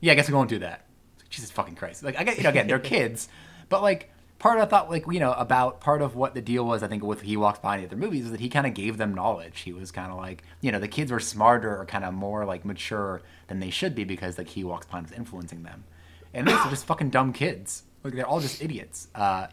yeah, 0.00 0.10
I 0.10 0.14
guess 0.16 0.26
we 0.26 0.34
won't 0.34 0.50
do 0.50 0.58
that. 0.58 0.84
It's 1.14 1.22
like, 1.22 1.30
Jesus 1.30 1.52
fucking 1.52 1.76
Christ! 1.76 2.02
Like 2.02 2.18
I 2.18 2.24
get, 2.24 2.38
you 2.38 2.42
know, 2.42 2.48
again, 2.50 2.66
they're 2.66 2.78
kids, 2.96 3.28
but 3.68 3.80
like 3.80 4.10
part 4.38 4.58
of 4.58 4.66
I 4.66 4.66
thought 4.66 4.90
like 4.90 5.04
you 5.10 5.20
know 5.20 5.32
about 5.32 5.80
part 5.80 6.02
of 6.02 6.14
what 6.14 6.34
the 6.34 6.40
deal 6.40 6.64
was. 6.64 6.82
I 6.82 6.88
think 6.88 7.02
with 7.02 7.22
he 7.22 7.36
walks 7.36 7.58
behind 7.58 7.82
the 7.82 7.86
other 7.86 7.96
movies 7.96 8.26
is 8.26 8.30
that 8.30 8.40
he 8.40 8.48
kind 8.48 8.66
of 8.66 8.74
gave 8.74 8.96
them 8.96 9.14
knowledge. 9.14 9.60
He 9.60 9.72
was 9.72 9.90
kind 9.90 10.10
of 10.10 10.18
like 10.18 10.42
you 10.60 10.72
know 10.72 10.78
the 10.78 10.88
kids 10.88 11.10
were 11.10 11.20
smarter 11.20 11.76
or 11.76 11.84
kind 11.84 12.04
of 12.04 12.14
more 12.14 12.44
like 12.44 12.64
mature 12.64 13.22
than 13.48 13.60
they 13.60 13.70
should 13.70 13.94
be 13.94 14.04
because 14.04 14.38
like 14.38 14.48
he 14.48 14.64
walks 14.64 14.86
behind 14.86 15.06
was 15.06 15.16
influencing 15.16 15.62
them, 15.62 15.84
and 16.32 16.46
these 16.46 16.56
are 16.56 16.70
just 16.70 16.84
fucking 16.86 17.10
dumb 17.10 17.32
kids. 17.32 17.84
Like 18.04 18.14
they're 18.14 18.26
all 18.26 18.40
just 18.40 18.62
idiots. 18.62 19.08
Uh, 19.14 19.48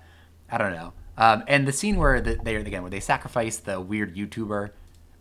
I 0.50 0.58
don't 0.58 0.74
know. 0.74 0.94
Um, 1.18 1.44
and 1.48 1.68
the 1.68 1.72
scene 1.72 1.96
where 1.96 2.22
the, 2.22 2.36
they 2.36 2.56
again 2.56 2.82
where 2.82 2.92
they 2.92 3.00
sacrifice 3.00 3.58
the 3.58 3.80
weird 3.80 4.16
YouTuber 4.16 4.70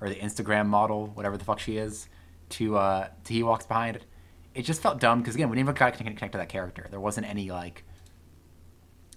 or 0.00 0.08
the 0.08 0.16
Instagram 0.16 0.66
model, 0.66 1.06
whatever 1.06 1.36
the 1.36 1.44
fuck 1.44 1.58
she 1.58 1.76
is, 1.78 2.08
to 2.50 2.76
uh, 2.76 3.08
to 3.24 3.32
he 3.32 3.42
walks 3.42 3.66
behind. 3.66 4.00
It 4.54 4.62
just 4.62 4.82
felt 4.82 5.00
dumb 5.00 5.20
because 5.20 5.34
again 5.34 5.50
we 5.50 5.56
never 5.56 5.72
got 5.72 5.94
to 5.94 5.98
connect 5.98 6.32
to 6.32 6.38
that 6.38 6.48
character. 6.48 6.86
There 6.90 7.00
wasn't 7.00 7.28
any 7.28 7.50
like 7.50 7.84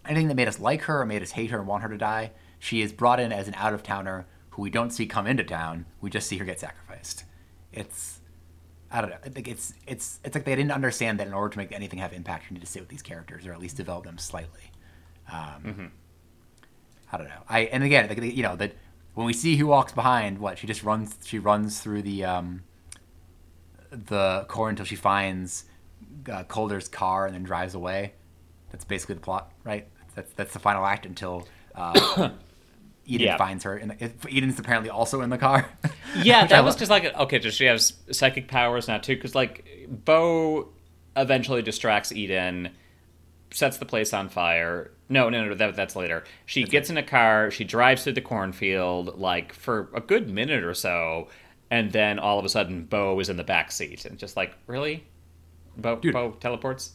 anything 0.07 0.27
that 0.27 0.35
made 0.35 0.47
us 0.47 0.59
like 0.59 0.83
her 0.83 1.01
or 1.01 1.05
made 1.05 1.21
us 1.21 1.31
hate 1.31 1.51
her 1.51 1.59
and 1.59 1.67
want 1.67 1.83
her 1.83 1.89
to 1.89 1.97
die. 1.97 2.31
She 2.59 2.81
is 2.81 2.91
brought 2.91 3.19
in 3.19 3.31
as 3.31 3.47
an 3.47 3.53
out 3.55 3.73
of 3.73 3.83
towner 3.83 4.25
who 4.51 4.61
we 4.61 4.69
don't 4.69 4.91
see 4.91 5.05
come 5.05 5.27
into 5.27 5.43
town. 5.43 5.85
We 6.01 6.09
just 6.09 6.27
see 6.27 6.37
her 6.37 6.45
get 6.45 6.59
sacrificed. 6.59 7.23
It's 7.71 8.19
I 8.89 9.01
don't 9.01 9.09
know. 9.09 9.17
I 9.23 9.29
think 9.29 9.47
it's 9.47 9.73
it's 9.85 10.19
it's 10.23 10.33
like 10.33 10.45
they 10.45 10.55
didn't 10.55 10.71
understand 10.71 11.19
that 11.19 11.27
in 11.27 11.33
order 11.33 11.49
to 11.49 11.57
make 11.57 11.71
anything 11.71 11.99
have 11.99 12.13
impact, 12.13 12.45
you 12.49 12.53
need 12.53 12.61
to 12.61 12.67
sit 12.67 12.81
with 12.81 12.89
these 12.89 13.01
characters 13.01 13.45
or 13.45 13.53
at 13.53 13.59
least 13.59 13.77
develop 13.77 14.05
them 14.05 14.17
slightly. 14.17 14.71
Um, 15.31 15.61
I 17.11 17.17
don't 17.17 17.27
know. 17.27 17.43
I 17.49 17.61
and 17.61 17.83
again, 17.83 18.07
like, 18.07 18.21
you 18.21 18.43
know 18.43 18.55
that 18.55 18.73
when 19.13 19.27
we 19.27 19.33
see 19.33 19.57
who 19.57 19.67
walks 19.67 19.91
behind, 19.91 20.39
what 20.39 20.57
she 20.57 20.67
just 20.67 20.83
runs. 20.83 21.17
She 21.25 21.39
runs 21.39 21.79
through 21.79 22.03
the 22.03 22.23
um, 22.23 22.63
the 23.91 24.45
core 24.47 24.69
until 24.69 24.85
she 24.85 24.95
finds 24.95 25.65
uh, 26.31 26.43
Calder's 26.43 26.87
car 26.87 27.25
and 27.25 27.35
then 27.35 27.43
drives 27.43 27.73
away. 27.73 28.13
That's 28.71 28.85
basically 28.85 29.15
the 29.15 29.21
plot, 29.21 29.51
right? 29.63 29.87
That's 30.17 30.33
that's 30.33 30.51
the 30.53 30.59
final 30.59 30.83
act 30.83 31.05
until 31.05 31.47
uh, 31.75 31.93
Eden 33.05 33.27
Yeah. 33.27 33.37
finds 33.37 33.63
her. 33.65 33.77
And 33.77 33.95
Eden's 34.27 34.57
apparently 34.59 34.89
also 34.89 35.21
in 35.21 35.29
the 35.29 35.37
car. 35.37 35.69
Yeah, 36.23 36.47
that 36.47 36.63
was 36.63 36.75
just 36.75 36.89
like 36.89 37.13
okay. 37.15 37.37
Does 37.37 37.53
she 37.53 37.65
have 37.65 37.79
psychic 37.81 38.47
powers 38.47 38.87
now 38.87 38.97
too? 38.97 39.15
Because 39.15 39.35
like 39.35 39.85
Bo 39.87 40.69
eventually 41.15 41.61
distracts 41.61 42.11
Eden, 42.11 42.69
sets 43.51 43.77
the 43.77 43.85
place 43.85 44.13
on 44.13 44.29
fire. 44.29 44.89
No, 45.09 45.29
no, 45.29 45.45
no, 45.45 45.53
that, 45.53 45.75
that's 45.75 45.95
later. 45.95 46.23
She 46.47 46.63
gets 46.63 46.89
in 46.89 46.97
a 46.97 47.03
car. 47.03 47.51
She 47.51 47.65
drives 47.65 48.03
through 48.03 48.13
the 48.13 48.21
cornfield 48.21 49.19
like 49.19 49.53
for 49.53 49.89
a 49.93 49.99
good 50.01 50.27
minute 50.29 50.63
or 50.63 50.73
so, 50.73 51.27
and 51.69 51.91
then 51.91 52.17
all 52.17 52.39
of 52.39 52.45
a 52.45 52.49
sudden 52.49 52.85
Bo 52.85 53.19
is 53.19 53.29
in 53.29 53.37
the 53.37 53.43
back 53.43 53.71
seat 53.71 54.05
and 54.05 54.17
just 54.17 54.35
like 54.35 54.55
really, 54.65 55.03
Bo, 55.77 55.97
Dude. 55.97 56.13
Bo 56.13 56.31
teleports. 56.39 56.93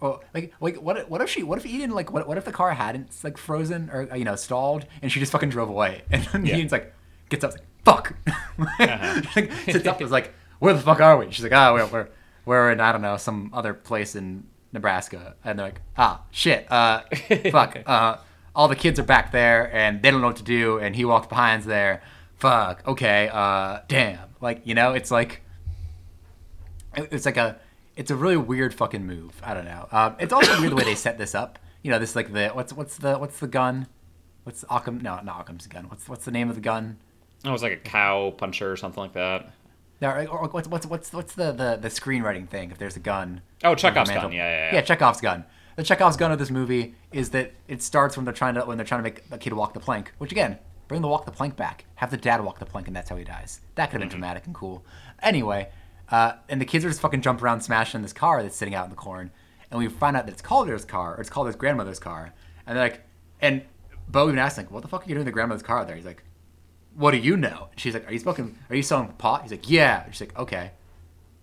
Oh, 0.00 0.20
like, 0.34 0.52
like, 0.60 0.76
what? 0.76 0.96
if- 0.96 1.08
What 1.08 1.20
if 1.20 1.28
she? 1.30 1.42
What 1.42 1.58
if 1.58 1.66
Eden? 1.66 1.90
Like, 1.90 2.12
what? 2.12 2.26
What 2.28 2.38
if 2.38 2.44
the 2.44 2.52
car 2.52 2.72
hadn't 2.72 3.08
like 3.24 3.36
frozen 3.36 3.90
or 3.92 4.08
you 4.16 4.24
know 4.24 4.36
stalled, 4.36 4.86
and 5.02 5.10
she 5.10 5.18
just 5.20 5.32
fucking 5.32 5.48
drove 5.50 5.68
away? 5.68 6.02
And 6.10 6.24
then 6.26 6.46
Yeah. 6.46 6.54
Eden's 6.54 6.72
like, 6.72 6.94
gets 7.30 7.42
up, 7.44 7.52
like, 7.52 7.62
fuck. 7.84 8.14
like, 9.36 9.52
sits 9.64 9.86
up, 9.86 10.00
is 10.00 10.10
like, 10.10 10.32
where 10.60 10.72
the 10.74 10.80
fuck 10.80 11.00
are 11.00 11.16
we? 11.18 11.30
She's 11.30 11.42
like, 11.42 11.52
ah, 11.52 11.72
we're, 11.72 11.86
we're 11.86 12.08
we're 12.44 12.70
in 12.72 12.80
I 12.80 12.92
don't 12.92 13.02
know 13.02 13.16
some 13.16 13.50
other 13.52 13.74
place 13.74 14.14
in 14.14 14.44
Nebraska, 14.72 15.34
and 15.44 15.58
they're 15.58 15.66
like, 15.66 15.80
ah, 15.96 16.22
shit, 16.30 16.70
uh, 16.70 17.02
fuck, 17.50 17.76
uh, 17.86 18.16
all 18.54 18.68
the 18.68 18.76
kids 18.76 18.98
are 18.98 19.04
back 19.04 19.32
there, 19.32 19.74
and 19.74 20.00
they 20.02 20.10
don't 20.10 20.20
know 20.20 20.28
what 20.28 20.36
to 20.36 20.42
do, 20.42 20.78
and 20.78 20.94
he 20.96 21.04
walks 21.04 21.26
behind's 21.26 21.66
there. 21.66 22.02
Fuck. 22.36 22.86
Okay. 22.86 23.28
Uh, 23.32 23.80
damn. 23.88 24.20
Like, 24.40 24.62
you 24.64 24.74
know, 24.74 24.92
it's 24.92 25.10
like 25.10 25.42
it's 26.96 27.26
like 27.26 27.36
a 27.36 27.58
it's 27.98 28.12
a 28.12 28.16
really 28.16 28.36
weird 28.36 28.72
fucking 28.72 29.04
move. 29.04 29.32
I 29.42 29.54
don't 29.54 29.64
know. 29.64 29.88
Um, 29.90 30.14
it's 30.20 30.32
also 30.32 30.58
weird 30.60 30.70
the 30.70 30.76
way 30.76 30.84
they 30.84 30.94
set 30.94 31.18
this 31.18 31.34
up. 31.34 31.58
You 31.82 31.90
know, 31.90 31.98
this 31.98 32.14
like 32.14 32.32
the 32.32 32.48
what's 32.50 32.72
what's 32.72 32.96
the 32.96 33.18
what's 33.18 33.40
the 33.40 33.48
gun? 33.48 33.88
What's 34.44 34.64
Occam? 34.70 35.00
No, 35.00 35.20
not 35.20 35.40
Occam's 35.40 35.66
gun. 35.66 35.88
What's 35.88 36.08
what's 36.08 36.24
the 36.24 36.30
name 36.30 36.48
of 36.48 36.54
the 36.54 36.60
gun? 36.60 36.98
Oh, 37.44 37.50
it 37.50 37.52
was 37.52 37.62
like 37.62 37.72
a 37.72 37.76
cow 37.76 38.30
puncher 38.30 38.70
or 38.70 38.76
something 38.76 39.02
like 39.02 39.14
that. 39.14 39.52
No, 40.00 40.10
or, 40.26 40.48
what's 40.48 40.68
what's 40.68 40.86
what's 40.86 41.12
what's 41.12 41.34
the, 41.34 41.50
the 41.50 41.76
the 41.80 41.88
screenwriting 41.88 42.48
thing? 42.48 42.70
If 42.70 42.78
there's 42.78 42.96
a 42.96 43.00
gun. 43.00 43.42
Oh, 43.64 43.74
Chekhov's 43.74 44.10
gun. 44.10 44.30
Yeah, 44.30 44.48
yeah, 44.48 44.70
yeah. 44.70 44.74
Yeah, 44.76 44.80
Chekhov's 44.82 45.20
gun. 45.20 45.44
The 45.74 45.82
Chekhov's 45.82 46.16
gun 46.16 46.30
of 46.30 46.38
this 46.38 46.50
movie 46.50 46.94
is 47.12 47.30
that 47.30 47.52
it 47.66 47.82
starts 47.82 48.16
when 48.16 48.24
they're 48.24 48.34
trying 48.34 48.54
to 48.54 48.62
when 48.62 48.78
they're 48.78 48.86
trying 48.86 49.00
to 49.00 49.10
make 49.10 49.24
a 49.32 49.38
kid 49.38 49.52
walk 49.54 49.74
the 49.74 49.80
plank. 49.80 50.12
Which 50.18 50.30
again, 50.30 50.58
bring 50.86 51.02
the 51.02 51.08
walk 51.08 51.24
the 51.24 51.32
plank 51.32 51.56
back. 51.56 51.84
Have 51.96 52.12
the 52.12 52.16
dad 52.16 52.44
walk 52.44 52.60
the 52.60 52.66
plank, 52.66 52.86
and 52.86 52.94
that's 52.94 53.10
how 53.10 53.16
he 53.16 53.24
dies. 53.24 53.60
That 53.74 53.90
could 53.90 54.00
have 54.00 54.08
been 54.08 54.20
dramatic 54.20 54.46
and 54.46 54.54
cool. 54.54 54.84
Anyway, 55.20 55.68
uh, 56.10 56.32
and 56.48 56.60
the 56.60 56.64
kids 56.64 56.84
are 56.84 56.88
just 56.88 57.00
fucking 57.00 57.22
jumping 57.22 57.44
around, 57.44 57.60
smashing 57.60 57.98
in 57.98 58.02
this 58.02 58.12
car 58.12 58.42
that's 58.42 58.56
sitting 58.56 58.74
out 58.74 58.84
in 58.84 58.90
the 58.90 58.96
corn, 58.96 59.30
and 59.70 59.78
we 59.78 59.88
find 59.88 60.16
out 60.16 60.26
that 60.26 60.32
it's 60.32 60.42
Calder's 60.42 60.84
car 60.84 61.16
or 61.16 61.20
it's 61.20 61.30
Calder's 61.30 61.56
grandmother's 61.56 61.98
car, 61.98 62.32
and 62.66 62.76
they're 62.76 62.84
like, 62.84 63.02
and 63.40 63.62
Bo 64.08 64.28
even 64.28 64.38
asks 64.38 64.58
like, 64.58 64.70
"What 64.70 64.82
the 64.82 64.88
fuck 64.88 65.02
are 65.02 65.08
you 65.08 65.14
doing 65.14 65.22
in 65.22 65.26
the 65.26 65.32
grandmother's 65.32 65.62
car 65.62 65.84
there?" 65.84 65.96
He's 65.96 66.06
like, 66.06 66.22
"What 66.94 67.10
do 67.10 67.18
you 67.18 67.36
know?" 67.36 67.68
She's 67.76 67.94
like, 67.94 68.08
"Are 68.08 68.12
you 68.12 68.18
smoking? 68.18 68.58
Are 68.70 68.76
you 68.76 68.82
selling 68.82 69.08
pot?" 69.08 69.42
He's 69.42 69.50
like, 69.50 69.68
"Yeah." 69.68 70.10
She's 70.10 70.20
like, 70.20 70.38
"Okay." 70.38 70.72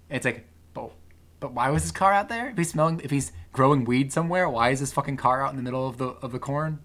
And 0.09 0.17
it's 0.17 0.25
like, 0.25 0.47
but, 0.73 0.91
but 1.39 1.53
why 1.53 1.69
was 1.69 1.83
his 1.83 1.91
car 1.91 2.13
out 2.13 2.29
there? 2.29 2.49
If 2.49 2.57
he's 2.57 2.69
smelling, 2.69 3.01
if 3.03 3.11
he's 3.11 3.31
growing 3.51 3.85
weed 3.85 4.11
somewhere, 4.11 4.49
why 4.49 4.69
is 4.69 4.79
this 4.79 4.93
fucking 4.93 5.17
car 5.17 5.43
out 5.43 5.51
in 5.51 5.57
the 5.57 5.63
middle 5.63 5.87
of 5.87 5.97
the 5.97 6.09
of 6.21 6.31
the 6.31 6.39
corn? 6.39 6.79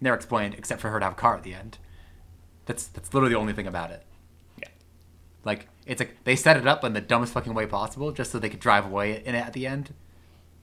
Never 0.00 0.16
explained, 0.16 0.54
except 0.54 0.80
for 0.80 0.90
her 0.90 0.98
to 0.98 1.04
have 1.04 1.12
a 1.12 1.16
car 1.16 1.36
at 1.36 1.42
the 1.42 1.54
end. 1.54 1.78
That's 2.66 2.86
that's 2.86 3.12
literally 3.12 3.34
the 3.34 3.40
only 3.40 3.52
thing 3.52 3.66
about 3.66 3.90
it. 3.90 4.04
Yeah. 4.58 4.68
Like 5.44 5.68
it's 5.90 5.98
like 6.00 6.22
they 6.22 6.36
set 6.36 6.56
it 6.56 6.68
up 6.68 6.84
in 6.84 6.92
the 6.92 7.00
dumbest 7.00 7.32
fucking 7.32 7.52
way 7.52 7.66
possible, 7.66 8.12
just 8.12 8.30
so 8.30 8.38
they 8.38 8.48
could 8.48 8.60
drive 8.60 8.86
away 8.86 9.22
in 9.24 9.34
it 9.34 9.44
at 9.44 9.52
the 9.52 9.66
end. 9.66 9.92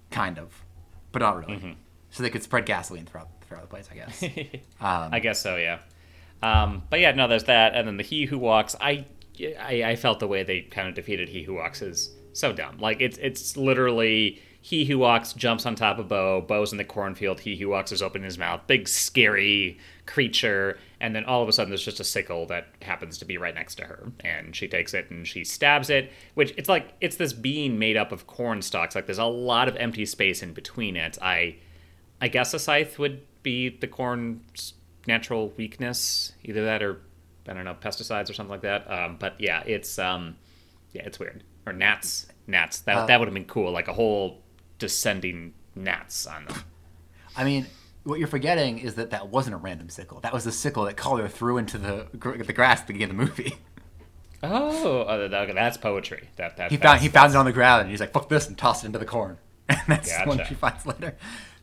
Kind 0.10 0.40
of, 0.40 0.64
but 1.12 1.22
not 1.22 1.38
really. 1.38 1.76
So 2.10 2.24
they 2.24 2.30
could 2.30 2.44
spread 2.44 2.66
gasoline 2.66 3.06
throughout 3.06 3.28
throughout 3.42 3.62
the 3.64 3.68
place, 3.68 3.90
I 3.92 3.96
guess. 3.96 4.24
Um, 4.80 5.10
I 5.12 5.20
guess 5.20 5.42
so, 5.42 5.58
yeah. 5.58 5.80
Um, 6.42 6.84
but 6.90 7.02
yeah, 7.02 7.12
no, 7.12 7.28
there's 7.28 7.44
that, 7.46 7.76
and 7.76 7.88
then 7.88 7.98
the 7.98 8.04
He 8.04 8.26
Who 8.26 8.38
Walks. 8.38 8.76
I, 8.80 9.06
I, 9.60 9.84
I 9.84 9.96
felt 9.98 10.20
the 10.20 10.28
way 10.28 10.44
they 10.44 10.62
kind 10.62 10.88
of 10.88 10.94
defeated 10.94 11.28
He 11.28 11.44
Who 11.44 11.56
Walks 11.56 11.82
is 11.82 12.16
so 12.32 12.54
dumb. 12.54 12.78
Like 12.78 13.02
it's 13.02 13.18
it's 13.18 13.58
literally 13.58 14.42
He 14.62 14.86
Who 14.86 15.00
Walks 15.00 15.34
jumps 15.34 15.66
on 15.66 15.76
top 15.76 16.00
of 16.00 16.08
Bo. 16.08 16.42
Bo's 16.42 16.72
in 16.72 16.78
the 16.78 16.84
cornfield. 16.84 17.40
He 17.40 17.56
Who 17.56 17.70
Walks 17.70 17.92
is 17.92 18.02
opening 18.02 18.26
his 18.26 18.38
mouth. 18.38 18.62
Big 18.68 18.88
scary 18.88 19.78
creature, 20.06 20.78
and 21.00 21.16
then 21.16 21.26
all 21.26 21.42
of 21.42 21.50
a 21.50 21.54
sudden 21.54 21.70
there's 21.70 21.86
just 21.86 22.00
a 22.00 22.04
sickle 22.04 22.46
that 22.48 22.68
happens 22.82 23.18
to 23.20 23.26
be 23.26 23.38
right 23.38 23.56
next 23.56 23.76
to 23.76 23.86
her, 23.86 24.12
and 24.22 24.56
she 24.56 24.68
takes 24.68 24.94
it 24.94 25.10
and 25.10 25.28
she 25.28 25.44
stabs 25.44 25.90
it. 25.90 26.12
Which 26.34 26.54
it's 26.58 26.70
like 26.70 26.94
it's 27.02 27.16
this 27.16 27.34
being 27.34 27.80
made 27.80 27.98
up 27.98 28.12
of 28.12 28.28
corn 28.28 28.62
stalks. 28.62 28.96
Like 28.96 29.06
there's 29.06 29.18
a 29.18 29.26
lot 29.26 29.68
of 29.68 29.76
empty 29.78 30.06
space 30.06 30.44
in 30.44 30.54
between 30.54 30.96
it. 30.96 31.18
I. 31.22 31.58
I 32.20 32.30
guess 32.30 32.52
a 32.56 32.58
scythe 32.58 32.98
would 32.98 33.22
be 33.44 33.70
the 33.70 33.86
corn's 33.86 34.74
natural 35.06 35.54
weakness, 35.56 36.34
either 36.44 36.66
that 36.66 36.82
or 36.82 37.00
I 37.48 37.54
don't 37.54 37.64
know 37.64 37.76
pesticides 37.80 38.30
or 38.30 38.34
something 38.34 38.50
like 38.50 38.62
that. 38.62 38.90
Um, 38.92 39.18
but 39.20 39.40
yeah, 39.40 39.62
it's 39.66 40.00
um, 40.00 40.36
yeah, 40.94 41.04
it's 41.06 41.20
weird. 41.20 41.44
Or 41.66 41.74
gnats, 41.74 42.28
gnats. 42.48 42.80
That 42.82 43.08
that 43.08 43.20
would 43.20 43.28
have 43.28 43.34
been 43.34 43.46
cool, 43.46 43.72
like 43.72 43.88
a 43.88 43.94
whole 43.94 44.42
descending 44.78 45.54
gnats 45.76 46.26
on 46.28 46.46
them. 46.46 46.58
I 47.36 47.44
mean, 47.44 47.68
what 48.04 48.20
you're 48.20 48.28
forgetting 48.28 48.80
is 48.80 48.96
that 48.96 49.12
that 49.12 49.30
wasn't 49.30 49.54
a 49.56 49.58
random 49.58 49.90
sickle. 49.90 50.20
That 50.22 50.34
was 50.34 50.44
the 50.44 50.52
sickle 50.52 50.86
that 50.86 50.98
Calder 50.98 51.28
threw 51.28 51.58
into 51.58 51.78
the 51.78 52.08
gr- 52.18 52.38
the 52.38 52.54
grass 52.54 52.82
at 52.82 52.88
the 52.88 52.94
beginning 52.94 53.20
of 53.20 53.26
the 53.26 53.32
movie. 53.44 53.58
Oh, 54.44 55.02
uh, 55.02 55.28
that's 55.54 55.78
poetry. 55.78 56.30
That 56.36 56.58
that 56.58 56.72
He 56.72 56.78
found 56.78 57.02
he 57.02 57.10
found 57.10 57.34
it 57.34 57.38
on 57.38 57.46
the 57.46 57.52
ground 57.52 57.82
and 57.82 57.90
he's 57.92 58.00
like, 58.00 58.14
"Fuck 58.14 58.30
this!" 58.30 58.48
and 58.48 58.58
tossed 58.58 58.84
it 58.84 58.88
into 58.88 59.00
the 59.00 59.06
corn. 59.06 59.38
And 59.70 59.80
that's 59.88 60.16
the 60.18 60.26
one 60.26 60.38
Gotcha. 60.38 60.50
she 60.50 60.56
finds 60.56 60.86
later. 60.86 61.16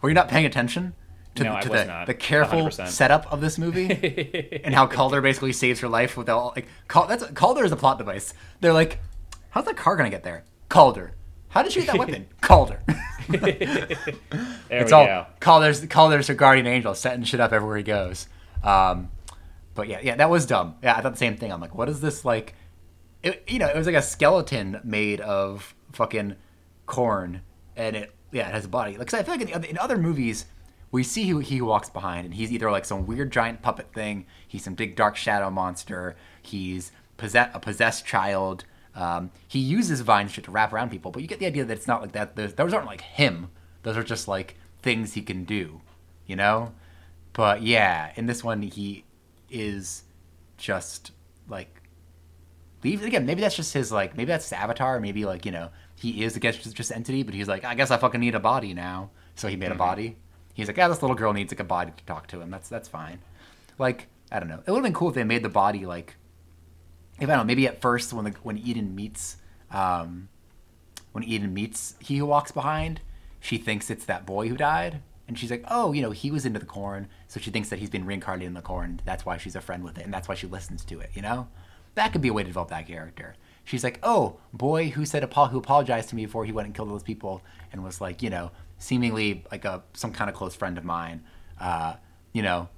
Were 0.03 0.11
you 0.11 0.15
not 0.15 0.29
paying 0.29 0.45
attention 0.45 0.95
to, 1.37 1.45
No, 1.45 1.55
the, 1.55 1.61
to 1.61 1.69
the, 1.71 2.05
the 2.09 2.15
careful 2.15 2.65
100%. 2.67 2.89
setup 2.89 3.33
of 3.33 3.41
this 3.41 3.57
movie 3.59 4.61
and 4.65 4.75
how 4.75 4.87
Calder 4.87 5.23
basically 5.23 5.53
saves 5.55 5.81
her 5.81 5.89
life 5.89 6.17
with 6.17 6.29
all 6.29 6.53
like 6.55 6.67
Cal- 6.89 7.07
that's 7.07 7.25
Calder 7.31 7.65
is 7.65 7.73
a 7.73 7.77
plot 7.77 7.97
device. 7.99 8.35
They're 8.61 8.73
like, 8.75 9.01
"How's 9.51 9.65
that 9.65 9.77
car 9.77 9.97
gonna 9.97 10.11
get 10.11 10.23
there?" 10.25 10.45
Calder. 10.69 11.15
How 11.55 11.63
did 11.63 11.71
she 11.71 11.81
get 11.83 11.87
that 11.93 11.99
weapon? 11.99 12.27
Calder. 12.41 12.83
It's 14.71 14.91
all 14.91 15.07
go. 15.07 15.27
Calder's 15.39 15.87
Calder's 15.87 16.27
her 16.27 16.35
guardian 16.35 16.67
angel, 16.67 16.97
setting 16.97 17.23
shit 17.23 17.39
up 17.39 17.53
everywhere 17.53 17.77
he 17.77 17.85
goes. 17.85 18.27
Um, 18.65 19.11
but 19.75 19.87
yeah, 19.87 20.01
yeah, 20.03 20.17
that 20.17 20.29
was 20.29 20.47
dumb. 20.47 20.75
Yeah, 20.83 20.97
I 20.97 21.01
thought 21.01 21.13
the 21.13 21.19
same 21.19 21.37
thing. 21.37 21.53
I'm 21.53 21.61
like, 21.61 21.77
what 21.77 21.89
is 21.89 22.01
this 22.01 22.25
like? 22.25 22.57
It, 23.23 23.45
you 23.47 23.61
know, 23.61 23.69
it 23.69 23.77
was 23.77 23.87
like 23.87 23.95
a 23.95 24.03
skeleton 24.03 24.81
made 24.83 25.21
of 25.21 25.77
fucking 25.93 26.35
corn, 26.87 27.43
and 27.77 27.95
it 27.95 28.15
yeah, 28.33 28.49
it 28.49 28.53
has 28.53 28.65
a 28.65 28.69
body. 28.69 28.97
Like, 28.97 29.15
I 29.15 29.23
feel 29.23 29.35
like 29.35 29.43
in, 29.43 29.47
the 29.47 29.55
other, 29.55 29.69
in 29.69 29.79
other 29.79 29.97
movies, 29.97 30.47
we 30.91 31.05
see 31.05 31.29
who 31.29 31.39
he 31.39 31.61
walks 31.61 31.89
behind, 31.89 32.25
and 32.25 32.35
he's 32.35 32.51
either 32.51 32.69
like 32.69 32.85
some 32.85 33.07
weird 33.07 33.31
giant 33.31 33.63
puppet 33.63 33.93
thing, 33.95 34.27
he's 34.49 34.65
some 34.65 34.75
big 34.75 34.97
dark 34.97 35.15
shadow 35.15 35.51
monster, 35.51 36.17
he's 36.43 36.91
possess 37.17 37.49
a 37.55 37.61
possessed 37.61 38.05
child. 38.05 38.65
Um, 38.95 39.30
he 39.49 39.59
uses 39.59 40.01
vine 40.03 40.28
shit 40.28 40.45
to 40.45 40.51
wrap 40.51 40.72
around 40.72 40.90
people, 40.90 41.11
but 41.11 41.20
you 41.22 41.28
get 41.28 41.40
the 41.40 41.47
idea 41.47 41.64
that 41.64 41.76
it's 41.76 41.88
not 41.88 42.01
like 42.01 42.12
that. 42.12 42.36
Those, 42.36 42.55
those 42.55 42.72
aren't 42.72 42.86
like 42.86 43.01
him. 43.01 43.49
Those 43.82 43.97
are 43.97 44.05
just 44.05 44.28
like 44.28 44.57
things 44.82 45.14
he 45.14 45.22
can 45.22 45.45
do, 45.45 45.80
you 46.26 46.36
know. 46.36 46.72
But 47.32 47.62
yeah, 47.62 48.12
in 48.14 48.26
this 48.26 48.45
one, 48.45 48.62
he 48.62 49.05
is 49.51 50.05
just 50.57 51.11
like 51.49 51.82
leave 52.84 53.05
again. 53.05 53.26
Maybe 53.26 53.40
that's 53.40 53.57
just 53.57 53.74
his 53.74 53.90
like. 53.90 54.16
Maybe 54.16 54.28
that's 54.28 54.45
his 54.45 54.53
avatar. 54.53 55.01
Maybe 55.01 55.24
like 55.24 55.45
you 55.45 55.53
know 55.53 55.70
he 55.97 56.22
is 56.22 56.36
against 56.36 56.62
just, 56.62 56.76
just 56.76 56.92
entity, 56.92 57.22
but 57.24 57.34
he's 57.34 57.49
like, 57.49 57.64
I 57.64 57.74
guess 57.74 57.90
I 57.90 57.97
fucking 57.97 58.20
need 58.20 58.34
a 58.34 58.40
body 58.40 58.74
now. 58.74 59.11
So 59.34 59.49
he 59.49 59.57
made 59.57 59.72
a 59.72 59.74
body. 59.74 60.16
He's 60.55 60.68
like, 60.68 60.76
yeah, 60.76 60.86
this 60.86 61.03
little 61.03 61.16
girl 61.16 61.32
needs 61.32 61.53
like 61.53 61.61
a 61.61 61.64
body 61.64 61.92
to 61.97 62.05
talk 62.05 62.28
to 62.28 62.40
him. 62.40 62.51
That's 62.51 62.68
that's 62.68 62.88
fine. 62.88 63.18
Like 63.78 64.07
I 64.30 64.38
don't 64.38 64.49
know. 64.49 64.62
It 64.64 64.70
would 64.70 64.78
have 64.78 64.84
been 64.84 64.95
cool 64.95 65.09
if 65.09 65.14
they 65.16 65.24
made 65.24 65.42
the 65.42 65.49
body 65.49 65.84
like. 65.84 66.16
If 67.21 67.29
I 67.29 67.33
don't 67.33 67.39
know, 67.39 67.45
maybe 67.45 67.67
at 67.67 67.81
first 67.81 68.12
when 68.12 68.25
the 68.25 68.33
when 68.43 68.59
Eden 68.59 68.95
meets, 68.95 69.37
um, 69.71 70.29
when 71.12 71.25
Eden 71.25 71.55
meets 71.55 71.95
he 72.01 72.17
who 72.19 72.27
walks 72.27 72.51
behind, 72.51 73.01
she 73.41 73.57
thinks 73.57 73.91
it's 73.91 74.05
that 74.07 74.27
boy 74.27 74.49
who 74.49 74.57
died, 74.57 75.01
and 75.29 75.39
she's 75.39 75.51
like, 75.51 75.65
oh, 75.69 75.93
you 75.93 76.03
know, 76.03 76.11
he 76.11 76.31
was 76.31 76.45
into 76.45 76.59
the 76.59 76.67
corn, 76.67 77.09
so 77.29 77.39
she 77.39 77.51
thinks 77.51 77.69
that 77.69 77.79
he's 77.79 77.91
been 77.91 78.05
reincarnated 78.05 78.49
in 78.49 78.55
the 78.55 78.62
corn. 78.62 79.01
That's 79.05 79.25
why 79.25 79.37
she's 79.39 79.57
a 79.57 79.61
friend 79.61 79.85
with 79.85 79.99
it, 79.99 80.05
and 80.05 80.12
that's 80.12 80.29
why 80.29 80.35
she 80.35 80.47
listens 80.47 80.85
to 80.87 81.01
it. 81.01 81.11
You 81.15 81.23
know, 81.23 81.49
that 81.95 82.12
could 82.12 82.21
be 82.21 82.29
a 82.29 82.33
way 82.33 82.43
to 82.43 82.49
develop 82.49 82.71
that 82.71 82.87
character. 82.87 83.35
She's 83.65 83.85
like, 83.85 83.99
oh, 84.03 84.39
boy 84.53 84.91
who 84.91 85.07
said 85.07 85.23
apo- 85.23 85.47
who 85.47 85.59
apologized 85.59 86.11
to 86.11 86.17
me 86.17 86.27
before 86.27 86.45
he 86.45 86.53
went 86.53 86.67
and 86.67 86.75
killed 86.75 86.91
those 86.91 87.03
people, 87.03 87.43
and 87.73 87.83
was 87.85 88.01
like, 88.01 88.23
you 88.23 88.31
know, 88.31 88.51
seemingly 88.79 89.45
like 89.51 89.65
a 89.65 89.83
some 89.95 90.12
kind 90.12 90.29
of 90.29 90.37
close 90.37 90.55
friend 90.55 90.77
of 90.77 90.85
mine. 90.85 91.23
Uh, 91.61 91.95
you 92.33 92.43
know, 92.43 92.69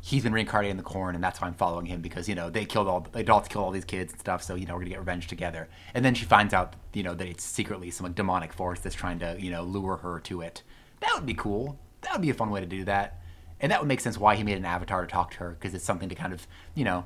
he's 0.00 0.22
been 0.22 0.32
reincarnated 0.32 0.70
in 0.70 0.76
the 0.76 0.82
corn, 0.82 1.14
and 1.14 1.22
that's 1.22 1.40
why 1.40 1.46
I'm 1.46 1.54
following 1.54 1.86
him 1.86 2.00
because 2.00 2.28
you 2.28 2.34
know 2.34 2.50
they 2.50 2.64
killed 2.64 2.88
all 2.88 3.06
they 3.12 3.24
all 3.26 3.40
killed 3.40 3.64
all 3.64 3.70
these 3.70 3.84
kids 3.84 4.12
and 4.12 4.20
stuff. 4.20 4.42
So 4.42 4.54
you 4.54 4.66
know 4.66 4.74
we're 4.74 4.80
gonna 4.80 4.90
get 4.90 4.98
revenge 4.98 5.26
together. 5.26 5.68
And 5.94 6.04
then 6.04 6.14
she 6.14 6.24
finds 6.24 6.54
out 6.54 6.74
you 6.92 7.02
know 7.02 7.14
that 7.14 7.28
it's 7.28 7.44
secretly 7.44 7.90
some 7.90 8.04
like, 8.04 8.14
demonic 8.14 8.52
force 8.52 8.80
that's 8.80 8.94
trying 8.94 9.18
to 9.20 9.36
you 9.38 9.50
know 9.50 9.62
lure 9.62 9.96
her 9.98 10.20
to 10.20 10.40
it. 10.40 10.62
That 11.00 11.12
would 11.14 11.26
be 11.26 11.34
cool. 11.34 11.78
That 12.02 12.12
would 12.12 12.22
be 12.22 12.30
a 12.30 12.34
fun 12.34 12.50
way 12.50 12.60
to 12.60 12.66
do 12.66 12.84
that. 12.84 13.20
And 13.60 13.70
that 13.70 13.80
would 13.80 13.88
make 13.88 14.00
sense 14.00 14.16
why 14.16 14.36
he 14.36 14.42
made 14.42 14.56
an 14.56 14.64
avatar 14.64 15.02
to 15.02 15.06
talk 15.06 15.32
to 15.32 15.38
her 15.38 15.50
because 15.50 15.74
it's 15.74 15.84
something 15.84 16.08
to 16.08 16.14
kind 16.14 16.32
of 16.32 16.46
you 16.74 16.84
know 16.84 17.04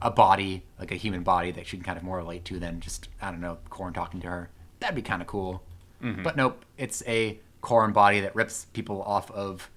a 0.00 0.10
body 0.10 0.64
like 0.78 0.92
a 0.92 0.96
human 0.96 1.22
body 1.22 1.50
that 1.52 1.66
she 1.66 1.76
can 1.76 1.84
kind 1.84 1.98
of 1.98 2.04
more 2.04 2.18
relate 2.18 2.44
to 2.46 2.58
than 2.58 2.80
just 2.80 3.08
I 3.22 3.30
don't 3.30 3.40
know 3.40 3.58
corn 3.70 3.92
talking 3.92 4.20
to 4.20 4.28
her. 4.28 4.50
That'd 4.80 4.96
be 4.96 5.02
kind 5.02 5.22
of 5.22 5.28
cool. 5.28 5.62
Mm-hmm. 6.02 6.22
But 6.22 6.36
nope, 6.36 6.64
it's 6.76 7.02
a 7.06 7.40
corn 7.60 7.92
body 7.92 8.20
that 8.20 8.34
rips 8.34 8.66
people 8.72 9.02
off 9.02 9.30
of 9.32 9.70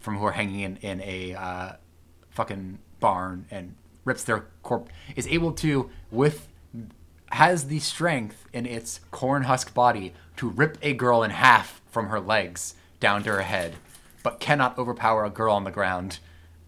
from 0.00 0.18
who 0.18 0.24
are 0.24 0.32
hanging 0.32 0.60
in 0.60 0.76
in 0.78 1.00
a 1.02 1.34
uh, 1.34 1.72
fucking 2.30 2.78
barn 2.98 3.46
and 3.50 3.74
rips 4.04 4.24
their 4.24 4.46
corp 4.62 4.88
is 5.14 5.26
able 5.28 5.52
to 5.52 5.90
with 6.10 6.48
has 7.30 7.68
the 7.68 7.78
strength 7.78 8.46
in 8.52 8.66
its 8.66 9.00
corn 9.10 9.44
husk 9.44 9.72
body 9.72 10.12
to 10.36 10.48
rip 10.48 10.78
a 10.82 10.92
girl 10.92 11.22
in 11.22 11.30
half 11.30 11.80
from 11.90 12.08
her 12.08 12.20
legs 12.20 12.74
down 12.98 13.22
to 13.22 13.30
her 13.30 13.42
head, 13.42 13.76
but 14.22 14.40
cannot 14.40 14.76
overpower 14.78 15.24
a 15.24 15.30
girl 15.30 15.54
on 15.54 15.64
the 15.64 15.70
ground. 15.70 16.18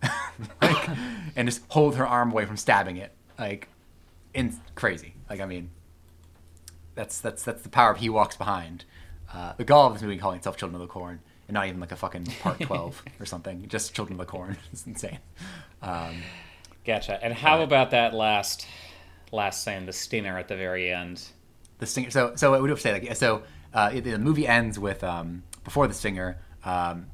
like, 0.62 0.88
and 1.36 1.48
just 1.48 1.62
hold 1.68 1.96
her 1.96 2.06
arm 2.06 2.32
away 2.32 2.44
from 2.44 2.56
stabbing 2.56 2.96
it. 2.96 3.12
Like, 3.38 3.68
in 4.34 4.56
crazy. 4.74 5.14
Like, 5.28 5.40
I 5.40 5.46
mean, 5.46 5.70
that's 6.94 7.20
that's 7.20 7.42
that's 7.42 7.62
the 7.62 7.68
power 7.68 7.92
of 7.92 7.98
He 7.98 8.08
Walks 8.08 8.36
Behind. 8.36 8.84
Uh, 9.32 9.54
the 9.56 9.64
gall 9.64 9.86
of 9.86 9.94
this 9.94 10.02
movie 10.02 10.18
calling 10.18 10.38
itself 10.38 10.56
Children 10.56 10.80
of 10.80 10.86
the 10.86 10.92
Corn, 10.92 11.20
not 11.52 11.66
even 11.68 11.80
like 11.80 11.92
a 11.92 11.96
fucking 11.96 12.24
part 12.42 12.60
twelve 12.60 13.02
or 13.20 13.26
something. 13.26 13.66
Just 13.68 13.94
Children 13.94 14.18
of 14.18 14.26
the 14.26 14.30
Corn. 14.30 14.56
It's 14.72 14.86
insane. 14.86 15.18
Um, 15.82 16.22
Gotcha. 16.84 17.22
And 17.22 17.32
how 17.34 17.62
about 17.62 17.90
that 17.90 18.12
last 18.14 18.66
last 19.30 19.62
scene, 19.62 19.86
the 19.86 19.92
stinger 19.92 20.38
at 20.38 20.48
the 20.48 20.56
very 20.56 20.92
end? 20.92 21.22
the 21.78 21.86
stinger. 21.86 22.10
So 22.10 22.32
so 22.36 22.50
what 22.52 22.60
would 22.62 22.70
you 22.70 22.76
say? 22.76 22.92
Like 22.92 23.16
so, 23.16 23.42
uh, 23.74 23.90
it- 23.94 24.04
the 24.04 24.18
movie 24.18 24.46
ends 24.48 24.78
with 24.78 25.04
um, 25.04 25.42
before 25.64 25.86
the 25.86 25.94
stinger. 25.94 26.38
Um, 26.64 27.06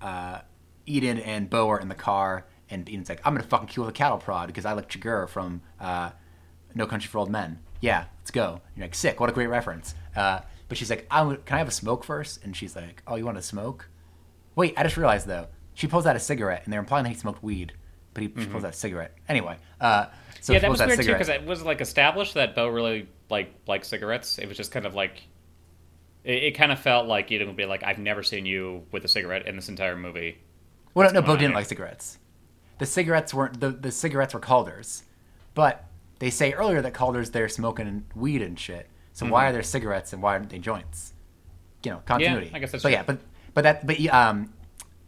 uh, 0.00 0.40
Eden 0.86 1.18
and 1.18 1.48
Bo 1.48 1.68
are 1.70 1.78
in 1.80 1.88
the 1.88 1.94
car, 1.94 2.44
and 2.68 2.88
Eden's 2.88 3.08
like, 3.08 3.20
"I'm 3.24 3.34
gonna 3.34 3.46
fucking 3.46 3.68
kill 3.68 3.84
the 3.84 3.92
cattle 3.92 4.18
prod 4.18 4.48
because 4.48 4.64
I 4.64 4.72
like 4.72 4.88
Chigurh 4.90 5.28
from 5.28 5.62
uh, 5.80 6.10
No 6.74 6.86
Country 6.86 7.08
for 7.08 7.18
Old 7.18 7.30
Men." 7.30 7.60
Yeah, 7.80 8.04
let's 8.20 8.30
go. 8.30 8.60
You're 8.76 8.84
like, 8.86 8.94
sick. 8.94 9.20
What 9.20 9.28
a 9.30 9.32
great 9.32 9.48
reference. 9.48 9.94
Uh, 10.16 10.40
but 10.72 10.78
she's 10.78 10.88
like, 10.88 11.06
I 11.10 11.22
"Can 11.22 11.56
I 11.56 11.58
have 11.58 11.68
a 11.68 11.70
smoke 11.70 12.02
first? 12.02 12.42
And 12.42 12.56
she's 12.56 12.74
like, 12.74 13.02
"Oh, 13.06 13.16
you 13.16 13.26
want 13.26 13.36
to 13.36 13.42
smoke?" 13.42 13.90
Wait, 14.56 14.72
I 14.78 14.82
just 14.82 14.96
realized 14.96 15.26
though, 15.26 15.48
she 15.74 15.86
pulls 15.86 16.06
out 16.06 16.16
a 16.16 16.18
cigarette, 16.18 16.62
and 16.64 16.72
they're 16.72 16.80
implying 16.80 17.02
that 17.02 17.10
he 17.10 17.14
smoked 17.14 17.42
weed, 17.42 17.74
but 18.14 18.22
he 18.22 18.32
she 18.38 18.46
pulls 18.46 18.64
out 18.64 18.70
a 18.70 18.72
cigarette 18.72 19.14
anyway. 19.28 19.58
Uh, 19.78 20.06
so 20.40 20.54
yeah, 20.54 20.60
that 20.60 20.70
was 20.70 20.80
weird 20.80 20.98
too 21.02 21.12
because 21.12 21.28
it 21.28 21.44
was 21.44 21.62
like 21.62 21.82
established 21.82 22.32
that 22.32 22.54
Bo 22.54 22.68
really 22.68 23.06
like 23.28 23.52
liked 23.66 23.84
cigarettes. 23.84 24.38
It 24.38 24.48
was 24.48 24.56
just 24.56 24.72
kind 24.72 24.86
of 24.86 24.94
like 24.94 25.24
it, 26.24 26.42
it 26.42 26.50
kind 26.52 26.72
of 26.72 26.80
felt 26.80 27.06
like 27.06 27.30
Eden 27.30 27.48
would 27.48 27.56
be 27.58 27.66
like, 27.66 27.82
"I've 27.84 27.98
never 27.98 28.22
seen 28.22 28.46
you 28.46 28.86
with 28.92 29.04
a 29.04 29.08
cigarette 29.08 29.46
in 29.46 29.56
this 29.56 29.68
entire 29.68 29.94
movie." 29.94 30.38
Well, 30.94 31.06
no, 31.12 31.20
no, 31.20 31.26
Bo 31.26 31.34
didn't 31.34 31.50
here? 31.50 31.56
like 31.56 31.66
cigarettes. 31.66 32.16
The 32.78 32.86
cigarettes 32.86 33.34
weren't 33.34 33.60
the, 33.60 33.72
the 33.72 33.92
cigarettes 33.92 34.32
were 34.32 34.40
Calder's, 34.40 35.02
but 35.52 35.84
they 36.18 36.30
say 36.30 36.54
earlier 36.54 36.80
that 36.80 36.94
Calder's 36.94 37.32
there 37.32 37.50
smoking 37.50 38.06
weed 38.14 38.40
and 38.40 38.58
shit. 38.58 38.88
So 39.12 39.26
why 39.26 39.48
are 39.48 39.52
there 39.52 39.62
cigarettes 39.62 40.12
and 40.12 40.22
why 40.22 40.32
aren't 40.34 40.50
they 40.50 40.58
joints? 40.58 41.12
You 41.84 41.92
know, 41.92 42.02
continuity. 42.06 42.46
Yeah, 42.50 42.56
I 42.56 42.58
guess 42.60 42.72
that's 42.72 42.82
But 42.82 42.88
true. 42.90 42.96
yeah, 42.96 43.02
but 43.02 43.18
but 43.54 43.62
that 43.64 43.86
but 43.86 44.00
um, 44.08 44.52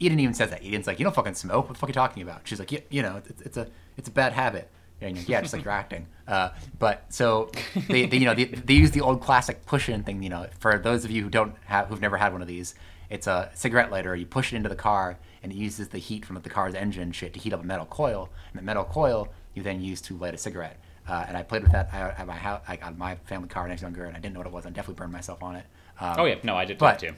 Eden 0.00 0.20
even 0.20 0.34
says 0.34 0.50
that. 0.50 0.64
Eden's 0.64 0.86
like, 0.86 0.98
you 0.98 1.04
don't 1.04 1.14
fucking 1.14 1.34
smoke. 1.34 1.66
What 1.68 1.74
the 1.74 1.78
fuck 1.78 1.88
are 1.88 1.90
you 1.90 1.94
talking 1.94 2.22
about? 2.22 2.42
She's 2.44 2.58
like, 2.58 2.72
yeah, 2.72 2.80
you 2.90 3.02
know, 3.02 3.22
it's, 3.28 3.40
it's 3.42 3.56
a 3.56 3.68
it's 3.96 4.08
a 4.08 4.12
bad 4.12 4.32
habit. 4.32 4.70
And 5.00 5.16
like, 5.16 5.28
yeah, 5.28 5.40
just 5.40 5.52
like 5.52 5.64
you're 5.64 5.72
acting. 5.72 6.06
Uh, 6.26 6.48
but 6.78 7.04
so 7.12 7.50
they, 7.86 8.06
they 8.06 8.16
you 8.16 8.24
know 8.24 8.32
they, 8.34 8.44
they 8.46 8.72
use 8.72 8.92
the 8.92 9.02
old 9.02 9.20
classic 9.20 9.66
push-in 9.66 10.02
thing. 10.04 10.22
You 10.22 10.30
know, 10.30 10.46
for 10.58 10.78
those 10.78 11.04
of 11.04 11.10
you 11.10 11.22
who 11.22 11.28
don't 11.28 11.54
have 11.66 11.88
who've 11.88 12.00
never 12.00 12.16
had 12.16 12.32
one 12.32 12.40
of 12.40 12.48
these, 12.48 12.74
it's 13.10 13.26
a 13.26 13.50
cigarette 13.52 13.90
lighter. 13.90 14.16
You 14.16 14.24
push 14.24 14.50
it 14.50 14.56
into 14.56 14.70
the 14.70 14.74
car, 14.74 15.18
and 15.42 15.52
it 15.52 15.56
uses 15.56 15.88
the 15.88 15.98
heat 15.98 16.24
from 16.24 16.40
the 16.40 16.48
car's 16.48 16.74
engine 16.74 17.12
shit 17.12 17.34
to 17.34 17.38
heat 17.40 17.52
up 17.52 17.60
a 17.60 17.62
metal 17.62 17.84
coil. 17.84 18.30
And 18.50 18.58
the 18.58 18.64
metal 18.64 18.84
coil 18.84 19.28
you 19.52 19.62
then 19.62 19.82
use 19.82 20.00
to 20.00 20.16
light 20.16 20.32
a 20.32 20.38
cigarette. 20.38 20.80
Uh, 21.06 21.24
and 21.28 21.36
I 21.36 21.42
played 21.42 21.62
with 21.62 21.72
that 21.72 21.92
at 21.92 22.26
my 22.26 22.34
house, 22.34 22.62
like 22.68 22.84
on 22.84 22.96
my 22.96 23.16
family 23.26 23.48
car 23.48 23.62
when 23.64 23.70
I 23.70 23.74
was 23.74 23.82
younger, 23.82 24.04
and 24.04 24.16
I 24.16 24.20
didn't 24.20 24.34
know 24.34 24.40
what 24.40 24.46
it 24.46 24.52
was. 24.52 24.64
I 24.66 24.70
definitely 24.70 24.94
burned 24.94 25.12
myself 25.12 25.42
on 25.42 25.56
it. 25.56 25.64
Um, 26.00 26.14
Oh 26.20 26.24
yeah, 26.24 26.36
no, 26.42 26.56
I 26.56 26.64
did 26.64 26.78
that 26.78 26.98
too. 26.98 27.12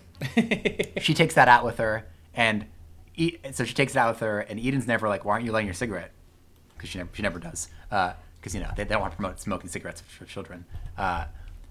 she 1.01 1.14
takes 1.14 1.34
that 1.34 1.49
out 1.49 1.64
with 1.64 1.78
her, 1.78 2.05
and 2.34 2.66
e- 3.14 3.37
so 3.53 3.64
she 3.64 3.74
takes 3.74 3.95
it 3.95 3.99
out 3.99 4.11
with 4.14 4.20
her, 4.20 4.41
and 4.41 4.59
Eden's 4.59 4.87
never 4.87 5.09
like, 5.09 5.24
"Why 5.24 5.34
aren't 5.34 5.45
you 5.45 5.53
lighting 5.53 5.66
your 5.68 5.74
cigarette?" 5.74 6.11
Because 6.76 6.91
she 6.91 6.99
never, 6.99 7.11
she 7.12 7.22
never 7.22 7.39
does. 7.39 7.68
Because 7.89 8.55
you 8.55 8.61
know 8.61 8.70
they, 8.76 8.84
they 8.84 8.91
don't 8.91 9.01
want 9.01 9.12
to 9.12 9.16
promote 9.16 9.41
smoking 9.41 9.70
cigarettes 9.70 10.01
for 10.01 10.24
children. 10.24 10.64
Uh, 10.99 11.26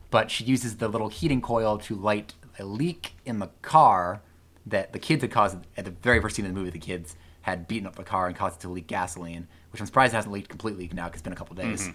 but 0.09 0.31
she 0.31 0.43
uses 0.45 0.77
the 0.77 0.87
little 0.87 1.09
heating 1.09 1.41
coil 1.41 1.77
to 1.79 1.95
light 1.95 2.33
a 2.59 2.63
leak 2.63 3.15
in 3.25 3.39
the 3.39 3.49
car 3.61 4.21
that 4.65 4.93
the 4.93 4.99
kids 4.99 5.21
had 5.21 5.31
caused 5.31 5.57
at 5.75 5.83
the 5.85 5.91
very 5.91 6.21
first 6.21 6.37
scene 6.37 6.45
of 6.45 6.53
the 6.53 6.57
movie. 6.57 6.71
The 6.71 6.79
kids 6.79 7.15
had 7.41 7.67
beaten 7.67 7.85
up 7.85 7.95
the 7.95 8.03
car 8.03 8.27
and 8.27 8.35
caused 8.35 8.59
it 8.59 8.61
to 8.61 8.69
leak 8.69 8.87
gasoline, 8.87 9.47
which 9.75 9.81
I'm 9.81 9.87
surprised 9.87 10.13
hasn't 10.13 10.33
leaked 10.33 10.47
completely 10.47 10.89
now 10.93 11.07
because 11.07 11.19
it's 11.19 11.23
been 11.23 11.33
a 11.33 11.35
couple 11.35 11.53
days. 11.53 11.89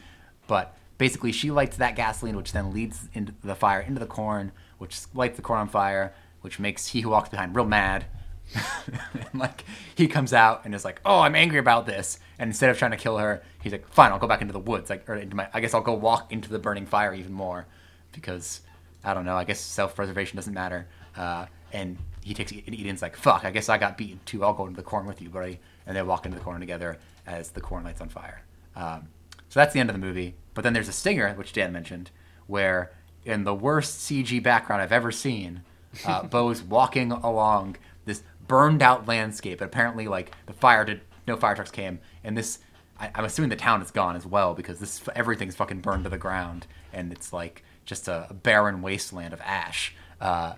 But 0.47 0.77
basically, 0.99 1.33
she 1.33 1.51
lights 1.51 1.79
that 1.79 1.97
gasoline, 1.97 2.37
which 2.37 2.53
then 2.53 2.75
leads 2.75 3.09
into 3.15 3.33
the 3.43 3.55
fire 3.55 3.81
into 3.81 3.99
the 3.99 4.07
corn, 4.07 4.53
which 4.77 5.01
lights 5.15 5.37
the 5.37 5.43
corn 5.43 5.61
on 5.61 5.69
fire, 5.69 6.13
which 6.43 6.59
makes 6.59 6.89
he 6.89 7.01
who 7.01 7.09
walks 7.09 7.31
behind 7.31 7.57
real 7.57 7.65
mad. 7.65 8.05
and 9.15 9.41
like 9.41 9.65
he 9.95 10.09
comes 10.09 10.35
out 10.35 10.67
and 10.67 10.75
is 10.75 10.85
like, 10.85 11.01
"Oh, 11.07 11.21
I'm 11.21 11.35
angry 11.35 11.59
about 11.59 11.87
this." 11.87 12.19
And 12.39 12.49
instead 12.49 12.69
of 12.69 12.77
trying 12.79 12.91
to 12.91 12.99
kill 12.99 13.17
her, 13.17 13.43
he's 13.63 13.73
like, 13.73 13.89
"Fine, 13.89 14.13
I'll 14.13 14.19
go 14.19 14.27
back 14.27 14.43
into 14.43 14.53
the 14.53 14.59
woods. 14.59 14.91
Like, 14.91 15.09
or 15.09 15.15
into 15.15 15.37
my, 15.37 15.49
I 15.55 15.61
guess 15.61 15.73
I'll 15.73 15.81
go 15.81 15.95
walk 15.95 16.31
into 16.31 16.51
the 16.51 16.59
burning 16.59 16.85
fire 16.85 17.15
even 17.15 17.33
more, 17.33 17.67
because 18.13 18.61
I 19.03 19.15
don't 19.15 19.25
know. 19.25 19.37
I 19.37 19.45
guess 19.45 19.61
self-preservation 19.61 20.37
doesn't 20.37 20.53
matter." 20.53 20.87
Uh, 21.17 21.47
and 21.73 21.97
he 22.23 22.35
takes 22.35 22.53
and 22.53 22.75
Eden's 22.75 23.01
like, 23.01 23.17
"Fuck, 23.17 23.47
I 23.47 23.51
guess 23.51 23.71
I 23.71 23.79
got 23.79 23.97
beaten 23.97 24.21
too. 24.27 24.45
I'll 24.45 24.53
go 24.53 24.67
into 24.67 24.77
the 24.77 24.83
corn 24.83 25.07
with 25.07 25.23
you, 25.23 25.31
buddy." 25.31 25.61
And 25.87 25.97
they 25.97 26.03
walk 26.03 26.27
into 26.27 26.37
the 26.37 26.45
corn 26.45 26.61
together 26.61 26.99
as 27.27 27.51
the 27.51 27.61
corn 27.61 27.85
lights 27.85 28.01
on 28.01 28.09
fire. 28.09 28.43
Um, 28.77 29.09
so 29.49 29.61
that's 29.61 29.73
the 29.73 29.81
end 29.81 29.91
of 29.91 29.95
the 29.95 30.05
movie. 30.05 30.35
But 30.55 30.63
then 30.63 30.73
there's 30.73 30.89
a 30.89 30.93
stinger, 30.93 31.33
which 31.35 31.53
Dan 31.53 31.73
mentioned, 31.73 32.11
where 32.47 32.93
in 33.25 33.45
the 33.45 33.55
worst 33.55 34.01
CG 34.01 34.43
background 34.43 34.83
I've 34.83 34.93
ever 34.93 35.13
seen, 35.13 35.63
uh, 36.05 36.23
Bo's 36.25 36.63
walking 36.63 37.13
along 37.13 37.77
this 38.05 38.23
burned 38.47 38.83
out 38.83 39.07
landscape. 39.07 39.61
And 39.61 39.69
apparently, 39.69 40.09
like 40.09 40.33
the 40.47 40.53
fire 40.53 40.85
did, 40.85 41.01
no 41.27 41.37
fire 41.37 41.55
trucks 41.55 41.71
came, 41.71 42.01
and 42.25 42.37
this. 42.37 42.59
I, 42.99 43.11
I'm 43.15 43.25
assuming 43.25 43.49
the 43.49 43.57
town 43.57 43.81
is 43.81 43.91
gone 43.91 44.15
as 44.15 44.27
well 44.27 44.55
because 44.55 44.79
this 44.79 45.01
everything's 45.15 45.57
fucking 45.57 45.81
burned 45.81 46.05
to 46.05 46.11
the 46.11 46.19
ground, 46.19 46.67
and 46.93 47.13
it's 47.13 47.33
like 47.33 47.65
just 47.85 48.09
a, 48.09 48.27
a 48.31 48.35
barren 48.35 48.83
wasteland 48.83 49.33
of 49.33 49.41
ash. 49.41 49.95
Uh, 50.21 50.55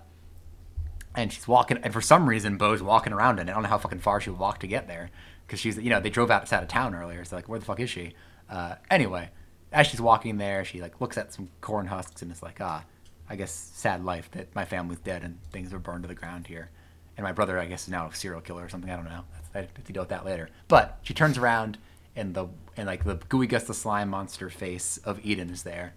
and 1.15 1.31
she's 1.31 1.47
walking, 1.47 1.77
and 1.77 1.93
for 1.93 2.01
some 2.01 2.27
reason, 2.27 2.57
Bo's 2.57 2.81
walking 2.81 3.13
around 3.13 3.39
in 3.39 3.47
it. 3.47 3.51
I 3.51 3.53
don't 3.53 3.63
know 3.63 3.69
how 3.69 3.77
fucking 3.77 3.99
far 3.99 4.19
she 4.19 4.29
would 4.29 4.39
walk 4.39 4.59
to 4.59 4.67
get 4.67 4.87
there, 4.87 5.11
because 5.45 5.59
she's, 5.59 5.77
you 5.77 5.89
know, 5.89 5.99
they 5.99 6.09
drove 6.09 6.31
outside 6.31 6.63
of 6.63 6.69
town 6.69 6.95
earlier, 6.95 7.23
so 7.25 7.35
like, 7.35 7.49
where 7.49 7.59
the 7.59 7.65
fuck 7.65 7.79
is 7.79 7.89
she? 7.89 8.13
Uh, 8.49 8.75
anyway, 8.89 9.29
as 9.71 9.87
she's 9.87 10.01
walking 10.01 10.37
there, 10.37 10.63
she 10.65 10.81
like 10.81 10.99
looks 11.01 11.17
at 11.17 11.33
some 11.33 11.49
corn 11.61 11.87
husks 11.87 12.21
and 12.21 12.31
is 12.31 12.43
like, 12.43 12.59
ah, 12.61 12.83
I 13.29 13.35
guess 13.35 13.51
sad 13.51 14.03
life 14.03 14.29
that 14.31 14.53
my 14.55 14.65
family's 14.65 14.99
dead 14.99 15.23
and 15.23 15.39
things 15.51 15.73
are 15.73 15.79
burned 15.79 16.03
to 16.03 16.07
the 16.07 16.15
ground 16.15 16.47
here, 16.47 16.69
and 17.17 17.23
my 17.23 17.31
brother, 17.31 17.59
I 17.59 17.65
guess, 17.65 17.83
is 17.83 17.89
now 17.89 18.07
a 18.07 18.15
serial 18.15 18.41
killer 18.41 18.63
or 18.65 18.69
something. 18.69 18.89
I 18.91 18.95
don't 18.95 19.05
know. 19.05 19.23
I 19.55 19.59
have 19.59 19.73
to 19.73 19.93
deal 19.93 20.01
with 20.01 20.09
that 20.09 20.25
later. 20.25 20.49
But 20.67 20.99
she 21.03 21.13
turns 21.13 21.37
around, 21.37 21.77
and 22.15 22.33
the 22.33 22.47
and 22.75 22.87
like 22.87 23.03
the 23.03 23.15
gooey 23.29 23.47
Gus 23.47 23.63
the 23.63 23.73
slime 23.73 24.09
monster 24.09 24.49
face 24.49 24.97
of 24.97 25.23
Eden 25.25 25.49
is 25.49 25.63
there, 25.63 25.93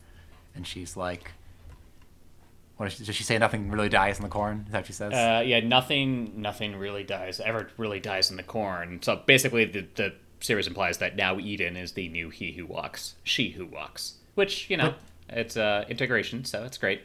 and 0.55 0.67
she's 0.67 0.97
like. 0.97 1.33
What 2.77 2.93
she, 2.93 3.05
does 3.05 3.15
she 3.17 3.23
say? 3.25 3.39
Nothing 3.39 3.71
really 3.71 3.89
dies 3.89 4.19
in 4.19 4.23
the 4.23 4.29
corn. 4.29 4.65
Is 4.67 4.73
that 4.73 4.79
what 4.81 4.87
she 4.87 4.93
says? 4.93 5.13
Uh, 5.13 5.43
yeah, 5.45 5.61
nothing, 5.61 6.41
nothing 6.41 6.77
really 6.77 7.05
dies 7.05 7.41
ever 7.41 7.69
really 7.79 8.01
dies 8.01 8.31
in 8.31 8.37
the 8.37 8.43
corn. 8.43 9.01
So 9.03 9.23
basically, 9.25 9.65
the 9.65 9.87
the 9.95 10.15
series 10.41 10.67
implies 10.67 10.99
that 10.99 11.17
now 11.17 11.39
Eden 11.39 11.77
is 11.77 11.93
the 11.93 12.09
new 12.09 12.29
he 12.31 12.53
who 12.53 12.67
walks, 12.67 13.15
she 13.25 13.51
who 13.51 13.65
walks, 13.67 14.15
which 14.35 14.69
you 14.69 14.77
know 14.77 14.95
it's 15.29 15.57
uh, 15.57 15.85
integration, 15.89 16.45
so 16.45 16.65
it's 16.65 16.79
great. 16.79 17.01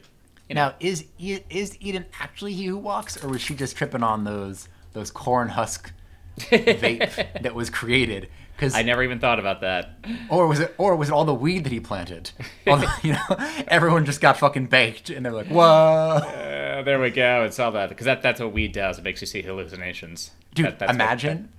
You 0.49 0.55
know, 0.55 0.69
Now, 0.69 0.75
is 0.81 1.05
is 1.17 1.77
Eden 1.79 2.05
actually 2.19 2.53
he 2.53 2.65
who 2.65 2.77
walks, 2.77 3.23
or 3.23 3.29
was 3.29 3.41
she 3.41 3.55
just 3.55 3.77
tripping 3.77 4.03
on 4.03 4.25
those 4.25 4.67
those 4.91 5.09
corn 5.09 5.49
husk 5.49 5.93
vape 6.37 7.41
that 7.41 7.55
was 7.55 7.69
created? 7.69 8.27
Because 8.61 8.75
I 8.75 8.83
never 8.83 9.01
even 9.01 9.17
thought 9.19 9.39
about 9.39 9.61
that. 9.61 9.89
or 10.29 10.45
was 10.47 10.59
it 10.59 10.75
or 10.77 10.95
was 10.95 11.09
it 11.09 11.11
all 11.13 11.25
the 11.25 11.33
weed 11.33 11.63
that 11.63 11.73
he 11.73 11.79
planted? 11.79 12.29
The- 12.63 12.93
you 13.01 13.13
know, 13.13 13.63
everyone 13.67 14.05
just 14.05 14.21
got 14.21 14.37
fucking 14.37 14.67
baked, 14.67 15.09
and 15.09 15.25
they're 15.25 15.31
like, 15.33 15.47
"Whoa, 15.47 15.63
Uh, 16.19 16.83
there 16.83 17.01
we 17.01 17.09
go. 17.09 17.43
It's 17.43 17.57
all 17.59 17.71
that 17.71 17.89
because 17.89 18.05
that 18.05 18.21
that's 18.21 18.39
what 18.39 18.53
weed 18.53 18.71
does. 18.71 18.99
It 18.99 19.03
makes 19.03 19.19
you 19.19 19.25
see 19.25 19.41
hallucinations. 19.41 20.29
dude!" 20.53 20.67
That- 20.67 20.77
that's 20.79 20.89
what- 20.91 20.95
imagine, 20.95 21.49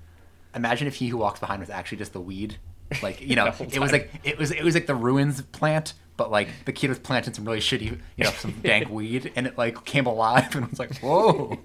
imagine 0.54 0.86
if 0.86 0.94
he 0.94 1.08
who 1.08 1.16
walks 1.16 1.40
behind 1.40 1.58
was 1.58 1.70
actually 1.70 1.98
just 1.98 2.12
the 2.12 2.20
weed. 2.20 2.58
Like 3.02 3.20
you 3.20 3.34
know, 3.40 3.52
it 3.58 3.80
was 3.80 3.90
like 3.90 4.10
it 4.22 4.38
was 4.38 4.52
it 4.52 4.62
was 4.62 4.74
like 4.74 4.86
the 4.86 4.94
ruins 4.94 5.42
plant, 5.42 5.94
but 6.16 6.30
like 6.30 6.48
the 6.66 6.72
kid 6.72 6.88
was 6.88 7.00
planting 7.00 7.34
some 7.34 7.44
really 7.44 7.58
shitty, 7.58 7.98
you 8.16 8.24
know, 8.24 8.30
some 8.30 8.52
dank 8.62 8.88
weed, 8.88 9.32
and 9.34 9.48
it 9.48 9.58
like 9.58 9.84
came 9.84 10.06
alive 10.06 10.54
and 10.54 10.66
it 10.66 10.70
was 10.70 10.78
like, 10.78 10.96
"Whoa." 11.00 11.58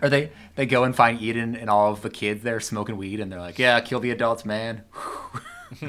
Or 0.00 0.08
they 0.08 0.30
they 0.54 0.66
go 0.66 0.84
and 0.84 0.94
find 0.96 1.20
Eden 1.20 1.54
and 1.56 1.68
all 1.68 1.92
of 1.92 2.02
the 2.02 2.10
kids 2.10 2.42
there 2.42 2.60
smoking 2.60 2.96
weed, 2.96 3.20
and 3.20 3.30
they're 3.32 3.40
like, 3.40 3.58
"Yeah, 3.58 3.78
kill 3.80 4.00
the 4.00 4.10
adults, 4.10 4.44
man." 4.44 4.84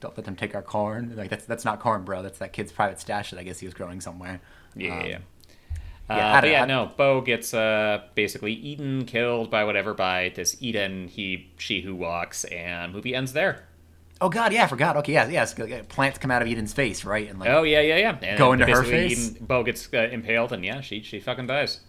Don't 0.00 0.16
let 0.16 0.24
them 0.24 0.36
take 0.36 0.54
our 0.54 0.62
corn. 0.62 1.14
Like 1.16 1.28
that's 1.28 1.44
that's 1.44 1.64
not 1.64 1.80
corn, 1.80 2.04
bro. 2.04 2.22
That's 2.22 2.38
that 2.38 2.52
kid's 2.52 2.72
private 2.72 3.00
stash 3.00 3.30
that 3.30 3.38
I 3.38 3.42
guess 3.42 3.58
he 3.58 3.66
was 3.66 3.74
growing 3.74 4.00
somewhere. 4.00 4.40
Yeah, 4.74 4.98
Um, 4.98 5.06
yeah. 5.06 5.18
yeah, 6.08 6.32
Uh, 6.36 6.40
don't- 6.40 6.50
yeah, 6.50 6.64
no. 6.64 6.90
Bo 6.96 7.20
gets 7.20 7.52
uh, 7.52 8.02
basically 8.14 8.52
eaten, 8.54 9.04
killed 9.04 9.50
by 9.50 9.64
whatever 9.64 9.92
by 9.94 10.32
this 10.34 10.56
Eden, 10.60 11.08
he, 11.08 11.50
she 11.58 11.80
who 11.82 11.94
walks, 11.94 12.44
and 12.44 12.92
movie 12.94 13.14
ends 13.14 13.32
there. 13.34 13.64
Oh 14.22 14.28
God, 14.28 14.52
yeah, 14.52 14.64
I 14.64 14.66
forgot. 14.68 14.96
Okay, 14.98 15.12
yeah, 15.14 15.28
yes. 15.28 15.54
Plants 15.88 16.18
come 16.18 16.30
out 16.30 16.40
of 16.42 16.48
Eden's 16.48 16.72
face, 16.72 17.04
right? 17.04 17.28
And 17.28 17.38
like, 17.38 17.48
Oh 17.50 17.62
yeah, 17.62 17.80
yeah, 17.80 17.96
yeah. 17.96 18.18
And 18.22 18.38
Go 18.38 18.52
into 18.52 18.66
her 18.66 18.84
face? 18.84 19.30
Eden, 19.32 19.44
Bo 19.46 19.62
gets 19.62 19.88
uh, 19.92 20.08
impaled, 20.10 20.52
and 20.52 20.64
yeah, 20.64 20.80
she 20.80 21.02
she 21.02 21.20
fucking 21.20 21.46
dies. 21.46 21.80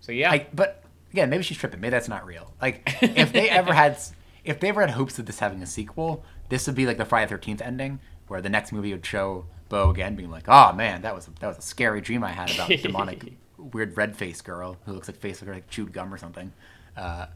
So 0.00 0.12
yeah, 0.12 0.30
I, 0.30 0.46
but 0.52 0.82
again, 1.12 1.30
maybe 1.30 1.42
she's 1.42 1.58
tripping. 1.58 1.80
Maybe 1.80 1.90
that's 1.90 2.08
not 2.08 2.26
real. 2.26 2.54
Like, 2.60 2.98
if 3.02 3.32
they 3.32 3.48
ever 3.50 3.72
had, 3.72 3.98
if 4.44 4.60
they 4.60 4.68
ever 4.68 4.80
had 4.80 4.90
hopes 4.90 5.18
of 5.18 5.26
this 5.26 5.38
having 5.38 5.62
a 5.62 5.66
sequel, 5.66 6.24
this 6.48 6.66
would 6.66 6.76
be 6.76 6.86
like 6.86 6.98
the 6.98 7.04
Friday 7.04 7.28
Thirteenth 7.28 7.60
ending, 7.60 8.00
where 8.26 8.40
the 8.40 8.48
next 8.48 8.72
movie 8.72 8.92
would 8.92 9.04
show 9.04 9.46
Bo 9.68 9.90
again 9.90 10.16
being 10.16 10.30
like, 10.30 10.44
"Oh 10.48 10.72
man, 10.72 11.02
that 11.02 11.14
was 11.14 11.26
that 11.40 11.46
was 11.46 11.58
a 11.58 11.62
scary 11.62 12.00
dream 12.00 12.24
I 12.24 12.32
had 12.32 12.50
about 12.50 12.68
the 12.68 12.76
demonic, 12.76 13.34
weird 13.56 13.96
red 13.96 14.16
face 14.16 14.40
girl 14.40 14.76
who 14.86 14.92
looks 14.92 15.08
like 15.08 15.18
face 15.18 15.42
like 15.42 15.68
chewed 15.68 15.92
gum 15.92 16.12
or 16.12 16.18
something." 16.18 16.52
Uh, 16.96 17.26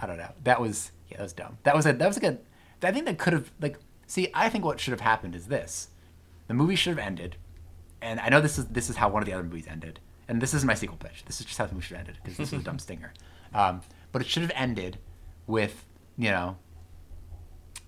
I 0.00 0.06
don't 0.06 0.18
know. 0.18 0.30
That 0.44 0.60
was 0.60 0.92
yeah, 1.08 1.18
that 1.18 1.22
was 1.24 1.32
dumb. 1.32 1.58
That 1.64 1.74
was 1.74 1.86
a 1.86 1.92
that 1.92 2.06
was 2.06 2.22
like 2.22 2.32
a. 2.32 2.38
I 2.86 2.92
think 2.92 3.06
that 3.06 3.18
could 3.18 3.32
have 3.32 3.52
like. 3.60 3.78
See, 4.06 4.28
I 4.34 4.48
think 4.48 4.64
what 4.64 4.78
should 4.78 4.92
have 4.92 5.00
happened 5.00 5.34
is 5.34 5.46
this: 5.46 5.88
the 6.46 6.54
movie 6.54 6.76
should 6.76 6.96
have 6.96 7.04
ended, 7.04 7.36
and 8.00 8.20
I 8.20 8.28
know 8.28 8.40
this 8.40 8.58
is 8.58 8.66
this 8.66 8.88
is 8.88 8.96
how 8.96 9.08
one 9.08 9.22
of 9.22 9.26
the 9.26 9.32
other 9.32 9.42
movies 9.42 9.66
ended, 9.68 10.00
and 10.28 10.40
this 10.40 10.54
is 10.54 10.64
my 10.64 10.74
sequel 10.74 10.96
pitch. 10.96 11.24
This 11.26 11.40
is 11.40 11.46
just 11.46 11.58
how 11.58 11.66
the 11.66 11.74
movie 11.74 11.86
should 11.86 11.96
have 11.96 12.06
ended 12.06 12.22
because 12.22 12.36
this 12.36 12.52
is 12.52 12.60
a 12.60 12.64
dumb 12.64 12.78
stinger. 12.80 13.12
Um, 13.54 13.80
but 14.12 14.22
it 14.22 14.28
should 14.28 14.42
have 14.42 14.52
ended 14.54 14.98
with 15.46 15.84
you 16.18 16.30
know, 16.30 16.56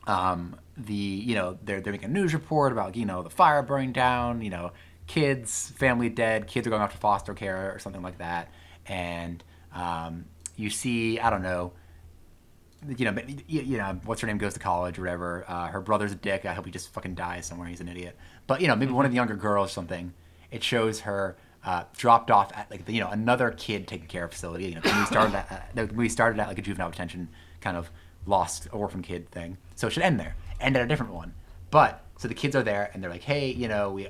um, 0.07 0.57
the 0.77 0.95
you 0.95 1.35
know 1.35 1.59
they're 1.63 1.81
they're 1.81 1.93
making 1.93 2.11
a 2.11 2.13
news 2.13 2.35
report 2.35 2.73
about 2.73 2.97
you 2.97 3.07
know 3.07 3.23
the 3.23 3.31
fire 3.31 3.63
burning 3.63 3.93
down, 3.93 4.43
you 4.43 4.51
know, 4.51 4.73
kids, 5.07 5.71
family 5.77 6.09
dead, 6.09 6.47
kids 6.47 6.67
are 6.67 6.71
going 6.71 6.83
off 6.83 6.93
to 6.93 6.99
foster 6.99 7.35
care 7.35 7.73
or 7.75 7.79
something 7.79 8.03
like 8.03 8.19
that, 8.19 8.51
and 8.87 9.43
um, 9.75 10.27
you 10.57 10.71
see 10.71 11.19
I 11.19 11.31
don't 11.31 11.43
know 11.43 11.73
you 12.97 13.11
know, 13.11 13.21
you, 13.49 13.63
you 13.63 13.77
know, 13.77 13.99
what's 14.05 14.21
her 14.21 14.27
name 14.27 14.39
goes 14.39 14.55
to 14.55 14.61
college 14.61 14.99
or 14.99 15.03
whatever. 15.03 15.45
Uh, 15.49 15.67
her 15.67 15.81
brother's 15.81 16.13
a 16.13 16.15
dick. 16.15 16.47
I 16.47 16.55
hope 16.55 16.65
he 16.65 16.71
just 16.71 16.93
fucking 16.93 17.15
dies 17.15 17.47
somewhere. 17.47 17.67
He's 17.67 17.81
an 17.81 17.89
idiot. 17.89 18.17
But 18.47 18.61
you 18.61 18.69
know, 18.69 18.77
maybe 18.77 18.93
one 18.93 19.05
of 19.05 19.11
the 19.11 19.17
younger 19.17 19.35
girls 19.35 19.71
or 19.71 19.73
something. 19.73 20.15
It 20.51 20.63
shows 20.63 21.01
her 21.01 21.37
uh, 21.65 21.85
dropped 21.97 22.31
off 22.31 22.51
at 22.55 22.71
like 22.71 22.89
you 22.89 23.01
know 23.01 23.09
another 23.09 23.51
kid 23.51 23.87
taking 23.87 24.07
care 24.07 24.25
of 24.25 24.33
facility. 24.33 24.67
You 24.67 24.75
know, 24.77 24.81
the 24.81 24.93
movie 24.93 25.07
started 25.07 25.35
at 25.35 25.53
uh, 25.53 25.59
the 25.75 25.93
movie 25.93 26.09
started 26.09 26.41
at 26.41 26.49
like 26.49 26.59
a 26.59 26.63
juvenile 26.63 26.91
detention 26.91 27.29
kind 27.61 27.77
of 27.77 27.91
lost 28.27 28.69
orphan 28.73 29.03
kid 29.03 29.31
thing. 29.31 29.59
So 29.75 29.87
it 29.87 29.91
should 29.91 30.03
end 30.03 30.21
there. 30.21 30.37
End 30.61 30.77
at 30.77 30.83
a 30.83 30.87
different 30.87 31.13
one. 31.13 31.35
But 31.71 32.05
so 32.17 32.29
the 32.29 32.35
kids 32.35 32.57
are 32.57 32.63
there 32.63 32.91
and 32.93 33.03
they're 33.03 33.11
like, 33.11 33.23
hey, 33.23 33.51
you 33.51 33.69
know, 33.69 33.91
we 33.91 34.09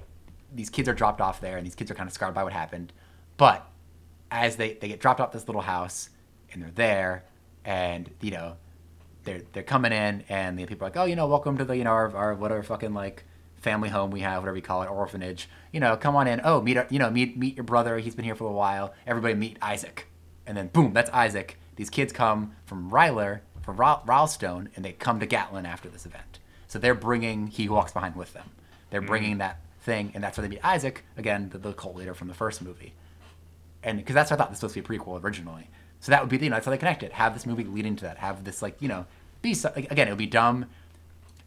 these 0.55 0.71
kids 0.71 0.89
are 0.89 0.95
dropped 0.95 1.21
off 1.21 1.41
there 1.41 1.57
and 1.57 1.67
these 1.67 1.75
kids 1.75 1.91
are 1.91 1.95
kind 1.95 2.09
of 2.09 2.13
scarred 2.13 2.35
by 2.35 2.45
what 2.45 2.53
happened. 2.53 2.93
But 3.37 3.67
as 4.31 4.57
they, 4.57 4.75
they 4.75 4.89
get 4.89 5.01
dropped 5.01 5.21
off 5.21 5.33
this 5.33 5.47
little 5.47 5.63
house 5.63 6.11
and 6.53 6.63
they're 6.63 6.71
there 6.71 7.25
and 7.65 8.11
you 8.21 8.31
know 8.31 8.57
they're 9.25 9.43
they're 9.53 9.63
coming 9.63 9.93
in 9.93 10.25
and 10.29 10.59
the 10.59 10.65
people 10.67 10.87
are 10.87 10.91
like 10.91 10.97
oh 10.97 11.05
you 11.05 11.17
know 11.17 11.27
welcome 11.27 11.59
to 11.59 11.65
the 11.65 11.77
you 11.77 11.85
know 11.85 11.91
our, 11.91 12.15
our 12.17 12.35
whatever 12.35 12.63
fucking 12.63 12.95
like 12.95 13.25
family 13.61 13.89
home 13.89 14.11
we 14.11 14.21
have 14.21 14.43
whatever 14.43 14.57
you 14.57 14.63
call 14.63 14.83
it 14.83 14.91
orphanage. 14.91 15.49
You 15.73 15.81
know 15.81 15.97
come 15.97 16.17
on 16.17 16.27
in. 16.27 16.41
Oh 16.45 16.61
meet 16.61 16.77
our, 16.77 16.87
you 16.91 16.99
know 16.99 17.11
meet 17.11 17.37
meet 17.37 17.57
your 17.57 17.65
brother. 17.65 17.99
He's 17.99 18.15
been 18.15 18.25
here 18.25 18.35
for 18.35 18.49
a 18.49 18.53
while. 18.53 18.95
Everybody 19.07 19.35
meet 19.35 19.59
Isaac. 19.63 20.07
And 20.47 20.57
then 20.57 20.69
boom 20.69 20.93
that's 20.93 21.11
Isaac. 21.11 21.59
These 21.77 21.91
kids 21.91 22.13
come 22.13 22.57
from 22.65 22.91
Ryler 22.91 23.41
from 23.63 23.77
Rylstone 23.77 24.69
and 24.75 24.85
they 24.85 24.93
come 24.93 25.21
to 25.21 25.27
Gatlin 25.27 25.67
after 25.67 25.89
this 25.89 26.07
event. 26.07 26.39
So 26.67 26.79
they're 26.79 26.95
bringing 26.95 27.49
he 27.49 27.67
who 27.67 27.73
walks 27.73 27.93
behind 27.93 28.17
with 28.17 28.33
them. 28.33 28.51
They're 28.91 29.01
mm-hmm. 29.01 29.09
bringing 29.09 29.39
that 29.39 29.61
thing 29.81 30.13
and 30.15 30.23
that's 30.23 30.37
where 30.39 30.43
they 30.43 30.55
meet 30.55 30.65
Isaac 30.65 31.05
again 31.17 31.51
the, 31.51 31.59
the 31.59 31.73
cult 31.73 31.97
leader 31.97 32.15
from 32.15 32.29
the 32.29 32.35
first 32.35 32.63
movie. 32.63 32.95
And 33.83 33.99
because 33.99 34.15
that's 34.15 34.31
what 34.31 34.41
I 34.41 34.43
thought 34.43 34.51
this 34.51 34.63
was 34.63 34.73
supposed 34.73 34.87
to 34.87 34.93
be 34.93 34.97
a 34.97 34.99
prequel 34.99 35.23
originally. 35.23 35.69
So 36.01 36.11
that 36.13 36.21
would 36.21 36.31
be 36.31 36.45
you 36.45 36.51
know 36.51 36.57
that's 36.57 36.67
how 36.67 36.71
they 36.71 36.79
connect 36.79 37.03
it. 37.03 37.13
Have 37.13 37.35
this 37.35 37.47
movie 37.47 37.65
lead 37.65 37.87
into 37.87 38.05
that. 38.05 38.19
Have 38.19 38.45
this 38.45 38.63
like 38.63 38.81
you 38.81 38.89
know 38.89 39.07
be 39.43 39.55
so, 39.55 39.73
like, 39.75 39.91
again 39.91 40.09
it 40.09 40.11
would 40.11 40.19
be 40.19 40.27
dumb. 40.27 40.67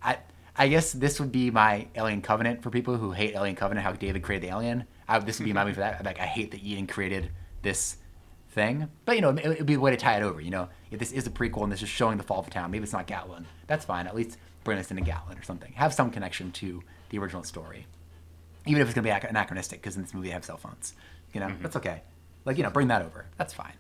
I 0.04 0.18
I 0.56 0.68
guess 0.68 0.92
this 0.92 1.20
would 1.20 1.32
be 1.32 1.50
my 1.50 1.88
Alien 1.96 2.22
Covenant 2.22 2.62
for 2.62 2.70
people 2.70 2.98
who 2.98 3.12
hate 3.12 3.36
Alien 3.36 3.56
Covenant. 3.56 3.86
How 3.86 3.94
David 3.94 4.22
created 4.22 4.50
the 4.50 4.54
alien. 4.54 4.86
I, 5.08 5.20
this 5.20 5.40
would 5.40 5.46
be 5.46 5.54
my 5.54 5.64
movie 5.64 5.76
for 5.76 5.80
that. 5.82 6.04
Like 6.04 6.20
I 6.20 6.26
hate 6.26 6.52
that 6.52 6.64
Eden 6.64 6.88
created 6.88 7.32
this 7.62 7.98
thing, 8.52 8.90
but 9.06 9.16
you 9.16 9.22
know 9.22 9.30
it 9.30 9.48
would 9.60 9.66
be 9.66 9.76
a 9.76 9.80
way 9.80 9.92
to 9.92 9.98
tie 9.98 10.18
it 10.18 10.24
over. 10.24 10.42
You 10.42 10.52
know 10.52 10.70
if 10.90 11.00
this 11.00 11.12
is 11.12 11.26
a 11.26 11.30
prequel 11.30 11.64
and 11.64 11.72
this 11.72 11.82
is 11.82 11.90
showing 11.90 12.18
the 12.18 12.24
fall 12.24 12.40
of 12.40 12.46
the 12.46 12.52
town, 12.52 12.72
maybe 12.72 12.84
it's 12.84 12.94
not 12.94 13.08
Gatlin. 13.08 13.48
That's 13.68 13.86
fine. 13.86 14.08
At 14.08 14.16
least 14.16 14.38
bring 14.64 14.78
us 14.78 14.92
into 14.92 15.04
Gatlin 15.04 15.38
or 15.38 15.44
something. 15.44 15.72
Have 15.74 15.94
some 15.94 16.12
connection 16.12 16.52
to 16.54 16.84
the 17.10 17.18
original 17.18 17.44
story 17.44 17.88
even 18.66 18.82
if 18.82 18.88
it's 18.88 18.96
gonna 18.96 19.04
be 19.04 19.28
anachronistic 19.28 19.82
because 19.82 19.96
in 19.96 20.02
this 20.02 20.14
movie 20.14 20.28
they 20.28 20.34
have 20.34 20.46
cell 20.46 20.58
phones 20.58 20.94
you 21.34 21.40
know 21.40 21.48
mm-hmm. 21.48 21.62
that's 21.62 21.76
okay 21.76 22.02
like 22.46 22.58
you 22.58 22.64
know 22.64 22.70
bring 22.70 22.88
that 22.88 23.02
over 23.02 23.26
that's 23.38 23.54
fine 23.54 23.74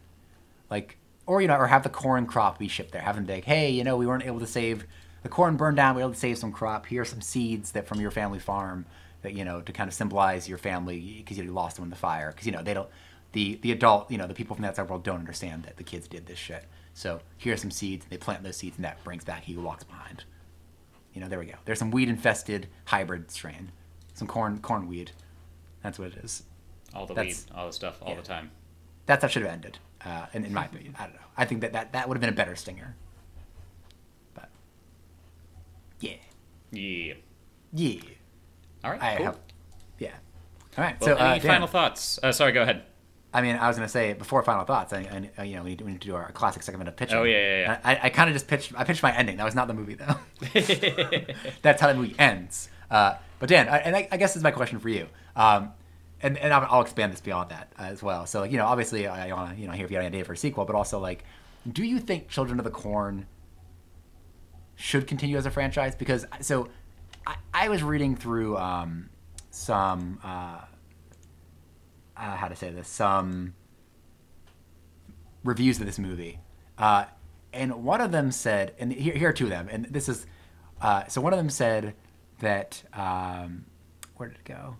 like 0.70 0.98
or 1.26 1.42
you 1.42 1.48
know 1.48 1.56
or 1.56 1.68
have 1.68 1.84
the 1.84 1.90
corn 1.90 2.26
crop 2.26 2.60
be 2.60 2.68
shipped 2.68 2.92
there 2.92 3.02
have 3.02 3.16
them 3.16 3.26
be 3.26 3.34
like 3.34 3.46
hey 3.46 3.70
you 3.70 3.84
know 3.84 3.98
we 3.98 4.06
weren't 4.06 4.26
able 4.26 4.40
to 4.40 4.48
save 4.48 4.86
the 5.24 5.30
corn 5.30 5.58
burned 5.58 5.78
down 5.78 5.96
we 5.96 6.02
were 6.02 6.08
able 6.08 6.14
to 6.14 6.20
save 6.20 6.38
some 6.38 6.52
crop 6.52 6.86
here 6.86 7.02
are 7.02 7.06
some 7.06 7.22
seeds 7.22 7.72
that 7.72 7.88
from 7.88 8.00
your 8.00 8.12
family 8.12 8.40
farm 8.40 8.86
that 9.22 9.34
you 9.34 9.46
know 9.46 9.62
to 9.62 9.72
kind 9.72 9.88
of 9.88 9.94
symbolize 9.94 10.50
your 10.50 10.58
family 10.58 11.16
because 11.18 11.38
you 11.38 11.44
lost 11.46 11.76
them 11.76 11.84
in 11.84 11.90
the 11.90 11.96
fire 11.96 12.32
because 12.32 12.46
you 12.46 12.52
know 12.52 12.64
they 12.64 12.74
don't 12.74 12.90
the 13.34 13.60
the 13.62 13.72
adult 13.72 14.10
you 14.12 14.18
know 14.18 14.28
the 14.28 14.34
people 14.34 14.56
from 14.56 14.64
the 14.64 14.70
outside 14.70 14.90
world 14.90 15.04
don't 15.04 15.20
understand 15.20 15.64
that 15.64 15.78
the 15.78 15.84
kids 15.84 16.08
did 16.08 16.26
this 16.26 16.40
shit 16.40 16.66
so 16.94 17.22
here 17.38 17.54
are 17.54 17.58
some 17.58 17.72
seeds 17.72 18.06
they 18.10 18.18
plant 18.18 18.44
those 18.44 18.58
seeds 18.58 18.78
and 18.78 18.86
that 18.86 19.04
brings 19.04 19.24
back 19.24 19.44
he 19.44 19.54
who 19.54 19.62
walks 19.62 19.84
behind 19.84 20.24
you 21.14 21.22
know, 21.22 21.28
there 21.28 21.40
we 21.40 21.46
go. 21.46 21.56
There's 21.66 21.80
some 21.80 21.92
weed 21.92 22.10
infested 22.10 22.68
hybrid 22.86 23.32
strain, 23.32 23.72
some 24.14 24.28
corn 24.28 24.60
corn 24.60 24.88
weed. 24.88 25.12
That's 25.84 26.00
what 26.00 26.10
it 26.10 26.18
is. 26.24 26.44
all 26.94 27.06
the 27.06 27.14
that's- 27.14 27.46
weed, 27.48 27.56
all 27.56 27.68
the 27.68 27.74
stuff, 27.74 27.98
all 28.02 28.10
yeah. 28.10 28.16
the 28.16 28.22
time. 28.22 28.52
That's 29.06 29.24
how 29.24 29.28
should 29.28 29.44
have 29.44 29.52
ended. 29.52 29.80
Uh, 30.06 30.28
in, 30.34 30.46
in 30.46 30.54
my 30.54 30.66
opinion, 30.66 30.96
I 30.98 31.04
don't 31.04 31.16
know. 31.16 31.22
I 31.38 31.46
think 31.46 31.62
that 31.62 31.74
that, 31.74 31.94
that 31.94 32.08
would 32.08 32.16
have 32.16 32.22
been 32.22 32.30
a 32.30 32.36
better 32.36 32.56
stinger. 32.56 32.96
But 34.34 34.50
yeah, 36.00 36.16
Yeah. 36.72 37.16
yeah, 37.74 38.02
All 38.84 38.92
right. 38.92 39.02
I 39.02 39.16
cool. 39.18 39.26
have, 39.26 39.40
yeah. 40.00 40.16
All 40.78 40.84
right. 40.84 41.00
Well, 41.02 41.18
so 41.18 41.22
uh, 41.22 41.32
any 41.32 41.40
Dan, 41.40 41.52
final 41.52 41.68
thoughts? 41.68 42.20
Uh, 42.22 42.32
sorry, 42.32 42.54
go 42.54 42.62
ahead. 42.62 42.84
I 43.34 43.42
mean, 43.42 43.56
I 43.56 43.68
was 43.68 43.78
gonna 43.78 43.88
say 43.88 44.14
before 44.14 44.44
final 44.44 44.66
thoughts. 44.66 44.92
I, 44.94 45.30
I 45.38 45.44
you 45.44 45.56
know, 45.56 45.64
we 45.64 45.72
need, 45.72 45.80
to, 45.80 45.86
we 45.86 45.92
need 45.92 46.02
to 46.02 46.08
do 46.08 46.16
our 46.16 46.32
classic 46.32 46.64
segment 46.64 46.90
of 46.90 46.96
pitching. 46.96 47.18
Oh, 47.18 47.24
yeah, 47.24 47.38
yeah, 47.38 47.60
yeah. 47.60 47.80
I, 47.84 48.00
I 48.04 48.10
kind 48.10 48.30
of 48.30 48.34
just 48.34 48.48
pitched. 48.48 48.74
I 48.76 48.84
pitched 48.84 49.04
my 49.04 49.16
ending. 49.16 49.38
That 49.38 49.46
was 49.46 49.56
not 49.56 49.68
the 49.68 49.74
movie 49.74 49.96
though. 49.96 50.18
That's 51.62 51.82
how 51.82 51.88
the 51.88 51.94
movie 51.94 52.16
ends. 52.20 52.70
Uh, 52.90 53.16
but 53.40 53.48
Dan, 53.48 53.70
I, 53.70 53.78
and 53.78 53.96
I, 53.96 54.08
I 54.12 54.18
guess 54.18 54.32
this 54.32 54.38
is 54.38 54.44
my 54.44 54.52
question 54.52 54.80
for 54.80 54.90
you. 54.90 55.08
Um, 55.36 55.72
and 56.22 56.38
and 56.38 56.54
I'll, 56.54 56.68
I'll 56.70 56.82
expand 56.82 57.14
this 57.14 57.22
beyond 57.22 57.52
that 57.52 57.72
uh, 57.80 57.84
as 57.84 58.04
well. 58.04 58.26
So 58.26 58.42
like, 58.42 58.52
you 58.52 58.58
know, 58.58 58.66
obviously 58.66 59.08
I 59.08 59.32
want 59.34 59.56
to 59.56 59.62
you 59.62 59.68
know 59.68 59.74
hear 59.74 59.86
if 59.86 59.92
you 59.92 59.98
have 59.98 60.06
an 60.06 60.12
idea 60.14 60.26
for 60.26 60.34
a 60.34 60.38
sequel, 60.38 60.66
but 60.66 60.76
also 60.76 61.00
like, 61.00 61.24
do 61.72 61.84
you 61.84 62.00
think 62.00 62.28
Children 62.28 62.60
of 62.60 62.66
the 62.66 62.72
Corn 62.72 63.28
should 64.82 65.08
continue 65.08 65.38
as 65.38 65.46
a 65.46 65.52
franchise? 65.52 65.96
Because 65.96 66.26
so 66.42 66.68
I, 67.26 67.36
I 67.54 67.70
was 67.70 67.84
reading 67.84 68.16
through 68.16 68.58
um, 68.58 69.10
some 69.52 70.20
uh, 70.24 70.62
uh, 72.18 72.36
how 72.36 72.48
to 72.48 72.56
say 72.56 72.72
this 72.72 72.88
some 72.88 73.54
reviews 75.44 75.80
of 75.80 75.86
this 75.86 76.00
movie, 76.00 76.40
uh, 76.78 77.06
and 77.54 77.84
one 77.84 78.02
of 78.02 78.12
them 78.12 78.32
said, 78.32 78.74
and 78.80 78.92
here, 78.92 79.16
here 79.16 79.30
are 79.30 79.34
two 79.34 79.46
of 79.46 79.50
them, 79.50 79.68
and 79.72 79.86
this 79.86 80.10
is 80.10 80.26
uh, 80.82 81.06
so 81.08 81.22
one 81.22 81.34
of 81.34 81.38
them 81.38 81.50
said 81.50 81.94
that 82.40 82.84
um, 82.94 83.66
where 84.16 84.30
did 84.30 84.40
it 84.40 84.46
go? 84.46 84.76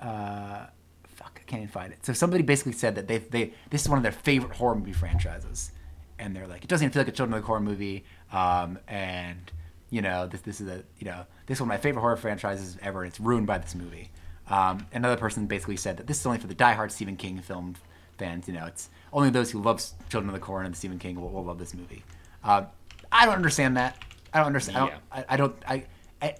Uh, 0.00 0.66
fuck, 1.06 1.40
I 1.40 1.44
can't 1.46 1.62
even 1.62 1.72
find 1.72 1.92
it. 1.92 2.04
So 2.04 2.12
somebody 2.12 2.42
basically 2.42 2.72
said 2.72 2.94
that 2.96 3.06
they 3.06 3.18
they 3.18 3.52
this 3.70 3.82
is 3.82 3.88
one 3.88 3.98
of 3.98 4.02
their 4.02 4.12
favorite 4.12 4.56
horror 4.56 4.74
movie 4.74 4.92
franchises, 4.92 5.72
and 6.18 6.34
they're 6.34 6.46
like, 6.46 6.64
it 6.64 6.68
doesn't 6.68 6.84
even 6.84 6.92
feel 6.92 7.00
like 7.00 7.08
a 7.08 7.12
Children 7.12 7.34
of 7.34 7.42
the 7.42 7.46
Corn 7.46 7.64
movie, 7.64 8.04
um, 8.32 8.78
and 8.88 9.50
you 9.90 10.02
know 10.02 10.26
this 10.26 10.42
this 10.42 10.60
is 10.60 10.68
a 10.68 10.84
you 10.98 11.06
know 11.06 11.24
this 11.46 11.58
is 11.58 11.60
one 11.60 11.68
of 11.68 11.74
my 11.74 11.78
favorite 11.78 12.00
horror 12.00 12.16
franchises 12.16 12.76
ever, 12.82 13.02
and 13.02 13.10
it's 13.10 13.20
ruined 13.20 13.46
by 13.46 13.58
this 13.58 13.74
movie. 13.74 14.10
Um, 14.48 14.86
another 14.92 15.16
person 15.16 15.46
basically 15.46 15.76
said 15.76 15.96
that 15.98 16.06
this 16.06 16.20
is 16.20 16.26
only 16.26 16.38
for 16.38 16.46
the 16.46 16.54
diehard 16.54 16.90
Stephen 16.90 17.16
King 17.16 17.40
film 17.40 17.76
fans. 18.18 18.48
You 18.48 18.54
know, 18.54 18.66
it's 18.66 18.90
only 19.12 19.30
those 19.30 19.50
who 19.50 19.60
love 19.60 19.82
Children 20.10 20.28
of 20.28 20.34
the 20.34 20.44
Corn 20.44 20.66
and 20.66 20.76
Stephen 20.76 20.98
King 20.98 21.20
will, 21.20 21.30
will 21.30 21.44
love 21.44 21.58
this 21.58 21.74
movie. 21.74 22.02
Um, 22.44 22.66
I 23.12 23.26
don't 23.26 23.34
understand 23.34 23.76
that. 23.76 24.02
I 24.32 24.38
don't 24.38 24.48
understand. 24.48 24.78
I, 24.78 24.80
don't, 24.80 24.94
I, 25.12 25.24
I 25.28 25.36
don't. 25.36 25.56
I, 25.66 25.84
I, 26.20 26.34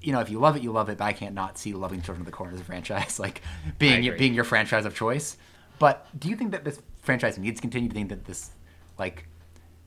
you 0.00 0.12
know, 0.12 0.20
if 0.20 0.30
you 0.30 0.38
love 0.38 0.56
it, 0.56 0.62
you 0.62 0.72
love 0.72 0.88
it. 0.88 0.98
But 0.98 1.04
I 1.04 1.12
can't 1.12 1.34
not 1.34 1.58
see 1.58 1.72
loving 1.72 2.00
Children 2.00 2.22
of 2.22 2.26
the 2.26 2.32
Corn 2.32 2.54
as 2.54 2.60
a 2.60 2.64
franchise, 2.64 3.18
like 3.18 3.42
being 3.78 4.02
your, 4.02 4.16
being 4.16 4.34
your 4.34 4.44
franchise 4.44 4.84
of 4.84 4.94
choice. 4.94 5.36
But 5.78 6.06
do 6.18 6.28
you 6.28 6.36
think 6.36 6.52
that 6.52 6.64
this 6.64 6.80
franchise 7.02 7.38
needs 7.38 7.60
to 7.60 7.62
continue? 7.62 7.88
Do 7.88 7.94
you 7.94 8.06
think 8.06 8.10
that 8.10 8.24
this, 8.24 8.50
like, 8.98 9.26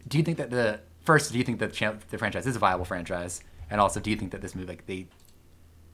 do 0.08 0.18
you 0.18 0.24
think 0.24 0.38
that 0.38 0.50
the 0.50 0.80
first? 1.04 1.32
Do 1.32 1.38
you 1.38 1.44
think 1.44 1.60
that 1.60 1.74
the, 2.10 2.18
franchise 2.18 2.46
is 2.48 2.56
a 2.56 2.60
viable 2.60 2.86
franchise? 2.86 3.42
And 3.70 3.82
also, 3.82 4.00
do 4.00 4.10
you 4.10 4.16
think 4.16 4.32
that 4.32 4.42
this 4.42 4.56
movie, 4.56 4.68
like, 4.68 4.86
they 4.86 5.08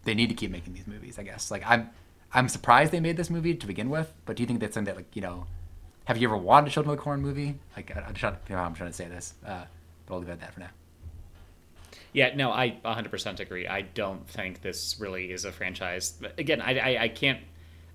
they 0.03 0.13
need 0.13 0.29
to 0.29 0.35
keep 0.35 0.51
making 0.51 0.73
these 0.73 0.87
movies? 0.87 1.17
I 1.17 1.23
guess. 1.23 1.49
Like, 1.51 1.63
I'm 1.65 1.89
I'm 2.33 2.49
surprised 2.49 2.91
they 2.91 2.99
made 2.99 3.17
this 3.17 3.29
movie 3.29 3.55
to 3.55 3.67
begin 3.67 3.89
with. 3.89 4.13
But 4.25 4.35
do 4.35 4.43
you 4.43 4.47
think 4.47 4.59
that's 4.59 4.73
something 4.73 4.93
that, 4.93 4.97
like, 4.97 5.15
you 5.15 5.21
know, 5.21 5.45
have 6.05 6.17
you 6.17 6.27
ever 6.27 6.37
wanted 6.37 6.67
a 6.67 6.71
Children 6.71 6.93
of 6.93 6.97
the 6.97 7.03
Corn 7.03 7.21
movie? 7.21 7.55
Like, 7.75 7.95
I, 7.95 8.01
I'm 8.01 8.13
trying, 8.13 8.37
you 8.49 8.55
know, 8.55 8.61
I'm 8.61 8.73
trying 8.73 8.89
to 8.89 8.95
say 8.95 9.07
this, 9.07 9.33
uh, 9.45 9.63
but 10.05 10.13
I'll 10.13 10.19
leave 10.19 10.29
it 10.29 10.33
at 10.33 10.39
that 10.41 10.53
for 10.53 10.59
now. 10.61 10.69
Yeah, 12.11 12.35
no, 12.35 12.51
I 12.51 12.77
100% 12.85 13.39
agree. 13.39 13.67
I 13.67 13.81
don't 13.81 14.27
think 14.27 14.61
this 14.61 14.97
really 14.99 15.31
is 15.31 15.45
a 15.45 15.51
franchise. 15.51 16.13
Again, 16.37 16.61
I, 16.61 16.77
I, 16.77 17.03
I 17.03 17.07
can't, 17.07 17.39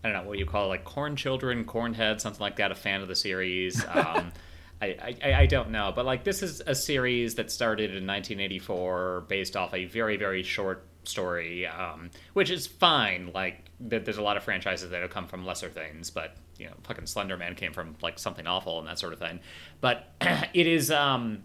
I 0.02 0.08
don't 0.08 0.22
know 0.22 0.28
what 0.28 0.38
you 0.38 0.46
call 0.46 0.66
it, 0.66 0.68
like 0.68 0.84
Corn 0.84 1.14
Children, 1.14 1.64
Cornhead, 1.64 2.20
something 2.20 2.40
like 2.40 2.56
that, 2.56 2.72
a 2.72 2.74
fan 2.74 3.00
of 3.02 3.08
the 3.08 3.16
series. 3.16 3.84
Um, 3.94 4.32
I, 4.80 5.16
I, 5.22 5.32
I 5.34 5.46
don't 5.46 5.70
know. 5.70 5.92
But 5.94 6.06
like, 6.06 6.24
this 6.24 6.42
is 6.42 6.62
a 6.66 6.74
series 6.74 7.34
that 7.36 7.50
started 7.50 7.90
in 7.90 8.06
1984 8.06 9.24
based 9.28 9.56
off 9.56 9.74
a 9.74 9.84
very, 9.86 10.16
very 10.16 10.42
short 10.42 10.86
story, 11.04 11.66
um, 11.66 12.10
which 12.34 12.50
is 12.50 12.66
fine. 12.66 13.30
Like, 13.34 13.70
there's 13.80 14.18
a 14.18 14.22
lot 14.22 14.36
of 14.36 14.42
franchises 14.42 14.90
that 14.90 15.02
have 15.02 15.10
come 15.10 15.26
from 15.26 15.44
lesser 15.46 15.68
things, 15.68 16.10
but, 16.10 16.36
you 16.58 16.66
know, 16.66 16.74
fucking 16.84 17.06
Slender 17.06 17.36
Man 17.36 17.54
came 17.54 17.72
from 17.72 17.96
like 18.02 18.18
something 18.18 18.46
awful 18.46 18.78
and 18.78 18.88
that 18.88 18.98
sort 18.98 19.12
of 19.12 19.18
thing. 19.18 19.40
But 19.80 20.12
it 20.20 20.66
is, 20.66 20.90
um, 20.90 21.44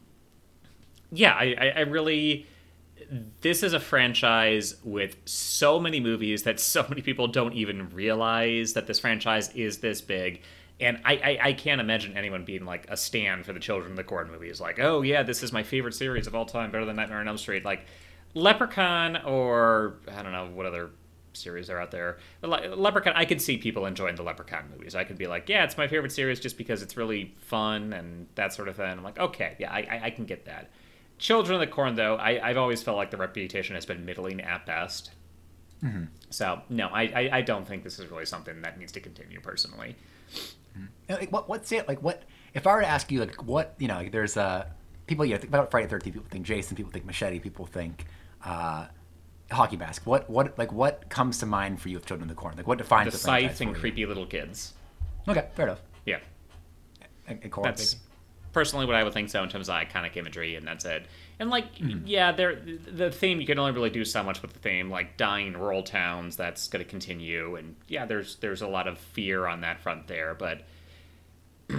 yeah, 1.12 1.34
I, 1.34 1.56
I, 1.60 1.68
I 1.78 1.80
really 1.82 2.48
this 3.42 3.64
is 3.64 3.74
a 3.74 3.80
franchise 3.80 4.76
with 4.84 5.18
so 5.26 5.80
many 5.80 6.00
movies 6.00 6.44
that 6.44 6.60
so 6.60 6.86
many 6.90 7.02
people 7.02 7.28
don't 7.28 7.54
even 7.54 7.90
realize 7.90 8.74
that 8.74 8.88
this 8.88 9.00
franchise 9.00 9.50
is 9.54 9.80
this 9.80 10.02
big. 10.02 10.42
And 10.84 11.00
I, 11.06 11.14
I, 11.14 11.40
I, 11.50 11.54
can't 11.54 11.82
imagine 11.82 12.18
anyone 12.18 12.46
being 12.46 12.66
like 12.66 12.86
a 12.90 12.98
stand 12.98 13.46
for 13.46 13.54
the 13.54 13.60
Children 13.60 13.92
of 13.92 13.98
the 13.98 14.04
Corn 14.04 14.30
movies. 14.32 14.60
Like, 14.62 14.80
oh 14.80 15.02
yeah, 15.02 15.24
this 15.24 15.44
is 15.44 15.52
my 15.52 15.64
favorite 15.64 15.94
series 15.94 16.28
of 16.28 16.36
all 16.36 16.46
time, 16.46 16.72
better 16.72 16.86
than 16.86 16.96
Nightmare 16.96 17.20
on 17.20 17.28
Elm 17.28 17.38
Street. 17.38 17.66
Like, 17.66 17.86
Leprechaun 18.34 19.18
or 19.18 19.96
I 20.12 20.22
don't 20.22 20.32
know 20.32 20.50
what 20.54 20.66
other 20.66 20.92
series 21.34 21.70
are 21.70 21.80
out 21.80 21.92
there. 21.92 22.18
Le- 22.42 22.76
Leprechaun, 22.76 23.14
I 23.16 23.26
could 23.26 23.42
see 23.42 23.58
people 23.58 23.86
enjoying 23.86 24.16
the 24.16 24.24
Leprechaun 24.24 24.70
movies. 24.72 24.96
I 24.96 25.04
could 25.04 25.18
be 25.18 25.28
like, 25.28 25.50
yeah, 25.50 25.64
it's 25.64 25.78
my 25.78 25.88
favorite 25.88 26.12
series 26.12 26.40
just 26.40 26.58
because 26.58 26.82
it's 26.82 26.98
really 26.98 27.36
fun 27.40 27.94
and 27.94 28.28
that 28.36 28.54
sort 28.54 28.68
of 28.68 28.76
thing. 28.76 28.86
I'm 28.86 29.04
like, 29.04 29.20
okay, 29.20 29.56
yeah, 29.60 29.72
I, 29.72 29.80
I, 29.80 30.02
I 30.06 30.10
can 30.10 30.26
get 30.26 30.46
that. 30.46 30.70
Children 31.18 31.56
of 31.56 31.60
the 31.62 31.74
Corn, 31.74 31.96
though, 31.96 32.18
I, 32.18 32.48
have 32.48 32.58
always 32.58 32.82
felt 32.82 32.98
like 32.98 33.12
the 33.12 33.18
reputation 33.18 33.76
has 33.76 33.86
been 33.86 34.06
middling 34.06 34.42
at 34.42 34.66
best. 34.66 35.12
Mm-hmm. 35.84 36.06
So 36.30 36.62
no, 36.70 36.88
I, 36.88 37.04
I, 37.04 37.30
I 37.38 37.42
don't 37.42 37.68
think 37.68 37.84
this 37.84 38.00
is 38.00 38.10
really 38.10 38.26
something 38.26 38.62
that 38.62 38.80
needs 38.80 38.92
to 38.94 39.00
continue 39.00 39.40
personally. 39.40 39.96
Mm-hmm. 40.78 41.14
Like, 41.14 41.32
what 41.32 41.50
what's 41.50 41.72
it 41.72 41.88
like? 41.88 42.02
What 42.02 42.24
if 42.54 42.66
I 42.68 42.74
were 42.74 42.82
to 42.82 42.88
ask 42.88 43.12
you 43.12 43.20
like 43.20 43.44
what 43.44 43.76
you 43.78 43.88
know? 43.88 43.96
Like, 43.96 44.12
there's 44.12 44.38
uh 44.38 44.66
people 45.08 45.26
you 45.26 45.34
know 45.34 45.38
think 45.38 45.50
about 45.50 45.72
Friday 45.72 45.86
the 45.86 45.92
Thirteenth. 45.92 46.16
People 46.16 46.30
think 46.30 46.46
Jason. 46.46 46.76
People 46.76 46.92
think 46.92 47.06
Machete. 47.06 47.40
People 47.40 47.66
think 47.66 48.06
uh, 48.44 48.88
hockey 49.52 49.78
mask. 49.78 50.06
What 50.06 50.30
what 50.30 50.58
like 50.58 50.72
what 50.72 51.10
comes 51.10 51.40
to 51.40 51.46
mind 51.46 51.82
for 51.82 51.90
you 51.90 51.98
with 51.98 52.06
Children 52.06 52.30
of 52.30 52.36
the 52.36 52.40
Corn? 52.40 52.56
Like 52.58 52.68
what 52.68 52.78
defines 52.78 53.08
the, 53.08 53.12
the 53.12 53.18
scythe 53.18 53.62
and 53.62 53.76
creepy 53.76 54.06
little 54.06 54.26
kids? 54.26 54.74
Okay, 55.28 55.48
fair 55.56 55.68
enough. 55.68 55.82
Yeah, 56.06 56.20
and, 57.28 57.40
and 57.44 57.52
Corn, 57.52 57.66
that's 57.66 57.98
personally 58.52 58.86
what 58.86 58.96
I 58.96 59.04
would 59.04 59.14
think 59.14 59.30
so 59.30 59.44
in 59.44 59.50
terms 59.50 59.70
of 59.70 59.76
iconic 59.76 60.18
imagery, 60.18 60.56
and 60.56 60.68
that's 60.68 60.86
it. 60.86 61.06
And 61.40 61.50
like, 61.50 61.76
mm-hmm. 61.76 62.06
yeah, 62.06 62.32
there 62.32 62.60
the 62.88 63.12
theme 63.12 63.42
you 63.42 63.48
can 63.48 63.60
only 63.60 63.72
really 63.72 63.90
do 63.90 64.06
so 64.06 64.24
much 64.24 64.42
with 64.42 64.54
the 64.54 64.60
theme, 64.60 64.90
like 64.90 65.18
dying 65.18 65.54
rural 65.54 65.84
towns. 65.84 66.36
That's 66.36 66.68
going 66.68 66.84
to 66.84 66.90
continue, 66.90 67.56
and 67.56 67.76
yeah, 67.88 68.06
there's 68.06 68.36
there's 68.38 68.62
a 68.62 68.68
lot 68.68 68.88
of 68.88 68.98
fear 68.98 69.48
on 69.48 69.62
that 69.62 69.80
front 69.80 70.08
there, 70.08 70.36
but 70.36 70.62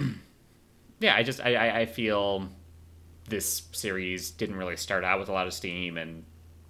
yeah, 1.01 1.15
I 1.15 1.23
just 1.23 1.41
I 1.41 1.81
I 1.81 1.87
feel 1.87 2.49
this 3.29 3.63
series 3.73 4.31
didn't 4.31 4.57
really 4.57 4.77
start 4.77 5.05
out 5.05 5.19
with 5.19 5.29
a 5.29 5.33
lot 5.33 5.47
of 5.47 5.55
steam 5.55 5.97
and 5.97 6.25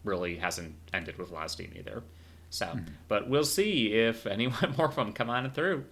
really 0.04 0.36
hasn't 0.36 0.74
ended 0.92 1.18
with 1.18 1.30
a 1.30 1.34
lot 1.34 1.44
of 1.44 1.50
steam 1.50 1.72
either. 1.76 2.02
So, 2.50 2.66
mm-hmm. 2.66 2.84
but 3.08 3.28
we'll 3.28 3.44
see 3.44 3.92
if 3.94 4.26
any 4.26 4.46
more 4.76 4.86
of 4.86 4.94
them 4.94 5.12
come 5.12 5.30
on 5.30 5.46
and 5.46 5.54
through. 5.54 5.84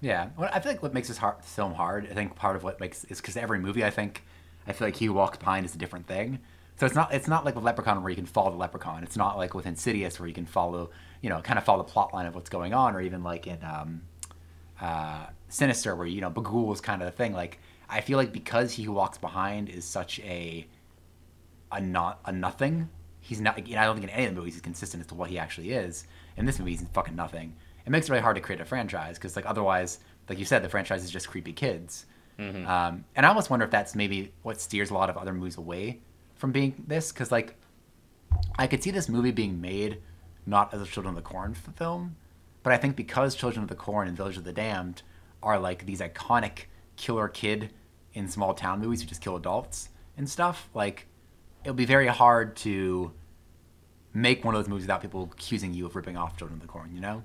Yeah, 0.00 0.30
well, 0.36 0.50
I 0.52 0.60
feel 0.60 0.72
like 0.72 0.82
what 0.82 0.94
makes 0.94 1.08
this 1.08 1.18
hard, 1.18 1.44
film 1.44 1.74
hard, 1.74 2.08
I 2.10 2.14
think 2.14 2.34
part 2.34 2.56
of 2.56 2.64
what 2.64 2.80
makes 2.80 3.04
is 3.04 3.20
because 3.20 3.36
every 3.36 3.58
movie, 3.58 3.84
I 3.84 3.90
think, 3.90 4.24
I 4.66 4.72
feel 4.72 4.86
like 4.86 4.96
he 4.96 5.08
walks 5.08 5.38
behind 5.38 5.66
is 5.66 5.74
a 5.74 5.78
different 5.78 6.06
thing. 6.06 6.38
So 6.78 6.86
it's 6.86 6.94
not 6.94 7.12
it's 7.12 7.28
not 7.28 7.44
like 7.44 7.54
with 7.54 7.64
Leprechaun 7.64 8.02
where 8.02 8.10
you 8.10 8.16
can 8.16 8.26
follow 8.26 8.50
the 8.50 8.56
Leprechaun. 8.56 9.02
It's 9.02 9.16
not 9.16 9.36
like 9.36 9.54
with 9.54 9.66
Insidious 9.66 10.18
where 10.18 10.28
you 10.28 10.34
can 10.34 10.46
follow 10.46 10.90
you 11.20 11.28
know 11.28 11.40
kind 11.40 11.58
of 11.58 11.64
follow 11.64 11.82
the 11.82 11.90
plot 11.90 12.12
line 12.12 12.26
of 12.26 12.34
what's 12.34 12.50
going 12.50 12.74
on, 12.74 12.94
or 12.94 13.00
even 13.00 13.22
like 13.22 13.46
in 13.46 13.58
um, 13.62 14.02
uh, 14.80 15.26
Sinister 15.48 15.94
where 15.94 16.06
you 16.06 16.20
know 16.20 16.30
Bughuul 16.30 16.72
is 16.72 16.80
kind 16.80 17.02
of 17.02 17.06
the 17.06 17.12
thing. 17.12 17.32
Like 17.32 17.58
I 17.88 18.00
feel 18.00 18.18
like 18.18 18.32
because 18.32 18.72
he 18.72 18.84
who 18.84 18.92
walks 18.92 19.18
behind 19.18 19.68
is 19.68 19.84
such 19.84 20.18
a 20.20 20.66
a 21.70 21.80
not 21.80 22.20
a 22.24 22.32
nothing. 22.32 22.88
He's 23.20 23.40
not. 23.40 23.66
You 23.66 23.76
know, 23.76 23.82
I 23.82 23.84
don't 23.84 23.96
think 23.96 24.08
in 24.08 24.10
any 24.10 24.26
of 24.26 24.34
the 24.34 24.40
movies 24.40 24.54
he's 24.54 24.62
consistent 24.62 25.02
as 25.02 25.06
to 25.08 25.14
what 25.14 25.30
he 25.30 25.38
actually 25.38 25.72
is. 25.72 26.06
In 26.36 26.46
this 26.46 26.58
movie, 26.58 26.72
he's 26.72 26.84
fucking 26.92 27.14
nothing 27.14 27.54
it 27.84 27.90
makes 27.90 28.08
it 28.08 28.12
really 28.12 28.22
hard 28.22 28.36
to 28.36 28.42
create 28.42 28.60
a 28.60 28.64
franchise 28.64 29.18
because 29.18 29.36
like 29.36 29.46
otherwise, 29.46 29.98
like 30.28 30.38
you 30.38 30.44
said, 30.44 30.62
the 30.62 30.68
franchise 30.68 31.04
is 31.04 31.10
just 31.10 31.28
creepy 31.28 31.52
kids. 31.52 32.06
Mm-hmm. 32.38 32.66
Um, 32.66 33.04
and 33.14 33.26
I 33.26 33.28
almost 33.28 33.50
wonder 33.50 33.64
if 33.64 33.70
that's 33.70 33.94
maybe 33.94 34.32
what 34.42 34.60
steers 34.60 34.90
a 34.90 34.94
lot 34.94 35.10
of 35.10 35.16
other 35.16 35.32
movies 35.32 35.56
away 35.56 36.00
from 36.34 36.52
being 36.52 36.84
this 36.86 37.12
because 37.12 37.30
like 37.30 37.54
I 38.58 38.66
could 38.66 38.82
see 38.82 38.90
this 38.90 39.08
movie 39.08 39.30
being 39.30 39.60
made 39.60 39.98
not 40.46 40.74
as 40.74 40.82
a 40.82 40.86
Children 40.86 41.16
of 41.16 41.22
the 41.22 41.28
Corn 41.28 41.54
film, 41.54 42.16
but 42.62 42.72
I 42.72 42.76
think 42.76 42.96
because 42.96 43.34
Children 43.34 43.62
of 43.62 43.68
the 43.68 43.76
Corn 43.76 44.08
and 44.08 44.16
Village 44.16 44.36
of 44.36 44.44
the 44.44 44.52
Damned 44.52 45.02
are 45.42 45.58
like 45.58 45.86
these 45.86 46.00
iconic 46.00 46.64
killer 46.96 47.28
kid 47.28 47.70
in 48.14 48.28
small 48.28 48.54
town 48.54 48.80
movies 48.80 49.00
who 49.02 49.08
just 49.08 49.20
kill 49.20 49.36
adults 49.36 49.88
and 50.16 50.28
stuff, 50.28 50.68
like 50.74 51.06
it'll 51.62 51.74
be 51.74 51.84
very 51.84 52.08
hard 52.08 52.56
to 52.56 53.12
make 54.14 54.44
one 54.44 54.54
of 54.54 54.62
those 54.62 54.68
movies 54.68 54.84
without 54.84 55.00
people 55.00 55.30
accusing 55.32 55.72
you 55.72 55.86
of 55.86 55.96
ripping 55.96 56.16
off 56.16 56.36
Children 56.36 56.58
of 56.58 56.62
the 56.62 56.68
Corn, 56.68 56.90
you 56.94 57.00
know? 57.00 57.22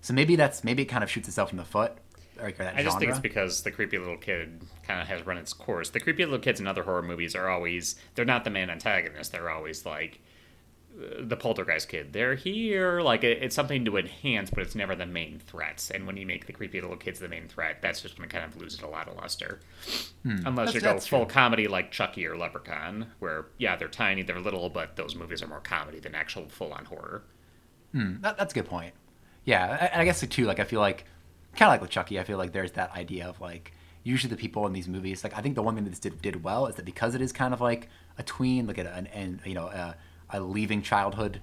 So 0.00 0.14
maybe 0.14 0.36
that's 0.36 0.62
maybe 0.62 0.82
it 0.82 0.86
kind 0.86 1.02
of 1.02 1.10
shoots 1.10 1.28
itself 1.28 1.50
in 1.50 1.56
the 1.56 1.64
foot. 1.64 1.96
Like 2.40 2.60
I 2.60 2.82
just 2.82 2.98
think 2.98 3.10
it's 3.10 3.20
because 3.20 3.62
the 3.62 3.70
creepy 3.70 3.98
little 3.98 4.16
kid 4.16 4.60
kind 4.86 5.00
of 5.00 5.08
has 5.08 5.26
run 5.26 5.38
its 5.38 5.52
course. 5.52 5.90
The 5.90 6.00
creepy 6.00 6.24
little 6.24 6.38
kids 6.38 6.60
in 6.60 6.66
other 6.66 6.82
horror 6.82 7.02
movies 7.02 7.34
are 7.34 7.48
always 7.48 7.96
they're 8.14 8.24
not 8.24 8.44
the 8.44 8.50
main 8.50 8.70
antagonist. 8.70 9.32
They're 9.32 9.50
always 9.50 9.84
like 9.84 10.20
the 11.20 11.36
poltergeist 11.36 11.88
kid. 11.88 12.12
They're 12.12 12.34
here, 12.34 13.00
like 13.00 13.22
it's 13.22 13.54
something 13.54 13.84
to 13.84 13.96
enhance, 13.96 14.50
but 14.50 14.62
it's 14.62 14.74
never 14.74 14.94
the 14.96 15.06
main 15.06 15.38
threats. 15.38 15.90
And 15.90 16.06
when 16.06 16.16
you 16.16 16.26
make 16.26 16.46
the 16.46 16.52
creepy 16.52 16.80
little 16.80 16.96
kids 16.96 17.20
the 17.20 17.28
main 17.28 17.48
threat, 17.48 17.80
that's 17.82 18.00
just 18.00 18.16
going 18.16 18.28
to 18.28 18.34
kind 18.34 18.52
of 18.52 18.60
lose 18.60 18.74
it 18.74 18.82
a 18.82 18.88
lot 18.88 19.08
of 19.08 19.16
luster. 19.16 19.60
Hmm. 20.22 20.46
Unless 20.46 20.72
that's, 20.72 20.74
you 20.74 20.80
go 20.80 20.98
full 20.98 21.26
true. 21.26 21.34
comedy 21.34 21.68
like 21.68 21.92
Chucky 21.92 22.26
or 22.26 22.36
Leprechaun, 22.36 23.06
where 23.20 23.46
yeah, 23.58 23.76
they're 23.76 23.88
tiny, 23.88 24.22
they're 24.22 24.40
little, 24.40 24.70
but 24.70 24.96
those 24.96 25.14
movies 25.14 25.42
are 25.42 25.46
more 25.46 25.60
comedy 25.60 26.00
than 26.00 26.14
actual 26.14 26.48
full 26.48 26.72
on 26.72 26.84
horror. 26.84 27.22
Hmm. 27.92 28.20
That, 28.20 28.36
that's 28.36 28.52
a 28.52 28.54
good 28.54 28.66
point. 28.66 28.94
Yeah, 29.44 29.88
and 29.92 30.02
I 30.02 30.04
guess 30.04 30.26
too, 30.26 30.44
like 30.44 30.58
I 30.58 30.64
feel 30.64 30.80
like 30.80 31.04
kind 31.58 31.68
of 31.68 31.74
like 31.74 31.80
with 31.80 31.90
Chucky, 31.90 32.18
I 32.18 32.24
feel 32.24 32.38
like 32.38 32.52
there's 32.52 32.72
that 32.72 32.92
idea 32.92 33.26
of 33.26 33.40
like 33.40 33.72
usually 34.02 34.30
the 34.30 34.40
people 34.40 34.66
in 34.66 34.72
these 34.72 34.88
movies, 34.88 35.24
like 35.24 35.36
I 35.36 35.42
think 35.42 35.54
the 35.54 35.62
one 35.62 35.74
thing 35.74 35.84
that 35.84 35.90
this 35.90 35.98
did, 35.98 36.22
did 36.22 36.42
well 36.42 36.66
is 36.66 36.76
that 36.76 36.84
because 36.84 37.14
it 37.14 37.20
is 37.20 37.32
kind 37.32 37.52
of 37.52 37.60
like 37.60 37.88
a 38.16 38.22
tween, 38.22 38.66
like 38.66 38.78
at 38.78 38.86
an, 38.86 39.06
an 39.08 39.40
you 39.44 39.54
know 39.54 39.66
a, 39.66 39.96
a 40.30 40.40
leaving 40.40 40.82
childhood 40.82 41.40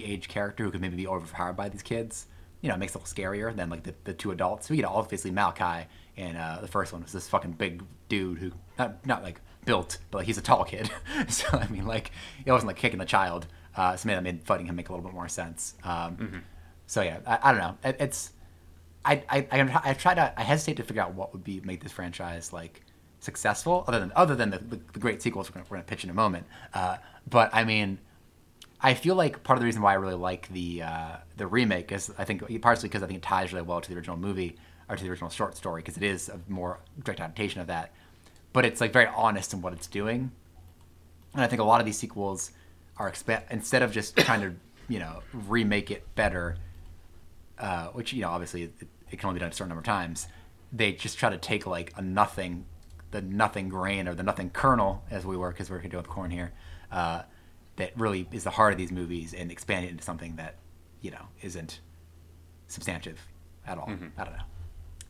age 0.00 0.28
character 0.28 0.64
who 0.64 0.70
could 0.70 0.80
maybe 0.80 0.96
be 0.96 1.06
overpowered 1.06 1.54
by 1.54 1.68
these 1.68 1.82
kids. 1.82 2.26
You 2.60 2.68
know, 2.68 2.76
it 2.76 2.78
makes 2.78 2.94
it 2.94 2.96
a 2.96 2.98
little 3.00 3.14
scarier 3.14 3.54
than 3.54 3.68
like 3.68 3.82
the, 3.82 3.94
the 4.04 4.14
two 4.14 4.30
adults. 4.30 4.66
So 4.66 4.74
you 4.74 4.82
know, 4.82 4.88
obviously 4.88 5.30
Malachi 5.30 5.86
in 6.16 6.36
uh, 6.36 6.58
the 6.60 6.68
first 6.68 6.92
one 6.92 7.02
was 7.02 7.12
this 7.12 7.28
fucking 7.28 7.52
big 7.52 7.82
dude 8.08 8.38
who 8.38 8.52
not 8.78 9.06
not 9.06 9.22
like 9.22 9.40
built, 9.64 9.98
but 10.10 10.18
like 10.18 10.26
he's 10.26 10.38
a 10.38 10.42
tall 10.42 10.64
kid. 10.64 10.90
so 11.28 11.46
I 11.52 11.66
mean, 11.68 11.86
like 11.86 12.10
it 12.44 12.52
wasn't 12.52 12.68
like 12.68 12.76
kicking 12.76 12.98
the 12.98 13.04
child. 13.04 13.46
Uh, 13.76 13.96
so 13.96 14.06
maybe 14.06 14.14
that 14.14 14.22
made 14.22 14.42
fighting 14.44 14.66
him 14.66 14.76
make 14.76 14.88
a 14.88 14.92
little 14.92 15.04
bit 15.04 15.14
more 15.14 15.28
sense. 15.28 15.74
Um, 15.84 16.16
mm-hmm 16.16 16.38
so 16.86 17.02
yeah, 17.02 17.18
I, 17.26 17.38
I 17.42 17.52
don't 17.52 17.60
know. 17.60 17.78
It, 17.84 17.96
it's 18.00 18.32
I 19.04 19.22
I 19.28 19.46
I, 19.50 19.80
I 19.84 19.94
try 19.94 20.14
to 20.14 20.32
I 20.36 20.42
hesitate 20.42 20.76
to 20.76 20.82
figure 20.82 21.02
out 21.02 21.14
what 21.14 21.32
would 21.32 21.44
be 21.44 21.60
make 21.60 21.82
this 21.82 21.92
franchise 21.92 22.52
like 22.52 22.82
successful 23.20 23.84
other 23.86 24.00
than 24.00 24.12
other 24.14 24.34
than 24.34 24.50
the, 24.50 24.58
the, 24.58 24.80
the 24.92 24.98
great 24.98 25.22
sequels 25.22 25.52
we're 25.54 25.62
we're 25.62 25.76
gonna 25.76 25.84
pitch 25.84 26.04
in 26.04 26.10
a 26.10 26.14
moment. 26.14 26.46
Uh, 26.72 26.96
but 27.28 27.50
I 27.52 27.64
mean, 27.64 27.98
I 28.80 28.94
feel 28.94 29.14
like 29.14 29.42
part 29.42 29.56
of 29.56 29.60
the 29.60 29.66
reason 29.66 29.82
why 29.82 29.92
I 29.92 29.96
really 29.96 30.14
like 30.14 30.48
the 30.48 30.82
uh, 30.82 31.16
the 31.36 31.46
remake 31.46 31.92
is 31.92 32.12
I 32.18 32.24
think 32.24 32.42
partially 32.62 32.88
because 32.88 33.02
I 33.02 33.06
think 33.06 33.18
it 33.18 33.22
ties 33.22 33.52
really 33.52 33.64
well 33.64 33.80
to 33.80 33.88
the 33.88 33.96
original 33.96 34.16
movie 34.16 34.56
or 34.88 34.96
to 34.96 35.02
the 35.02 35.10
original 35.10 35.30
short 35.30 35.56
story 35.56 35.82
because 35.82 35.96
it 35.96 36.02
is 36.02 36.28
a 36.28 36.38
more 36.48 36.80
direct 37.02 37.20
adaptation 37.20 37.60
of 37.60 37.66
that. 37.68 37.92
But 38.52 38.64
it's 38.64 38.80
like 38.80 38.92
very 38.92 39.08
honest 39.14 39.52
in 39.52 39.62
what 39.62 39.72
it's 39.72 39.86
doing, 39.86 40.30
and 41.32 41.42
I 41.42 41.46
think 41.46 41.60
a 41.60 41.64
lot 41.64 41.80
of 41.80 41.86
these 41.86 41.98
sequels 41.98 42.52
are 42.96 43.12
instead 43.50 43.82
of 43.82 43.90
just 43.90 44.16
trying 44.16 44.40
to 44.40 44.54
you 44.88 44.98
know 44.98 45.22
remake 45.32 45.90
it 45.90 46.14
better 46.14 46.56
uh, 47.58 47.88
which 47.88 48.12
you 48.12 48.20
know 48.20 48.28
obviously 48.28 48.64
it, 48.64 48.72
it, 49.10 49.18
can 49.18 49.28
only 49.28 49.38
be 49.38 49.40
done 49.40 49.50
a 49.50 49.52
certain 49.52 49.68
number 49.70 49.80
of 49.80 49.86
times. 49.86 50.28
They 50.72 50.92
just 50.92 51.18
try 51.18 51.30
to 51.30 51.38
take 51.38 51.66
like 51.66 51.92
a 51.96 52.02
nothing, 52.02 52.66
the 53.10 53.22
nothing 53.22 53.68
grain 53.68 54.08
or 54.08 54.14
the 54.14 54.22
nothing 54.22 54.50
kernel, 54.50 55.04
as 55.10 55.24
we 55.24 55.36
were, 55.36 55.50
because 55.50 55.70
we're 55.70 55.80
doing 55.80 56.04
corn 56.04 56.30
here, 56.30 56.52
uh, 56.90 57.22
that 57.76 57.92
really 57.98 58.28
is 58.32 58.44
the 58.44 58.50
heart 58.50 58.72
of 58.72 58.78
these 58.78 58.92
movies, 58.92 59.34
and 59.34 59.50
expand 59.50 59.84
it 59.84 59.90
into 59.90 60.04
something 60.04 60.36
that 60.36 60.56
you 61.00 61.10
know 61.10 61.28
isn't 61.42 61.80
substantive 62.68 63.20
at 63.66 63.78
all. 63.78 63.86
Mm-hmm. 63.86 64.08
I 64.18 64.24
don't 64.24 64.36
know. 64.36 64.44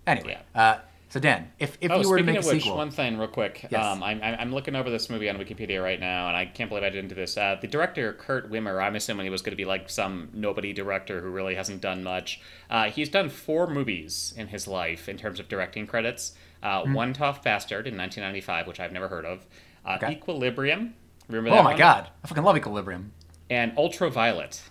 Anyway, 0.06 0.38
yeah. 0.54 0.62
uh, 0.62 0.80
So 1.14 1.20
Dan, 1.20 1.52
if, 1.60 1.78
if 1.80 1.92
Oh, 1.92 2.00
you 2.00 2.08
were 2.10 2.16
to 2.16 2.24
make 2.24 2.34
a 2.34 2.38
which, 2.40 2.64
sequel, 2.64 2.76
one 2.76 2.90
thing 2.90 3.16
real 3.16 3.28
quick. 3.28 3.68
Yes. 3.70 3.84
Um, 3.84 4.02
I'm, 4.02 4.20
I'm 4.20 4.34
I'm 4.40 4.52
looking 4.52 4.74
over 4.74 4.90
this 4.90 5.08
movie 5.08 5.30
on 5.30 5.36
Wikipedia 5.38 5.80
right 5.80 6.00
now, 6.00 6.26
and 6.26 6.36
I 6.36 6.44
can't 6.44 6.68
believe 6.68 6.82
I 6.82 6.90
didn't 6.90 7.06
do 7.06 7.14
this. 7.14 7.36
Uh, 7.36 7.56
the 7.60 7.68
director 7.68 8.12
Kurt 8.14 8.50
Wimmer, 8.50 8.82
I'm 8.82 8.96
assuming 8.96 9.22
he 9.22 9.30
was 9.30 9.40
going 9.40 9.52
to 9.52 9.56
be 9.56 9.64
like 9.64 9.88
some 9.88 10.30
nobody 10.32 10.72
director 10.72 11.20
who 11.20 11.30
really 11.30 11.54
hasn't 11.54 11.80
done 11.80 12.02
much. 12.02 12.40
Uh, 12.68 12.90
he's 12.90 13.08
done 13.10 13.28
four 13.28 13.68
movies 13.68 14.34
in 14.36 14.48
his 14.48 14.66
life 14.66 15.08
in 15.08 15.16
terms 15.16 15.38
of 15.38 15.46
directing 15.48 15.86
credits. 15.86 16.34
Uh, 16.64 16.82
Hmm. 16.82 16.94
One 16.94 17.12
Tough 17.12 17.44
Bastard 17.44 17.86
in 17.86 17.96
1995, 17.96 18.66
which 18.66 18.80
I've 18.80 18.90
never 18.90 19.06
heard 19.06 19.24
of. 19.24 19.46
Uh, 19.86 19.98
Okay. 20.02 20.14
Equilibrium. 20.14 20.94
Remember 21.28 21.50
oh 21.56 21.62
my 21.62 21.70
one? 21.70 21.78
god, 21.78 22.08
I 22.24 22.26
fucking 22.26 22.42
love 22.42 22.56
Equilibrium. 22.56 23.12
And 23.48 23.72
Ultraviolet. 23.78 24.62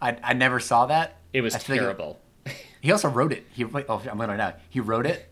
I, 0.00 0.16
I 0.24 0.32
never 0.32 0.60
saw 0.60 0.86
that. 0.86 1.18
It 1.34 1.42
was 1.42 1.54
I 1.54 1.58
terrible. 1.58 2.22
He 2.80 2.90
also 2.90 3.08
wrote 3.10 3.32
it. 3.32 3.46
He 3.52 3.64
oh 3.64 4.02
I'm 4.10 4.18
learning 4.18 4.38
now. 4.38 4.54
He 4.70 4.80
wrote 4.80 5.04
it. 5.04 5.30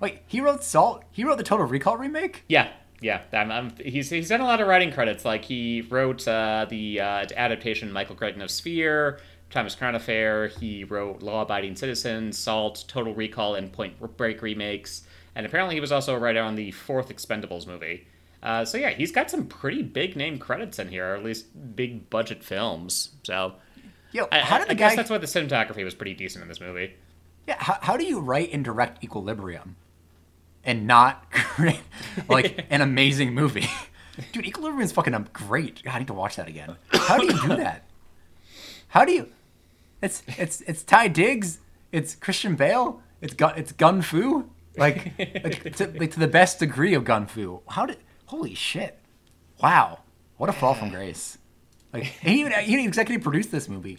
Wait, 0.00 0.22
he 0.26 0.40
wrote 0.40 0.64
Salt. 0.64 1.04
He 1.12 1.24
wrote 1.24 1.38
the 1.38 1.44
Total 1.44 1.66
Recall 1.66 1.96
remake. 1.98 2.44
Yeah, 2.48 2.70
yeah. 3.00 3.20
I'm, 3.32 3.50
I'm, 3.52 3.72
he's 3.78 4.10
he's 4.10 4.28
done 4.30 4.40
a 4.40 4.44
lot 4.46 4.60
of 4.60 4.66
writing 4.66 4.92
credits. 4.92 5.24
Like 5.24 5.44
he 5.44 5.82
wrote 5.82 6.26
uh, 6.26 6.66
the 6.68 7.00
uh, 7.00 7.26
adaptation 7.36 7.92
Michael 7.92 8.16
Crichton 8.16 8.40
of 8.42 8.50
Sphere, 8.50 9.20
Thomas 9.50 9.74
Crown 9.74 9.94
Affair. 9.94 10.48
He 10.48 10.84
wrote 10.84 11.22
Law 11.22 11.42
Abiding 11.42 11.76
Citizen, 11.76 12.32
Salt, 12.32 12.84
Total 12.88 13.14
Recall, 13.14 13.54
and 13.56 13.70
Point 13.72 13.94
Break 14.16 14.40
remakes. 14.42 15.02
And 15.34 15.44
apparently 15.46 15.76
he 15.76 15.80
was 15.80 15.92
also 15.92 16.14
a 16.14 16.18
writer 16.18 16.42
on 16.42 16.54
the 16.56 16.70
fourth 16.72 17.08
Expendables 17.08 17.66
movie. 17.66 18.06
Uh, 18.42 18.64
so 18.64 18.78
yeah, 18.78 18.90
he's 18.90 19.12
got 19.12 19.30
some 19.30 19.46
pretty 19.46 19.82
big 19.82 20.16
name 20.16 20.38
credits 20.38 20.78
in 20.78 20.88
here, 20.88 21.12
or 21.12 21.16
at 21.16 21.22
least 21.22 21.46
big 21.76 22.08
budget 22.08 22.42
films. 22.42 23.10
So 23.22 23.54
Yo, 24.12 24.26
I, 24.32 24.38
how 24.38 24.56
I- 24.56 24.58
did 24.60 24.64
I 24.64 24.68
the 24.70 24.74
guess 24.76 24.92
guy? 24.92 24.96
that's 24.96 25.10
why 25.10 25.18
the 25.18 25.26
cinematography 25.26 25.84
was 25.84 25.94
pretty 25.94 26.14
decent 26.14 26.42
in 26.42 26.48
this 26.48 26.60
movie. 26.60 26.94
Yeah, 27.46 27.56
how, 27.58 27.76
how 27.82 27.96
do 27.96 28.04
you 28.04 28.18
write 28.20 28.50
and 28.52 28.64
direct 28.64 29.04
Equilibrium 29.04 29.76
and 30.64 30.86
not 30.86 31.30
create 31.32 31.82
like 32.28 32.66
an 32.70 32.80
amazing 32.80 33.34
movie? 33.34 33.68
Dude, 34.32 34.46
Equilibrium 34.46 34.82
is 34.82 34.92
fucking 34.92 35.28
great. 35.32 35.82
God, 35.82 35.94
I 35.94 35.98
need 35.98 36.08
to 36.08 36.14
watch 36.14 36.36
that 36.36 36.48
again. 36.48 36.76
How 36.92 37.18
do 37.18 37.26
you 37.26 37.40
do 37.40 37.48
that? 37.56 37.84
How 38.88 39.04
do 39.04 39.12
you? 39.12 39.28
It's 40.02 40.22
it's 40.38 40.60
it's 40.62 40.82
Taye 40.82 41.12
Diggs. 41.12 41.58
It's 41.92 42.14
Christian 42.14 42.56
Bale. 42.56 43.02
It's 43.20 43.34
gun 43.34 43.54
it's 43.56 43.72
Gun 43.72 44.02
Fu. 44.02 44.50
Like 44.76 45.12
like 45.18 45.76
to, 45.76 45.92
like 45.98 46.12
to 46.12 46.20
the 46.20 46.28
best 46.28 46.58
degree 46.58 46.94
of 46.94 47.04
Gun 47.04 47.26
Fu. 47.26 47.60
How 47.68 47.86
did? 47.86 47.98
Holy 48.26 48.54
shit! 48.54 48.98
Wow, 49.62 50.00
what 50.36 50.48
a 50.48 50.52
fall 50.52 50.74
from 50.74 50.88
grace. 50.90 51.38
Like 51.92 52.04
he 52.04 52.40
even 52.40 52.52
he 52.52 52.84
executive 52.84 53.22
produced 53.22 53.50
this 53.50 53.68
movie. 53.68 53.98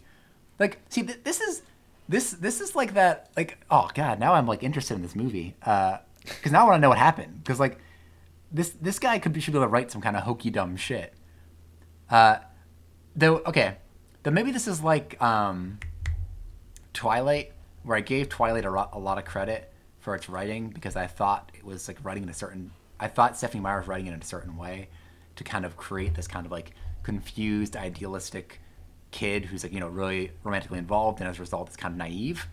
Like, 0.60 0.80
see, 0.90 1.04
th- 1.04 1.20
this 1.24 1.42
is 1.42 1.64
this 2.08 2.32
this 2.32 2.62
is 2.62 2.76
like 2.76 2.94
that. 2.94 3.30
Like, 3.36 3.58
oh 3.70 3.90
god, 3.94 4.20
now 4.20 4.34
I'm 4.34 4.48
like 4.48 4.64
interested 4.64 4.94
in 4.94 5.02
this 5.02 5.16
movie 5.16 5.56
uh, 5.64 5.98
because 6.24 6.52
now 6.52 6.62
I 6.62 6.64
want 6.64 6.76
to 6.76 6.82
know 6.82 6.90
what 6.90 6.98
happened. 6.98 7.44
Because 7.44 7.60
like 7.60 7.78
this 8.52 8.70
this 8.82 9.00
guy 9.00 9.20
could 9.20 9.34
be 9.34 9.40
should 9.40 9.54
be 9.54 9.58
able 9.58 9.68
to 9.68 9.72
write 9.72 9.92
some 9.92 10.02
kind 10.02 10.16
of 10.16 10.24
hokey 10.24 10.50
dumb 10.50 10.76
shit. 10.76 11.14
Uh, 12.10 12.38
though 13.16 13.38
okay, 13.40 13.78
though 14.24 14.32
maybe 14.32 14.52
this 14.52 14.68
is 14.68 14.82
like 14.82 15.22
um, 15.22 15.80
Twilight, 16.94 17.54
where 17.84 17.98
I 17.98 18.02
gave 18.02 18.30
Twilight 18.30 18.66
a, 18.66 18.70
ro- 18.70 18.90
a 18.92 19.00
lot 19.00 19.18
of 19.18 19.26
credit 19.26 19.74
for 20.00 20.16
its 20.16 20.28
writing 20.28 20.70
because 20.70 20.96
I 20.96 21.08
thought 21.08 21.52
it 21.54 21.64
was 21.64 21.88
like 21.88 21.98
writing 22.04 22.24
in 22.24 22.30
a 22.30 22.34
certain. 22.34 22.72
I 23.00 23.08
thought 23.08 23.38
Stephenie 23.38 23.62
Meyer 23.62 23.80
was 23.80 23.88
writing 23.88 24.08
it 24.08 24.14
in 24.14 24.22
a 24.22 24.26
certain 24.26 24.58
way 24.58 24.90
to 25.36 25.44
kind 25.44 25.66
of 25.66 25.78
create 25.78 26.14
this 26.14 26.28
kind 26.28 26.46
of 26.46 26.52
like 26.52 26.72
confused, 27.04 27.76
idealistic 27.76 28.60
kid 29.12 29.46
who's 29.46 29.64
like 29.64 29.74
you 29.74 29.80
know 29.80 29.88
really 29.88 30.32
romantically 30.44 30.80
involved 30.80 31.20
and 31.20 31.30
as 31.30 31.38
a 31.38 31.42
result 31.42 31.70
is 31.70 31.76
kind 31.76 31.94
of 31.94 31.98
naive. 31.98 32.48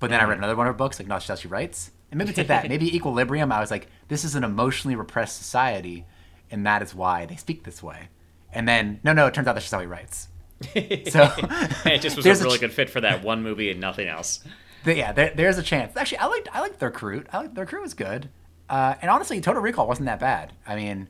But 0.00 0.10
then 0.10 0.20
I 0.20 0.24
read 0.24 0.38
another 0.38 0.56
one 0.56 0.66
of 0.66 0.74
her 0.74 0.76
books, 0.76 0.98
like 0.98 1.08
Not 1.08 1.20
Just 1.20 1.28
How 1.28 1.34
She 1.36 1.48
Writes, 1.48 1.90
and 2.14 2.18
maybe 2.18 2.30
it's 2.30 2.38
like 2.38 2.46
that. 2.46 2.68
maybe 2.68 2.94
Equilibrium. 2.96 3.50
I 3.50 3.58
was 3.58 3.70
like, 3.72 3.88
this 4.08 4.24
is 4.24 4.34
an 4.36 4.44
emotionally 4.44 4.94
repressed 4.94 5.36
society, 5.36 6.04
and 6.50 6.64
that 6.66 6.80
is 6.80 6.94
why 6.94 7.26
they 7.26 7.34
speak 7.36 7.64
this 7.64 7.82
way. 7.82 8.08
And 8.52 8.68
then 8.68 9.00
no, 9.02 9.12
no, 9.12 9.26
it 9.26 9.34
turns 9.34 9.48
out 9.48 9.54
that's 9.54 9.64
just 9.64 9.74
how 9.74 9.80
he 9.80 9.86
writes. 9.86 10.28
So 11.10 11.30
it 11.84 12.00
just 12.00 12.16
was 12.16 12.24
a 12.24 12.44
really 12.44 12.58
ch- 12.58 12.60
good 12.60 12.72
fit 12.72 12.88
for 12.88 13.00
that 13.00 13.22
one 13.24 13.42
movie 13.42 13.70
and 13.70 13.80
nothing 13.80 14.06
else. 14.08 14.42
Yeah, 14.86 15.12
there, 15.12 15.32
there's 15.34 15.58
a 15.58 15.62
chance. 15.62 15.96
Actually, 15.96 16.18
I 16.18 16.26
liked 16.26 16.48
I 16.52 16.60
liked 16.60 16.78
their 16.78 16.90
crew. 16.92 17.24
I 17.32 17.38
liked 17.38 17.54
their 17.56 17.66
crew 17.66 17.82
was 17.82 17.94
good, 17.94 18.28
uh, 18.70 18.94
and 19.02 19.10
honestly, 19.10 19.40
Total 19.40 19.60
Recall 19.60 19.88
wasn't 19.88 20.06
that 20.06 20.20
bad. 20.20 20.52
I 20.66 20.76
mean, 20.76 21.08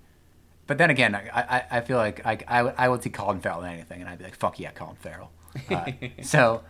but 0.66 0.78
then 0.78 0.88
again, 0.90 1.14
I, 1.14 1.28
I, 1.34 1.64
I 1.78 1.80
feel 1.82 1.98
like 1.98 2.24
I, 2.24 2.38
I, 2.48 2.62
would- 2.62 2.74
I 2.78 2.88
would 2.88 3.02
see 3.02 3.10
Colin 3.10 3.40
Farrell 3.40 3.62
in 3.62 3.70
anything, 3.72 4.00
and 4.00 4.08
I'd 4.08 4.18
be 4.18 4.24
like, 4.24 4.36
fuck 4.36 4.58
yeah, 4.58 4.70
Colin 4.70 4.96
Farrell. 4.96 5.30
Uh, 5.70 5.90
so, 6.22 6.62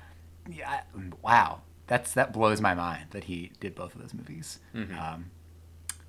yeah, 0.51 0.69
I- 0.69 0.83
wow, 1.23 1.61
that's 1.87 2.13
that 2.15 2.33
blows 2.33 2.61
my 2.61 2.75
mind 2.75 3.07
that 3.11 3.25
he 3.25 3.53
did 3.61 3.75
both 3.75 3.95
of 3.95 4.01
those 4.01 4.15
movies. 4.15 4.59
Um, 4.75 5.31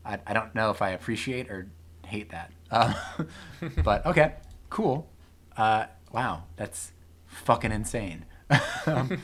I, 0.05 0.19
I 0.27 0.33
don't 0.33 0.53
know 0.55 0.69
if 0.71 0.81
I 0.81 0.89
appreciate 0.91 1.49
or 1.49 1.67
hate 2.05 2.29
that, 2.31 2.51
uh, 2.71 2.93
but 3.83 4.05
okay, 4.05 4.35
cool. 4.69 5.09
Uh, 5.57 5.85
wow, 6.11 6.43
that's 6.55 6.91
fucking 7.27 7.71
insane. 7.71 8.25
Um, 8.87 9.19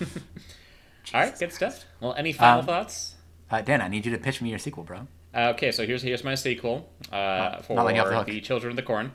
All 1.14 1.22
right, 1.22 1.38
good 1.38 1.54
stuff. 1.54 1.86
Well, 2.00 2.14
any 2.16 2.34
final 2.34 2.62
Um, 2.62 2.66
thoughts? 2.66 3.16
Uh, 3.52 3.62
Dan, 3.62 3.80
I 3.82 3.88
need 3.90 4.06
you 4.08 4.12
to 4.14 4.18
pitch 4.18 4.42
me 4.42 4.50
your 4.50 4.58
sequel, 4.60 4.84
bro. 4.84 5.08
Uh, 5.36 5.50
okay, 5.54 5.72
so 5.72 5.86
here's 5.86 6.02
here's 6.02 6.24
my 6.24 6.34
sequel 6.36 6.90
uh, 7.12 7.62
for 7.62 7.76
not 7.76 7.86
letting 7.86 8.04
the 8.04 8.24
the 8.24 8.42
Children 8.42 8.72
of 8.72 8.76
the 8.78 8.82
Corn. 8.82 9.12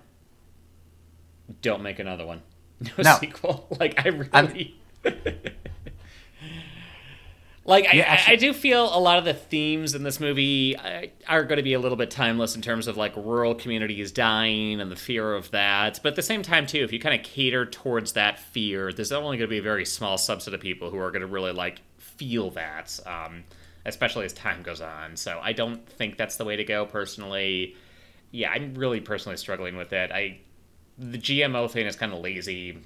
Don't 1.63 1.83
make 1.83 1.99
another 1.99 2.25
one. 2.27 2.43
No, 2.81 2.91
No. 3.03 3.17
sequel. 3.19 3.67
Like 3.81 4.05
I 4.05 4.11
really. 4.11 4.77
Like 7.67 7.87
I, 7.87 7.93
Yeah, 7.97 8.03
I- 8.05 8.07
actually- 8.15 8.33
I 8.33 8.37
do 8.37 8.53
feel 8.53 8.97
a 8.97 9.01
lot 9.01 9.19
of 9.19 9.25
the 9.25 9.35
themes 9.35 9.95
in 9.95 10.03
this 10.03 10.21
movie 10.21 10.77
uh, 10.77 11.07
are 11.29 11.45
going 11.45 11.57
to 11.59 11.63
be 11.63 11.73
a 11.75 11.79
little 11.79 11.97
bit 11.97 12.11
timeless 12.11 12.55
in 12.57 12.63
terms 12.63 12.87
of 12.87 12.97
like 12.97 13.15
rural 13.17 13.55
communities 13.55 14.13
dying 14.13 14.81
and 14.81 14.91
the 14.91 14.97
fear 14.97 15.35
of 15.35 15.51
that. 15.51 16.01
But 16.03 16.11
at 16.11 16.17
the 16.17 16.23
same 16.23 16.43
time, 16.43 16.67
too, 16.67 16.79
if 16.85 16.93
you 16.93 16.99
kind 17.01 17.15
of 17.19 17.25
cater 17.27 17.67
towards 17.67 18.13
that 18.13 18.39
fear, 18.39 18.93
there's 18.93 19.13
only 19.13 19.37
going 19.37 19.49
to 19.49 19.53
be 19.53 19.59
a 19.59 19.63
very 19.63 19.85
small 19.85 20.17
subset 20.17 20.53
of 20.55 20.61
people 20.61 20.91
who 20.91 20.99
are 20.99 21.11
going 21.11 21.21
to 21.23 21.27
really 21.27 21.53
like 21.53 21.81
feel 21.99 22.51
that. 22.53 22.99
Um, 23.07 23.45
especially 23.85 24.25
as 24.25 24.33
time 24.33 24.63
goes 24.63 24.81
on. 24.81 25.15
So 25.17 25.39
I 25.41 25.53
don't 25.53 25.89
think 25.89 26.17
that's 26.17 26.37
the 26.37 26.45
way 26.45 26.57
to 26.57 26.65
go 26.65 26.87
personally. 26.87 27.77
Yeah, 28.33 28.51
I'm 28.51 28.75
really 28.75 29.01
personally 29.01 29.37
struggling 29.37 29.77
with 29.77 29.93
it. 29.93 30.11
I 30.11 30.41
the 30.99 31.19
GMO 31.19 31.71
thing 31.71 31.87
is 31.87 31.95
kind 31.95 32.13
of 32.13 32.19
lazy, 32.21 32.79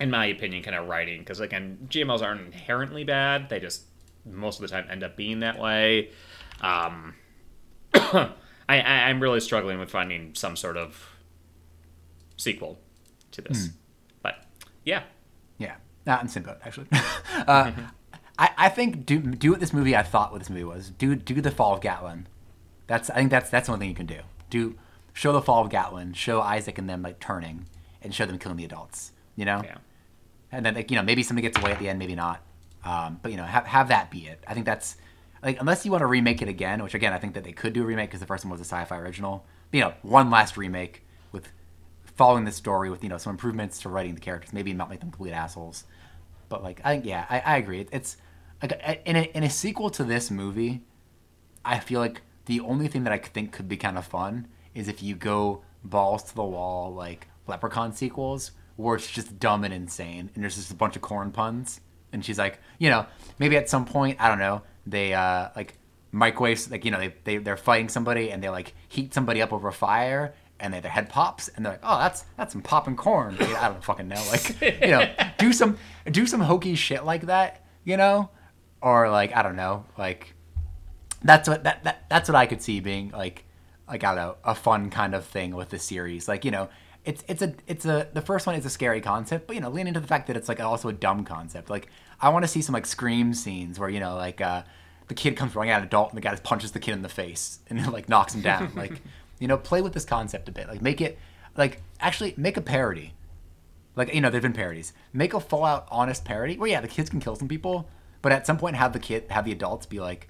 in 0.00 0.10
my 0.10 0.26
opinion, 0.26 0.62
kind 0.64 0.74
of 0.76 0.88
writing 0.88 1.20
because 1.20 1.38
again, 1.38 1.86
GMOs 1.88 2.22
aren't 2.22 2.40
inherently 2.40 3.04
bad. 3.04 3.50
They 3.50 3.60
just 3.60 3.82
most 4.24 4.60
of 4.60 4.62
the 4.62 4.68
time 4.68 4.86
end 4.90 5.02
up 5.02 5.16
being 5.16 5.40
that 5.40 5.58
way. 5.58 6.10
Um, 6.60 7.14
I, 7.94 8.30
I 8.68 9.08
I'm 9.08 9.20
really 9.20 9.40
struggling 9.40 9.78
with 9.78 9.90
finding 9.90 10.34
some 10.34 10.56
sort 10.56 10.76
of 10.76 11.08
sequel 12.36 12.78
to 13.32 13.42
this, 13.42 13.70
but 14.22 14.46
yeah, 14.84 15.02
Yeah, 15.58 15.76
not 16.06 16.22
in 16.22 16.28
same 16.28 16.46
actually. 16.64 16.86
uh, 17.46 17.72
I, 18.38 18.50
I 18.56 18.68
think 18.68 19.06
do 19.06 19.18
do 19.20 19.50
what 19.50 19.60
this 19.60 19.72
movie 19.72 19.96
I 19.96 20.02
thought 20.02 20.32
what 20.32 20.38
this 20.38 20.50
movie 20.50 20.64
was. 20.64 20.90
Do 20.90 21.14
do 21.14 21.40
the 21.40 21.50
Fall 21.50 21.74
of 21.74 21.80
Gatlin. 21.80 22.26
That's 22.86 23.10
I 23.10 23.16
think 23.16 23.30
that's 23.30 23.50
that's 23.50 23.66
the 23.66 23.72
only 23.72 23.84
thing 23.84 23.90
you 23.90 23.96
can 23.96 24.06
do. 24.06 24.20
Do 24.50 24.76
show 25.12 25.32
the 25.32 25.42
Fall 25.42 25.64
of 25.64 25.70
Gatlin. 25.70 26.12
Show 26.14 26.40
Isaac 26.40 26.78
and 26.78 26.88
them 26.88 27.02
like 27.02 27.20
turning, 27.20 27.66
and 28.00 28.14
show 28.14 28.26
them 28.26 28.38
killing 28.38 28.56
the 28.56 28.64
adults. 28.64 29.12
You 29.36 29.44
know, 29.44 29.62
yeah. 29.64 29.76
and 30.50 30.64
then 30.64 30.74
like 30.74 30.90
you 30.90 30.96
know 30.96 31.02
maybe 31.02 31.22
somebody 31.22 31.46
gets 31.46 31.58
away 31.58 31.72
at 31.72 31.78
the 31.78 31.88
end, 31.88 31.98
maybe 31.98 32.14
not. 32.14 32.42
Um, 32.84 33.20
but 33.22 33.30
you 33.30 33.36
know 33.36 33.44
have 33.44 33.66
have 33.66 33.88
that 33.88 34.10
be 34.10 34.26
it. 34.26 34.42
I 34.46 34.54
think 34.54 34.66
that's 34.66 34.96
like 35.42 35.60
unless 35.60 35.84
you 35.84 35.90
want 35.92 36.02
to 36.02 36.06
remake 36.06 36.42
it 36.42 36.48
again, 36.48 36.82
which 36.82 36.94
again 36.94 37.12
I 37.12 37.18
think 37.18 37.34
that 37.34 37.44
they 37.44 37.52
could 37.52 37.72
do 37.72 37.82
a 37.82 37.86
remake 37.86 38.10
because 38.10 38.20
the 38.20 38.26
first 38.26 38.44
one 38.44 38.50
was 38.50 38.60
a 38.60 38.74
Syfy 38.74 38.98
original. 38.98 39.46
But, 39.70 39.78
you 39.78 39.84
know, 39.84 39.94
one 40.02 40.30
last 40.30 40.56
remake 40.56 41.04
with 41.30 41.48
following 42.04 42.44
the 42.44 42.52
story 42.52 42.90
with 42.90 43.02
you 43.02 43.08
know 43.08 43.18
some 43.18 43.30
improvements 43.30 43.80
to 43.80 43.88
writing 43.88 44.14
the 44.14 44.20
characters. 44.20 44.52
Maybe 44.52 44.72
not 44.72 44.90
make 44.90 45.00
them 45.00 45.10
complete 45.10 45.32
assholes. 45.32 45.84
But 46.48 46.62
like 46.62 46.80
I 46.84 46.94
think 46.94 47.06
yeah, 47.06 47.26
I, 47.30 47.40
I 47.40 47.56
agree. 47.56 47.86
It's 47.92 48.16
like 48.62 49.02
in 49.04 49.16
a, 49.16 49.22
in 49.34 49.42
a 49.42 49.50
sequel 49.50 49.90
to 49.90 50.04
this 50.04 50.30
movie, 50.30 50.82
I 51.64 51.78
feel 51.80 52.00
like 52.00 52.22
the 52.46 52.60
only 52.60 52.88
thing 52.88 53.04
that 53.04 53.12
I 53.12 53.18
think 53.18 53.52
could 53.52 53.68
be 53.68 53.76
kind 53.76 53.98
of 53.98 54.06
fun 54.06 54.48
is 54.74 54.88
if 54.88 55.02
you 55.02 55.14
go 55.14 55.62
balls 55.84 56.22
to 56.24 56.34
the 56.34 56.44
wall 56.44 56.92
like 56.94 57.28
Leprechaun 57.46 57.92
sequels, 57.92 58.52
where 58.76 58.96
it's 58.96 59.10
just 59.10 59.38
dumb 59.38 59.64
and 59.64 59.74
insane, 59.74 60.30
and 60.34 60.42
there's 60.42 60.56
just 60.56 60.70
a 60.70 60.76
bunch 60.76 60.96
of 60.96 61.02
corn 61.02 61.32
puns, 61.32 61.80
and 62.12 62.24
she's 62.24 62.38
like, 62.38 62.58
you 62.78 62.90
know, 62.90 63.06
maybe 63.38 63.56
at 63.56 63.68
some 63.68 63.84
point 63.84 64.18
I 64.20 64.28
don't 64.28 64.38
know, 64.38 64.62
they 64.86 65.14
uh 65.14 65.48
like 65.56 65.78
microwaves 66.10 66.70
like 66.70 66.84
you 66.84 66.90
know 66.90 66.98
they, 66.98 67.14
they 67.24 67.38
they're 67.38 67.56
fighting 67.56 67.88
somebody 67.88 68.30
and 68.30 68.42
they 68.42 68.50
like 68.50 68.74
heat 68.88 69.14
somebody 69.14 69.40
up 69.40 69.52
over 69.52 69.68
a 69.68 69.72
fire 69.72 70.34
and 70.60 70.74
they, 70.74 70.80
their 70.80 70.90
head 70.90 71.08
pops 71.08 71.48
and 71.48 71.64
they're 71.64 71.72
like 71.72 71.80
oh 71.82 71.98
that's 71.98 72.24
that's 72.36 72.52
some 72.52 72.62
popping 72.62 72.96
corn. 72.96 73.36
I 73.40 73.68
don't 73.68 73.82
fucking 73.82 74.08
know. 74.08 74.22
Like 74.30 74.60
you 74.60 74.88
know 74.88 75.10
do 75.38 75.52
some 75.52 75.78
do 76.10 76.26
some 76.26 76.40
hokey 76.40 76.74
shit 76.74 77.04
like 77.04 77.26
that 77.26 77.64
you 77.84 77.96
know? 77.96 78.30
Or 78.80 79.10
like 79.10 79.34
i 79.36 79.42
don't 79.42 79.56
know 79.56 79.84
like 79.96 80.34
that's 81.22 81.48
what 81.48 81.62
that, 81.64 81.84
that 81.84 82.04
that's 82.10 82.28
what 82.28 82.34
i 82.34 82.46
could 82.46 82.60
see 82.60 82.80
being 82.80 83.10
like 83.10 83.44
like 83.86 84.02
i 84.02 84.08
don't 84.08 84.16
know 84.16 84.36
a 84.42 84.56
fun 84.56 84.90
kind 84.90 85.14
of 85.14 85.24
thing 85.24 85.54
with 85.54 85.68
the 85.70 85.78
series. 85.78 86.26
Like 86.26 86.44
you 86.44 86.50
know 86.50 86.68
it's 87.04 87.24
it's 87.26 87.42
a 87.42 87.54
it's 87.66 87.84
a 87.84 88.08
the 88.12 88.22
first 88.22 88.46
one 88.46 88.54
is 88.54 88.64
a 88.64 88.70
scary 88.70 89.00
concept 89.00 89.46
but 89.46 89.56
you 89.56 89.62
know 89.62 89.70
lean 89.70 89.86
into 89.86 90.00
the 90.00 90.06
fact 90.06 90.28
that 90.28 90.36
it's 90.36 90.48
like 90.48 90.60
also 90.60 90.88
a 90.88 90.92
dumb 90.92 91.24
concept 91.24 91.68
like 91.68 91.88
i 92.20 92.28
want 92.28 92.44
to 92.44 92.48
see 92.48 92.62
some 92.62 92.72
like 92.72 92.86
scream 92.86 93.34
scenes 93.34 93.78
where 93.78 93.88
you 93.88 93.98
know 93.98 94.14
like 94.14 94.40
uh 94.40 94.62
the 95.08 95.14
kid 95.14 95.36
comes 95.36 95.54
running 95.54 95.70
at 95.70 95.80
an 95.80 95.86
adult 95.86 96.10
and 96.10 96.16
the 96.16 96.20
guy 96.20 96.30
just 96.30 96.42
punches 96.42 96.72
the 96.72 96.80
kid 96.80 96.92
in 96.92 97.02
the 97.02 97.08
face 97.08 97.58
and 97.68 97.92
like 97.92 98.08
knocks 98.08 98.34
him 98.34 98.40
down. 98.40 98.72
like, 98.74 99.02
you 99.38 99.48
know, 99.48 99.58
play 99.58 99.82
with 99.82 99.92
this 99.92 100.04
concept 100.04 100.48
a 100.48 100.52
bit. 100.52 100.68
Like, 100.68 100.82
make 100.82 101.00
it 101.00 101.18
like 101.56 101.82
actually 102.00 102.34
make 102.36 102.56
a 102.56 102.62
parody. 102.62 103.14
Like, 103.94 104.14
you 104.14 104.22
know, 104.22 104.30
there've 104.30 104.42
been 104.42 104.54
parodies. 104.54 104.94
Make 105.12 105.34
a 105.34 105.40
Fallout 105.40 105.86
honest 105.90 106.24
parody 106.24 106.56
where 106.56 106.70
yeah, 106.70 106.80
the 106.80 106.88
kids 106.88 107.10
can 107.10 107.20
kill 107.20 107.36
some 107.36 107.48
people, 107.48 107.88
but 108.22 108.32
at 108.32 108.46
some 108.46 108.56
point 108.56 108.76
have 108.76 108.94
the 108.94 108.98
kid 108.98 109.24
have 109.28 109.44
the 109.44 109.52
adults 109.52 109.84
be 109.84 110.00
like, 110.00 110.28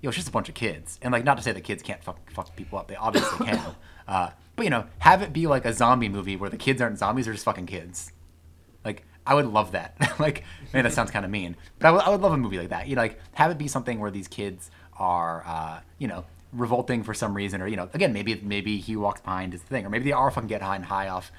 yo, 0.00 0.08
it's 0.08 0.16
just 0.16 0.28
a 0.28 0.32
bunch 0.32 0.48
of 0.48 0.54
kids. 0.54 0.98
And 1.00 1.12
like 1.12 1.24
not 1.24 1.36
to 1.36 1.42
say 1.42 1.52
that 1.52 1.60
kids 1.62 1.82
can't 1.82 2.02
fuck 2.02 2.30
fuck 2.32 2.56
people 2.56 2.78
up. 2.78 2.88
They 2.88 2.96
obviously 2.96 3.46
can. 3.46 3.60
Uh, 4.06 4.28
but 4.56 4.64
you 4.64 4.70
know, 4.70 4.86
have 4.98 5.22
it 5.22 5.32
be 5.32 5.46
like 5.46 5.64
a 5.64 5.72
zombie 5.72 6.08
movie 6.08 6.36
where 6.36 6.50
the 6.50 6.56
kids 6.56 6.80
aren't 6.80 6.98
zombies, 6.98 7.24
they're 7.24 7.34
just 7.34 7.44
fucking 7.44 7.66
kids. 7.66 8.12
Like 8.84 9.04
I 9.26 9.34
would 9.34 9.46
love 9.46 9.72
that. 9.72 9.96
like, 10.18 10.44
man, 10.72 10.84
that 10.84 10.92
sounds 10.92 11.10
kind 11.10 11.24
of 11.24 11.30
mean, 11.30 11.56
but 11.78 11.88
I 11.88 12.10
would, 12.10 12.20
love 12.20 12.32
a 12.32 12.36
movie 12.36 12.58
like 12.58 12.68
that. 12.68 12.86
You 12.88 12.96
know, 12.96 13.02
like 13.02 13.18
have 13.32 13.50
it 13.50 13.58
be 13.58 13.68
something 13.68 13.98
where 14.00 14.10
these 14.10 14.28
kids 14.28 14.70
are, 14.98 15.42
uh, 15.46 15.80
you 15.98 16.08
know, 16.08 16.24
revolting 16.52 17.02
for 17.02 17.14
some 17.14 17.34
reason, 17.34 17.60
or 17.60 17.66
you 17.66 17.76
know, 17.76 17.88
again, 17.94 18.12
maybe 18.12 18.40
maybe 18.42 18.78
he 18.78 18.96
walks 18.96 19.20
behind 19.20 19.52
his 19.52 19.62
thing, 19.62 19.84
or 19.86 19.90
maybe 19.90 20.04
they 20.04 20.12
are 20.12 20.30
fucking 20.30 20.48
get 20.48 20.62
high 20.62 20.76
and 20.76 20.84
high 20.84 21.08
off 21.08 21.32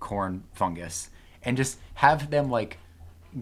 corn 0.00 0.44
fungus, 0.52 1.10
and 1.42 1.56
just 1.56 1.78
have 1.94 2.30
them 2.30 2.50
like 2.50 2.78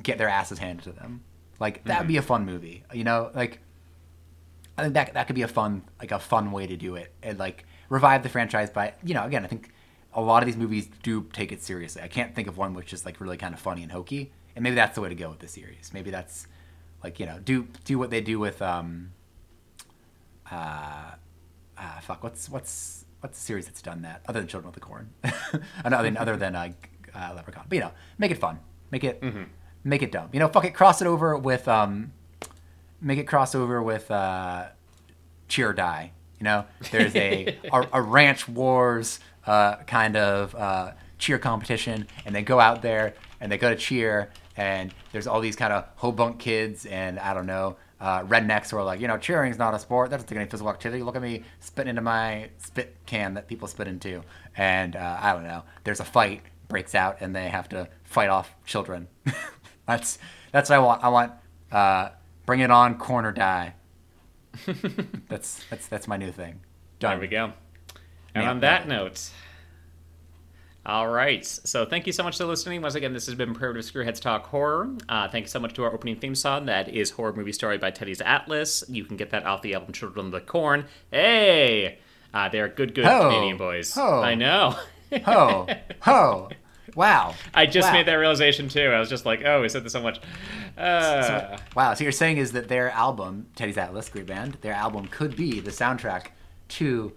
get 0.02 0.18
their 0.18 0.28
asses 0.28 0.58
handed 0.58 0.84
to 0.84 0.92
them. 0.92 1.22
Like 1.58 1.84
that 1.84 2.00
would 2.00 2.08
be 2.08 2.16
a 2.16 2.22
fun 2.22 2.44
movie. 2.44 2.84
You 2.92 3.04
know, 3.04 3.30
like 3.34 3.60
I 4.78 4.82
think 4.82 4.94
that 4.94 5.14
that 5.14 5.26
could 5.26 5.36
be 5.36 5.42
a 5.42 5.48
fun 5.48 5.82
like 5.98 6.12
a 6.12 6.18
fun 6.18 6.52
way 6.52 6.66
to 6.66 6.76
do 6.76 6.96
it 6.96 7.12
and 7.22 7.38
like 7.38 7.64
revive 7.88 8.22
the 8.22 8.28
franchise 8.28 8.70
by 8.70 8.94
you 9.04 9.14
know 9.14 9.24
again 9.24 9.44
I 9.44 9.48
think 9.48 9.70
a 10.12 10.20
lot 10.20 10.42
of 10.42 10.46
these 10.46 10.56
movies 10.56 10.88
do 11.02 11.26
take 11.32 11.52
it 11.52 11.62
seriously. 11.62 12.02
I 12.02 12.08
can't 12.08 12.34
think 12.34 12.48
of 12.48 12.56
one 12.56 12.72
which 12.74 12.92
is 12.92 13.04
like 13.04 13.20
really 13.20 13.36
kind 13.36 13.52
of 13.52 13.60
funny 13.60 13.82
and 13.82 13.92
hokey, 13.92 14.32
and 14.54 14.62
maybe 14.62 14.74
that's 14.74 14.94
the 14.94 15.00
way 15.00 15.08
to 15.08 15.14
go 15.14 15.28
with 15.28 15.40
the 15.40 15.48
series. 15.48 15.90
Maybe 15.92 16.10
that's 16.10 16.46
like 17.04 17.20
you 17.20 17.26
know 17.26 17.38
do 17.38 17.68
do 17.84 17.98
what 17.98 18.10
they 18.10 18.20
do 18.20 18.38
with 18.38 18.62
um 18.62 19.12
uh, 20.50 21.12
uh 21.76 22.00
fuck 22.00 22.22
what's 22.22 22.48
what's 22.48 23.04
what's 23.20 23.38
the 23.38 23.44
series 23.44 23.66
that's 23.66 23.82
done 23.82 24.02
that 24.02 24.22
other 24.26 24.40
than 24.40 24.48
Children 24.48 24.68
of 24.68 24.74
the 24.74 24.80
Corn, 24.80 25.10
other 25.84 26.02
than 26.02 26.16
other 26.16 26.36
than 26.36 26.54
uh, 26.56 26.72
uh, 27.14 27.32
Leprechaun. 27.34 27.64
But 27.68 27.76
you 27.76 27.80
know, 27.82 27.92
make 28.18 28.30
it 28.30 28.38
fun, 28.38 28.58
make 28.90 29.04
it 29.04 29.20
make 29.84 30.02
it 30.02 30.12
dumb. 30.12 30.28
You 30.32 30.40
know, 30.40 30.48
fuck 30.48 30.64
it, 30.64 30.74
cross 30.74 31.00
it 31.00 31.06
over 31.06 31.36
with 31.36 31.68
um, 31.68 32.12
make 33.00 33.18
it 33.18 33.24
cross 33.24 33.54
over 33.54 33.82
with 33.82 34.10
uh, 34.10 34.66
Cheer 35.48 35.70
or 35.70 35.72
Die. 35.72 36.12
You 36.38 36.44
know, 36.44 36.64
there's 36.90 37.14
a 37.16 37.58
a, 37.72 37.88
a 37.94 38.02
ranch 38.02 38.48
wars 38.48 39.20
uh, 39.46 39.76
kind 39.84 40.16
of 40.16 40.54
uh, 40.54 40.92
cheer 41.18 41.38
competition, 41.38 42.06
and 42.24 42.34
they 42.34 42.42
go 42.42 42.60
out 42.60 42.82
there 42.82 43.14
and 43.40 43.50
they 43.50 43.58
go 43.58 43.70
to 43.70 43.76
cheer, 43.76 44.30
and 44.56 44.94
there's 45.12 45.26
all 45.26 45.40
these 45.40 45.56
kind 45.56 45.72
of 45.72 45.84
hobunk 45.98 46.38
kids, 46.38 46.86
and 46.86 47.18
I 47.18 47.34
don't 47.34 47.46
know. 47.46 47.76
Uh, 47.98 48.22
rednecks 48.24 48.70
who 48.70 48.76
are 48.76 48.84
like, 48.84 49.00
you 49.00 49.08
know, 49.08 49.16
cheering's 49.16 49.56
not 49.56 49.72
a 49.72 49.78
sport. 49.78 50.10
That 50.10 50.16
doesn't 50.16 50.28
take 50.28 50.36
any 50.36 50.50
physical 50.50 50.68
activity. 50.70 51.02
Look 51.02 51.16
at 51.16 51.22
me 51.22 51.44
spitting 51.60 51.88
into 51.90 52.02
my 52.02 52.50
spit 52.58 52.94
can 53.06 53.32
that 53.34 53.48
people 53.48 53.68
spit 53.68 53.88
into. 53.88 54.22
And 54.54 54.94
uh, 54.96 55.18
I 55.18 55.32
don't 55.32 55.44
know. 55.44 55.62
There's 55.84 56.00
a 56.00 56.04
fight 56.04 56.42
breaks 56.68 56.94
out, 56.94 57.18
and 57.20 57.34
they 57.34 57.48
have 57.48 57.70
to 57.70 57.88
fight 58.04 58.28
off 58.28 58.54
children. 58.66 59.08
that's 59.86 60.18
that's 60.52 60.68
what 60.68 60.76
I 60.76 60.78
want. 60.78 61.04
I 61.04 61.08
want 61.08 61.32
uh, 61.72 62.08
bring 62.44 62.60
it 62.60 62.70
on, 62.70 62.98
corner 62.98 63.32
die. 63.32 63.74
that's 65.28 65.64
that's 65.70 65.86
that's 65.88 66.08
my 66.08 66.16
new 66.16 66.32
thing. 66.32 66.60
Done. 66.98 67.12
There 67.12 67.20
we 67.20 67.26
go. 67.28 67.52
And 68.34 68.44
Yeah, 68.44 68.50
on 68.50 68.60
that 68.60 68.88
note, 68.88 69.30
all 70.86 71.08
right. 71.08 71.44
So 71.44 71.84
thank 71.84 72.06
you 72.06 72.12
so 72.12 72.22
much 72.22 72.38
for 72.38 72.44
listening. 72.44 72.80
Once 72.80 72.94
again, 72.94 73.12
this 73.12 73.26
has 73.26 73.34
been 73.34 73.54
Primitive 73.54 73.84
Screwheads 73.84 74.20
Talk 74.20 74.46
Horror. 74.46 74.94
Uh, 75.08 75.28
thank 75.28 75.44
you 75.46 75.48
so 75.48 75.58
much 75.58 75.74
to 75.74 75.82
our 75.84 75.92
opening 75.92 76.16
theme 76.16 76.36
song. 76.36 76.66
That 76.66 76.88
is 76.88 77.10
Horror 77.10 77.32
Movie 77.32 77.52
Story 77.52 77.76
by 77.76 77.90
Teddy's 77.90 78.20
Atlas. 78.20 78.84
You 78.88 79.04
can 79.04 79.16
get 79.16 79.30
that 79.30 79.44
off 79.44 79.62
the 79.62 79.74
album 79.74 79.92
Children 79.92 80.26
of 80.26 80.32
the 80.32 80.40
Corn. 80.40 80.84
Hey! 81.10 81.98
Uh, 82.32 82.48
they're 82.50 82.68
good, 82.68 82.94
good. 82.94 83.04
Canadian 83.04 83.56
boys. 83.56 83.94
Ho. 83.94 84.22
I 84.22 84.36
know. 84.36 84.76
Ho 85.24 85.66
ho! 86.00 86.50
Wow. 86.96 87.34
I 87.54 87.66
just 87.66 87.86
Wow. 87.88 87.92
made 87.92 88.06
that 88.06 88.14
realization 88.14 88.68
too. 88.68 88.88
I 88.88 88.98
was 88.98 89.08
just 89.08 89.24
like, 89.24 89.42
oh, 89.44 89.62
we 89.62 89.68
said 89.68 89.84
this 89.84 89.92
so 89.92 90.02
much. 90.02 90.18
Uh, 90.76 91.56
Wow. 91.74 91.94
So 91.94 92.02
you're 92.04 92.12
saying 92.12 92.38
is 92.38 92.52
that 92.52 92.68
their 92.68 92.90
album, 92.90 93.46
Teddy's 93.54 93.78
Atlas, 93.78 94.08
great 94.08 94.26
band, 94.26 94.54
their 94.62 94.72
album 94.74 95.06
could 95.06 95.36
be 95.36 95.60
the 95.60 95.70
soundtrack 95.70 96.28
to 96.68 97.12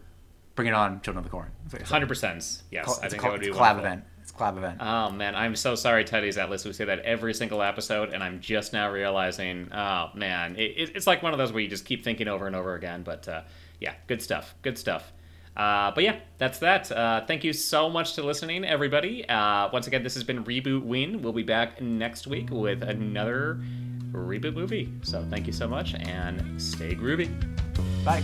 Bring 0.56 0.68
It 0.68 0.73
On, 0.73 1.01
Children 1.01 1.19
of 1.19 1.23
the 1.23 1.30
Corn. 1.30 1.51
That's 1.64 1.73
what 1.73 1.80
you're 1.80 1.85
saying. 1.88 1.93
Hundred 1.93 2.07
percent. 2.07 2.64
Yes, 2.72 2.85
Col- 2.85 2.99
I 3.01 3.06
it's 3.06 3.14
think 3.14 3.14
a, 3.14 3.15
that 3.15 3.22
col- 3.22 3.31
would 3.31 3.39
it's 3.41 3.49
be 3.49 3.56
a 3.56 3.60
collab 3.60 3.80
event. 3.80 4.03
It's 4.22 4.31
a 4.31 4.34
collab 4.34 4.57
event. 4.57 4.77
Oh 4.81 5.10
man, 5.11 5.34
I'm 5.35 5.56
so 5.56 5.76
sorry, 5.76 6.03
Teddy's 6.03 6.38
Atlas. 6.38 6.65
We 6.65 6.73
say 6.73 6.85
that 6.85 6.99
every 6.99 7.34
single 7.34 7.61
episode, 7.61 8.14
and 8.14 8.22
I'm 8.23 8.41
just 8.41 8.73
now 8.73 8.91
realizing. 8.91 9.72
Oh 9.73 10.10
man, 10.14 10.56
it, 10.57 10.61
it, 10.77 10.91
it's 10.95 11.07
like 11.07 11.23
one 11.23 11.31
of 11.31 11.38
those 11.39 11.51
where 11.53 11.61
you 11.61 11.69
just 11.69 11.85
keep 11.85 12.03
thinking 12.03 12.27
over 12.27 12.45
and 12.47 12.56
over 12.56 12.76
again. 12.76 13.03
But 13.03 13.27
uh, 13.27 13.41
yeah, 13.80 13.93
good 14.07 14.22
stuff. 14.22 14.53
Good 14.61 14.77
stuff. 14.77 15.11
Uh, 15.56 15.92
but 15.92 16.04
yeah, 16.04 16.18
that's 16.38 16.60
that. 16.60 16.92
Uh, 16.92 17.26
thank 17.26 17.44
you 17.44 17.54
so 17.54 17.90
much 17.90 18.14
to 18.14 18.24
listening, 18.24 18.64
everybody. 18.64 19.28
Uh, 19.28 19.70
once 19.72 19.88
again, 19.88 20.04
this 20.04 20.14
has 20.14 20.24
been 20.24 20.44
Rebootween. 20.44 21.22
We'll 21.22 21.34
be 21.34 21.44
back 21.44 21.82
next 21.82 22.28
week 22.28 22.50
with 22.50 22.84
another 22.84 23.60
reboot 24.12 24.54
movie. 24.54 24.92
So 25.02 25.26
thank 25.30 25.48
you 25.48 25.54
so 25.54 25.68
much, 25.68 25.96
and 25.96 26.62
stay 26.62 26.96
groovy. 26.96 27.30
Bye. 28.04 28.24